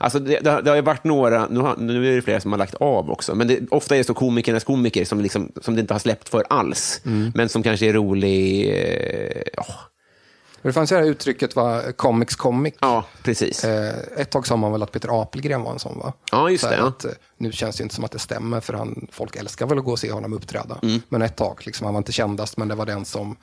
Alltså 0.00 0.18
det, 0.18 0.38
det, 0.40 0.50
har- 0.50 0.62
det 0.62 0.70
har 0.70 0.76
ju 0.76 0.82
varit 0.82 1.04
några, 1.04 1.46
nu, 1.48 1.60
har, 1.60 1.76
nu 1.76 2.12
är 2.12 2.16
det 2.16 2.22
flera 2.22 2.40
som 2.40 2.52
har 2.52 2.58
lagt 2.58 2.74
av 2.74 3.10
också, 3.10 3.34
men 3.34 3.48
det, 3.48 3.60
ofta 3.70 3.94
är 3.94 3.98
det 3.98 4.04
så 4.04 4.14
komikernas 4.14 4.64
komiker 4.64 5.04
som, 5.04 5.20
liksom, 5.20 5.52
som 5.60 5.74
det 5.74 5.80
inte 5.80 5.94
har 5.94 5.98
släppt 5.98 6.28
för 6.28 6.44
alls, 6.50 7.00
Mm. 7.06 7.32
men 7.34 7.48
som 7.48 7.62
kanske 7.62 7.86
är 7.86 7.92
rolig. 7.92 8.68
Eh, 8.70 9.42
ja. 9.56 9.64
Det 10.62 10.72
fanns 10.72 10.92
ju 10.92 10.96
det 10.96 11.02
här 11.02 11.08
uttrycket 11.08 11.56
va, 11.56 11.82
comics 11.96 12.36
comic. 12.36 12.74
ja, 12.80 13.04
precis. 13.22 13.64
Eh, 13.64 13.94
ett 14.16 14.30
tag 14.30 14.46
sa 14.46 14.56
man 14.56 14.72
väl 14.72 14.82
att 14.82 14.92
Peter 14.92 15.22
Apelgren 15.22 15.62
var 15.62 15.72
en 15.72 15.78
sån 15.78 15.98
va? 15.98 16.12
Ja, 16.32 16.50
just 16.50 16.64
Så 16.64 16.70
det, 16.70 16.76
ja. 16.76 16.88
Att, 16.88 17.04
eh, 17.04 17.10
nu 17.36 17.52
känns 17.52 17.76
det 17.76 17.82
inte 17.82 17.94
som 17.94 18.04
att 18.04 18.10
det 18.12 18.18
stämmer 18.18 18.60
för 18.60 18.74
han, 18.74 19.06
folk 19.12 19.36
älskar 19.36 19.66
väl 19.66 19.78
att 19.78 19.84
gå 19.84 19.92
och 19.92 19.98
se 19.98 20.12
honom 20.12 20.32
uppträda. 20.32 20.78
Mm. 20.82 21.02
Men 21.08 21.22
ett 21.22 21.36
tag, 21.36 21.62
liksom, 21.66 21.84
han 21.84 21.94
var 21.94 21.98
inte 21.98 22.12
kändast 22.12 22.56
men 22.56 22.68
det 22.68 22.74
var 22.74 22.86
den 22.86 23.04
som 23.04 23.36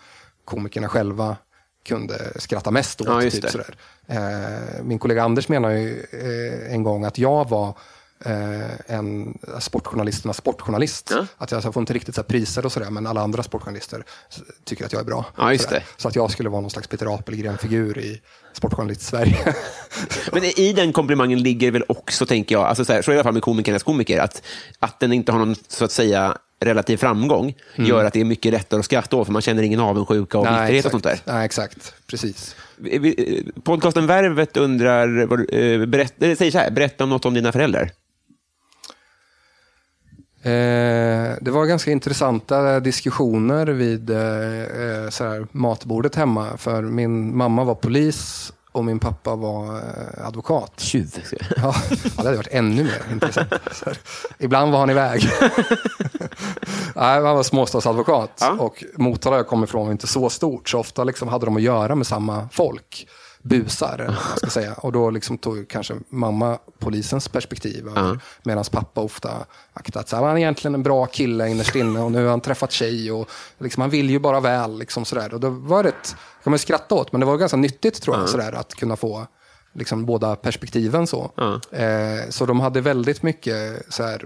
komikerna 0.46 0.88
själva 0.88 1.38
kunde 1.86 2.32
skratta 2.36 2.72
mest 2.72 3.02
åt. 3.02 3.08
Ja, 3.08 3.22
typ, 3.22 3.50
sådär. 3.50 3.76
Eh, 4.08 4.84
min 4.84 5.00
kollega 5.00 5.24
Anders 5.24 5.48
menar 5.48 5.70
ju 5.70 6.06
eh, 6.12 6.74
en 6.74 6.84
gång 6.84 7.06
att 7.06 7.18
jag 7.18 7.50
var 7.50 7.78
eh, 8.26 8.96
en 8.96 9.38
sportjournalisternas 9.60 10.38
sportjournalist. 10.38 11.08
Ja. 11.12 11.26
Att 11.38 11.52
jag, 11.52 11.58
alltså, 11.58 11.68
jag 11.68 11.74
får 11.74 11.82
inte 11.82 11.94
riktigt 11.94 12.16
så 12.16 12.24
priser 12.24 12.66
och 12.66 12.72
sådär, 12.72 12.90
men 12.90 13.08
alla 13.08 13.22
andra 13.22 13.44
sportjournalister 13.44 14.04
tycker 14.64 14.86
att 14.86 14.94
jag 14.94 15.00
är 15.00 15.06
bra. 15.06 15.26
Ja. 15.38 15.58
Så 15.98 16.08
att 16.08 16.16
jag 16.16 16.32
skulle 16.32 16.50
vara 16.50 16.62
någon 16.62 16.72
slags 16.72 16.88
Peter 16.88 17.16
Apelgren-figur 17.16 17.98
i 17.98 18.22
Sportjournalist-Sverige. 18.54 19.56
Men 20.32 20.44
i 20.44 20.74
den 20.76 20.94
komplimangen 20.94 21.44
ligger 21.44 21.72
väl 21.72 21.84
också, 21.88 22.26
tänker 22.26 22.56
jag, 22.56 22.64
alltså 22.64 22.86
så, 22.86 22.94
här, 22.94 23.02
så 23.02 23.12
i 23.12 23.16
alla 23.16 23.24
fall 23.24 23.34
med 23.34 23.42
komikernas 23.44 23.84
komiker, 23.84 24.20
att, 24.20 24.42
att 24.80 25.00
den 25.00 25.14
inte 25.14 25.32
har 25.32 25.40
någon, 25.40 25.56
så 25.68 25.86
att 25.86 25.92
säga, 25.92 26.38
relativ 26.60 26.98
framgång 26.98 27.54
gör 27.76 28.06
att 28.06 28.14
det 28.14 28.22
är 28.22 28.26
mycket 28.26 28.52
lättare 28.54 28.80
att 28.80 28.86
skratta 28.86 29.16
åt, 29.16 29.28
för 29.28 29.34
man 29.34 29.42
känner 29.42 29.64
ingen 29.64 29.80
avundsjuka 29.80 30.38
och 30.38 30.46
bitterhet 30.46 30.86
och 30.86 30.92
sånt 30.92 31.04
där. 31.04 31.20
Nej, 31.26 31.46
exakt. 31.46 31.94
Precis. 32.08 32.56
Vi- 32.78 33.52
Podcasten 33.64 34.08
Värvet 34.08 34.58
undrar, 34.58 35.22
eh, 35.56 35.86
berätt, 35.86 36.14
eller 36.24 36.36
säger 36.36 36.52
så 36.52 36.58
här, 36.58 36.72
berätta 36.72 37.04
om 37.04 37.10
något 37.10 37.26
om 37.26 37.34
dina 37.34 37.52
föräldrar. 37.52 37.92
Eh, 40.46 41.36
det 41.42 41.52
var 41.52 41.66
ganska 41.66 41.92
intressanta 41.92 42.80
diskussioner 42.80 43.68
vid 43.68 44.10
eh, 44.10 44.18
eh, 44.18 45.10
här, 45.20 45.48
matbordet 45.52 46.16
hemma. 46.16 46.58
För 46.58 46.82
min 46.82 47.38
mamma 47.38 47.64
var 47.64 47.76
polis 47.76 48.54
och 48.72 48.86
min 48.86 49.00
pappa 49.00 49.36
var 49.36 49.82
advokat. 50.18 50.74
Tjuv. 50.78 51.12
Ja, 51.58 51.76
det 52.02 52.24
hade 52.24 52.38
varit 52.38 52.48
ännu 52.52 52.84
mer 52.84 53.02
intressant. 53.12 53.54
Här, 53.86 53.98
ibland 54.40 54.72
var 54.72 54.80
han 54.80 54.90
iväg. 54.90 55.30
Nej, 56.96 57.22
han 57.22 57.36
var 57.36 57.44
småstadsadvokat. 57.44 58.38
Ja. 58.40 58.52
Och 58.52 58.84
Motala 58.96 59.38
jag 59.38 59.48
kom 59.48 59.64
ifrån 59.64 59.86
var 59.86 59.92
inte 59.92 60.08
så 60.08 60.30
stort. 60.30 60.70
Så 60.70 60.80
ofta 60.80 61.04
liksom 61.04 61.28
hade 61.28 61.46
de 61.46 61.56
att 61.56 61.62
göra 61.62 61.96
med 61.96 62.08
samma 62.08 62.50
folk. 62.52 63.08
Busar, 63.46 63.94
eller 63.94 64.06
vad 64.06 64.16
man 64.16 64.38
ska 64.38 64.50
säga. 64.50 64.74
Och 64.74 64.92
då 64.92 65.10
liksom 65.10 65.38
tog 65.38 65.68
kanske 65.68 65.96
mamma 66.10 66.58
polisens 66.80 67.28
perspektiv. 67.28 67.88
över, 67.88 68.20
Medan 68.44 68.64
pappa 68.72 69.02
ofta 69.02 69.46
aktat 69.74 70.10
sig. 70.10 70.20
Han 70.20 70.30
är 70.30 70.38
egentligen 70.38 70.76
en 70.76 70.84
bra 70.84 71.06
kille 71.06 71.50
innerst 71.50 71.76
inne. 71.76 72.02
Och 72.02 72.12
nu 72.12 72.24
har 72.24 72.30
han 72.30 72.42
träffat 72.42 72.72
tjej. 72.72 73.12
Och 73.12 73.30
liksom, 73.58 73.82
han 73.82 73.90
vill 73.90 74.10
ju 74.10 74.20
bara 74.20 74.40
väl. 74.40 74.80
Liksom 74.80 75.06
sådär. 75.06 75.34
Och 75.34 75.40
det 75.40 75.50
var 75.50 75.84
rätt, 75.84 76.16
kan 76.44 76.52
man 76.52 76.60
skratta 76.60 76.96
åt. 76.96 77.12
Men 77.12 77.20
det 77.20 77.26
var 77.28 77.38
ganska 77.38 77.58
nyttigt 77.58 78.02
tror 78.02 78.16
jag. 78.18 78.30
Sådär, 78.30 78.52
att 78.52 78.76
kunna 78.76 78.96
få 78.96 79.28
liksom 79.74 80.06
båda 80.06 80.36
perspektiven 80.36 81.08
så. 81.08 81.32
Eh, 81.72 82.30
så 82.30 82.46
de 82.46 82.60
hade 82.60 82.82
väldigt 82.82 83.24
mycket 83.24 83.94
så 83.94 84.04
här, 84.04 84.26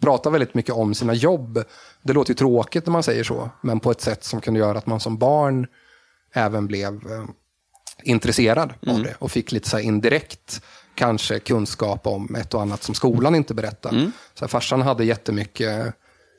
pratar 0.00 0.30
väldigt 0.30 0.54
mycket 0.54 0.74
om 0.74 0.94
sina 0.94 1.14
jobb. 1.14 1.64
Det 2.02 2.12
låter 2.12 2.30
ju 2.30 2.34
tråkigt 2.34 2.86
när 2.86 2.92
man 2.92 3.02
säger 3.02 3.24
så, 3.24 3.50
men 3.62 3.80
på 3.80 3.90
ett 3.90 4.00
sätt 4.00 4.24
som 4.24 4.40
kunde 4.40 4.60
göra 4.60 4.78
att 4.78 4.86
man 4.86 5.00
som 5.00 5.18
barn 5.18 5.66
även 6.34 6.66
blev 6.66 6.94
eh, 6.94 7.24
intresserad 8.02 8.72
mm. 8.82 8.96
av 8.96 9.02
det 9.02 9.14
och 9.18 9.32
fick 9.32 9.52
lite 9.52 9.68
så 9.68 9.78
indirekt 9.78 10.62
kanske 10.94 11.38
kunskap 11.38 12.06
om 12.06 12.34
ett 12.34 12.54
och 12.54 12.62
annat 12.62 12.82
som 12.82 12.94
skolan 12.94 13.34
inte 13.34 13.54
berättar. 13.54 13.90
Mm. 13.90 14.12
Så 14.34 14.44
här, 14.44 14.48
farsan 14.48 14.82
hade 14.82 15.04
jättemycket 15.04 15.94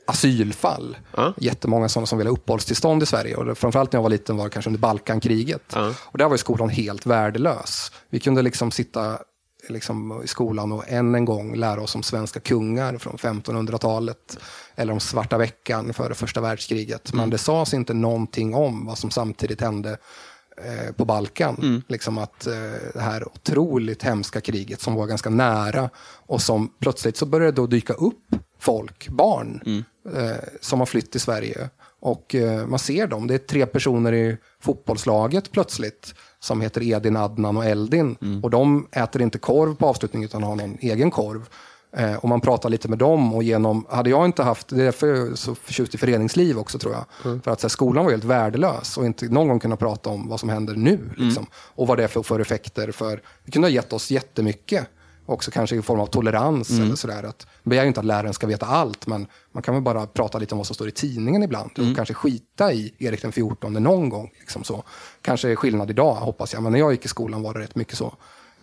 asylfall. 0.05 0.97
Ja. 1.15 1.33
Jättemånga 1.37 1.89
sådana 1.89 2.07
som 2.07 2.17
ville 2.17 2.29
ha 2.29 2.33
uppehållstillstånd 2.33 3.03
i 3.03 3.05
Sverige. 3.05 3.35
Och 3.35 3.57
framförallt 3.57 3.91
när 3.91 3.97
jag 3.97 4.03
var 4.03 4.09
liten 4.09 4.37
var 4.37 4.43
det 4.43 4.49
kanske 4.49 4.69
under 4.69 4.79
Balkankriget. 4.79 5.63
Ja. 5.73 5.93
Och 5.99 6.17
där 6.17 6.25
var 6.25 6.33
ju 6.33 6.37
skolan 6.37 6.69
helt 6.69 7.05
värdelös. 7.05 7.91
Vi 8.09 8.19
kunde 8.19 8.41
liksom 8.41 8.71
sitta 8.71 9.17
liksom, 9.69 10.21
i 10.23 10.27
skolan 10.27 10.71
och 10.71 10.83
än 10.87 11.15
en 11.15 11.25
gång 11.25 11.55
lära 11.55 11.81
oss 11.81 11.95
om 11.95 12.03
svenska 12.03 12.39
kungar 12.39 12.97
från 12.97 13.17
1500-talet. 13.17 14.37
Eller 14.75 14.93
om 14.93 14.99
svarta 14.99 15.37
veckan 15.37 15.93
före 15.93 16.13
första 16.13 16.41
världskriget. 16.41 17.11
Mm. 17.11 17.21
Men 17.21 17.29
det 17.29 17.37
sades 17.37 17.73
inte 17.73 17.93
någonting 17.93 18.55
om 18.55 18.85
vad 18.85 18.97
som 18.97 19.11
samtidigt 19.11 19.61
hände 19.61 19.97
eh, 20.65 20.91
på 20.91 21.05
Balkan. 21.05 21.55
Mm. 21.61 21.81
Liksom 21.87 22.17
att 22.17 22.47
eh, 22.47 22.53
det 22.93 23.01
här 23.01 23.27
otroligt 23.27 24.03
hemska 24.03 24.41
kriget 24.41 24.81
som 24.81 24.95
var 24.95 25.07
ganska 25.07 25.29
nära 25.29 25.89
och 26.27 26.41
som 26.41 26.73
plötsligt 26.79 27.17
så 27.17 27.25
började 27.25 27.51
då 27.51 27.67
dyka 27.67 27.93
upp 27.93 28.35
folk, 28.59 29.09
barn, 29.09 29.61
mm. 29.65 29.83
eh, 30.15 30.37
som 30.61 30.79
har 30.79 30.85
flytt 30.85 31.11
till 31.11 31.21
Sverige. 31.21 31.69
Och 31.99 32.35
eh, 32.35 32.67
man 32.67 32.79
ser 32.79 33.07
dem, 33.07 33.27
det 33.27 33.33
är 33.33 33.37
tre 33.37 33.65
personer 33.65 34.13
i 34.13 34.37
fotbollslaget 34.59 35.51
plötsligt 35.51 36.13
som 36.39 36.61
heter 36.61 36.83
Edin, 36.83 37.17
Adnan 37.17 37.57
och 37.57 37.65
Eldin. 37.65 38.17
Mm. 38.21 38.43
Och 38.43 38.49
de 38.49 38.87
äter 38.91 39.21
inte 39.21 39.37
korv 39.37 39.75
på 39.75 39.87
avslutningen 39.87 40.25
utan 40.25 40.43
har 40.43 40.55
någon 40.55 40.77
egen 40.81 41.11
korv. 41.11 41.49
Eh, 41.97 42.15
och 42.15 42.29
man 42.29 42.41
pratar 42.41 42.69
lite 42.69 42.87
med 42.87 42.97
dem 42.97 43.33
och 43.33 43.43
genom, 43.43 43.85
hade 43.89 44.09
jag 44.09 44.25
inte 44.25 44.43
haft, 44.43 44.67
det 44.67 44.81
är 44.81 44.85
därför 44.85 45.07
jag 45.07 45.31
är 45.31 45.35
så 45.35 45.55
förtjust 45.55 45.95
i 45.95 45.97
föreningsliv 45.97 46.57
också 46.59 46.79
tror 46.79 46.93
jag. 46.93 47.05
Mm. 47.25 47.41
För 47.41 47.51
att 47.51 47.61
här, 47.61 47.69
skolan 47.69 48.05
var 48.05 48.11
helt 48.11 48.23
värdelös 48.23 48.97
och 48.97 49.05
inte 49.05 49.25
någon 49.25 49.47
gång 49.47 49.59
kunna 49.59 49.75
prata 49.75 50.09
om 50.09 50.29
vad 50.29 50.39
som 50.39 50.49
händer 50.49 50.75
nu. 50.75 50.99
Liksom. 51.17 51.43
Mm. 51.43 51.49
Och 51.53 51.87
vad 51.87 51.97
det 51.97 52.03
är 52.03 52.07
för, 52.07 52.23
för 52.23 52.39
effekter. 52.39 52.91
För, 52.91 53.21
det 53.45 53.51
kunde 53.51 53.67
ha 53.67 53.73
gett 53.73 53.93
oss 53.93 54.11
jättemycket 54.11 54.87
också 55.25 55.51
kanske 55.51 55.75
i 55.75 55.81
form 55.81 55.99
av 55.99 56.05
tolerans 56.05 56.69
mm. 56.69 56.83
eller 56.83 56.95
sådär. 56.95 57.23
Att, 57.23 57.47
begär 57.63 57.83
ju 57.83 57.87
inte 57.87 57.99
att 57.99 58.05
läraren 58.05 58.33
ska 58.33 58.47
veta 58.47 58.65
allt, 58.65 59.07
men 59.07 59.27
man 59.51 59.63
kan 59.63 59.73
väl 59.73 59.83
bara 59.83 60.07
prata 60.07 60.37
lite 60.37 60.55
om 60.55 60.57
vad 60.57 60.67
som 60.67 60.75
står 60.75 60.87
i 60.87 60.91
tidningen 60.91 61.43
ibland. 61.43 61.71
Mm. 61.77 61.89
Och 61.89 61.95
kanske 61.95 62.13
skita 62.13 62.73
i 62.73 62.93
Erik 62.99 63.21
den 63.21 63.31
14 63.31 63.73
någon 63.73 64.09
gång. 64.09 64.31
Liksom 64.39 64.63
så. 64.63 64.83
Kanske 65.21 65.51
är 65.51 65.55
skillnad 65.55 65.89
idag, 65.89 66.15
hoppas 66.15 66.53
jag, 66.53 66.63
men 66.63 66.71
när 66.71 66.79
jag 66.79 66.91
gick 66.91 67.05
i 67.05 67.07
skolan 67.07 67.41
var 67.41 67.53
det 67.53 67.59
rätt 67.59 67.75
mycket 67.75 67.97
så. 67.97 68.13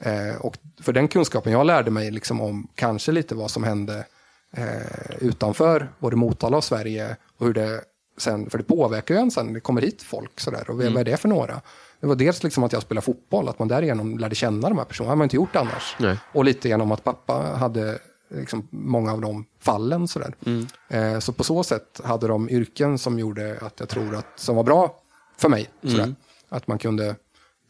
Eh, 0.01 0.36
och 0.40 0.57
för 0.80 0.92
den 0.92 1.09
kunskapen 1.09 1.53
jag 1.53 1.66
lärde 1.66 1.90
mig 1.90 2.11
liksom 2.11 2.40
om 2.40 2.68
kanske 2.74 3.12
lite 3.12 3.34
vad 3.34 3.51
som 3.51 3.64
hände 3.64 4.05
eh, 4.53 5.16
utanför 5.20 5.88
både 5.99 6.16
Motala 6.16 6.57
och 6.57 6.64
Sverige 6.64 7.16
och 7.38 7.46
hur 7.46 7.55
det 7.55 7.80
sen, 8.18 8.51
för 8.51 8.59
det 8.59 8.64
påverkar 8.64 9.14
ju 9.14 9.20
en 9.20 9.30
sen, 9.30 9.53
det 9.53 9.61
kommer 9.61 9.82
hit 9.82 10.03
folk 10.03 10.40
sådär 10.40 10.70
och 10.70 10.74
mm. 10.74 10.92
vad 10.92 11.01
är 11.01 11.05
det 11.05 11.16
för 11.16 11.28
några? 11.28 11.61
Det 12.01 12.07
var 12.07 12.14
dels 12.14 12.42
liksom 12.42 12.64
att 12.64 12.72
jag 12.72 12.82
spelade 12.82 13.05
fotboll, 13.05 13.49
att 13.49 13.59
man 13.59 13.68
därigenom 13.68 14.18
lärde 14.18 14.34
känna 14.34 14.68
de 14.68 14.78
här 14.78 14.84
personerna. 14.84 15.09
Det 15.09 15.11
hade 15.11 15.18
man 15.18 15.24
inte 15.24 15.36
gjort 15.36 15.57
annars. 15.57 15.96
Nej. 15.99 16.18
Och 16.32 16.44
lite 16.44 16.68
genom 16.68 16.92
att 16.92 17.05
pappa 17.05 17.32
hade 17.34 17.99
liksom 18.30 18.68
många 18.70 19.12
av 19.12 19.20
de 19.20 19.44
fallen. 19.61 20.09
Sådär. 20.09 20.34
Mm. 20.46 20.66
Eh, 20.88 21.18
så 21.18 21.32
på 21.32 21.44
så 21.44 21.62
sätt 21.62 22.01
hade 22.05 22.28
de 22.28 22.51
yrken 22.51 22.99
som 22.99 23.18
gjorde 23.18 23.59
att 23.61 23.80
jag 23.80 23.88
tror 23.88 24.16
att, 24.16 24.26
som 24.36 24.57
var 24.57 24.64
bra 24.64 24.94
för 25.36 25.49
mig. 25.49 25.68
Sådär. 25.82 26.03
Mm. 26.03 26.16
Att 26.49 26.66
man 26.66 26.78
kunde, 26.78 27.16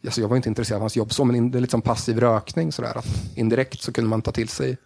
alltså 0.05 0.21
jag 0.21 0.29
var 0.29 0.37
inte 0.37 0.49
intresserad 0.49 0.77
av 0.77 0.81
hans 0.81 0.97
jobb 0.97 1.13
så, 1.13 1.25
men 1.25 1.51
det 1.51 1.59
är 1.59 1.61
lite 1.61 1.71
som 1.71 1.83
passiv 1.83 2.21
rökning. 2.21 2.73
Sådär, 2.73 2.99
att 2.99 3.07
indirekt 3.35 3.83
så 3.83 3.93
kunde 3.93 4.11
man 4.11 4.23
ta 4.23 4.33
till 4.33 4.49
sig 4.49 4.77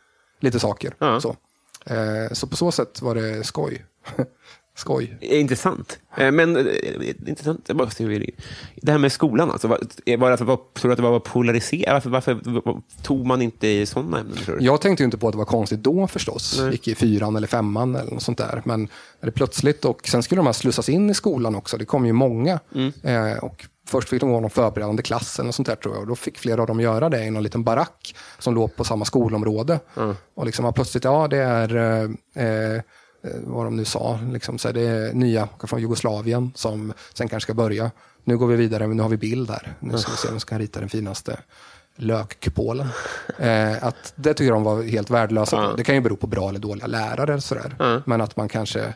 lite 0.40 0.60
saker. 0.60 0.94
Mm. 1.00 1.20
Så. 1.20 1.36
Eh, 1.86 2.32
så 2.32 2.46
på 2.46 2.56
så 2.56 2.72
sätt 2.72 3.02
var 3.02 3.14
det 3.14 3.44
skoj. 3.44 3.84
Skoj. 4.74 5.18
Intressant. 5.20 5.98
Eh, 6.16 6.32
men 6.32 6.56
eh, 6.56 7.08
intressant. 7.26 7.70
Det 8.76 8.92
här 8.92 8.98
med 8.98 9.12
skolan, 9.12 9.50
alltså. 9.50 9.68
var, 9.68 9.78
var 10.16 10.30
det, 10.30 10.44
var, 10.44 10.56
tror 10.56 10.88
du 10.88 10.92
att 10.92 10.96
det 10.96 11.02
var 11.02 11.20
polariserat? 11.20 12.06
Varför, 12.06 12.40
varför 12.44 12.80
tog 13.02 13.26
man 13.26 13.42
inte 13.42 13.68
i 13.68 13.86
sådana 13.86 14.20
ämnen? 14.20 14.36
Tror 14.36 14.56
du? 14.56 14.64
Jag 14.64 14.80
tänkte 14.80 15.04
inte 15.04 15.18
på 15.18 15.28
att 15.28 15.32
det 15.32 15.38
var 15.38 15.44
konstigt 15.44 15.82
då 15.82 16.06
förstås. 16.06 16.58
Nej. 16.60 16.70
Gick 16.72 16.88
i 16.88 16.94
fyran 16.94 17.36
eller 17.36 17.46
femman 17.46 17.96
eller 17.96 18.12
något 18.12 18.22
sånt 18.22 18.38
där. 18.38 18.62
Men 18.64 18.88
det 19.20 19.30
plötsligt, 19.30 19.84
och 19.84 20.08
sen 20.08 20.22
skulle 20.22 20.38
de 20.38 20.46
här 20.46 20.52
slussas 20.52 20.88
in 20.88 21.10
i 21.10 21.14
skolan 21.14 21.54
också. 21.54 21.76
Det 21.76 21.84
kom 21.84 22.06
ju 22.06 22.12
många. 22.12 22.60
Mm. 22.74 22.92
Eh, 23.02 23.38
och 23.38 23.66
Först 23.86 24.08
fick 24.08 24.20
de 24.20 24.32
gå 24.32 24.40
någon 24.40 24.50
förberedande 24.50 25.02
klass 25.02 25.40
eller 25.40 25.52
sånt 25.52 25.68
där 25.68 25.76
tror 25.76 25.94
jag. 25.94 26.00
Och 26.00 26.06
då 26.06 26.14
fick 26.14 26.38
flera 26.38 26.60
av 26.60 26.66
dem 26.66 26.80
göra 26.80 27.08
det 27.08 27.24
i 27.24 27.30
någon 27.30 27.42
liten 27.42 27.64
barack 27.64 28.14
som 28.38 28.54
låg 28.54 28.76
på 28.76 28.84
samma 28.84 29.04
skolområde. 29.04 29.80
Mm. 29.96 30.16
Och 30.34 30.46
liksom 30.46 30.72
plötsligt, 30.72 31.04
ja 31.04 31.28
det 31.28 31.38
är 31.38 31.76
eh, 32.36 32.82
Eh, 33.24 33.40
vad 33.42 33.66
de 33.66 33.76
nu 33.76 33.84
sa. 33.84 34.18
Liksom, 34.32 34.58
så 34.58 34.72
det 34.72 34.80
är 34.80 35.12
nya 35.12 35.48
från 35.64 35.80
Jugoslavien 35.80 36.52
som 36.54 36.92
sen 37.14 37.28
kanske 37.28 37.46
ska 37.46 37.54
börja. 37.54 37.90
Nu 38.24 38.38
går 38.38 38.46
vi 38.46 38.56
vidare, 38.56 38.86
men 38.86 38.96
nu 38.96 39.02
har 39.02 39.10
vi 39.10 39.16
bild 39.16 39.50
här. 39.50 39.74
Nu 39.80 39.98
ska 39.98 40.10
vi 40.10 40.16
se 40.16 40.28
vem 40.28 40.40
som 40.40 40.46
kan 40.46 40.58
rita 40.58 40.80
den 40.80 40.88
finaste 40.88 41.38
lökkupolen. 41.96 42.88
Eh, 43.38 43.84
att 43.84 44.12
det 44.16 44.34
tycker 44.34 44.52
de 44.52 44.64
var 44.64 44.82
helt 44.82 45.10
värdelösa. 45.10 45.64
Mm. 45.64 45.76
Det 45.76 45.84
kan 45.84 45.94
ju 45.94 46.00
bero 46.00 46.16
på 46.16 46.26
bra 46.26 46.48
eller 46.48 46.58
dåliga 46.58 46.86
lärare. 46.86 47.40
Sådär. 47.40 47.76
Mm. 47.80 48.02
Men 48.06 48.20
att 48.20 48.36
man 48.36 48.48
kanske 48.48 48.94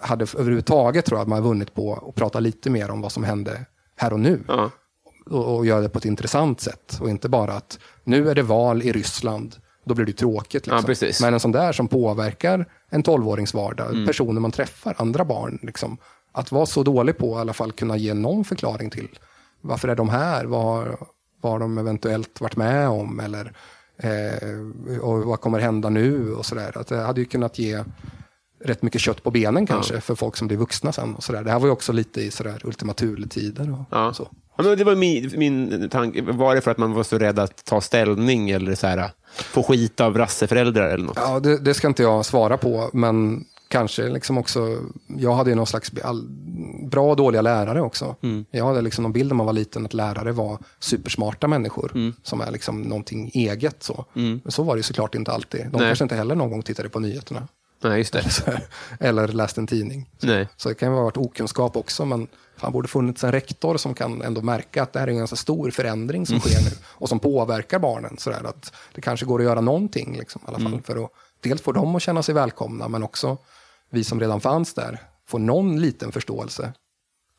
hade 0.00 0.26
överhuvudtaget 0.38 1.04
tror 1.04 1.18
jag 1.18 1.22
att 1.22 1.28
man 1.28 1.42
vunnit 1.42 1.74
på 1.74 2.08
att 2.08 2.14
prata 2.14 2.40
lite 2.40 2.70
mer 2.70 2.90
om 2.90 3.00
vad 3.00 3.12
som 3.12 3.24
hände 3.24 3.66
här 3.98 4.12
och 4.12 4.20
nu. 4.20 4.42
Mm. 4.48 4.70
Och, 5.30 5.56
och 5.56 5.66
göra 5.66 5.80
det 5.80 5.88
på 5.88 5.98
ett 5.98 6.04
intressant 6.04 6.60
sätt. 6.60 6.98
Och 7.00 7.10
inte 7.10 7.28
bara 7.28 7.52
att 7.52 7.78
nu 8.04 8.30
är 8.30 8.34
det 8.34 8.42
val 8.42 8.82
i 8.82 8.92
Ryssland 8.92 9.56
då 9.84 9.94
blir 9.94 10.06
det 10.06 10.12
tråkigt. 10.12 10.66
Liksom. 10.66 10.94
Ja, 11.00 11.12
Men 11.20 11.34
en 11.34 11.40
sån 11.40 11.52
där 11.52 11.72
som 11.72 11.88
påverkar 11.88 12.66
en 12.90 13.02
tolvårings 13.02 13.54
vardag, 13.54 13.90
mm. 13.90 14.06
personer 14.06 14.40
man 14.40 14.50
träffar, 14.50 14.94
andra 14.98 15.24
barn. 15.24 15.58
Liksom. 15.62 15.96
Att 16.32 16.52
vara 16.52 16.66
så 16.66 16.82
dålig 16.82 17.18
på 17.18 17.38
i 17.38 17.40
alla 17.40 17.52
fall 17.52 17.72
kunna 17.72 17.96
ge 17.96 18.14
någon 18.14 18.44
förklaring 18.44 18.90
till 18.90 19.18
varför 19.60 19.88
är 19.88 19.96
de 19.96 20.08
här? 20.08 20.44
Vad, 20.44 20.96
vad 21.40 21.52
har 21.52 21.58
de 21.58 21.78
eventuellt 21.78 22.40
varit 22.40 22.56
med 22.56 22.88
om? 22.88 23.20
Eller, 23.20 23.52
eh, 23.96 25.00
och 25.00 25.22
vad 25.22 25.40
kommer 25.40 25.58
hända 25.58 25.88
nu? 25.88 26.34
Och 26.34 26.46
så 26.46 26.54
där. 26.54 26.78
Att 26.78 26.86
det 26.86 26.96
hade 26.96 27.20
ju 27.20 27.24
kunnat 27.24 27.58
ge 27.58 27.84
rätt 28.60 28.82
mycket 28.82 29.00
kött 29.00 29.22
på 29.22 29.30
benen 29.30 29.66
kanske 29.66 29.94
ja. 29.94 30.00
för 30.00 30.14
folk 30.14 30.36
som 30.36 30.48
blir 30.48 30.58
vuxna 30.58 30.92
sen. 30.92 31.14
Och 31.14 31.24
så 31.24 31.32
där. 31.32 31.44
Det 31.44 31.50
här 31.50 31.58
var 31.58 31.66
ju 31.66 31.72
också 31.72 31.92
lite 31.92 32.20
i 32.20 32.30
sådär 32.30 32.60
Ultima 32.64 32.92
Thule-tider. 32.92 33.72
Och, 33.72 33.84
ja. 33.90 34.14
så. 34.14 34.28
Ja, 34.56 34.64
men 34.64 34.78
det 34.78 34.84
var 34.84 34.94
min, 34.94 35.32
min 35.36 35.88
tanke. 35.90 36.22
Var 36.22 36.54
det 36.54 36.60
för 36.60 36.70
att 36.70 36.78
man 36.78 36.92
var 36.92 37.02
så 37.02 37.18
rädd 37.18 37.38
att 37.38 37.64
ta 37.64 37.80
ställning 37.80 38.50
eller 38.50 38.74
så 38.74 38.86
här, 38.86 39.10
få 39.34 39.62
skit 39.62 40.00
av 40.00 40.18
rasseföräldrar 40.18 40.88
eller 40.88 41.04
något? 41.04 41.16
Ja, 41.16 41.40
det, 41.40 41.58
det 41.58 41.74
ska 41.74 41.88
inte 41.88 42.02
jag 42.02 42.26
svara 42.26 42.56
på, 42.56 42.90
men 42.92 43.44
kanske 43.68 44.08
liksom 44.08 44.38
också, 44.38 44.78
jag 45.06 45.34
hade 45.34 45.50
ju 45.50 45.56
någon 45.56 45.66
slags 45.66 45.92
all, 46.04 46.28
bra 46.90 47.10
och 47.10 47.16
dåliga 47.16 47.42
lärare 47.42 47.80
också. 47.80 48.16
Mm. 48.22 48.44
Jag 48.50 48.66
hade 48.66 48.82
liksom 48.82 49.02
någon 49.02 49.12
bild 49.12 49.28
när 49.28 49.36
man 49.36 49.46
var 49.46 49.52
liten 49.52 49.86
att 49.86 49.94
lärare 49.94 50.32
var 50.32 50.58
supersmarta 50.78 51.48
människor 51.48 51.90
mm. 51.94 52.14
som 52.22 52.40
är 52.40 52.50
liksom 52.50 52.82
någonting 52.82 53.30
eget. 53.34 53.82
Så. 53.82 54.04
Mm. 54.14 54.40
Men 54.44 54.52
så 54.52 54.62
var 54.62 54.76
det 54.76 54.82
såklart 54.82 55.14
inte 55.14 55.32
alltid. 55.32 55.60
De 55.60 55.78
Nej. 55.78 55.88
kanske 55.88 56.04
inte 56.04 56.16
heller 56.16 56.34
någon 56.34 56.50
gång 56.50 56.62
tittade 56.62 56.88
på 56.88 57.00
nyheterna. 57.00 57.48
Nej, 57.80 57.98
just 57.98 58.12
det. 58.12 58.24
Eller 59.00 59.28
läste 59.28 59.60
en 59.60 59.66
tidning. 59.66 60.10
Nej. 60.20 60.48
så 60.56 60.68
det 60.68 60.74
kan 60.74 60.88
ju 60.88 60.94
ha 60.94 61.02
varit 61.02 61.16
okunskap 61.16 61.76
också, 61.76 62.04
men 62.04 62.28
han 62.56 62.72
borde 62.72 62.88
funnits 62.88 63.24
en 63.24 63.32
rektor 63.32 63.76
som 63.76 63.94
kan 63.94 64.22
ändå 64.22 64.42
märka 64.42 64.82
att 64.82 64.92
det 64.92 64.98
här 64.98 65.06
är 65.06 65.10
en 65.10 65.18
ganska 65.18 65.36
stor 65.36 65.70
förändring 65.70 66.26
som 66.26 66.40
sker 66.40 66.64
nu 66.64 66.70
och 66.84 67.08
som 67.08 67.20
påverkar 67.20 67.78
barnen. 67.78 68.16
Så 68.18 68.30
där, 68.30 68.44
att 68.44 68.72
det 68.94 69.00
kanske 69.00 69.26
går 69.26 69.38
att 69.38 69.44
göra 69.44 69.60
någonting 69.60 70.16
liksom, 70.18 70.42
i 70.44 70.48
alla 70.48 70.58
fall 70.58 70.66
mm. 70.66 70.82
för 70.82 71.04
att 71.04 71.10
dels 71.40 71.62
få 71.62 71.72
dem 71.72 71.96
att 71.96 72.02
känna 72.02 72.22
sig 72.22 72.34
välkomna 72.34 72.88
men 72.88 73.02
också 73.02 73.38
vi 73.90 74.04
som 74.04 74.20
redan 74.20 74.40
fanns 74.40 74.74
där 74.74 75.02
få 75.26 75.38
någon 75.38 75.80
liten 75.80 76.12
förståelse 76.12 76.72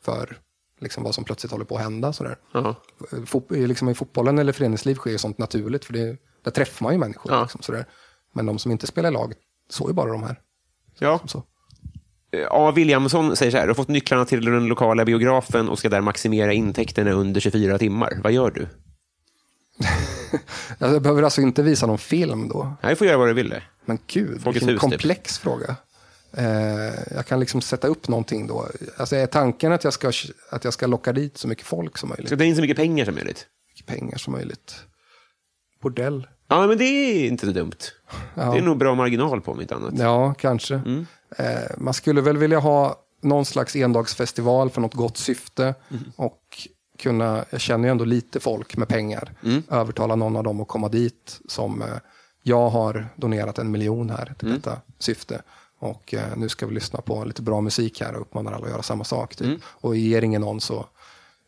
för 0.02 0.38
liksom, 0.78 1.02
vad 1.02 1.14
som 1.14 1.24
plötsligt 1.24 1.52
håller 1.52 1.64
på 1.64 1.76
att 1.76 1.82
hända. 1.82 2.12
Så 2.12 2.24
där. 2.24 2.38
Uh 2.56 2.74
-huh. 3.12 3.66
liksom, 3.66 3.88
I 3.88 3.94
fotbollen 3.94 4.38
eller 4.38 4.52
föreningsliv 4.52 4.94
sker 4.94 5.16
sånt 5.16 5.38
naturligt 5.38 5.84
för 5.84 5.92
det, 5.92 6.16
där 6.42 6.50
träffar 6.50 6.84
man 6.84 6.92
ju 6.92 6.98
människor. 6.98 7.32
Uh 7.32 7.42
liksom, 7.42 7.62
så 7.62 7.72
där. 7.72 7.86
Men 8.32 8.46
de 8.46 8.58
som 8.58 8.72
inte 8.72 8.86
spelar 8.86 9.08
i 9.08 9.12
lag 9.12 9.34
såg 9.70 9.88
ju 9.88 9.94
bara 9.94 10.12
de 10.12 10.22
här. 10.22 10.40
Ja. 10.98 11.20
Så. 11.26 11.44
A. 12.50 12.72
Williamson 12.76 13.36
säger 13.36 13.52
så 13.52 13.58
här, 13.58 13.64
du 13.64 13.70
har 13.70 13.74
fått 13.74 13.88
nycklarna 13.88 14.24
till 14.24 14.44
den 14.44 14.66
lokala 14.66 15.04
biografen 15.04 15.68
och 15.68 15.78
ska 15.78 15.88
där 15.88 16.00
maximera 16.00 16.52
intäkterna 16.52 17.10
under 17.10 17.40
24 17.40 17.78
timmar. 17.78 18.18
Vad 18.22 18.32
gör 18.32 18.50
du? 18.50 18.68
jag 20.78 21.02
behöver 21.02 21.22
alltså 21.22 21.40
inte 21.40 21.62
visa 21.62 21.86
någon 21.86 21.98
film 21.98 22.48
då? 22.48 22.76
Nej, 22.82 22.92
du 22.92 22.96
får 22.96 23.06
göra 23.06 23.16
vad 23.16 23.28
du 23.28 23.32
vill. 23.32 23.54
Men 23.84 23.98
gud, 24.06 24.42
Folkets 24.42 24.66
vilken 24.66 24.68
typ. 24.68 24.80
komplex 24.80 25.38
typ. 25.38 25.42
fråga. 25.42 25.76
Eh, 26.32 27.14
jag 27.14 27.26
kan 27.26 27.40
liksom 27.40 27.60
sätta 27.60 27.88
upp 27.88 28.08
någonting 28.08 28.46
då. 28.46 28.68
Alltså 28.96 29.16
är 29.16 29.26
tanken 29.26 29.72
att 29.72 29.84
jag 29.84 29.92
ska, 29.92 30.12
att 30.50 30.64
jag 30.64 30.72
ska 30.72 30.86
locka 30.86 31.12
dit 31.12 31.38
så 31.38 31.48
mycket 31.48 31.66
folk 31.66 31.98
som 31.98 32.08
möjligt? 32.08 32.26
Ska 32.26 32.36
ta 32.36 32.44
in 32.44 32.54
så 32.56 32.60
mycket 32.62 32.76
pengar 32.76 33.04
som 33.04 33.14
möjligt? 33.14 33.46
Mycket 33.72 33.86
pengar 33.86 34.18
som 34.18 34.32
möjligt. 34.32 34.74
Bordell. 35.82 36.26
Ja, 36.50 36.66
men 36.66 36.78
det 36.78 36.84
är 36.84 37.28
inte 37.28 37.46
så 37.46 37.52
dumt. 37.52 37.76
Ja. 38.34 38.52
Det 38.52 38.58
är 38.58 38.62
nog 38.62 38.78
bra 38.78 38.94
marginal 38.94 39.40
på 39.40 39.52
om 39.52 39.60
inte 39.60 39.74
annat. 39.74 39.94
Ja, 39.98 40.34
kanske. 40.38 40.74
Mm. 40.74 41.06
Eh, 41.36 41.46
man 41.78 41.94
skulle 41.94 42.20
väl 42.20 42.36
vilja 42.36 42.58
ha 42.58 42.96
någon 43.22 43.44
slags 43.44 43.76
endagsfestival 43.76 44.70
för 44.70 44.80
något 44.80 44.94
gott 44.94 45.16
syfte. 45.16 45.74
Mm. 45.90 46.02
Och 46.16 46.68
kunna, 46.98 47.44
jag 47.50 47.60
känner 47.60 47.84
ju 47.88 47.90
ändå 47.90 48.04
lite 48.04 48.40
folk 48.40 48.76
med 48.76 48.88
pengar. 48.88 49.32
Mm. 49.44 49.62
Övertala 49.70 50.16
någon 50.16 50.36
av 50.36 50.44
dem 50.44 50.60
att 50.60 50.68
komma 50.68 50.88
dit 50.88 51.40
som 51.48 51.82
eh, 51.82 51.88
jag 52.42 52.68
har 52.68 53.06
donerat 53.16 53.58
en 53.58 53.70
miljon 53.70 54.10
här 54.10 54.34
till 54.38 54.48
Mm. 54.48 54.60
detta 54.60 54.80
syfte. 54.98 55.42
Och 55.78 56.14
eh, 56.14 56.36
nu 56.36 56.48
ska 56.48 56.66
vi 56.66 56.74
lyssna 56.74 57.00
på 57.00 57.24
lite 57.24 57.42
bra 57.42 57.60
musik 57.60 58.00
här 58.00 58.14
och 58.14 58.20
uppmanar 58.20 58.52
alla 58.52 58.64
att 58.64 58.70
göra 58.72 58.82
samma 58.82 59.04
sak. 59.04 59.36
Typ. 59.36 59.46
Mm. 59.46 59.60
Och 59.64 59.96
ger 59.96 60.22
ingen 60.22 60.40
någon 60.40 60.60
så 60.60 60.86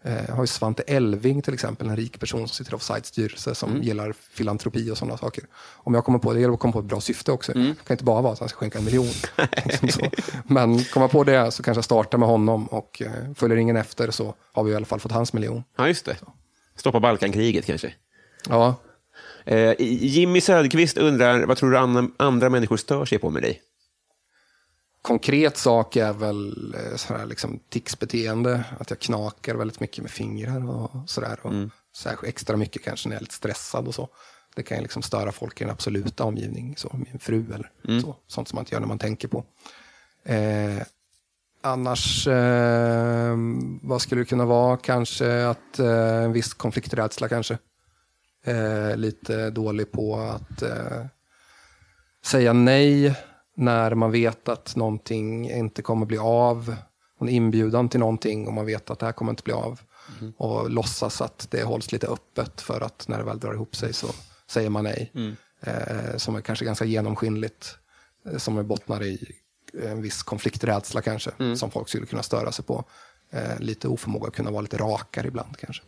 eh, 0.02 0.34
har 0.34 0.42
ju 0.42 0.46
Svante 0.46 0.82
Elving 0.82 1.42
till 1.42 1.54
exempel, 1.54 1.88
en 1.88 1.96
rik 1.96 2.20
person 2.20 2.48
som 2.48 2.48
sitter 2.48 2.72
i 2.72 2.74
Offsides 2.76 3.06
styrelse 3.06 3.54
som 3.54 3.70
Mm. 3.70 3.82
gillar 3.82 4.14
filantropi 4.32 4.90
och 4.90 4.98
sådana 4.98 5.18
saker. 5.18 5.44
Om 5.74 5.94
jag 5.94 6.04
kommer 6.04 6.18
på 6.18 6.32
det, 6.32 6.40
gäller 6.40 6.54
att 6.54 6.60
komma 6.60 6.72
på 6.72 6.78
ett 6.78 6.84
bra 6.84 7.00
syfte 7.00 7.32
också. 7.32 7.52
Mm. 7.54 7.66
Det 7.68 7.84
kan 7.86 7.94
inte 7.94 8.04
bara 8.04 8.22
vara 8.22 8.32
att 8.32 8.38
han 8.38 8.48
ska 8.48 8.58
skänka 8.58 8.78
en 8.78 8.84
miljon. 8.84 9.08
liksom. 9.82 10.08
Men 10.46 10.84
komma 10.84 11.08
på 11.08 11.24
det 11.24 11.50
så 11.50 11.62
kanske 11.62 11.78
jag 11.78 11.84
startar 11.84 12.18
med 12.18 12.28
honom 12.28 12.66
och 12.66 13.02
eh, 13.02 13.10
följer 13.34 13.56
ingen 13.58 13.76
efter 13.76 14.10
så 14.10 14.34
har 14.52 14.64
vi 14.64 14.72
i 14.72 14.74
alla 14.74 14.86
fall 14.86 15.00
fått 15.00 15.12
hans 15.12 15.32
miljon. 15.32 15.64
Ja, 15.76 15.88
just 15.88 16.04
det. 16.04 16.16
Stoppa 16.76 17.00
Balkankriget 17.00 17.66
kanske. 17.66 17.94
Ja, 18.48 18.74
Eh, 19.44 19.74
Jimmy 19.78 20.40
Söderqvist 20.40 20.96
undrar, 20.98 21.46
vad 21.46 21.56
tror 21.56 21.70
du 21.70 21.78
andra, 21.78 22.08
andra 22.16 22.48
människor 22.50 22.76
stör 22.76 23.04
sig 23.04 23.18
på 23.18 23.30
med 23.30 23.42
dig? 23.42 23.60
Konkret 25.02 25.56
sak 25.56 25.96
är 25.96 26.12
väl 26.12 26.74
eh, 26.74 26.96
sådär 26.96 27.26
liksom 27.26 27.60
ticsbeteende. 27.68 28.64
Att 28.80 28.90
jag 28.90 28.98
knakar 28.98 29.54
väldigt 29.54 29.80
mycket 29.80 30.02
med 30.02 30.10
fingrar 30.10 30.70
och 30.70 30.90
sådär. 31.10 31.38
Och 31.42 31.52
särskilt 31.96 32.34
extra 32.34 32.56
mycket 32.56 32.82
kanske 32.82 33.08
när 33.08 33.16
jag 33.16 33.20
är 33.20 33.24
lite 33.24 33.34
stressad 33.34 33.88
och 33.88 33.94
så. 33.94 34.08
Det 34.54 34.62
kan 34.62 34.76
ju 34.76 34.82
liksom 34.82 35.02
störa 35.02 35.32
folk 35.32 35.60
i 35.60 35.64
den 35.64 35.72
absoluta 35.72 36.24
omgivning. 36.24 36.74
Så 36.76 36.90
min 36.92 37.18
fru 37.18 37.44
eller 37.54 38.00
så. 38.00 38.16
Sånt 38.26 38.48
som 38.48 38.56
man 38.56 38.62
inte 38.62 38.74
gör 38.74 38.80
när 38.80 38.88
man 38.88 38.98
tänker 38.98 39.28
på. 39.28 39.44
Eh, 40.24 40.82
annars, 41.60 42.26
eh, 42.26 43.36
vad 43.82 44.02
skulle 44.02 44.20
det 44.20 44.24
kunna 44.24 44.44
vara? 44.44 44.76
Kanske 44.76 45.46
att 45.46 45.78
eh, 45.78 46.22
en 46.24 46.32
viss 46.32 46.54
konflikträdsla 46.54 47.28
kanske. 47.28 47.58
Eh, 48.44 48.96
lite 48.96 49.50
dålig 49.50 49.92
på 49.92 50.16
att 50.16 50.62
eh, 50.62 51.06
säga 52.24 52.52
nej 52.52 53.16
när 53.56 53.94
man 53.94 54.10
vet 54.10 54.48
att 54.48 54.76
någonting 54.76 55.50
inte 55.50 55.82
kommer 55.82 56.06
bli 56.06 56.18
av. 56.18 56.74
En 57.20 57.28
inbjudan 57.28 57.88
till 57.88 58.00
någonting 58.00 58.46
och 58.46 58.52
man 58.52 58.66
vet 58.66 58.90
att 58.90 58.98
det 58.98 59.06
här 59.06 59.12
kommer 59.12 59.32
inte 59.32 59.42
bli 59.42 59.52
av. 59.52 59.80
Och 60.36 60.70
låtsas 60.70 61.20
att 61.20 61.46
det 61.50 61.62
hålls 61.62 61.92
lite 61.92 62.06
öppet 62.06 62.60
för 62.60 62.80
att 62.80 63.08
när 63.08 63.18
det 63.18 63.24
väl 63.24 63.38
drar 63.40 63.54
ihop 63.54 63.76
sig 63.76 63.92
så 63.92 64.06
säger 64.50 64.70
man 64.70 64.84
nej. 64.84 65.12
Eh, 65.60 66.16
som 66.16 66.36
är 66.36 66.40
kanske 66.40 66.64
ganska 66.64 66.84
genomskinligt. 66.84 67.76
Eh, 68.30 68.36
som 68.36 68.58
är 68.58 68.62
bottnar 68.62 69.02
i 69.02 69.18
en 69.82 70.02
viss 70.02 70.22
konflikträdsla 70.22 71.02
kanske. 71.02 71.30
Som 71.56 71.70
folk 71.70 71.88
skulle 71.88 72.06
kunna 72.06 72.22
störa 72.22 72.52
sig 72.52 72.64
på. 72.64 72.84
Eh, 73.30 73.58
lite 73.60 73.88
oförmåga 73.88 74.28
att 74.28 74.34
kunna 74.34 74.50
vara 74.50 74.60
lite 74.62 74.76
rakare 74.76 75.26
ibland 75.26 75.56
kanske. 75.56 75.82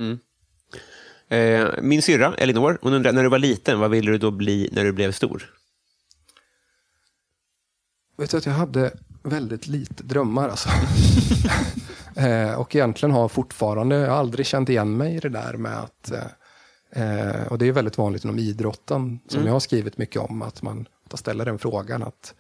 Eh, 1.29 1.69
min 1.83 2.03
syrra, 2.03 2.35
Elinor, 2.35 2.79
hon 2.83 2.93
undrar, 2.95 3.13
när 3.13 3.23
du 3.23 3.29
var 3.29 3.39
liten, 3.39 3.79
vad 3.79 3.91
ville 3.91 4.11
du 4.11 4.19
då 4.19 4.31
bli 4.31 4.69
när 4.73 4.85
du 4.85 4.93
blev 4.93 5.13
stor? 5.13 5.54
Vet 8.17 8.31
du 8.31 8.37
att 8.37 8.47
jag 8.47 8.53
hade 8.53 8.93
väldigt 9.23 9.67
lite 9.67 10.03
drömmar 10.03 10.49
alltså. 10.49 10.69
eh, 12.21 12.55
och 12.55 12.77
egentligen 12.77 13.15
har 13.15 13.29
fortfarande, 13.29 13.97
jag 13.97 14.11
har 14.11 14.17
aldrig 14.17 14.47
känt 14.47 14.69
igen 14.69 14.97
mig 14.97 15.17
i 15.17 15.21
det 15.21 15.29
där 15.29 15.55
med 15.55 15.79
att, 15.79 16.11
eh, 16.11 17.03
eh, 17.03 17.47
och 17.47 17.59
det 17.59 17.69
är 17.69 17.73
väldigt 17.73 17.99
vanligt 17.99 18.25
inom 18.25 18.39
idrotten, 18.39 19.21
som 19.29 19.47
jag 19.47 19.53
har 19.53 19.61
skrivit 19.61 19.99
mycket 19.99 20.23
om, 20.23 20.43
att 20.43 20.63
man 20.63 20.89
ställer 21.15 21.45
den 21.45 21.59
frågan. 21.59 22.03
Att, 22.03 22.35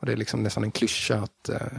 och 0.00 0.06
det 0.06 0.12
är 0.12 0.16
liksom 0.16 0.42
nästan 0.42 0.64
en 0.64 0.70
klyscha 0.70 1.14
att 1.14 1.48
eh, 1.48 1.78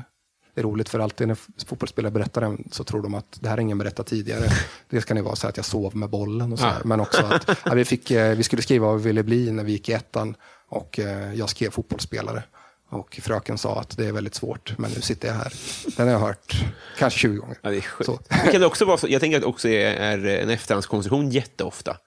det 0.53 0.61
är 0.61 0.63
roligt 0.63 0.89
för 0.89 0.99
alltid 0.99 1.27
när 1.27 1.37
fotbollsspelare 1.65 2.11
berättar 2.11 2.41
den 2.41 2.67
så 2.71 2.83
tror 2.83 3.01
de 3.01 3.15
att 3.15 3.37
det 3.41 3.49
här 3.49 3.57
har 3.57 3.61
ingen 3.61 3.77
berättat 3.77 4.07
tidigare. 4.07 4.49
Det 4.89 5.01
ska 5.01 5.13
ni 5.13 5.21
vara 5.21 5.35
så 5.35 5.47
att 5.47 5.57
jag 5.57 5.65
sov 5.65 5.95
med 5.95 6.09
bollen 6.09 6.53
och 6.53 6.59
så 6.59 6.65
här. 6.65 6.83
Men 6.83 6.99
också 6.99 7.25
att 7.25 7.47
ja, 7.65 7.73
vi, 7.73 7.85
fick, 7.85 8.11
vi 8.11 8.43
skulle 8.43 8.61
skriva 8.61 8.87
vad 8.87 8.97
vi 8.97 9.03
ville 9.03 9.23
bli 9.23 9.51
när 9.51 9.63
vi 9.63 9.71
gick 9.71 9.89
i 9.89 9.93
ettan 9.93 10.35
och 10.69 10.99
jag 11.33 11.49
skrev 11.49 11.69
fotbollsspelare. 11.69 12.43
Och 12.89 13.19
fröken 13.21 13.57
sa 13.57 13.79
att 13.79 13.97
det 13.97 14.07
är 14.07 14.11
väldigt 14.11 14.35
svårt, 14.35 14.73
men 14.77 14.91
nu 14.91 15.01
sitter 15.01 15.27
jag 15.27 15.35
här. 15.35 15.53
Den 15.97 16.07
har 16.07 16.13
jag 16.13 16.19
hört 16.19 16.65
kanske 16.97 17.19
20 17.19 17.35
gånger. 17.37 17.57
Ja, 17.61 17.69
det 17.69 17.77
är. 17.77 18.03
Så. 18.03 18.19
Det 18.45 18.51
kan 18.51 18.63
också 18.63 18.85
vara 18.85 18.97
så, 18.97 19.07
jag 19.09 19.21
tänker 19.21 19.37
att 19.37 19.41
det 19.43 19.47
också 19.47 19.67
är, 19.69 19.95
är 19.95 20.25
en 20.43 20.49
efterhandskonstruktion 20.49 21.29
jätteofta. 21.29 21.97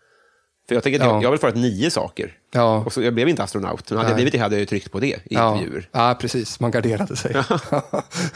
För 0.69 0.75
jag 0.75 0.83
tänker 0.83 1.01
att 1.01 1.07
Ja. 1.07 1.13
jag, 1.13 1.23
jag 1.23 1.27
har 1.29 1.31
väl 1.31 1.39
svarat 1.41 1.57
nio 1.57 1.91
saker. 1.91 2.33
Ja. 2.53 2.77
Och 2.87 2.93
så, 2.93 3.03
jag 3.03 3.15
blev 3.15 3.29
inte 3.29 3.43
astronaut, 3.43 3.91
men 3.91 3.99
hade 3.99 4.09
jag 4.09 4.15
Nej. 4.15 4.15
blivit 4.17 4.33
det 4.33 4.39
hade 4.39 4.55
jag 4.55 4.61
ju 4.61 4.67
tryckt 4.67 4.93
på 4.93 5.01
det 5.01 5.07
i 5.07 5.21
Ja, 5.25 5.55
intervjuer. 5.57 5.89
ja, 5.93 6.17
precis. 6.21 6.61
Man 6.61 6.71
garderade 6.71 7.17
sig. 7.17 7.37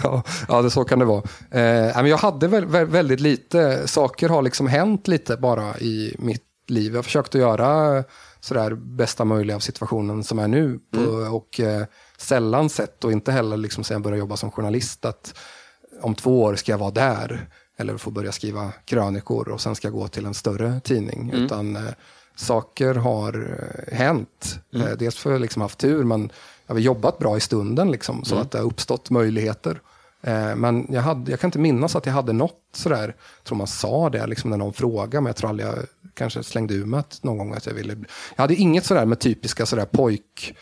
ja, 0.02 0.22
ja, 0.48 0.62
det 0.62 0.70
så 0.70 0.84
kan 0.84 0.98
det 0.98 1.04
vara. 1.04 1.22
Eh, 1.50 1.96
men 1.96 2.06
jag 2.06 2.16
hade 2.16 2.48
väl, 2.48 2.66
väl, 2.66 2.86
väldigt 2.86 3.20
lite, 3.20 3.88
saker 3.88 4.28
har 4.28 4.42
liksom 4.42 4.66
hänt 4.66 5.08
lite 5.08 5.36
bara 5.36 5.78
i 5.78 6.16
mitt 6.18 6.42
liv. 6.68 6.92
Jag 6.92 6.98
har 6.98 7.02
försökt 7.02 7.34
att 7.34 7.40
göra 7.40 8.04
sådär 8.40 8.74
bästa 8.74 9.24
möjliga 9.24 9.56
av 9.56 9.60
situationen 9.60 10.24
som 10.24 10.38
är 10.38 10.48
nu. 10.48 10.78
På, 10.94 11.00
och 11.36 11.60
eh, 11.60 11.84
sällan 12.18 12.68
sett, 12.68 13.04
och 13.04 13.12
inte 13.12 13.32
heller 13.32 13.56
liksom 13.56 13.84
sen 13.84 13.94
jag 13.94 14.02
började 14.02 14.18
jobba 14.18 14.36
som 14.36 14.50
journalist, 14.50 15.04
att 15.04 15.34
om 16.02 16.14
två 16.14 16.42
år 16.42 16.54
ska 16.56 16.72
jag 16.72 16.78
vara 16.78 16.90
där. 16.90 17.48
Eller 17.76 17.96
få 17.96 18.10
börja 18.10 18.32
skriva 18.32 18.72
krönikor 18.84 19.48
och 19.48 19.60
sen 19.60 19.74
ska 19.74 19.88
jag 19.88 19.94
gå 19.94 20.08
till 20.08 20.26
en 20.26 20.34
större 20.34 20.80
tidning. 20.80 21.30
Utan 21.34 21.76
eh, 21.76 21.82
saker 22.36 22.94
har 22.94 23.56
eh, 23.88 23.96
hänt. 23.96 24.58
Eh, 24.74 24.90
dels 24.98 25.16
för 25.16 25.32
jag 25.32 25.40
liksom 25.40 25.62
haft 25.62 25.78
tur, 25.78 26.04
men 26.04 26.32
jag 26.66 26.74
har 26.74 26.80
jobbat 26.80 27.18
bra 27.18 27.36
i 27.36 27.40
stunden 27.40 27.90
liksom, 27.90 28.24
så 28.24 28.36
att 28.36 28.50
det 28.50 28.58
har 28.58 28.64
uppstått 28.64 29.10
möjligheter. 29.10 29.80
Eh, 30.22 30.56
men 30.56 30.86
jag, 30.90 31.02
hade, 31.02 31.30
jag 31.30 31.40
kan 31.40 31.48
inte 31.48 31.58
minnas 31.58 31.96
att 31.96 32.06
jag 32.06 32.12
hade 32.12 32.32
något 32.32 32.60
sådär, 32.72 33.14
jag 33.38 33.44
tror 33.44 33.58
man 33.58 33.66
sa 33.66 34.10
det 34.10 34.26
liksom 34.26 34.50
när 34.50 34.56
någon 34.56 34.72
frågade, 34.72 35.20
men 35.20 35.26
jag 35.26 35.36
tror 35.36 35.50
aldrig 35.50 35.68
jag 35.68 35.78
kanske 36.14 36.42
slängde 36.42 36.74
ur 36.74 36.86
mig 36.86 37.00
att 37.00 37.18
någon 37.22 37.38
gång 37.38 37.54
att 37.54 37.66
jag 37.66 37.74
ville. 37.74 37.96
Jag 38.36 38.42
hade 38.42 38.54
inget 38.54 38.84
sådär 38.84 39.06
med 39.06 39.20
typiska 39.20 39.66
sådär 39.66 39.86
pojk, 39.86 40.56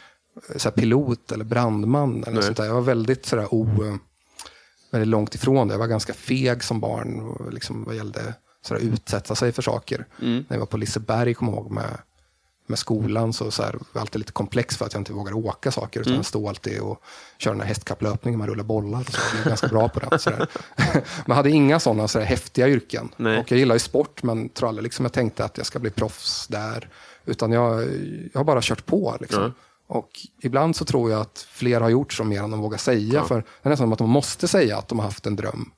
sådär 0.56 0.76
pilot 0.76 1.32
eller 1.32 1.44
brandman. 1.44 2.24
Eller 2.24 2.42
sånt 2.42 2.56
där. 2.56 2.64
Jag 2.64 2.74
var 2.74 2.80
väldigt 2.80 3.26
sådär 3.26 3.54
o, 3.54 3.84
eh, 3.84 3.94
väldigt 4.90 5.08
långt 5.08 5.34
ifrån 5.34 5.68
det. 5.68 5.74
Jag 5.74 5.78
var 5.78 5.86
ganska 5.86 6.14
feg 6.14 6.64
som 6.64 6.80
barn 6.80 7.20
och 7.20 7.52
liksom 7.52 7.84
vad 7.84 7.94
gällde 7.94 8.34
sådär 8.62 8.80
utsätta 8.80 9.34
sig 9.34 9.52
för 9.52 9.62
saker. 9.62 10.06
När 10.18 10.56
jag 10.56 10.58
var 10.58 10.66
på 10.66 10.76
Liseberg, 10.76 11.36
jag 11.40 11.48
ihåg, 11.48 11.70
med, 11.70 11.98
med 12.66 12.78
skolan 12.78 13.32
så, 13.32 13.50
så 13.50 13.62
här, 13.62 13.72
var 13.72 13.80
jag 13.92 14.00
alltid 14.00 14.18
lite 14.18 14.32
komplex 14.32 14.76
för 14.76 14.86
att 14.86 14.92
jag 14.92 15.00
inte 15.00 15.12
vågar 15.12 15.32
åka 15.32 15.70
saker. 15.70 16.00
Utan 16.00 16.12
jag 16.14 16.24
stod 16.24 16.48
alltid 16.48 16.80
och 16.80 17.02
körde 17.38 17.54
den 17.54 17.60
här 17.60 17.68
hästkapplöpningen, 17.68 18.38
man 18.38 18.48
rullar 18.48 18.64
bollar. 18.64 19.00
Och 19.00 19.12
så. 19.12 19.20
Jag 19.20 19.32
blev 19.32 19.48
ganska 19.48 19.68
bra 19.68 19.88
på 19.88 20.00
den. 20.00 20.18
Sådär. 20.18 20.46
Men 21.26 21.36
hade 21.36 21.50
inga 21.50 21.80
sådana 21.80 22.08
sådär, 22.08 22.26
häftiga 22.26 22.68
yrken. 22.68 23.08
Nej. 23.16 23.38
Och 23.38 23.52
jag 23.52 23.58
gillar 23.58 23.74
ju 23.74 23.78
sport, 23.78 24.22
men 24.22 24.48
tror 24.48 24.68
aldrig 24.68 24.82
liksom, 24.82 25.04
jag 25.04 25.12
tänkte 25.12 25.44
att 25.44 25.56
jag 25.56 25.66
ska 25.66 25.78
bli 25.78 25.90
proffs 25.90 26.48
där. 26.48 26.88
Utan 27.24 27.52
jag, 27.52 27.82
jag 28.32 28.40
har 28.40 28.44
bara 28.44 28.60
kört 28.62 28.86
på. 28.86 29.16
Liksom. 29.20 29.54
Och 29.92 30.10
ibland 30.42 30.76
så 30.76 30.84
tror 30.84 31.10
jag 31.10 31.20
att 31.20 31.46
fler 31.50 31.80
har 31.80 31.88
gjort 31.88 32.12
så 32.12 32.24
mer 32.24 32.42
än 32.42 32.50
de 32.50 32.60
vågar 32.60 32.78
säga. 32.78 33.24
För 33.24 33.34
det 33.34 33.68
är 33.68 33.70
nästan 33.70 33.84
som 33.86 33.92
att 33.92 33.98
de 33.98 34.10
måste 34.10 34.48
säga 34.48 34.78
att 34.78 34.88
de 34.88 34.98
har 34.98 35.06
haft 35.06 35.26
en 35.26 35.36
dröm 35.36 35.70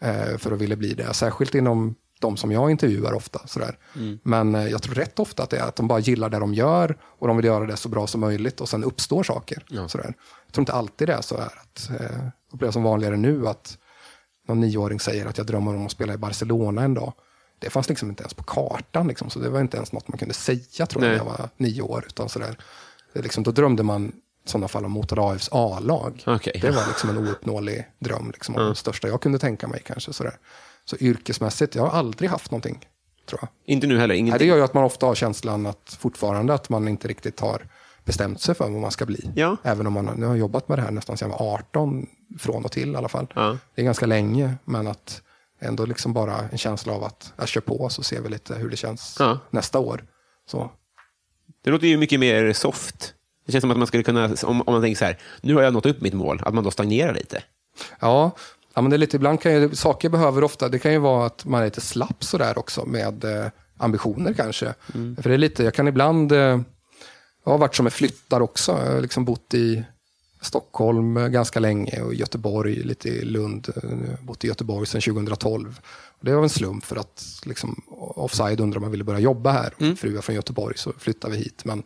eh, 0.00 0.38
för 0.38 0.52
att 0.52 0.58
vilja 0.58 0.76
bli 0.76 0.94
det. 0.94 1.14
Särskilt 1.14 1.54
inom 1.54 1.94
de 2.20 2.36
som 2.36 2.52
jag 2.52 2.70
intervjuar 2.70 3.12
ofta. 3.12 3.46
Sådär. 3.46 3.78
Men 4.22 4.54
eh, 4.54 4.68
jag 4.68 4.82
tror 4.82 4.94
rätt 4.94 5.18
ofta 5.18 5.42
att 5.42 5.50
det 5.50 5.58
är 5.58 5.68
att 5.68 5.76
de 5.76 5.88
bara 5.88 5.98
gillar 5.98 6.28
det 6.30 6.38
de 6.38 6.54
gör 6.54 6.98
och 7.02 7.28
de 7.28 7.36
vill 7.36 7.46
göra 7.46 7.66
det 7.66 7.76
så 7.76 7.88
bra 7.88 8.06
som 8.06 8.20
möjligt 8.20 8.60
och 8.60 8.68
sen 8.68 8.84
uppstår 8.84 9.22
saker. 9.22 9.64
Sådär. 9.88 10.14
Jag 10.46 10.52
tror 10.52 10.62
inte 10.62 10.72
alltid 10.72 11.08
det 11.08 11.14
är 11.14 11.22
så 11.22 11.36
här. 11.36 11.52
Att, 11.62 11.90
eh, 11.90 12.16
det 12.16 12.32
upplever 12.52 12.72
som 12.72 12.82
vanligare 12.82 13.16
nu 13.16 13.48
att 13.48 13.78
någon 14.48 14.60
nioåring 14.60 15.00
säger 15.00 15.26
att 15.26 15.38
jag 15.38 15.46
drömmer 15.46 15.76
om 15.76 15.86
att 15.86 15.92
spela 15.92 16.14
i 16.14 16.16
Barcelona 16.16 16.82
en 16.82 16.94
dag. 16.94 17.12
Det 17.58 17.70
fanns 17.70 17.88
liksom 17.88 18.08
inte 18.08 18.22
ens 18.22 18.34
på 18.34 18.42
kartan, 18.42 19.08
liksom, 19.08 19.30
så 19.30 19.38
det 19.38 19.48
var 19.50 19.60
inte 19.60 19.76
ens 19.76 19.92
något 19.92 20.08
man 20.08 20.18
kunde 20.18 20.34
säga 20.34 20.86
tror 20.86 21.04
jag, 21.04 21.10
när 21.10 21.18
jag 21.18 21.24
var 21.24 21.48
nio 21.56 21.82
år. 21.82 22.04
Utan 22.08 22.28
sådär. 22.28 22.56
Är 23.18 23.22
liksom, 23.22 23.42
då 23.44 23.50
drömde 23.50 23.82
man 23.82 24.08
i 24.46 24.48
sådana 24.48 24.68
fall 24.68 24.84
om 24.84 24.90
Motala 24.92 25.22
AFs 25.32 25.48
A-lag. 25.52 26.22
Okej. 26.26 26.58
Det 26.62 26.70
var 26.70 26.86
liksom 26.86 27.10
en 27.10 27.18
ouppnåelig 27.28 27.86
dröm, 27.98 28.30
liksom, 28.30 28.54
och 28.54 28.60
det 28.68 28.74
största 28.74 29.08
jag 29.08 29.20
kunde 29.20 29.38
tänka 29.38 29.68
mig. 29.68 29.82
kanske 29.86 30.12
sådär. 30.12 30.38
Så 30.84 30.96
yrkesmässigt, 31.00 31.74
jag 31.74 31.86
har 31.86 31.98
aldrig 31.98 32.30
haft 32.30 32.50
någonting, 32.50 32.86
tror 33.28 33.38
jag. 33.42 33.48
Inte 33.74 33.86
nu 33.86 33.98
heller, 33.98 34.22
Nej, 34.22 34.38
det 34.38 34.44
gör 34.44 34.56
ju 34.56 34.62
att 34.62 34.74
man 34.74 34.84
ofta 34.84 35.06
har 35.06 35.14
känslan 35.14 35.66
att 35.66 35.96
fortfarande 36.00 36.54
att 36.54 36.68
man 36.68 36.88
inte 36.88 37.08
riktigt 37.08 37.40
har 37.40 37.66
bestämt 38.04 38.40
sig 38.40 38.54
för 38.54 38.64
vad 38.70 38.80
man 38.80 38.90
ska 38.90 39.06
bli. 39.06 39.30
Ja. 39.34 39.56
Även 39.62 39.86
om 39.86 39.92
man 39.92 40.04
nu 40.04 40.26
har 40.26 40.34
jobbat 40.34 40.68
med 40.68 40.78
det 40.78 40.82
här 40.82 40.90
nästan 40.90 41.16
sedan 41.16 41.30
jag 41.30 41.38
var 41.38 41.54
18, 41.54 42.06
från 42.38 42.64
och 42.64 42.72
till 42.72 42.92
i 42.92 42.96
alla 42.96 43.08
fall. 43.08 43.26
Ja. 43.34 43.58
Det 43.74 43.80
är 43.82 43.84
ganska 43.84 44.06
länge, 44.06 44.54
men 44.64 44.86
att 44.86 45.22
ändå 45.60 45.86
liksom 45.86 46.12
bara 46.12 46.36
en 46.52 46.58
känsla 46.58 46.92
av 46.92 47.04
att 47.04 47.32
jag 47.36 47.48
kör 47.48 47.60
på 47.60 47.88
så 47.88 48.02
ser 48.02 48.20
vi 48.20 48.28
lite 48.28 48.54
hur 48.54 48.70
det 48.70 48.76
känns 48.76 49.16
Ja. 49.18 49.38
nästa 49.50 49.78
år. 49.78 50.04
Så. 50.50 50.70
Det 51.66 51.72
låter 51.72 51.86
ju 51.86 51.96
mycket 51.96 52.20
mer 52.20 52.52
soft. 52.52 53.14
Det 53.46 53.52
känns 53.52 53.62
som 53.62 53.70
att 53.70 53.76
man 53.76 53.86
skulle 53.86 54.02
kunna, 54.02 54.24
om, 54.42 54.62
om 54.62 54.72
man 54.72 54.82
tänker 54.82 54.98
så 54.98 55.04
här, 55.04 55.18
nu 55.40 55.54
har 55.54 55.62
jag 55.62 55.72
nått 55.72 55.86
upp 55.86 56.00
mitt 56.00 56.14
mål, 56.14 56.40
att 56.44 56.54
man 56.54 56.64
då 56.64 56.70
stagnerar 56.70 57.14
lite. 57.14 57.42
Ja, 58.00 58.30
ja 58.74 58.82
men 58.82 58.90
det 58.90 58.96
är 58.96 58.98
lite, 58.98 59.16
ibland 59.16 59.40
kan 59.40 59.52
ju, 59.52 59.74
saker 59.74 60.08
behöver 60.08 60.44
ofta, 60.44 60.68
det 60.68 60.78
kan 60.78 60.92
ju 60.92 60.98
vara 60.98 61.26
att 61.26 61.44
man 61.44 61.60
är 61.60 61.64
lite 61.64 61.80
slapp 61.80 62.24
sådär 62.24 62.58
också 62.58 62.84
med 62.84 63.24
eh, 63.24 63.46
ambitioner 63.76 64.32
kanske. 64.32 64.74
För 65.22 65.28
det 65.28 65.34
är 65.34 65.38
lite, 65.38 65.64
jag 65.64 65.74
kan 65.74 65.88
ibland, 65.88 66.32
eh, 66.32 66.38
jag 67.44 67.52
har 67.52 67.58
varit 67.58 67.74
som 67.74 67.86
en 67.86 67.92
flyttar 67.92 68.40
också, 68.40 68.72
jag 68.72 68.92
har 68.92 69.00
liksom 69.00 69.24
bott 69.24 69.54
i 69.54 69.84
Stockholm 70.40 71.16
eh, 71.16 71.28
ganska 71.28 71.60
länge 71.60 72.02
och 72.02 72.14
Göteborg, 72.14 72.74
lite 72.74 73.08
i 73.08 73.24
Lund, 73.24 73.68
eh, 73.76 74.24
bott 74.24 74.44
i 74.44 74.48
Göteborg 74.48 74.86
sedan 74.86 75.00
2012. 75.00 75.80
Det 76.20 76.34
var 76.34 76.42
en 76.42 76.48
slump 76.48 76.84
för 76.84 76.96
att 76.96 77.24
liksom, 77.44 77.82
Offside 77.98 78.60
undrade 78.60 78.76
om 78.76 78.82
man 78.82 78.90
ville 78.90 79.04
börja 79.04 79.18
jobba 79.20 79.50
här. 79.50 79.94
Fru 79.96 80.16
är 80.16 80.20
från 80.20 80.34
Göteborg 80.34 80.78
så 80.78 80.92
flyttade 80.98 81.36
vi 81.36 81.38
hit. 81.38 81.64
Men 81.64 81.82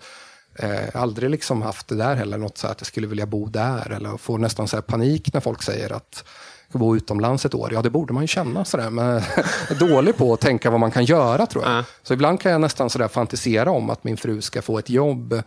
Eh, 0.54 1.02
aldrig 1.02 1.30
liksom 1.30 1.62
haft 1.62 1.88
det 1.88 1.94
där 1.94 2.16
heller, 2.16 2.38
något 2.38 2.58
så 2.58 2.66
att 2.66 2.80
jag 2.80 2.86
skulle 2.86 3.06
vilja 3.06 3.26
bo 3.26 3.46
där 3.46 3.90
eller 3.90 4.16
få 4.16 4.36
nästan 4.36 4.68
så 4.68 4.82
panik 4.82 5.32
när 5.32 5.40
folk 5.40 5.62
säger 5.62 5.92
att 5.92 6.24
jag 6.72 6.80
bo 6.80 6.96
utomlands 6.96 7.44
ett 7.44 7.54
år. 7.54 7.72
Ja, 7.72 7.82
det 7.82 7.90
borde 7.90 8.12
man 8.12 8.22
ju 8.22 8.26
känna 8.26 8.64
sådär, 8.64 8.90
men 8.90 9.22
jag 9.68 9.78
dålig 9.88 10.16
på 10.16 10.32
att 10.32 10.40
tänka 10.40 10.70
vad 10.70 10.80
man 10.80 10.90
kan 10.90 11.04
göra 11.04 11.46
tror 11.46 11.64
jag. 11.64 11.72
Ja. 11.72 11.84
Så 12.02 12.14
ibland 12.14 12.40
kan 12.40 12.52
jag 12.52 12.60
nästan 12.60 12.90
sådär 12.90 13.08
fantisera 13.08 13.70
om 13.70 13.90
att 13.90 14.04
min 14.04 14.16
fru 14.16 14.40
ska 14.40 14.62
få 14.62 14.78
ett 14.78 14.90
jobb 14.90 15.42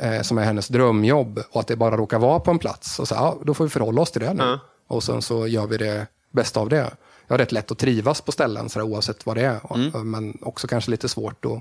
eh, 0.00 0.22
som 0.22 0.38
är 0.38 0.44
hennes 0.44 0.68
drömjobb 0.68 1.42
och 1.50 1.60
att 1.60 1.66
det 1.66 1.76
bara 1.76 1.96
råkar 1.96 2.18
vara 2.18 2.40
på 2.40 2.50
en 2.50 2.58
plats. 2.58 2.98
Och 2.98 3.08
så, 3.08 3.14
ja, 3.14 3.38
då 3.44 3.54
får 3.54 3.64
vi 3.64 3.70
förhålla 3.70 4.02
oss 4.02 4.10
till 4.10 4.22
det 4.22 4.34
nu. 4.34 4.42
Ja. 4.42 4.60
Och 4.88 5.02
sen 5.02 5.22
så 5.22 5.46
gör 5.46 5.66
vi 5.66 5.76
det 5.76 6.06
bästa 6.30 6.60
av 6.60 6.68
det. 6.68 6.90
Jag 7.28 7.34
har 7.34 7.38
rätt 7.38 7.52
lätt 7.52 7.70
att 7.70 7.78
trivas 7.78 8.20
på 8.20 8.32
ställen 8.32 8.68
sådär, 8.68 8.86
oavsett 8.86 9.26
vad 9.26 9.36
det 9.36 9.42
är. 9.44 9.72
Och- 9.72 10.06
Men 10.06 10.38
också 10.42 10.66
kanske 10.66 10.90
lite 10.90 11.08
svårt 11.08 11.44
att 11.44 11.60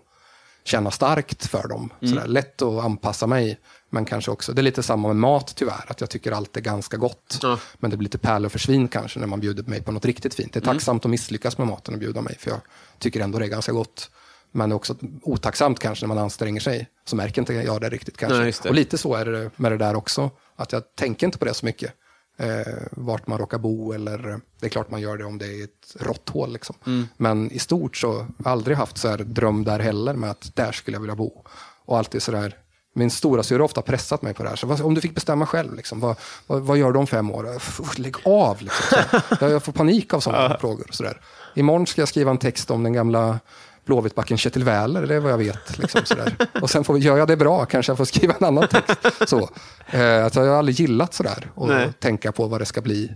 känna 0.64 0.92
starkt 0.92 1.46
för 1.48 1.68
dem. 1.68 1.90
Sådär, 2.00 2.28
lätt 2.28 2.62
att 2.62 2.84
anpassa 2.84 3.28
mig. 3.28 3.60
Men 3.90 4.06
kanske 4.06 4.32
också, 4.32 4.54
det 4.54 4.62
är 4.62 4.64
lite 4.64 4.84
samma 4.84 5.08
med 5.08 5.16
mat 5.18 5.54
tyvärr. 5.56 5.86
Att 5.88 6.02
jag 6.02 6.10
tycker 6.10 6.32
allt 6.32 6.58
är 6.58 6.62
ganska 6.62 6.98
gott. 6.98 7.40
Ja. 7.42 7.60
Men 7.78 7.92
det 7.92 7.98
blir 7.98 8.04
lite 8.06 8.18
pärlor 8.18 8.50
för 8.50 8.60
svin 8.60 8.88
kanske 8.88 9.20
när 9.20 9.28
man 9.28 9.40
bjuder 9.40 9.64
mig 9.64 9.82
på 9.82 9.92
något 9.92 10.06
riktigt 10.06 10.34
fint. 10.34 10.54
Det 10.54 10.60
är 10.60 10.62
tacksamt 10.74 11.06
att 11.06 11.12
misslyckas 11.12 11.58
med 11.58 11.68
maten 11.68 11.94
och 11.94 12.00
bjuda 12.00 12.22
mig. 12.22 12.36
För 12.40 12.52
jag 12.52 12.60
tycker 13.00 13.20
ändå 13.20 13.40
det 13.40 13.46
är 13.46 13.50
ganska 13.50 13.72
gott. 13.72 14.10
Men 14.52 14.70
det 14.70 14.74
är 14.74 14.76
också 14.76 14.96
otacksamt 15.22 15.80
kanske 15.80 16.06
när 16.06 16.16
man 16.16 16.24
anstränger 16.24 16.62
sig. 16.62 16.88
Så 17.06 17.16
märker 17.16 17.42
inte 17.42 17.54
jag 17.54 17.82
det 17.82 17.90
riktigt 17.90 18.18
kanske. 18.18 18.38
Nej, 18.38 18.54
det. 18.64 18.70
Och 18.70 18.76
lite 18.76 18.98
så 18.98 19.16
är 19.16 19.26
det 19.26 19.52
med 19.56 19.72
det 19.72 19.78
där 19.78 19.96
också. 19.96 20.30
Att 20.56 20.72
jag 20.72 20.96
tänker 20.96 21.26
inte 21.28 21.38
på 21.38 21.46
det 21.46 21.54
så 21.54 21.66
mycket. 21.66 21.94
Eh, 22.38 22.84
vart 22.91 23.28
man 23.28 23.38
råkar 23.38 23.57
bo 23.57 23.94
eller 23.94 24.40
det 24.60 24.66
är 24.66 24.70
klart 24.70 24.91
man 24.91 25.02
gör 25.02 25.18
det 25.18 25.26
om 25.26 25.38
det 25.38 25.45
är 25.45 25.64
ett 25.64 25.95
råtthål. 25.99 26.53
Liksom. 26.53 26.76
Mm. 26.86 27.07
Men 27.18 27.52
i 27.52 27.60
stort 27.60 27.98
så 27.98 28.28
aldrig 28.45 28.78
haft 28.78 28.98
så 28.98 29.07
här 29.07 29.18
dröm 29.18 29.64
där 29.64 29.80
heller 29.80 30.14
med 30.14 30.32
att 30.32 30.56
där 30.56 30.72
skulle 30.72 30.95
jag 30.95 31.02
vilja 31.02 31.16
bo. 31.16 31.44
Och 31.86 31.98
alltid 31.98 32.22
så 32.24 32.32
där, 32.32 32.57
min 32.95 33.12
stora 33.12 33.44
syster 33.44 33.56
har 33.56 33.66
ofta 33.66 33.82
pressat 33.82 34.22
mig 34.22 34.34
på 34.34 34.44
det 34.44 34.49
här. 34.49 34.56
Så 34.56 34.68
vad, 34.68 34.82
om 34.82 34.94
du 34.94 35.02
fick 35.02 35.16
bestämma 35.16 35.45
själv, 35.45 35.76
liksom, 35.76 35.99
vad, 35.99 36.16
vad, 36.48 36.62
vad 36.62 36.78
gör 36.78 36.91
du 36.91 36.99
om 36.99 37.07
fem 37.07 37.32
år? 37.32 37.56
Uff, 37.56 37.98
Lägg 37.98 38.16
av! 38.26 38.62
Liksom, 38.62 38.98
jag, 39.40 39.52
jag 39.52 39.64
får 39.64 39.74
panik 39.74 40.14
av 40.14 40.20
sådana 40.20 40.57
frågor. 40.57 40.88
Så 40.90 41.03
där. 41.03 41.22
Imorgon 41.56 41.88
ska 41.88 42.02
jag 42.02 42.10
skriva 42.10 42.32
en 42.32 42.38
text 42.38 42.72
om 42.72 42.84
den 42.84 42.94
gamla 42.94 43.40
Blåvittbacken 43.86 44.38
Kjetil 44.38 44.64
Wähler, 44.64 45.02
det 45.07 45.16
är 45.16 45.20
vad 45.20 45.32
jag 45.32 45.38
vet. 45.38 45.78
Liksom, 45.78 46.02
sådär. 46.06 46.36
Och 46.62 46.70
sen 46.70 46.84
får, 46.84 46.94
vi- 46.94 46.99
gör 46.99 47.18
jag 47.18 47.28
det 47.28 47.38
bra 47.38 47.66
kanske 47.66 47.90
jag 47.90 47.98
får 47.98 48.06
skriva 48.06 48.34
en 48.40 48.45
annan 48.45 48.68
text. 48.68 49.30
Så. 49.30 49.49
Eh, 49.91 50.26
att 50.26 50.36
jag 50.36 50.44
har 50.45 50.49
aldrig 50.57 50.80
gillat 50.80 51.14
sådär 51.14 51.52
och 51.56 51.68
Nej. 51.68 51.94
tänka 51.99 52.32
på 52.32 52.48
vad 52.48 52.62
det 52.62 52.66
ska 52.66 52.82
bli 52.82 53.12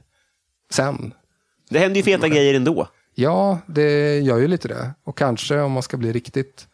sen. 0.72 1.14
Det 1.70 1.80
händer 1.80 1.98
ju 1.98 2.04
feta 2.04 2.28
grejer 2.28 2.54
ändå. 2.54 2.88
Ja, 3.16 3.60
det 3.68 4.20
gör 4.20 4.38
ju 4.38 4.48
lite 4.48 4.68
det. 4.68 4.92
Och 5.06 5.18
kanske 5.18 5.60
om 5.60 5.72
man 5.72 5.84
ska 5.84 5.98
bli 5.98 6.12
riktigt 6.14 6.68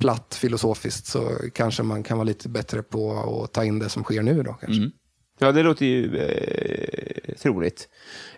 platt 0.00 0.34
filosofiskt 0.40 1.06
så 1.06 1.30
kanske 1.54 1.82
man 1.82 2.02
kan 2.02 2.18
vara 2.18 2.24
lite 2.24 2.48
bättre 2.48 2.82
på 2.82 3.12
att 3.44 3.52
ta 3.52 3.64
in 3.64 3.78
det 3.78 3.88
som 3.88 4.04
sker 4.04 4.22
nu 4.22 4.42
då. 4.42 4.52
Kanske. 4.52 4.90
Ja, 5.38 5.52
det 5.52 5.62
låter 5.62 5.86
ju 5.86 6.16
eh, 6.16 7.34
troligt. 7.42 7.88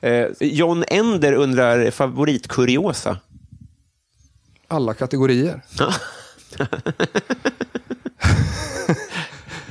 Eh, 0.01 0.27
John 0.41 0.85
Ender 0.89 1.33
undrar 1.33 1.91
favoritkuriosa. 1.91 3.19
Alla 4.73 4.95
kategorier. 4.95 5.61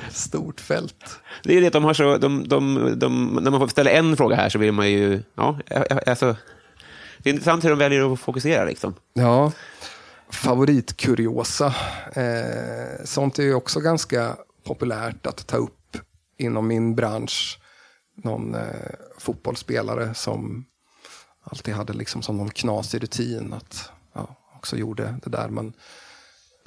Stort 0.12 0.60
fält. 0.60 1.20
Det 1.44 1.58
är 1.58 1.62
det 1.62 1.70
de 1.70 1.84
har 1.84 1.94
så... 1.94 2.18
De, 2.18 2.48
de, 2.48 2.94
de, 3.00 3.40
när 3.42 3.52
man 3.52 3.60
får 3.60 3.68
ställa 3.68 3.92
en 3.92 4.18
fråga 4.18 4.36
här 4.36 4.50
så 4.50 4.60
vill 4.60 4.72
man 4.72 4.92
ju... 4.92 5.24
Ja, 5.36 5.60
alltså, 6.08 6.36
det 7.18 7.30
är 7.30 7.34
intressant 7.34 7.64
hur 7.64 7.70
de 7.70 7.80
väljer 7.80 8.14
att 8.14 8.20
fokusera. 8.20 8.66
Liksom. 8.66 8.94
Ja, 9.14 9.52
favoritkuriosa. 10.30 11.76
Eh, 12.14 13.06
sånt 13.06 13.40
är 13.40 13.44
ju 13.44 13.54
också 13.54 13.80
ganska 13.80 14.36
populärt 14.64 15.26
att 15.26 15.48
ta 15.48 15.58
upp 15.58 15.98
inom 16.38 16.68
min 16.68 16.96
bransch. 16.96 17.60
Någon 18.24 18.56
eh, 18.56 18.62
fotbollsspelare 19.18 20.14
som 20.14 20.66
alltid 21.44 21.74
hade 21.74 21.94
liksom 21.94 22.22
som 22.22 22.38
någon 22.38 22.50
knasig 22.50 23.04
rutin 23.04 23.54
att 23.54 23.92
också 24.62 24.78
gjorde 24.78 25.16
det 25.24 25.30
där. 25.30 25.48
Men 25.48 25.74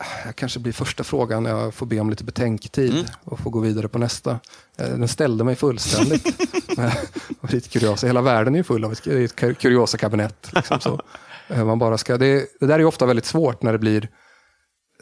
eh, 0.01 0.27
jag 0.27 0.37
kanske 0.37 0.61
blir 0.61 0.73
första 0.73 1.05
frågan, 1.05 1.45
jag 1.45 1.75
får 1.75 1.87
be 1.87 2.01
om 2.01 2.11
lite 2.11 2.25
betänktid 2.25 3.11
och 3.25 3.39
får 3.41 3.51
gå 3.51 3.61
vidare 3.61 3.89
på 3.89 3.99
nästa. 3.99 4.31
Eh, 4.77 4.89
Den 4.89 5.09
ställde 5.09 5.45
mig 5.45 5.57
fullständigt. 5.57 6.25
med 6.77 6.93
favoritkuriosa. 7.41 8.07
Hela 8.07 8.21
världen 8.23 8.55
är 8.55 8.59
ju 8.59 8.65
full 8.65 8.85
av 8.85 8.93
ett, 8.93 9.07
ett 9.07 9.37
kur- 9.37 9.55
kuriosa-kabinett. 9.55 10.51
Liksom 10.55 10.81
så. 10.81 11.01
Eh, 11.49 11.65
Man 11.65 11.79
bara 11.79 11.99
ska, 11.99 12.17
det, 12.19 12.47
det 12.61 12.67
där 12.67 12.75
är 12.75 12.79
ju 12.79 12.85
ofta 12.85 13.07
väldigt 13.07 13.25
svårt 13.27 13.63
när 13.63 13.73
det 13.73 13.79
blir 13.79 14.09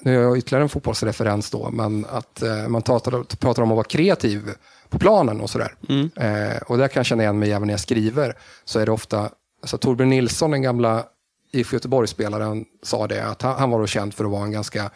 nu 0.00 0.16
är 0.18 0.22
jag 0.22 0.38
ytterligare 0.38 0.62
en 0.62 0.68
fotbollsreferens 0.68 1.50
då, 1.50 1.70
men 1.70 2.06
att 2.10 2.42
eh, 2.42 2.68
man 2.68 2.82
pratar, 2.82 3.22
pratar 3.36 3.62
om 3.62 3.70
att 3.70 3.76
vara 3.76 3.84
kreativ 3.84 4.50
på 4.88 4.98
planen 4.98 5.40
och 5.40 5.50
sådär. 5.50 5.74
Eh, 6.16 6.56
och 6.62 6.78
där 6.78 6.88
kan 6.88 7.00
jag 7.00 7.06
känna 7.06 7.22
igen 7.22 7.38
mig 7.38 7.52
även 7.52 7.66
när 7.66 7.72
jag 7.72 7.80
skriver. 7.80 8.36
Så 8.64 8.78
är 8.78 8.86
det 8.86 8.92
ofta, 8.92 9.30
alltså 9.62 9.78
Torbjörn 9.78 10.08
Nilsson, 10.10 10.50
den 10.50 10.62
gamla 10.62 11.04
IFK 11.52 11.76
Göteborg-spelaren, 11.76 12.64
sa 12.82 13.06
det, 13.06 13.26
att 13.26 13.42
han, 13.42 13.58
han 13.58 13.70
var 13.70 13.80
då 13.80 13.86
känd 13.86 14.14
för 14.14 14.24
att 14.24 14.30
vara 14.30 14.44
en 14.44 14.52
ganska 14.52 14.90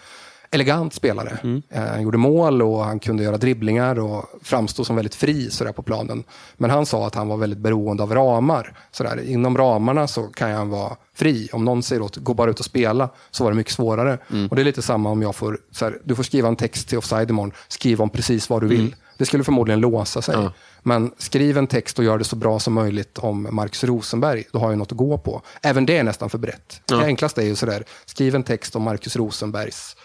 elegant 0.51 0.95
spelare. 0.95 1.39
Eh, 1.71 1.83
han 1.83 2.03
gjorde 2.03 2.19
mål 2.19 2.63
och 2.63 2.85
han 2.85 2.99
kunde 2.99 3.23
göra 3.23 3.37
dribblingar 3.37 3.99
och 3.99 4.25
framstod 4.43 4.87
som 4.87 4.97
väldigt 4.97 5.15
fri 5.15 5.51
sådär 5.51 5.73
på 5.73 5.83
planen. 5.83 6.25
Men 6.57 6.71
han 6.71 6.87
sa 6.87 7.07
att 7.07 7.15
han 7.15 7.29
var 7.29 7.37
väldigt 7.37 7.59
beroende 7.59 8.03
av 8.03 8.15
ramar. 8.15 8.79
Sådär. 8.91 9.31
Inom 9.31 9.59
ramarna 9.59 10.07
så 10.07 10.23
kan 10.23 10.51
han 10.51 10.71
vara 10.71 10.97
fri. 11.15 11.49
Om 11.53 11.65
någon 11.65 11.83
säger 11.83 12.03
åt 12.03 12.17
gå 12.17 12.35
bara 12.35 12.51
ut 12.51 12.59
och 12.59 12.65
spela 12.65 13.09
så 13.31 13.45
var 13.45 13.51
det 13.51 13.57
mycket 13.57 13.73
svårare. 13.73 14.19
Och 14.51 14.57
det 14.57 14.63
är 14.63 14.65
lite 14.65 14.83
samma 14.83 15.11
om 15.11 15.23
jag 15.23 15.35
får, 15.35 15.59
såhär, 15.71 15.99
du 16.05 16.15
får 16.15 16.23
skriva 16.23 16.49
en 16.49 16.57
text 16.57 16.89
till 16.89 16.99
Offside 16.99 17.31
imorgon, 17.31 17.53
skriv 17.69 18.01
om 18.01 18.11
precis 18.11 18.51
vad 18.51 18.63
du 18.63 18.67
vill. 18.67 18.95
Det 19.17 19.27
skulle 19.27 19.45
förmodligen 19.45 19.81
låsa 19.81 20.23
sig. 20.23 20.49
Men 20.83 21.11
skriv 21.19 21.59
en 21.59 21.67
text 21.67 21.99
och 21.99 22.05
gör 22.05 22.19
det 22.19 22.25
så 22.25 22.37
bra 22.37 22.59
som 22.59 22.73
möjligt 22.73 23.19
om 23.19 23.49
Marcus 23.51 23.85
Rosenberg. 23.85 24.45
Då 24.53 24.59
har 24.59 24.71
jag 24.71 24.79
något 24.79 24.93
att 24.93 24.99
gå 24.99 25.19
på. 25.19 25.43
Även 25.63 25.87
det 25.87 25.97
är 25.97 26.03
nästan 26.03 26.31
för 26.31 26.39
brett. 26.39 26.81
Det 26.85 27.05
enklaste 27.05 27.43
är 27.43 27.47
ju 27.47 27.57
sådär, 27.57 27.85
skriv 28.05 28.35
en 28.35 28.43
text 28.43 28.77
om 28.77 28.83
Marcus 28.83 29.17
Rosenbergs 29.17 29.97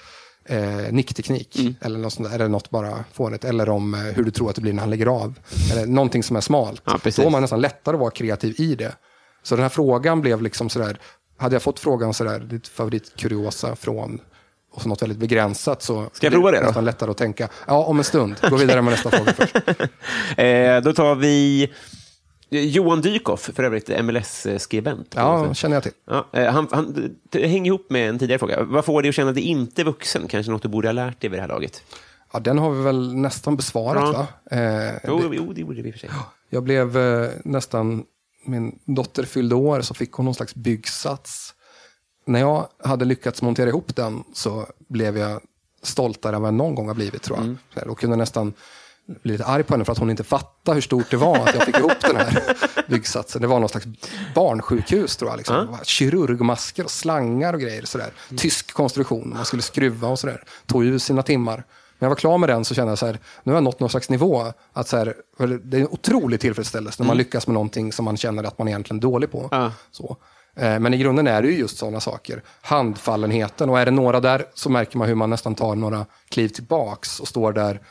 eh, 0.45 0.91
nickteknik. 0.91 1.57
Eller, 1.81 1.99
något 1.99 2.13
sånt 2.13 2.29
där, 2.29 2.35
eller 2.35 2.47
något 2.47 2.69
bara 2.69 3.03
fånigt. 3.13 3.45
Eller 3.45 3.69
om 3.69 3.93
eh, 3.93 3.99
hur 3.99 4.23
du 4.23 4.31
tror 4.31 4.49
att 4.49 4.55
det 4.55 4.61
blir 4.61 4.73
när 4.73 4.81
han 4.81 4.89
lägger 4.89 5.05
av. 5.05 5.39
Eller 5.71 5.85
någonting 5.85 6.23
som 6.23 6.35
är 6.35 6.41
smalt. 6.41 6.81
Ja, 6.85 6.97
precis. 7.03 7.15
Då 7.15 7.23
har 7.23 7.29
man 7.29 7.41
nästan 7.41 7.61
lättare 7.61 7.95
att 7.95 7.99
vara 7.99 8.11
kreativ 8.11 8.55
i 8.57 8.75
det. 8.75 8.95
Så 9.43 9.55
den 9.55 9.63
här 9.63 9.69
frågan 9.69 10.21
blev 10.21 10.41
liksom 10.41 10.69
sådär, 10.69 10.99
hade 11.37 11.55
jag 11.55 11.61
fått 11.61 11.79
frågan 11.79 12.13
sådär, 12.13 12.39
ditt 12.39 12.67
favoritkuriosa 12.67 13.75
från 13.75 14.19
och 14.71 14.81
så 14.81 14.89
något 14.89 15.01
väldigt 15.01 15.17
begränsat 15.17 15.81
så 15.81 16.09
Ska 16.13 16.25
jag 16.25 16.33
prova 16.33 16.51
det 16.51 16.59
då? 16.59 16.65
nästan 16.65 16.85
lättare 16.85 17.11
att 17.11 17.17
tänka, 17.17 17.49
ja 17.67 17.83
om 17.85 17.97
en 17.97 18.03
stund, 18.03 18.35
gå 18.49 18.55
vidare 18.55 18.81
med 18.81 18.91
nästa 18.91 19.09
fråga 19.11 19.33
först. 19.33 19.55
Eh, 20.37 20.81
då 20.81 20.93
tar 20.93 21.15
vi 21.15 21.69
Johan 22.49 23.01
Dykhoff, 23.01 23.49
för 23.55 23.63
övrigt 23.63 23.89
MLS-skribent. 24.05 25.13
Ja, 25.15 25.53
känner 25.53 25.75
jag 25.75 25.83
till. 25.83 25.91
Ja, 26.07 26.27
eh, 26.33 26.51
han, 26.53 26.67
han, 26.71 27.15
det 27.29 27.47
hänger 27.47 27.65
ihop 27.71 27.89
med 27.89 28.09
en 28.09 28.19
tidigare 28.19 28.39
fråga. 28.39 28.63
Vad 28.63 28.85
får 28.85 29.01
dig 29.01 29.09
att 29.09 29.15
känna 29.15 29.31
dig 29.31 29.43
inte 29.43 29.83
vuxen? 29.83 30.27
Kanske 30.27 30.51
något 30.51 30.61
du 30.61 30.67
borde 30.69 30.87
ha 30.87 30.93
lärt 30.93 31.21
dig 31.21 31.29
vid 31.29 31.37
det 31.37 31.41
här 31.41 31.47
laget? 31.49 31.83
Ja, 32.33 32.39
den 32.39 32.57
har 32.57 32.71
vi 32.71 32.83
väl 32.83 33.15
nästan 33.15 33.55
besvarat 33.55 34.03
Ja. 34.13 34.27
va? 34.51 34.57
Eh, 34.57 34.93
Jo, 35.07 35.31
jo 35.33 35.53
det 35.53 35.63
borde 35.63 35.81
vi 35.81 35.87
i 35.87 35.91
och 35.91 35.93
för 35.93 35.99
sig. 35.99 36.09
Jag 36.49 36.63
blev 36.63 36.97
eh, 36.97 37.29
nästan, 37.45 38.03
min 38.45 38.79
dotter 38.85 39.23
fyllde 39.23 39.55
år 39.55 39.81
så 39.81 39.93
fick 39.93 40.11
hon 40.11 40.25
någon 40.25 40.35
slags 40.35 40.55
byggsats. 40.55 41.53
När 42.25 42.39
jag 42.39 42.67
hade 42.83 43.05
lyckats 43.05 43.41
montera 43.41 43.69
ihop 43.69 43.95
den 43.95 44.23
så 44.33 44.65
blev 44.89 45.17
jag 45.17 45.41
stoltare 45.83 46.35
än 46.35 46.41
vad 46.41 46.47
jag 46.47 46.53
någon 46.55 46.75
gång 46.75 46.87
har 46.87 46.95
blivit 46.95 47.21
tror 47.23 47.37
jag. 47.37 47.45
Så 47.73 47.79
här, 47.79 47.87
Och 47.87 47.99
kunde 47.99 48.15
nästan 48.15 48.53
bli 49.23 49.31
lite 49.31 49.45
arg 49.45 49.63
på 49.63 49.73
henne 49.73 49.85
för 49.85 49.91
att 49.91 49.97
hon 49.97 50.09
inte 50.09 50.23
fattade 50.23 50.75
hur 50.75 50.81
stort 50.81 51.11
det 51.11 51.17
var 51.17 51.37
att 51.37 51.55
jag 51.55 51.63
fick 51.65 51.77
ihop 51.77 52.01
den 52.01 52.15
här 52.15 52.43
byggsatsen. 52.87 53.41
Det 53.41 53.47
var 53.47 53.59
någon 53.59 53.69
slags 53.69 53.85
barnsjukhus 54.35 55.17
tror 55.17 55.31
jag. 55.31 55.37
Liksom. 55.37 55.67
Var 55.67 55.79
Kirurgmasker 55.83 56.83
och 56.83 56.91
slangar 56.91 57.53
och 57.53 57.59
grejer. 57.59 57.85
Sådär. 57.85 58.11
Tysk 58.37 58.73
konstruktion, 58.73 59.29
man 59.35 59.45
skulle 59.45 59.61
skruva 59.61 60.07
och 60.07 60.19
sådär. 60.19 60.43
Tog 60.65 60.83
ju 60.83 60.99
sina 60.99 61.23
timmar. 61.23 61.63
När 61.99 62.05
jag 62.05 62.09
var 62.09 62.15
klar 62.15 62.37
med 62.37 62.49
den 62.49 62.65
så 62.65 62.75
kände 62.75 62.91
jag 62.91 62.99
så 62.99 63.05
här, 63.05 63.19
nu 63.43 63.51
har 63.51 63.57
jag 63.57 63.63
nått 63.63 63.79
någon 63.79 63.89
slags 63.89 64.09
nivå. 64.09 64.53
Att 64.73 64.87
så 64.87 64.97
här, 64.97 65.15
det 65.63 65.77
är 65.77 65.81
en 65.81 65.87
otrolig 65.87 66.39
tillfredsställelse 66.39 67.03
när 67.03 67.07
man 67.07 67.17
lyckas 67.17 67.47
med 67.47 67.53
någonting 67.53 67.93
som 67.93 68.05
man 68.05 68.17
känner 68.17 68.43
att 68.43 68.57
man 68.57 68.67
egentligen 68.67 68.97
är 68.97 69.01
dålig 69.01 69.31
på. 69.31 69.47
Så. 69.91 70.17
Eh, 70.55 70.79
Men 70.79 70.93
i 70.93 70.97
grunden 70.97 71.27
är 71.27 71.41
det 71.41 71.47
ju 71.47 71.57
just 71.57 71.77
sådana 71.77 71.99
saker. 71.99 72.43
Handfallenheten. 72.61 73.69
Och 73.69 73.79
är 73.79 73.85
det 73.85 73.91
några 73.91 74.19
där 74.19 74.45
så 74.53 74.69
märker 74.69 74.97
man 74.97 75.07
hur 75.07 75.15
man 75.15 75.29
nästan 75.29 75.55
tar 75.55 75.75
några 75.75 76.05
kliv 76.29 76.47
tillbaks 76.47 77.19
och 77.19 77.27
står 77.27 77.53
där 77.53 77.81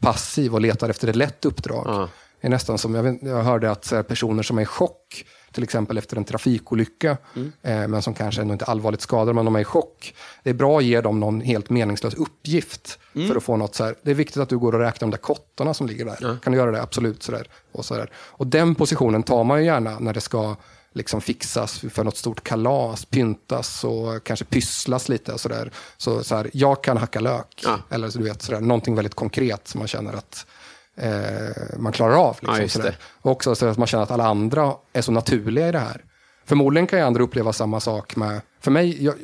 passiv 0.00 0.54
och 0.54 0.60
letar 0.60 0.88
efter 0.88 1.08
ett 1.08 1.16
lätt 1.16 1.44
uppdrag. 1.44 1.84
Ja. 1.86 2.08
Det 2.40 2.46
är 2.46 2.50
nästan 2.50 2.78
som, 2.78 2.94
jag, 2.94 3.02
vet, 3.02 3.22
jag 3.22 3.42
hörde 3.42 3.70
att 3.70 3.90
här, 3.90 4.02
personer 4.02 4.42
som 4.42 4.58
är 4.58 4.62
i 4.62 4.66
chock, 4.66 5.24
till 5.52 5.62
exempel 5.62 5.98
efter 5.98 6.16
en 6.16 6.24
trafikolycka, 6.24 7.16
eh, 7.62 7.88
men 7.88 8.02
som 8.02 8.14
kanske 8.14 8.40
ändå 8.40 8.52
inte 8.52 8.64
allvarligt 8.64 9.00
skadade, 9.00 9.32
men 9.32 9.44
de 9.44 9.56
är 9.56 9.60
i 9.60 9.64
chock. 9.64 10.14
Det 10.42 10.50
är 10.50 10.54
bra 10.54 10.78
att 10.78 10.84
ge 10.84 11.00
dem 11.00 11.20
någon 11.20 11.40
helt 11.40 11.70
meningslös 11.70 12.14
uppgift 12.14 12.98
för 13.28 13.36
att 13.36 13.42
få 13.42 13.56
något 13.56 13.74
så 13.74 13.84
här. 13.84 13.94
Det 14.02 14.10
är 14.10 14.14
viktigt 14.14 14.36
att 14.36 14.48
du 14.48 14.58
går 14.58 14.74
och 14.74 14.80
räknar 14.80 15.06
de 15.06 15.10
där 15.10 15.18
kottarna 15.18 15.74
som 15.74 15.86
ligger 15.86 16.04
där. 16.04 16.38
Kan 16.42 16.52
du 16.52 16.58
göra 16.58 16.70
det? 16.70 16.82
Absolut. 16.82 17.22
Så 17.22 17.32
där. 17.32 17.48
Och, 17.72 17.84
så 17.84 17.94
där. 17.94 18.10
och 18.16 18.46
den 18.46 18.74
positionen 18.74 19.22
tar 19.22 19.44
man 19.44 19.58
ju 19.58 19.64
gärna 19.64 19.98
när 19.98 20.12
det 20.14 20.20
ska 20.20 20.56
liksom 20.94 21.20
fixas 21.20 21.78
för 21.78 22.04
något 22.04 22.16
stort 22.16 22.44
kalas, 22.44 23.04
pyntas 23.04 23.84
och 23.84 24.24
kanske 24.24 24.44
pysslas 24.44 25.08
lite. 25.08 25.32
Och 25.32 25.40
sådär. 25.40 25.72
Så, 25.96 26.24
så 26.24 26.36
här, 26.36 26.50
jag 26.52 26.84
kan 26.84 26.96
hacka 26.96 27.20
lök. 27.20 27.62
Ja. 27.64 27.78
Eller 27.90 28.08
du 28.08 28.24
vet, 28.24 28.42
sådär, 28.42 28.60
någonting 28.60 28.94
väldigt 28.94 29.14
konkret 29.14 29.68
som 29.68 29.78
man 29.78 29.88
känner 29.88 30.12
att 30.12 30.46
eh, 30.96 31.78
man 31.78 31.92
klarar 31.92 32.14
av. 32.14 32.38
Liksom, 32.40 32.82
Ja. 32.84 32.92
Och 33.22 33.30
också 33.30 33.54
så 33.54 33.66
att 33.66 33.78
man 33.78 33.86
känner 33.86 34.04
att 34.04 34.10
alla 34.10 34.26
andra 34.26 34.74
är 34.92 35.02
så 35.02 35.12
naturliga 35.12 35.68
i 35.68 35.72
det 35.72 35.78
här. 35.78 36.04
Förmodligen 36.44 36.86
kan 36.86 36.98
ju 36.98 37.04
andra 37.04 37.22
uppleva 37.22 37.52
samma 37.52 37.80
sak 37.80 38.16
med, 38.16 38.40
för 38.60 38.70
mig, 38.70 39.04
jag, 39.04 39.14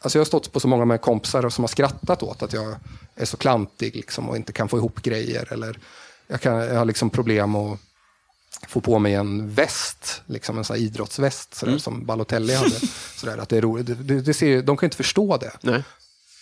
alltså 0.00 0.18
jag 0.18 0.20
har 0.20 0.26
stått 0.26 0.52
på 0.52 0.60
så 0.60 0.68
många 0.68 0.84
med 0.84 1.00
kompisar 1.00 1.48
som 1.48 1.64
har 1.64 1.68
skrattat 1.68 2.22
åt 2.22 2.42
att 2.42 2.52
jag 2.52 2.76
är 3.16 3.24
så 3.24 3.36
klantig 3.36 3.96
liksom, 3.96 4.28
och 4.28 4.36
inte 4.36 4.52
kan 4.52 4.68
få 4.68 4.78
ihop 4.78 5.02
grejer. 5.02 5.52
Eller 5.52 5.78
jag, 6.26 6.40
kan, 6.40 6.54
jag 6.54 6.78
har 6.78 6.84
liksom 6.84 7.10
problem 7.10 7.54
att 7.54 7.78
få 8.68 8.80
på 8.80 8.98
mig 8.98 9.14
en 9.14 9.50
väst, 9.50 10.22
liksom 10.26 10.58
en 10.58 10.64
sån 10.64 10.76
idrottsväst 10.76 11.54
sådär, 11.54 11.78
som 11.78 12.06
Balotelli 12.06 12.54
hade. 12.54 12.70
Sådär, 13.16 13.38
att 13.38 13.48
det 13.48 13.56
är 13.56 13.62
roligt. 13.62 13.86
Det, 13.86 14.20
det, 14.20 14.34
ser, 14.34 14.62
de 14.62 14.76
kan 14.76 14.86
ju 14.86 14.88
inte 14.88 14.96
förstå 14.96 15.36
det. 15.36 15.52
Nej. 15.60 15.82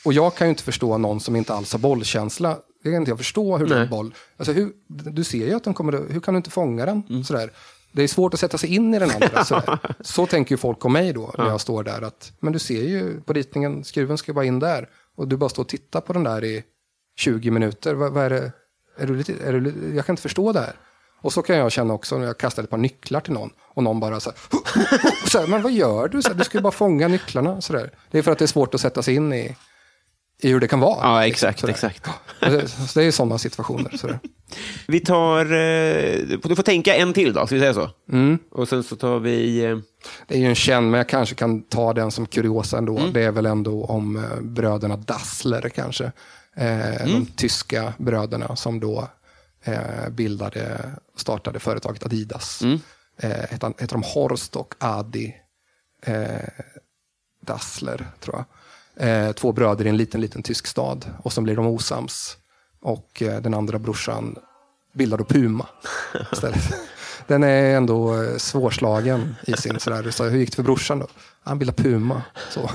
Och 0.05 0.13
jag 0.13 0.35
kan 0.35 0.47
ju 0.47 0.51
inte 0.51 0.63
förstå 0.63 0.99
någon 0.99 1.21
som 1.21 1.37
inte 1.37 1.55
alls 1.55 1.73
har 1.73 1.79
bollkänsla. 1.79 2.59
Det 2.83 2.91
kan 2.91 2.95
inte 2.95 3.11
jag 3.11 3.19
förstå 3.19 3.59
hur 3.59 3.67
Nej. 3.67 3.87
boll... 3.87 4.15
Alltså 4.37 4.53
hur, 4.53 4.73
du 4.89 5.25
ser 5.25 5.47
ju 5.47 5.55
att 5.55 5.65
den 5.65 5.75
kommer... 5.75 6.13
Hur 6.13 6.21
kan 6.21 6.35
du 6.35 6.37
inte 6.37 6.51
fånga 6.51 6.87
den? 6.87 7.03
Mm. 7.09 7.25
Sådär. 7.25 7.51
Det 7.93 8.03
är 8.03 8.09
svårt 8.09 8.35
att 8.35 8.41
sätta 8.41 8.59
sig 8.59 8.75
in 8.75 8.95
i 8.95 8.99
den 8.99 9.11
andra. 9.11 9.45
Sådär. 9.45 9.79
Så 10.01 10.27
tänker 10.27 10.53
ju 10.53 10.57
folk 10.57 10.85
om 10.85 10.93
mig 10.93 11.13
då, 11.13 11.35
när 11.39 11.47
jag 11.47 11.61
står 11.61 11.83
där. 11.83 12.03
att 12.03 12.33
Men 12.41 12.53
du 12.53 12.59
ser 12.59 12.83
ju 12.83 13.21
på 13.21 13.33
ritningen, 13.33 13.85
skruven 13.85 14.19
ska 14.19 14.33
bara 14.33 14.45
in 14.45 14.59
där. 14.59 14.89
Och 15.17 15.29
du 15.29 15.37
bara 15.37 15.51
står 15.51 15.63
och 15.63 15.69
tittar 15.69 16.01
på 16.01 16.13
den 16.13 16.25
där 16.25 16.45
i 16.45 16.65
20 17.17 17.51
minuter. 17.51 17.95
Vad, 17.95 18.13
vad 18.13 18.25
är 18.25 18.31
det? 18.31 18.53
Är 18.99 19.07
du 19.07 19.17
lite, 19.17 19.35
är 19.45 19.53
du, 19.53 19.95
jag 19.95 20.07
kan 20.07 20.13
inte 20.13 20.23
förstå 20.23 20.53
det 20.53 20.61
här. 20.61 20.77
Och 21.23 21.33
så 21.33 21.43
kan 21.43 21.57
jag 21.57 21.73
känna 21.73 21.95
också 21.95 22.19
när 22.19 22.27
jag 22.27 22.39
kastar 22.39 22.63
ett 22.63 22.71
par 22.71 22.77
nycklar 22.79 23.21
till 23.21 23.33
någon. 23.33 23.51
Och 23.75 23.83
någon 23.83 24.01
bara 24.01 24.21
så 24.21 24.31
här, 24.31 24.39
så 25.29 25.39
här 25.39 25.47
men 25.47 25.63
vad 25.63 25.73
gör 25.73 26.09
du? 26.09 26.23
Så 26.23 26.29
här, 26.29 26.37
du 26.37 26.45
ska 26.45 26.59
ju 26.59 26.63
bara 26.63 26.73
fånga 26.73 27.09
nycklarna. 27.09 27.61
Så 27.61 27.73
där. 27.73 27.91
Det 28.11 28.19
är 28.19 28.23
för 28.23 28.31
att 28.33 28.39
det 28.39 28.45
är 28.45 28.47
svårt 28.47 28.75
att 28.75 28.81
sätta 28.81 29.03
sig 29.03 29.15
in 29.15 29.33
i, 29.33 29.57
i 30.43 30.49
hur 30.49 30.61
det 30.61 30.69
kan 30.69 30.81
vara. 30.81 30.99
Ja, 31.03 31.25
liksom, 31.27 31.49
exakt, 31.49 31.61
sådär. 31.61 31.73
exakt. 31.73 32.07
Så 32.91 32.99
det 32.99 33.03
är 33.03 33.05
ju 33.05 33.13
sådana 33.13 33.39
situationer. 33.39 33.97
Sådär. 33.97 34.19
Vi 34.87 35.01
tar... 35.01 35.41
Eh, 35.45 36.39
du 36.45 36.57
får 36.57 36.63
tänka 36.63 36.95
en 36.95 37.13
till 37.13 37.33
då, 37.33 37.47
ska 37.47 37.55
vi 37.55 37.61
säga 37.61 37.75
så? 37.75 37.91
Mm. 38.13 38.39
Och 38.51 38.69
sen 38.69 38.83
så 38.83 38.97
tar 38.97 39.19
vi... 39.19 39.65
Eh, 39.65 39.79
Det 40.27 40.35
är 40.35 40.39
ju 40.39 40.47
en 40.47 40.55
känd, 40.55 40.91
men 40.91 40.99
jag 40.99 41.09
kanske 41.09 41.35
kan 41.35 41.63
ta 41.63 41.93
den 41.93 42.11
som 42.11 42.27
kuriosa 42.27 42.79
ändå. 42.79 43.01
Det 43.13 43.23
är 43.23 43.31
väl 43.31 43.47
ändå 43.47 43.85
om 43.85 44.17
eh, 44.17 44.41
bröderna 44.41 44.97
Dassler 44.97 45.69
kanske. 45.69 46.05
Eh, 46.57 47.07
De 47.07 47.27
tyska 47.37 47.93
bröderna 47.99 48.57
som 48.57 48.81
då 48.81 49.09
bildade, 50.11 50.91
startade 51.17 51.59
företaget 51.59 52.05
Adidas. 52.07 52.63
Eh, 53.17 53.31
heter, 53.31 53.67
heter 53.79 53.95
de 53.95 54.03
Horst 54.03 54.57
och 54.57 54.75
Adi 54.79 55.35
eh, 56.07 56.49
Dassler, 57.41 58.07
tror 58.21 58.37
jag. 58.37 58.45
Eh, 58.97 59.33
två 59.33 59.53
bröder 59.53 59.87
i 59.87 59.89
en 59.89 59.97
liten, 59.97 60.21
liten 60.21 60.43
tysk 60.43 60.67
stad. 60.67 61.07
Och 61.23 61.33
så 61.33 61.41
blir 61.41 61.57
de 61.57 61.67
osams. 61.67 62.37
Och 62.81 63.23
eh, 63.23 63.41
den 63.43 63.55
andra 63.55 63.79
brorsan 63.79 64.37
bildar 64.93 65.19
då 65.19 65.25
Puma 65.25 65.67
istället. 66.33 66.75
Den 67.27 67.43
är 67.43 67.77
ändå 67.77 68.23
eh, 68.23 68.37
svårslagen 68.37 69.35
i 69.47 69.53
sin 69.53 69.81
sådär. 69.81 70.11
Så 70.11 70.25
hur 70.25 70.39
gick 70.39 70.51
det 70.51 70.57
för 70.57 70.63
brorsan 70.63 70.99
då? 70.99 71.07
Han 71.43 71.59
bildade 71.59 71.83
Puma. 71.83 72.23
Så. 72.51 72.71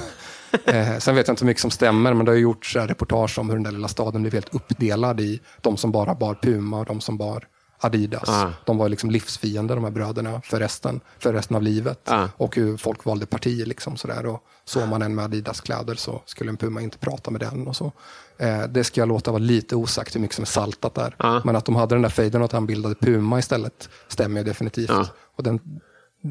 Eh, 0.65 0.98
sen 0.98 1.15
vet 1.15 1.28
jag 1.28 1.34
inte 1.34 1.44
hur 1.44 1.48
mycket 1.48 1.61
som 1.61 1.72
stämmer, 1.72 2.14
men 2.14 2.26
det 2.26 2.32
har 2.32 2.38
gjorts 2.38 2.76
här 2.76 2.88
reportage 2.88 3.40
om 3.40 3.49
hur 3.49 3.56
den 3.56 3.64
där 3.64 3.72
lilla 3.72 3.88
staden 3.88 4.22
blev 4.22 4.34
helt 4.34 4.56
uppdelad 4.56 5.19
i 5.19 5.41
de 5.61 5.78
som 5.78 5.91
bara 5.91 6.15
bar 6.15 6.36
Puma 6.41 6.80
och 6.80 6.86
de 6.86 7.02
som 7.02 7.18
bar 7.18 7.48
Adidas. 7.80 8.30
Ah. 8.30 8.52
De 8.65 8.78
var 8.78 8.90
liksom 8.90 9.11
livsfiender, 9.11 9.76
de 9.76 9.84
här 9.84 9.91
bröderna, 9.91 10.41
för 10.44 10.60
resten, 10.60 10.99
för 11.19 11.34
resten 11.34 11.56
av 11.56 11.64
livet. 11.64 12.10
Ah. 12.10 12.28
Och 12.38 12.56
hur 12.56 12.78
folk 12.78 13.06
valde 13.06 13.26
parti. 13.26 13.68
Liksom, 13.68 13.98
sådär. 13.98 14.26
Och 14.26 14.44
såg 14.65 14.88
man 14.88 15.02
en 15.02 15.15
med 15.15 15.26
Adidas-kläder 15.26 15.95
så 15.95 16.22
skulle 16.26 16.49
en 16.49 16.57
Puma 16.57 16.82
inte 16.82 16.98
prata 16.98 17.32
med 17.32 17.41
den. 17.41 17.68
Och 17.68 17.76
så. 17.76 17.91
Eh, 18.38 18.64
det 18.64 18.84
ska 18.84 19.02
jag 19.02 19.07
låta 19.07 19.32
vara 19.32 19.44
lite 19.44 19.76
osagt 19.76 20.15
hur 20.15 20.19
mycket 20.19 20.36
som 20.36 20.41
är 20.41 20.45
saltat 20.45 20.95
där. 20.95 21.15
Ah. 21.18 21.41
Men 21.44 21.56
att 21.56 21.65
de 21.65 21.76
hade 21.76 21.95
den 21.95 22.02
där 22.02 22.10
fejden 22.10 22.41
och 22.41 22.45
att 22.45 22.52
han 22.52 22.65
bildade 22.65 22.95
Puma 22.95 23.40
istället 23.40 23.90
stämmer 24.07 24.40
ju 24.40 24.44
definitivt. 24.44 24.90
Ah. 24.90 25.07
Och 25.36 25.44
den, 25.44 25.60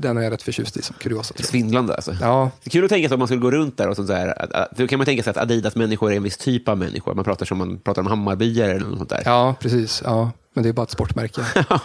den 0.01 0.17
är 0.19 0.23
jag 0.23 0.33
rätt 0.33 0.43
förtjust 0.43 0.77
i 0.77 0.83
som 0.83 0.97
kuriosa. 0.99 1.35
Svindlande 1.39 1.95
alltså. 1.95 2.17
Ja, 2.21 2.51
Det 2.63 2.69
är 2.69 2.71
kul 2.71 2.85
att 2.85 2.91
tänka 2.91 3.09
sig 3.09 3.15
om 3.15 3.19
man 3.19 3.29
skulle 3.29 3.41
gå 3.41 3.51
runt 3.51 3.77
där 3.79 3.89
och 3.89 3.97
sånt 3.97 4.09
där. 4.09 4.43
att- 4.43 4.53
att- 4.53 4.77
Då 4.77 4.87
kan 4.87 4.99
man 4.99 5.07
tänka 5.07 5.23
sig 5.23 5.31
att 5.31 5.37
Adidas-människor 5.37 6.13
är 6.13 6.17
en 6.17 6.23
viss 6.23 6.37
typ 6.37 6.69
av 6.69 6.79
människor. 6.79 7.15
Man 7.15 7.25
pratar 7.25 7.47
som 7.47 7.59
man 7.59 7.79
pratar 7.79 8.03
om 8.03 8.07
Hammarbyare 8.09 8.71
eller 8.73 8.87
något 8.87 8.99
sånt 8.99 9.11
där. 9.11 9.23
ja, 9.25 9.55
precis. 9.61 10.03
Ja. 10.05 10.31
Men 10.55 10.63
det 10.63 10.69
är 10.69 10.73
bara 10.73 10.83
ett 10.83 10.91
sportmärke. 10.91 11.41
Ja. 11.71 11.81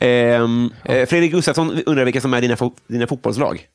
Ehm, 0.00 0.70
eh, 0.84 1.06
Fredrik 1.06 1.32
Gustafsson 1.32 1.70
undrar 1.86 2.04
vilka 2.04 2.20
som 2.20 2.34
är 2.34 2.40
dina, 2.40 2.54
fo- 2.54 2.76
dina 2.86 3.06
fotbollslag. 3.06 3.66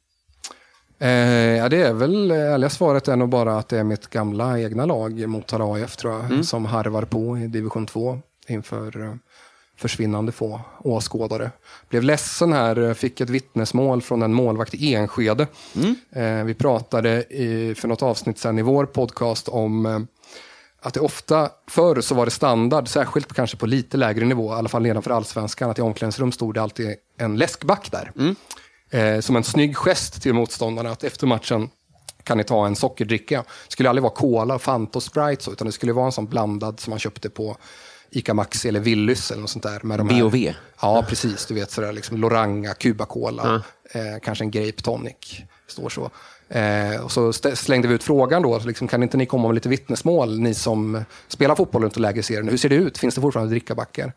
Eh, 0.99 1.09
ja, 1.57 1.69
det 1.69 1.77
är 1.83 1.93
väl, 1.93 2.31
ärliga 2.31 2.69
svaret 2.69 3.07
är 3.07 3.15
nog 3.15 3.29
bara 3.29 3.57
att 3.57 3.69
det 3.69 3.77
är 3.79 3.83
mitt 3.83 4.07
gamla 4.09 4.59
egna 4.59 4.85
lag, 4.85 5.27
Motala 5.27 5.65
AIF 5.73 5.95
tror 5.95 6.13
jag, 6.13 6.45
som 6.45 6.65
harvar 6.65 7.01
på 7.01 7.37
i 7.37 7.47
division 7.47 7.85
2 7.85 8.19
inför 8.47 9.01
eh, 9.03 9.13
försvinnande 9.79 10.31
få 10.31 10.61
åskådare. 10.79 11.51
Blev 11.89 12.03
ledsen 12.03 12.53
här, 12.53 12.93
fick 12.93 13.21
ett 13.21 13.29
vittnesmål 13.29 14.01
från 14.01 14.21
en 14.21 14.33
målvakt 14.33 14.73
i 14.73 14.95
Enskede. 14.95 15.47
Eh, 16.11 16.43
vi 16.43 16.53
pratade 16.53 17.23
i, 17.23 17.75
för 17.75 17.87
något 17.87 18.03
avsnitt 18.03 18.37
sen 18.37 18.59
i 18.59 18.61
vår 18.61 18.85
podcast 18.85 19.47
om 19.47 19.85
eh, 19.85 19.99
att 20.81 20.93
det 20.93 20.99
ofta, 20.99 21.49
förr 21.67 22.01
så 22.01 22.15
var 22.15 22.25
det 22.25 22.31
standard, 22.31 22.87
särskilt 22.87 23.33
kanske 23.33 23.57
på 23.57 23.65
lite 23.65 23.97
lägre 23.97 24.25
nivå, 24.25 24.53
i 24.53 24.55
alla 24.55 24.69
fall 24.69 24.81
nedanför 24.81 25.11
allsvenskan, 25.11 25.69
att 25.69 25.79
i 25.79 25.81
omklädningsrum 25.81 26.31
stod 26.31 26.53
det 26.53 26.61
alltid 26.61 26.95
en 27.17 27.37
läskback 27.37 27.91
där. 27.91 28.11
Eh, 28.89 29.19
som 29.19 29.35
en 29.35 29.43
snygg 29.43 29.77
gest 29.77 30.21
till 30.21 30.33
motståndarna 30.33 30.91
att 30.91 31.03
efter 31.03 31.27
matchen 31.27 31.69
kan 32.23 32.37
ni 32.37 32.43
ta 32.43 32.65
en 32.65 32.75
sockerdricka. 32.75 33.37
Det 33.37 33.71
skulle 33.71 33.89
aldrig 33.89 34.03
vara 34.03 34.13
Cola, 34.13 34.59
Fanta 34.59 34.99
och 34.99 35.03
Sprite 35.03 35.43
så, 35.43 35.51
utan 35.51 35.65
det 35.67 35.71
skulle 35.71 35.93
vara 35.93 36.05
en 36.05 36.11
sån 36.11 36.25
blandad 36.25 36.79
som 36.79 36.91
man 36.91 36.99
köpte 36.99 37.29
på 37.29 37.57
Ica 38.11 38.33
Maxi 38.33 38.67
eller 38.69 38.79
Willys 38.79 39.31
eller 39.31 39.41
något 39.41 39.49
sånt 39.49 39.63
där. 39.63 39.79
Med 39.83 39.99
de 39.99 40.09
här- 40.09 40.21
B&V. 40.23 40.53
Ja, 40.81 41.05
precis. 41.09 41.45
Du 41.45 41.53
vet 41.53 41.71
sådär 41.71 41.93
liksom 41.93 42.17
Loranga, 42.17 42.73
Cuba 42.73 43.05
Cola, 43.05 43.63
eh, 43.91 44.01
kanske 44.23 44.43
en 44.43 44.51
Grape 44.51 44.81
Tonic. 44.81 45.41
Står 45.67 45.89
så. 45.89 46.09
Eh, 46.49 47.01
och 47.01 47.11
så 47.11 47.33
slängde 47.33 47.87
vi 47.87 47.93
ut 47.93 48.03
frågan 48.03 48.41
då, 48.41 48.59
liksom, 48.59 48.87
kan 48.87 49.03
inte 49.03 49.17
ni 49.17 49.25
komma 49.25 49.47
med 49.47 49.55
lite 49.55 49.69
vittnesmål, 49.69 50.39
ni 50.39 50.53
som 50.53 51.03
spelar 51.27 51.55
fotboll 51.55 51.83
runt 51.83 51.93
och 51.95 52.01
lägerserien. 52.01 52.47
Hur 52.49 52.57
ser 52.57 52.69
det 52.69 52.75
ut? 52.75 52.97
Finns 52.97 53.15
det 53.15 53.21
fortfarande 53.21 53.51
drickabackar? 53.51 54.13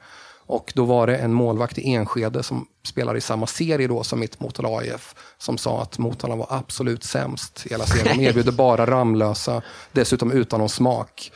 Och 0.47 0.73
då 0.75 0.85
var 0.85 1.07
det 1.07 1.17
en 1.17 1.33
målvakt 1.33 1.79
i 1.79 1.95
Enskede 1.95 2.43
som 2.43 2.67
spelar 2.87 3.17
i 3.17 3.21
samma 3.21 3.47
serie 3.47 3.87
då 3.89 4.03
som 4.03 4.21
mitt 4.21 4.41
Motala 4.41 4.69
AIF 4.79 5.15
som 5.39 5.59
sa 5.59 5.83
att 5.83 5.99
Motala 5.99 6.37
var 6.37 6.47
absolut 6.51 7.05
sämst 7.05 7.63
i 7.67 7.69
hela 7.69 7.87
serien. 7.87 8.19
De 8.19 8.25
erbjuder 8.29 8.53
bara 8.53 8.87
Ramlösa, 8.87 9.63
dessutom 9.93 10.33
utan 10.33 10.61
någon 10.61 10.69
smak. 10.69 11.33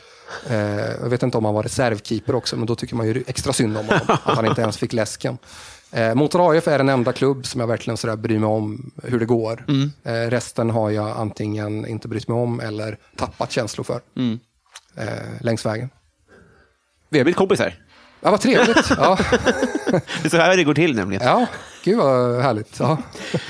Eh, 0.49 0.57
jag 1.01 1.09
vet 1.09 1.23
inte 1.23 1.37
om 1.37 1.45
han 1.45 1.53
var 1.53 1.63
reservkeeper 1.63 2.35
också, 2.35 2.55
men 2.57 2.65
då 2.65 2.75
tycker 2.75 2.95
man 2.95 3.07
ju 3.07 3.23
extra 3.27 3.53
synd 3.53 3.77
om 3.77 3.85
honom. 3.85 4.01
Att 4.23 4.35
han 4.35 4.45
inte 4.45 4.61
ens 4.61 4.77
fick 4.77 4.93
läsken. 4.93 5.37
Eh, 5.91 6.15
Motala 6.15 6.49
AIF 6.51 6.67
är 6.67 6.77
den 6.77 6.89
enda 6.89 7.13
klubb 7.13 7.45
som 7.45 7.59
jag 7.61 7.67
verkligen 7.67 7.97
sådär 7.97 8.15
bryr 8.15 8.39
mig 8.39 8.47
om 8.49 8.91
hur 9.03 9.19
det 9.19 9.25
går. 9.25 9.65
Eh, 10.03 10.11
resten 10.13 10.69
har 10.69 10.89
jag 10.91 11.17
antingen 11.17 11.87
inte 11.87 12.07
brytt 12.07 12.27
mig 12.27 12.37
om 12.37 12.59
eller 12.59 12.97
tappat 13.15 13.51
känslor 13.51 13.83
för. 13.83 14.01
Eh, 14.97 15.07
längs 15.41 15.65
vägen. 15.65 15.89
Vi 17.09 17.19
har 17.19 17.23
blivit 17.23 17.37
kompisar. 17.37 17.73
Ja, 18.21 18.31
vad 18.31 18.41
trevligt. 18.41 18.89
Ja, 18.97 19.17
Det 20.21 20.25
är 20.25 20.29
så 20.29 20.37
här 20.37 20.57
det 20.57 20.63
går 20.63 20.73
till 20.73 20.95
nämligen. 20.95 21.23
ja 21.25 21.47
gud 21.83 21.97
vad 21.97 22.41
härligt. 22.41 22.79
Ja. 22.79 22.97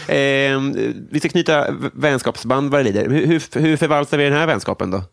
Ehm, 0.08 0.74
vi 1.12 1.20
ska 1.20 1.30
knyta 1.30 1.68
vänskapsband 1.94 2.72
vad 2.72 2.80
det 2.80 2.84
lider. 2.84 3.10
Hur, 3.10 3.26
hur, 3.28 3.60
hur 3.60 3.78
förvaltar 3.78 4.18
vi 4.18 4.24
den 4.24 4.34
här 4.34 4.48
vänskapen 4.48 4.92
då? 4.92 5.04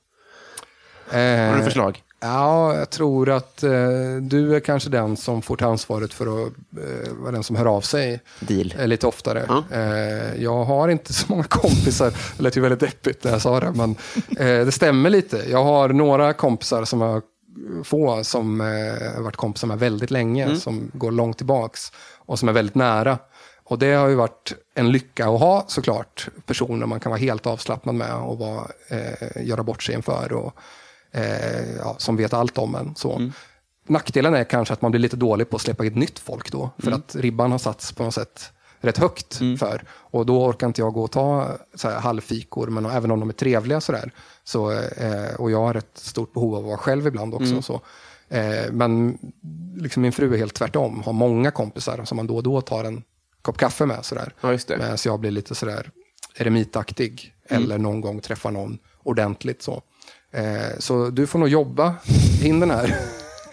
Har 1.11 1.53
du 1.53 1.59
Eh, 1.59 1.65
förslag? 1.65 2.03
Ja, 2.21 2.75
jag 2.75 2.91
tror 2.91 3.31
att 3.31 3.63
eh, 3.63 3.71
du 4.21 4.57
är 4.57 4.61
kanske 4.61 4.91
den 4.91 5.17
som 5.17 5.43
får 5.43 5.57
ta 5.57 5.67
ansvaret 5.67 6.15
för 6.15 6.27
att 6.27 6.53
eh, 6.79 7.13
vara 7.13 7.33
den 7.33 7.43
som 7.43 7.57
hör 7.57 7.67
av 7.67 7.81
sig 7.81 8.21
Deal. 8.41 8.75
eh, 8.79 8.87
lite 8.87 9.07
oftare. 9.07 9.63
Eh, 9.73 10.43
jag 10.43 10.65
har 10.65 10.89
inte 10.89 11.13
så 11.13 11.27
många 11.29 11.45
kompisar, 11.45 12.13
det 12.37 12.43
lät 12.43 12.57
ju 12.57 12.61
väldigt 12.61 12.81
deppigt 12.81 13.25
när 13.25 13.33
jag 13.33 13.43
sa 13.43 13.61
det, 13.61 13.73
men 13.75 13.97
det 14.39 14.75
stämmer 14.75 15.11
lite. 15.11 15.45
Jag 15.51 15.65
har 15.65 15.89
några 15.89 16.33
kompisar 16.33 16.85
som 16.85 17.01
jag 17.01 17.23
få 17.85 18.25
som 18.25 18.61
har 18.61 19.23
varit 19.23 19.37
kompisar 19.37 19.69
med 19.69 19.79
väldigt 19.79 20.11
länge, 20.11 20.57
som 20.57 20.91
går 20.93 21.11
långt 21.11 21.37
tillbaks 21.37 21.93
och 22.27 22.39
som 22.39 22.49
är 22.49 22.53
väldigt 22.53 22.75
nära. 22.75 23.19
Och 23.65 23.79
det 23.79 23.93
har 23.93 24.09
ju 24.09 24.15
varit 24.15 24.53
en 24.75 24.93
lycka 24.93 25.29
att 25.29 25.41
ha 25.41 25.65
såklart, 25.69 26.29
personer 26.47 26.87
man 26.87 27.01
kan 27.01 27.11
vara 27.11 27.21
helt 27.21 27.47
avslappnad 27.47 27.95
med 27.95 28.15
och 28.15 28.39
vara, 28.39 28.67
göra 29.37 29.63
bort 29.63 29.83
sig 29.83 29.95
inför. 29.95 30.33
Och, 30.33 30.55
eh, 31.15 31.77
ja, 31.79 31.95
som 31.99 32.17
vet 32.17 32.33
allt 32.33 32.59
om 32.59 32.75
en. 32.75 32.95
Så. 32.95 33.31
Nackdelen 33.87 34.35
är 34.35 34.45
kanske 34.45 34.75
att 34.75 34.83
man 34.83 34.91
blir 34.91 35.01
lite 35.01 35.17
dålig 35.17 35.51
på 35.51 35.57
att 35.57 35.63
släppa 35.63 35.85
in 35.85 35.93
nytt 35.93 36.19
folk 36.19 36.53
då. 36.53 36.71
För 36.79 36.93
att 36.93 37.15
ribban 37.15 37.51
har 37.53 37.59
satts 37.59 37.93
på 37.93 38.03
något 38.03 38.15
sätt 38.15 38.53
rätt 38.85 38.99
högt 38.99 39.35
för. 39.59 39.85
Och 39.91 40.27
då 40.27 40.45
orkar 40.47 40.67
inte 40.67 40.81
jag 40.81 40.93
gå 40.93 41.03
och 41.03 41.11
ta 41.11 41.59
så 41.75 41.89
här, 41.89 42.01
halvfikor, 42.01 42.67
men 42.67 42.87
även 42.87 43.11
om 43.11 43.21
de 43.21 43.29
är 43.29 43.33
trevliga 43.33 43.81
sådär. 43.81 44.11
Så, 44.45 44.73
eh, 44.73 45.35
och 45.39 45.51
jag 45.51 45.59
har 45.59 45.75
ett 45.75 45.99
stort 45.99 46.33
behov 46.33 46.55
av 46.55 46.61
att 46.61 46.67
vara 46.67 46.79
själv 46.79 47.07
ibland 47.07 47.35
också. 47.35 47.63
Så. 47.63 47.81
Eh, 48.29 48.73
men 48.73 49.19
liksom 49.77 50.03
min 50.03 50.13
fru 50.13 50.35
är 50.35 50.39
helt 50.39 50.55
tvärtom, 50.55 51.03
har 51.03 51.13
många 51.13 51.51
kompisar 51.51 52.05
som 52.05 52.17
man 52.17 52.27
då 52.27 52.37
och 52.37 52.43
då 52.43 52.61
tar 52.61 52.85
en 52.85 53.03
kopp 53.43 53.59
kaffe 53.59 53.87
med. 53.87 54.05
Sådär. 54.05 54.35
Ja, 54.41 54.53
just 54.53 54.69
det. 54.69 54.77
Medan 54.77 54.99
jag 55.05 55.21
blir 55.21 55.31
lite 55.31 55.55
sådär 55.55 55.91
eremitaktig. 56.37 57.35
Mm. 57.49 57.63
Eller 57.63 57.79
någon 57.79 58.01
gång 58.01 58.21
träffa 58.21 58.51
någon 58.51 58.79
ordentligt. 59.03 59.63
Så, 59.63 59.73
eh, 59.75 59.81
så 60.79 61.11
du 61.11 61.27
får 61.27 61.39
nog 61.39 61.49
jobba 61.49 61.95
in 62.43 62.61
den 62.61 62.71
här. 62.71 62.97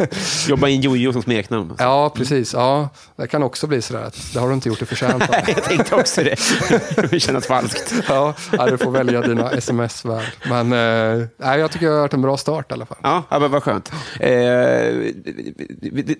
Jobba 0.47 0.67
in 0.67 0.81
Jojo 0.81 1.13
som 1.13 1.21
smeknamn. 1.21 1.75
ja, 1.79 2.09
precis. 2.15 2.53
Ja, 2.53 2.89
det 3.15 3.27
kan 3.27 3.43
också 3.43 3.67
bli 3.67 3.81
sådär 3.81 4.03
att 4.03 4.33
det 4.33 4.39
har 4.39 4.47
du 4.47 4.53
inte 4.53 4.69
gjort 4.69 4.79
det 4.79 4.85
förtjänt 4.85 5.23
av. 5.23 5.35
Jag 5.47 5.63
tänkte 5.63 5.95
också 5.95 6.23
det. 6.23 6.35
Det 7.11 7.19
känns 7.19 7.45
falskt. 7.47 7.93
Ja, 8.07 8.35
du 8.69 8.77
får 8.77 8.91
välja 8.91 9.21
dina 9.21 9.51
sms-värld. 9.51 10.33
Men 10.49 10.73
eh, 10.73 11.27
nej, 11.37 11.59
jag 11.59 11.71
tycker 11.71 11.85
det 11.85 11.91
har 11.91 12.01
varit 12.01 12.13
en 12.13 12.21
bra 12.21 12.37
start 12.37 12.71
i 12.71 12.73
alla 12.73 12.85
fall. 12.85 12.97
Ja, 13.01 13.23
ja 13.29 13.39
men 13.39 13.51
vad 13.51 13.63
skönt. 13.63 13.91
Eh, 14.19 14.29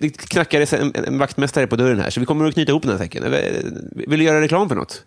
det, 0.00 0.18
knackades 0.18 0.72
en, 0.72 0.92
en 0.94 1.18
vaktmästare 1.18 1.66
på 1.66 1.76
dörren 1.76 2.00
här, 2.00 2.10
så 2.10 2.20
vi 2.20 2.26
kommer 2.26 2.48
att 2.48 2.54
knyta 2.54 2.72
ihop 2.72 2.82
den 2.82 2.92
här 2.92 2.98
säcken. 2.98 3.34
Vill 3.94 4.18
du 4.18 4.24
göra 4.24 4.40
reklam 4.40 4.68
för 4.68 4.76
något? 4.76 5.02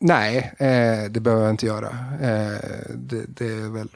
Nej, 0.00 0.54
eh, 0.58 1.10
det 1.10 1.20
behöver 1.20 1.44
jag 1.44 1.52
inte 1.52 1.66
göra. 1.66 1.88
Eh, 2.20 2.58
det, 2.94 3.24
det 3.28 3.46
är 3.46 3.72
väl 3.72 3.88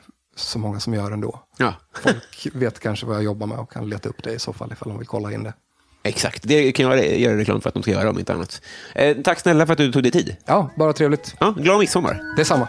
så 0.46 0.58
många 0.58 0.80
som 0.80 0.94
gör 0.94 1.10
ändå. 1.12 1.40
Ja, 1.58 1.74
Folk 2.02 2.48
vet 2.52 2.80
kanske 2.80 3.06
vad 3.06 3.16
jag 3.16 3.22
jobbar 3.22 3.46
med 3.46 3.58
och 3.58 3.72
kan 3.72 3.88
leta 3.88 4.08
upp 4.08 4.22
det 4.22 4.32
i 4.32 4.38
så 4.38 4.52
fall 4.52 4.72
ifall 4.72 4.88
de 4.88 4.98
vill 4.98 5.06
kolla 5.06 5.32
in 5.32 5.42
det. 5.42 5.52
exakt. 6.02 6.42
Det 6.42 6.72
kan 6.72 6.86
jag 6.86 7.18
göra 7.18 7.36
reklam 7.36 7.60
för 7.60 7.68
att 7.68 7.74
de 7.74 7.82
ska 7.82 7.92
göra, 7.92 8.10
om 8.10 8.18
inte 8.18 8.32
annat. 8.34 8.62
Eh, 8.94 9.16
tack 9.16 9.40
snälla 9.40 9.66
för 9.66 9.72
att 9.72 9.78
du 9.78 9.92
tog 9.92 10.02
dig 10.02 10.12
tid. 10.12 10.36
Ja, 10.46 10.70
bara 10.76 10.92
trevligt. 10.92 11.34
Ja, 11.40 11.50
glad 11.50 11.78
midsommar. 11.78 12.20
Detsamma. 12.36 12.68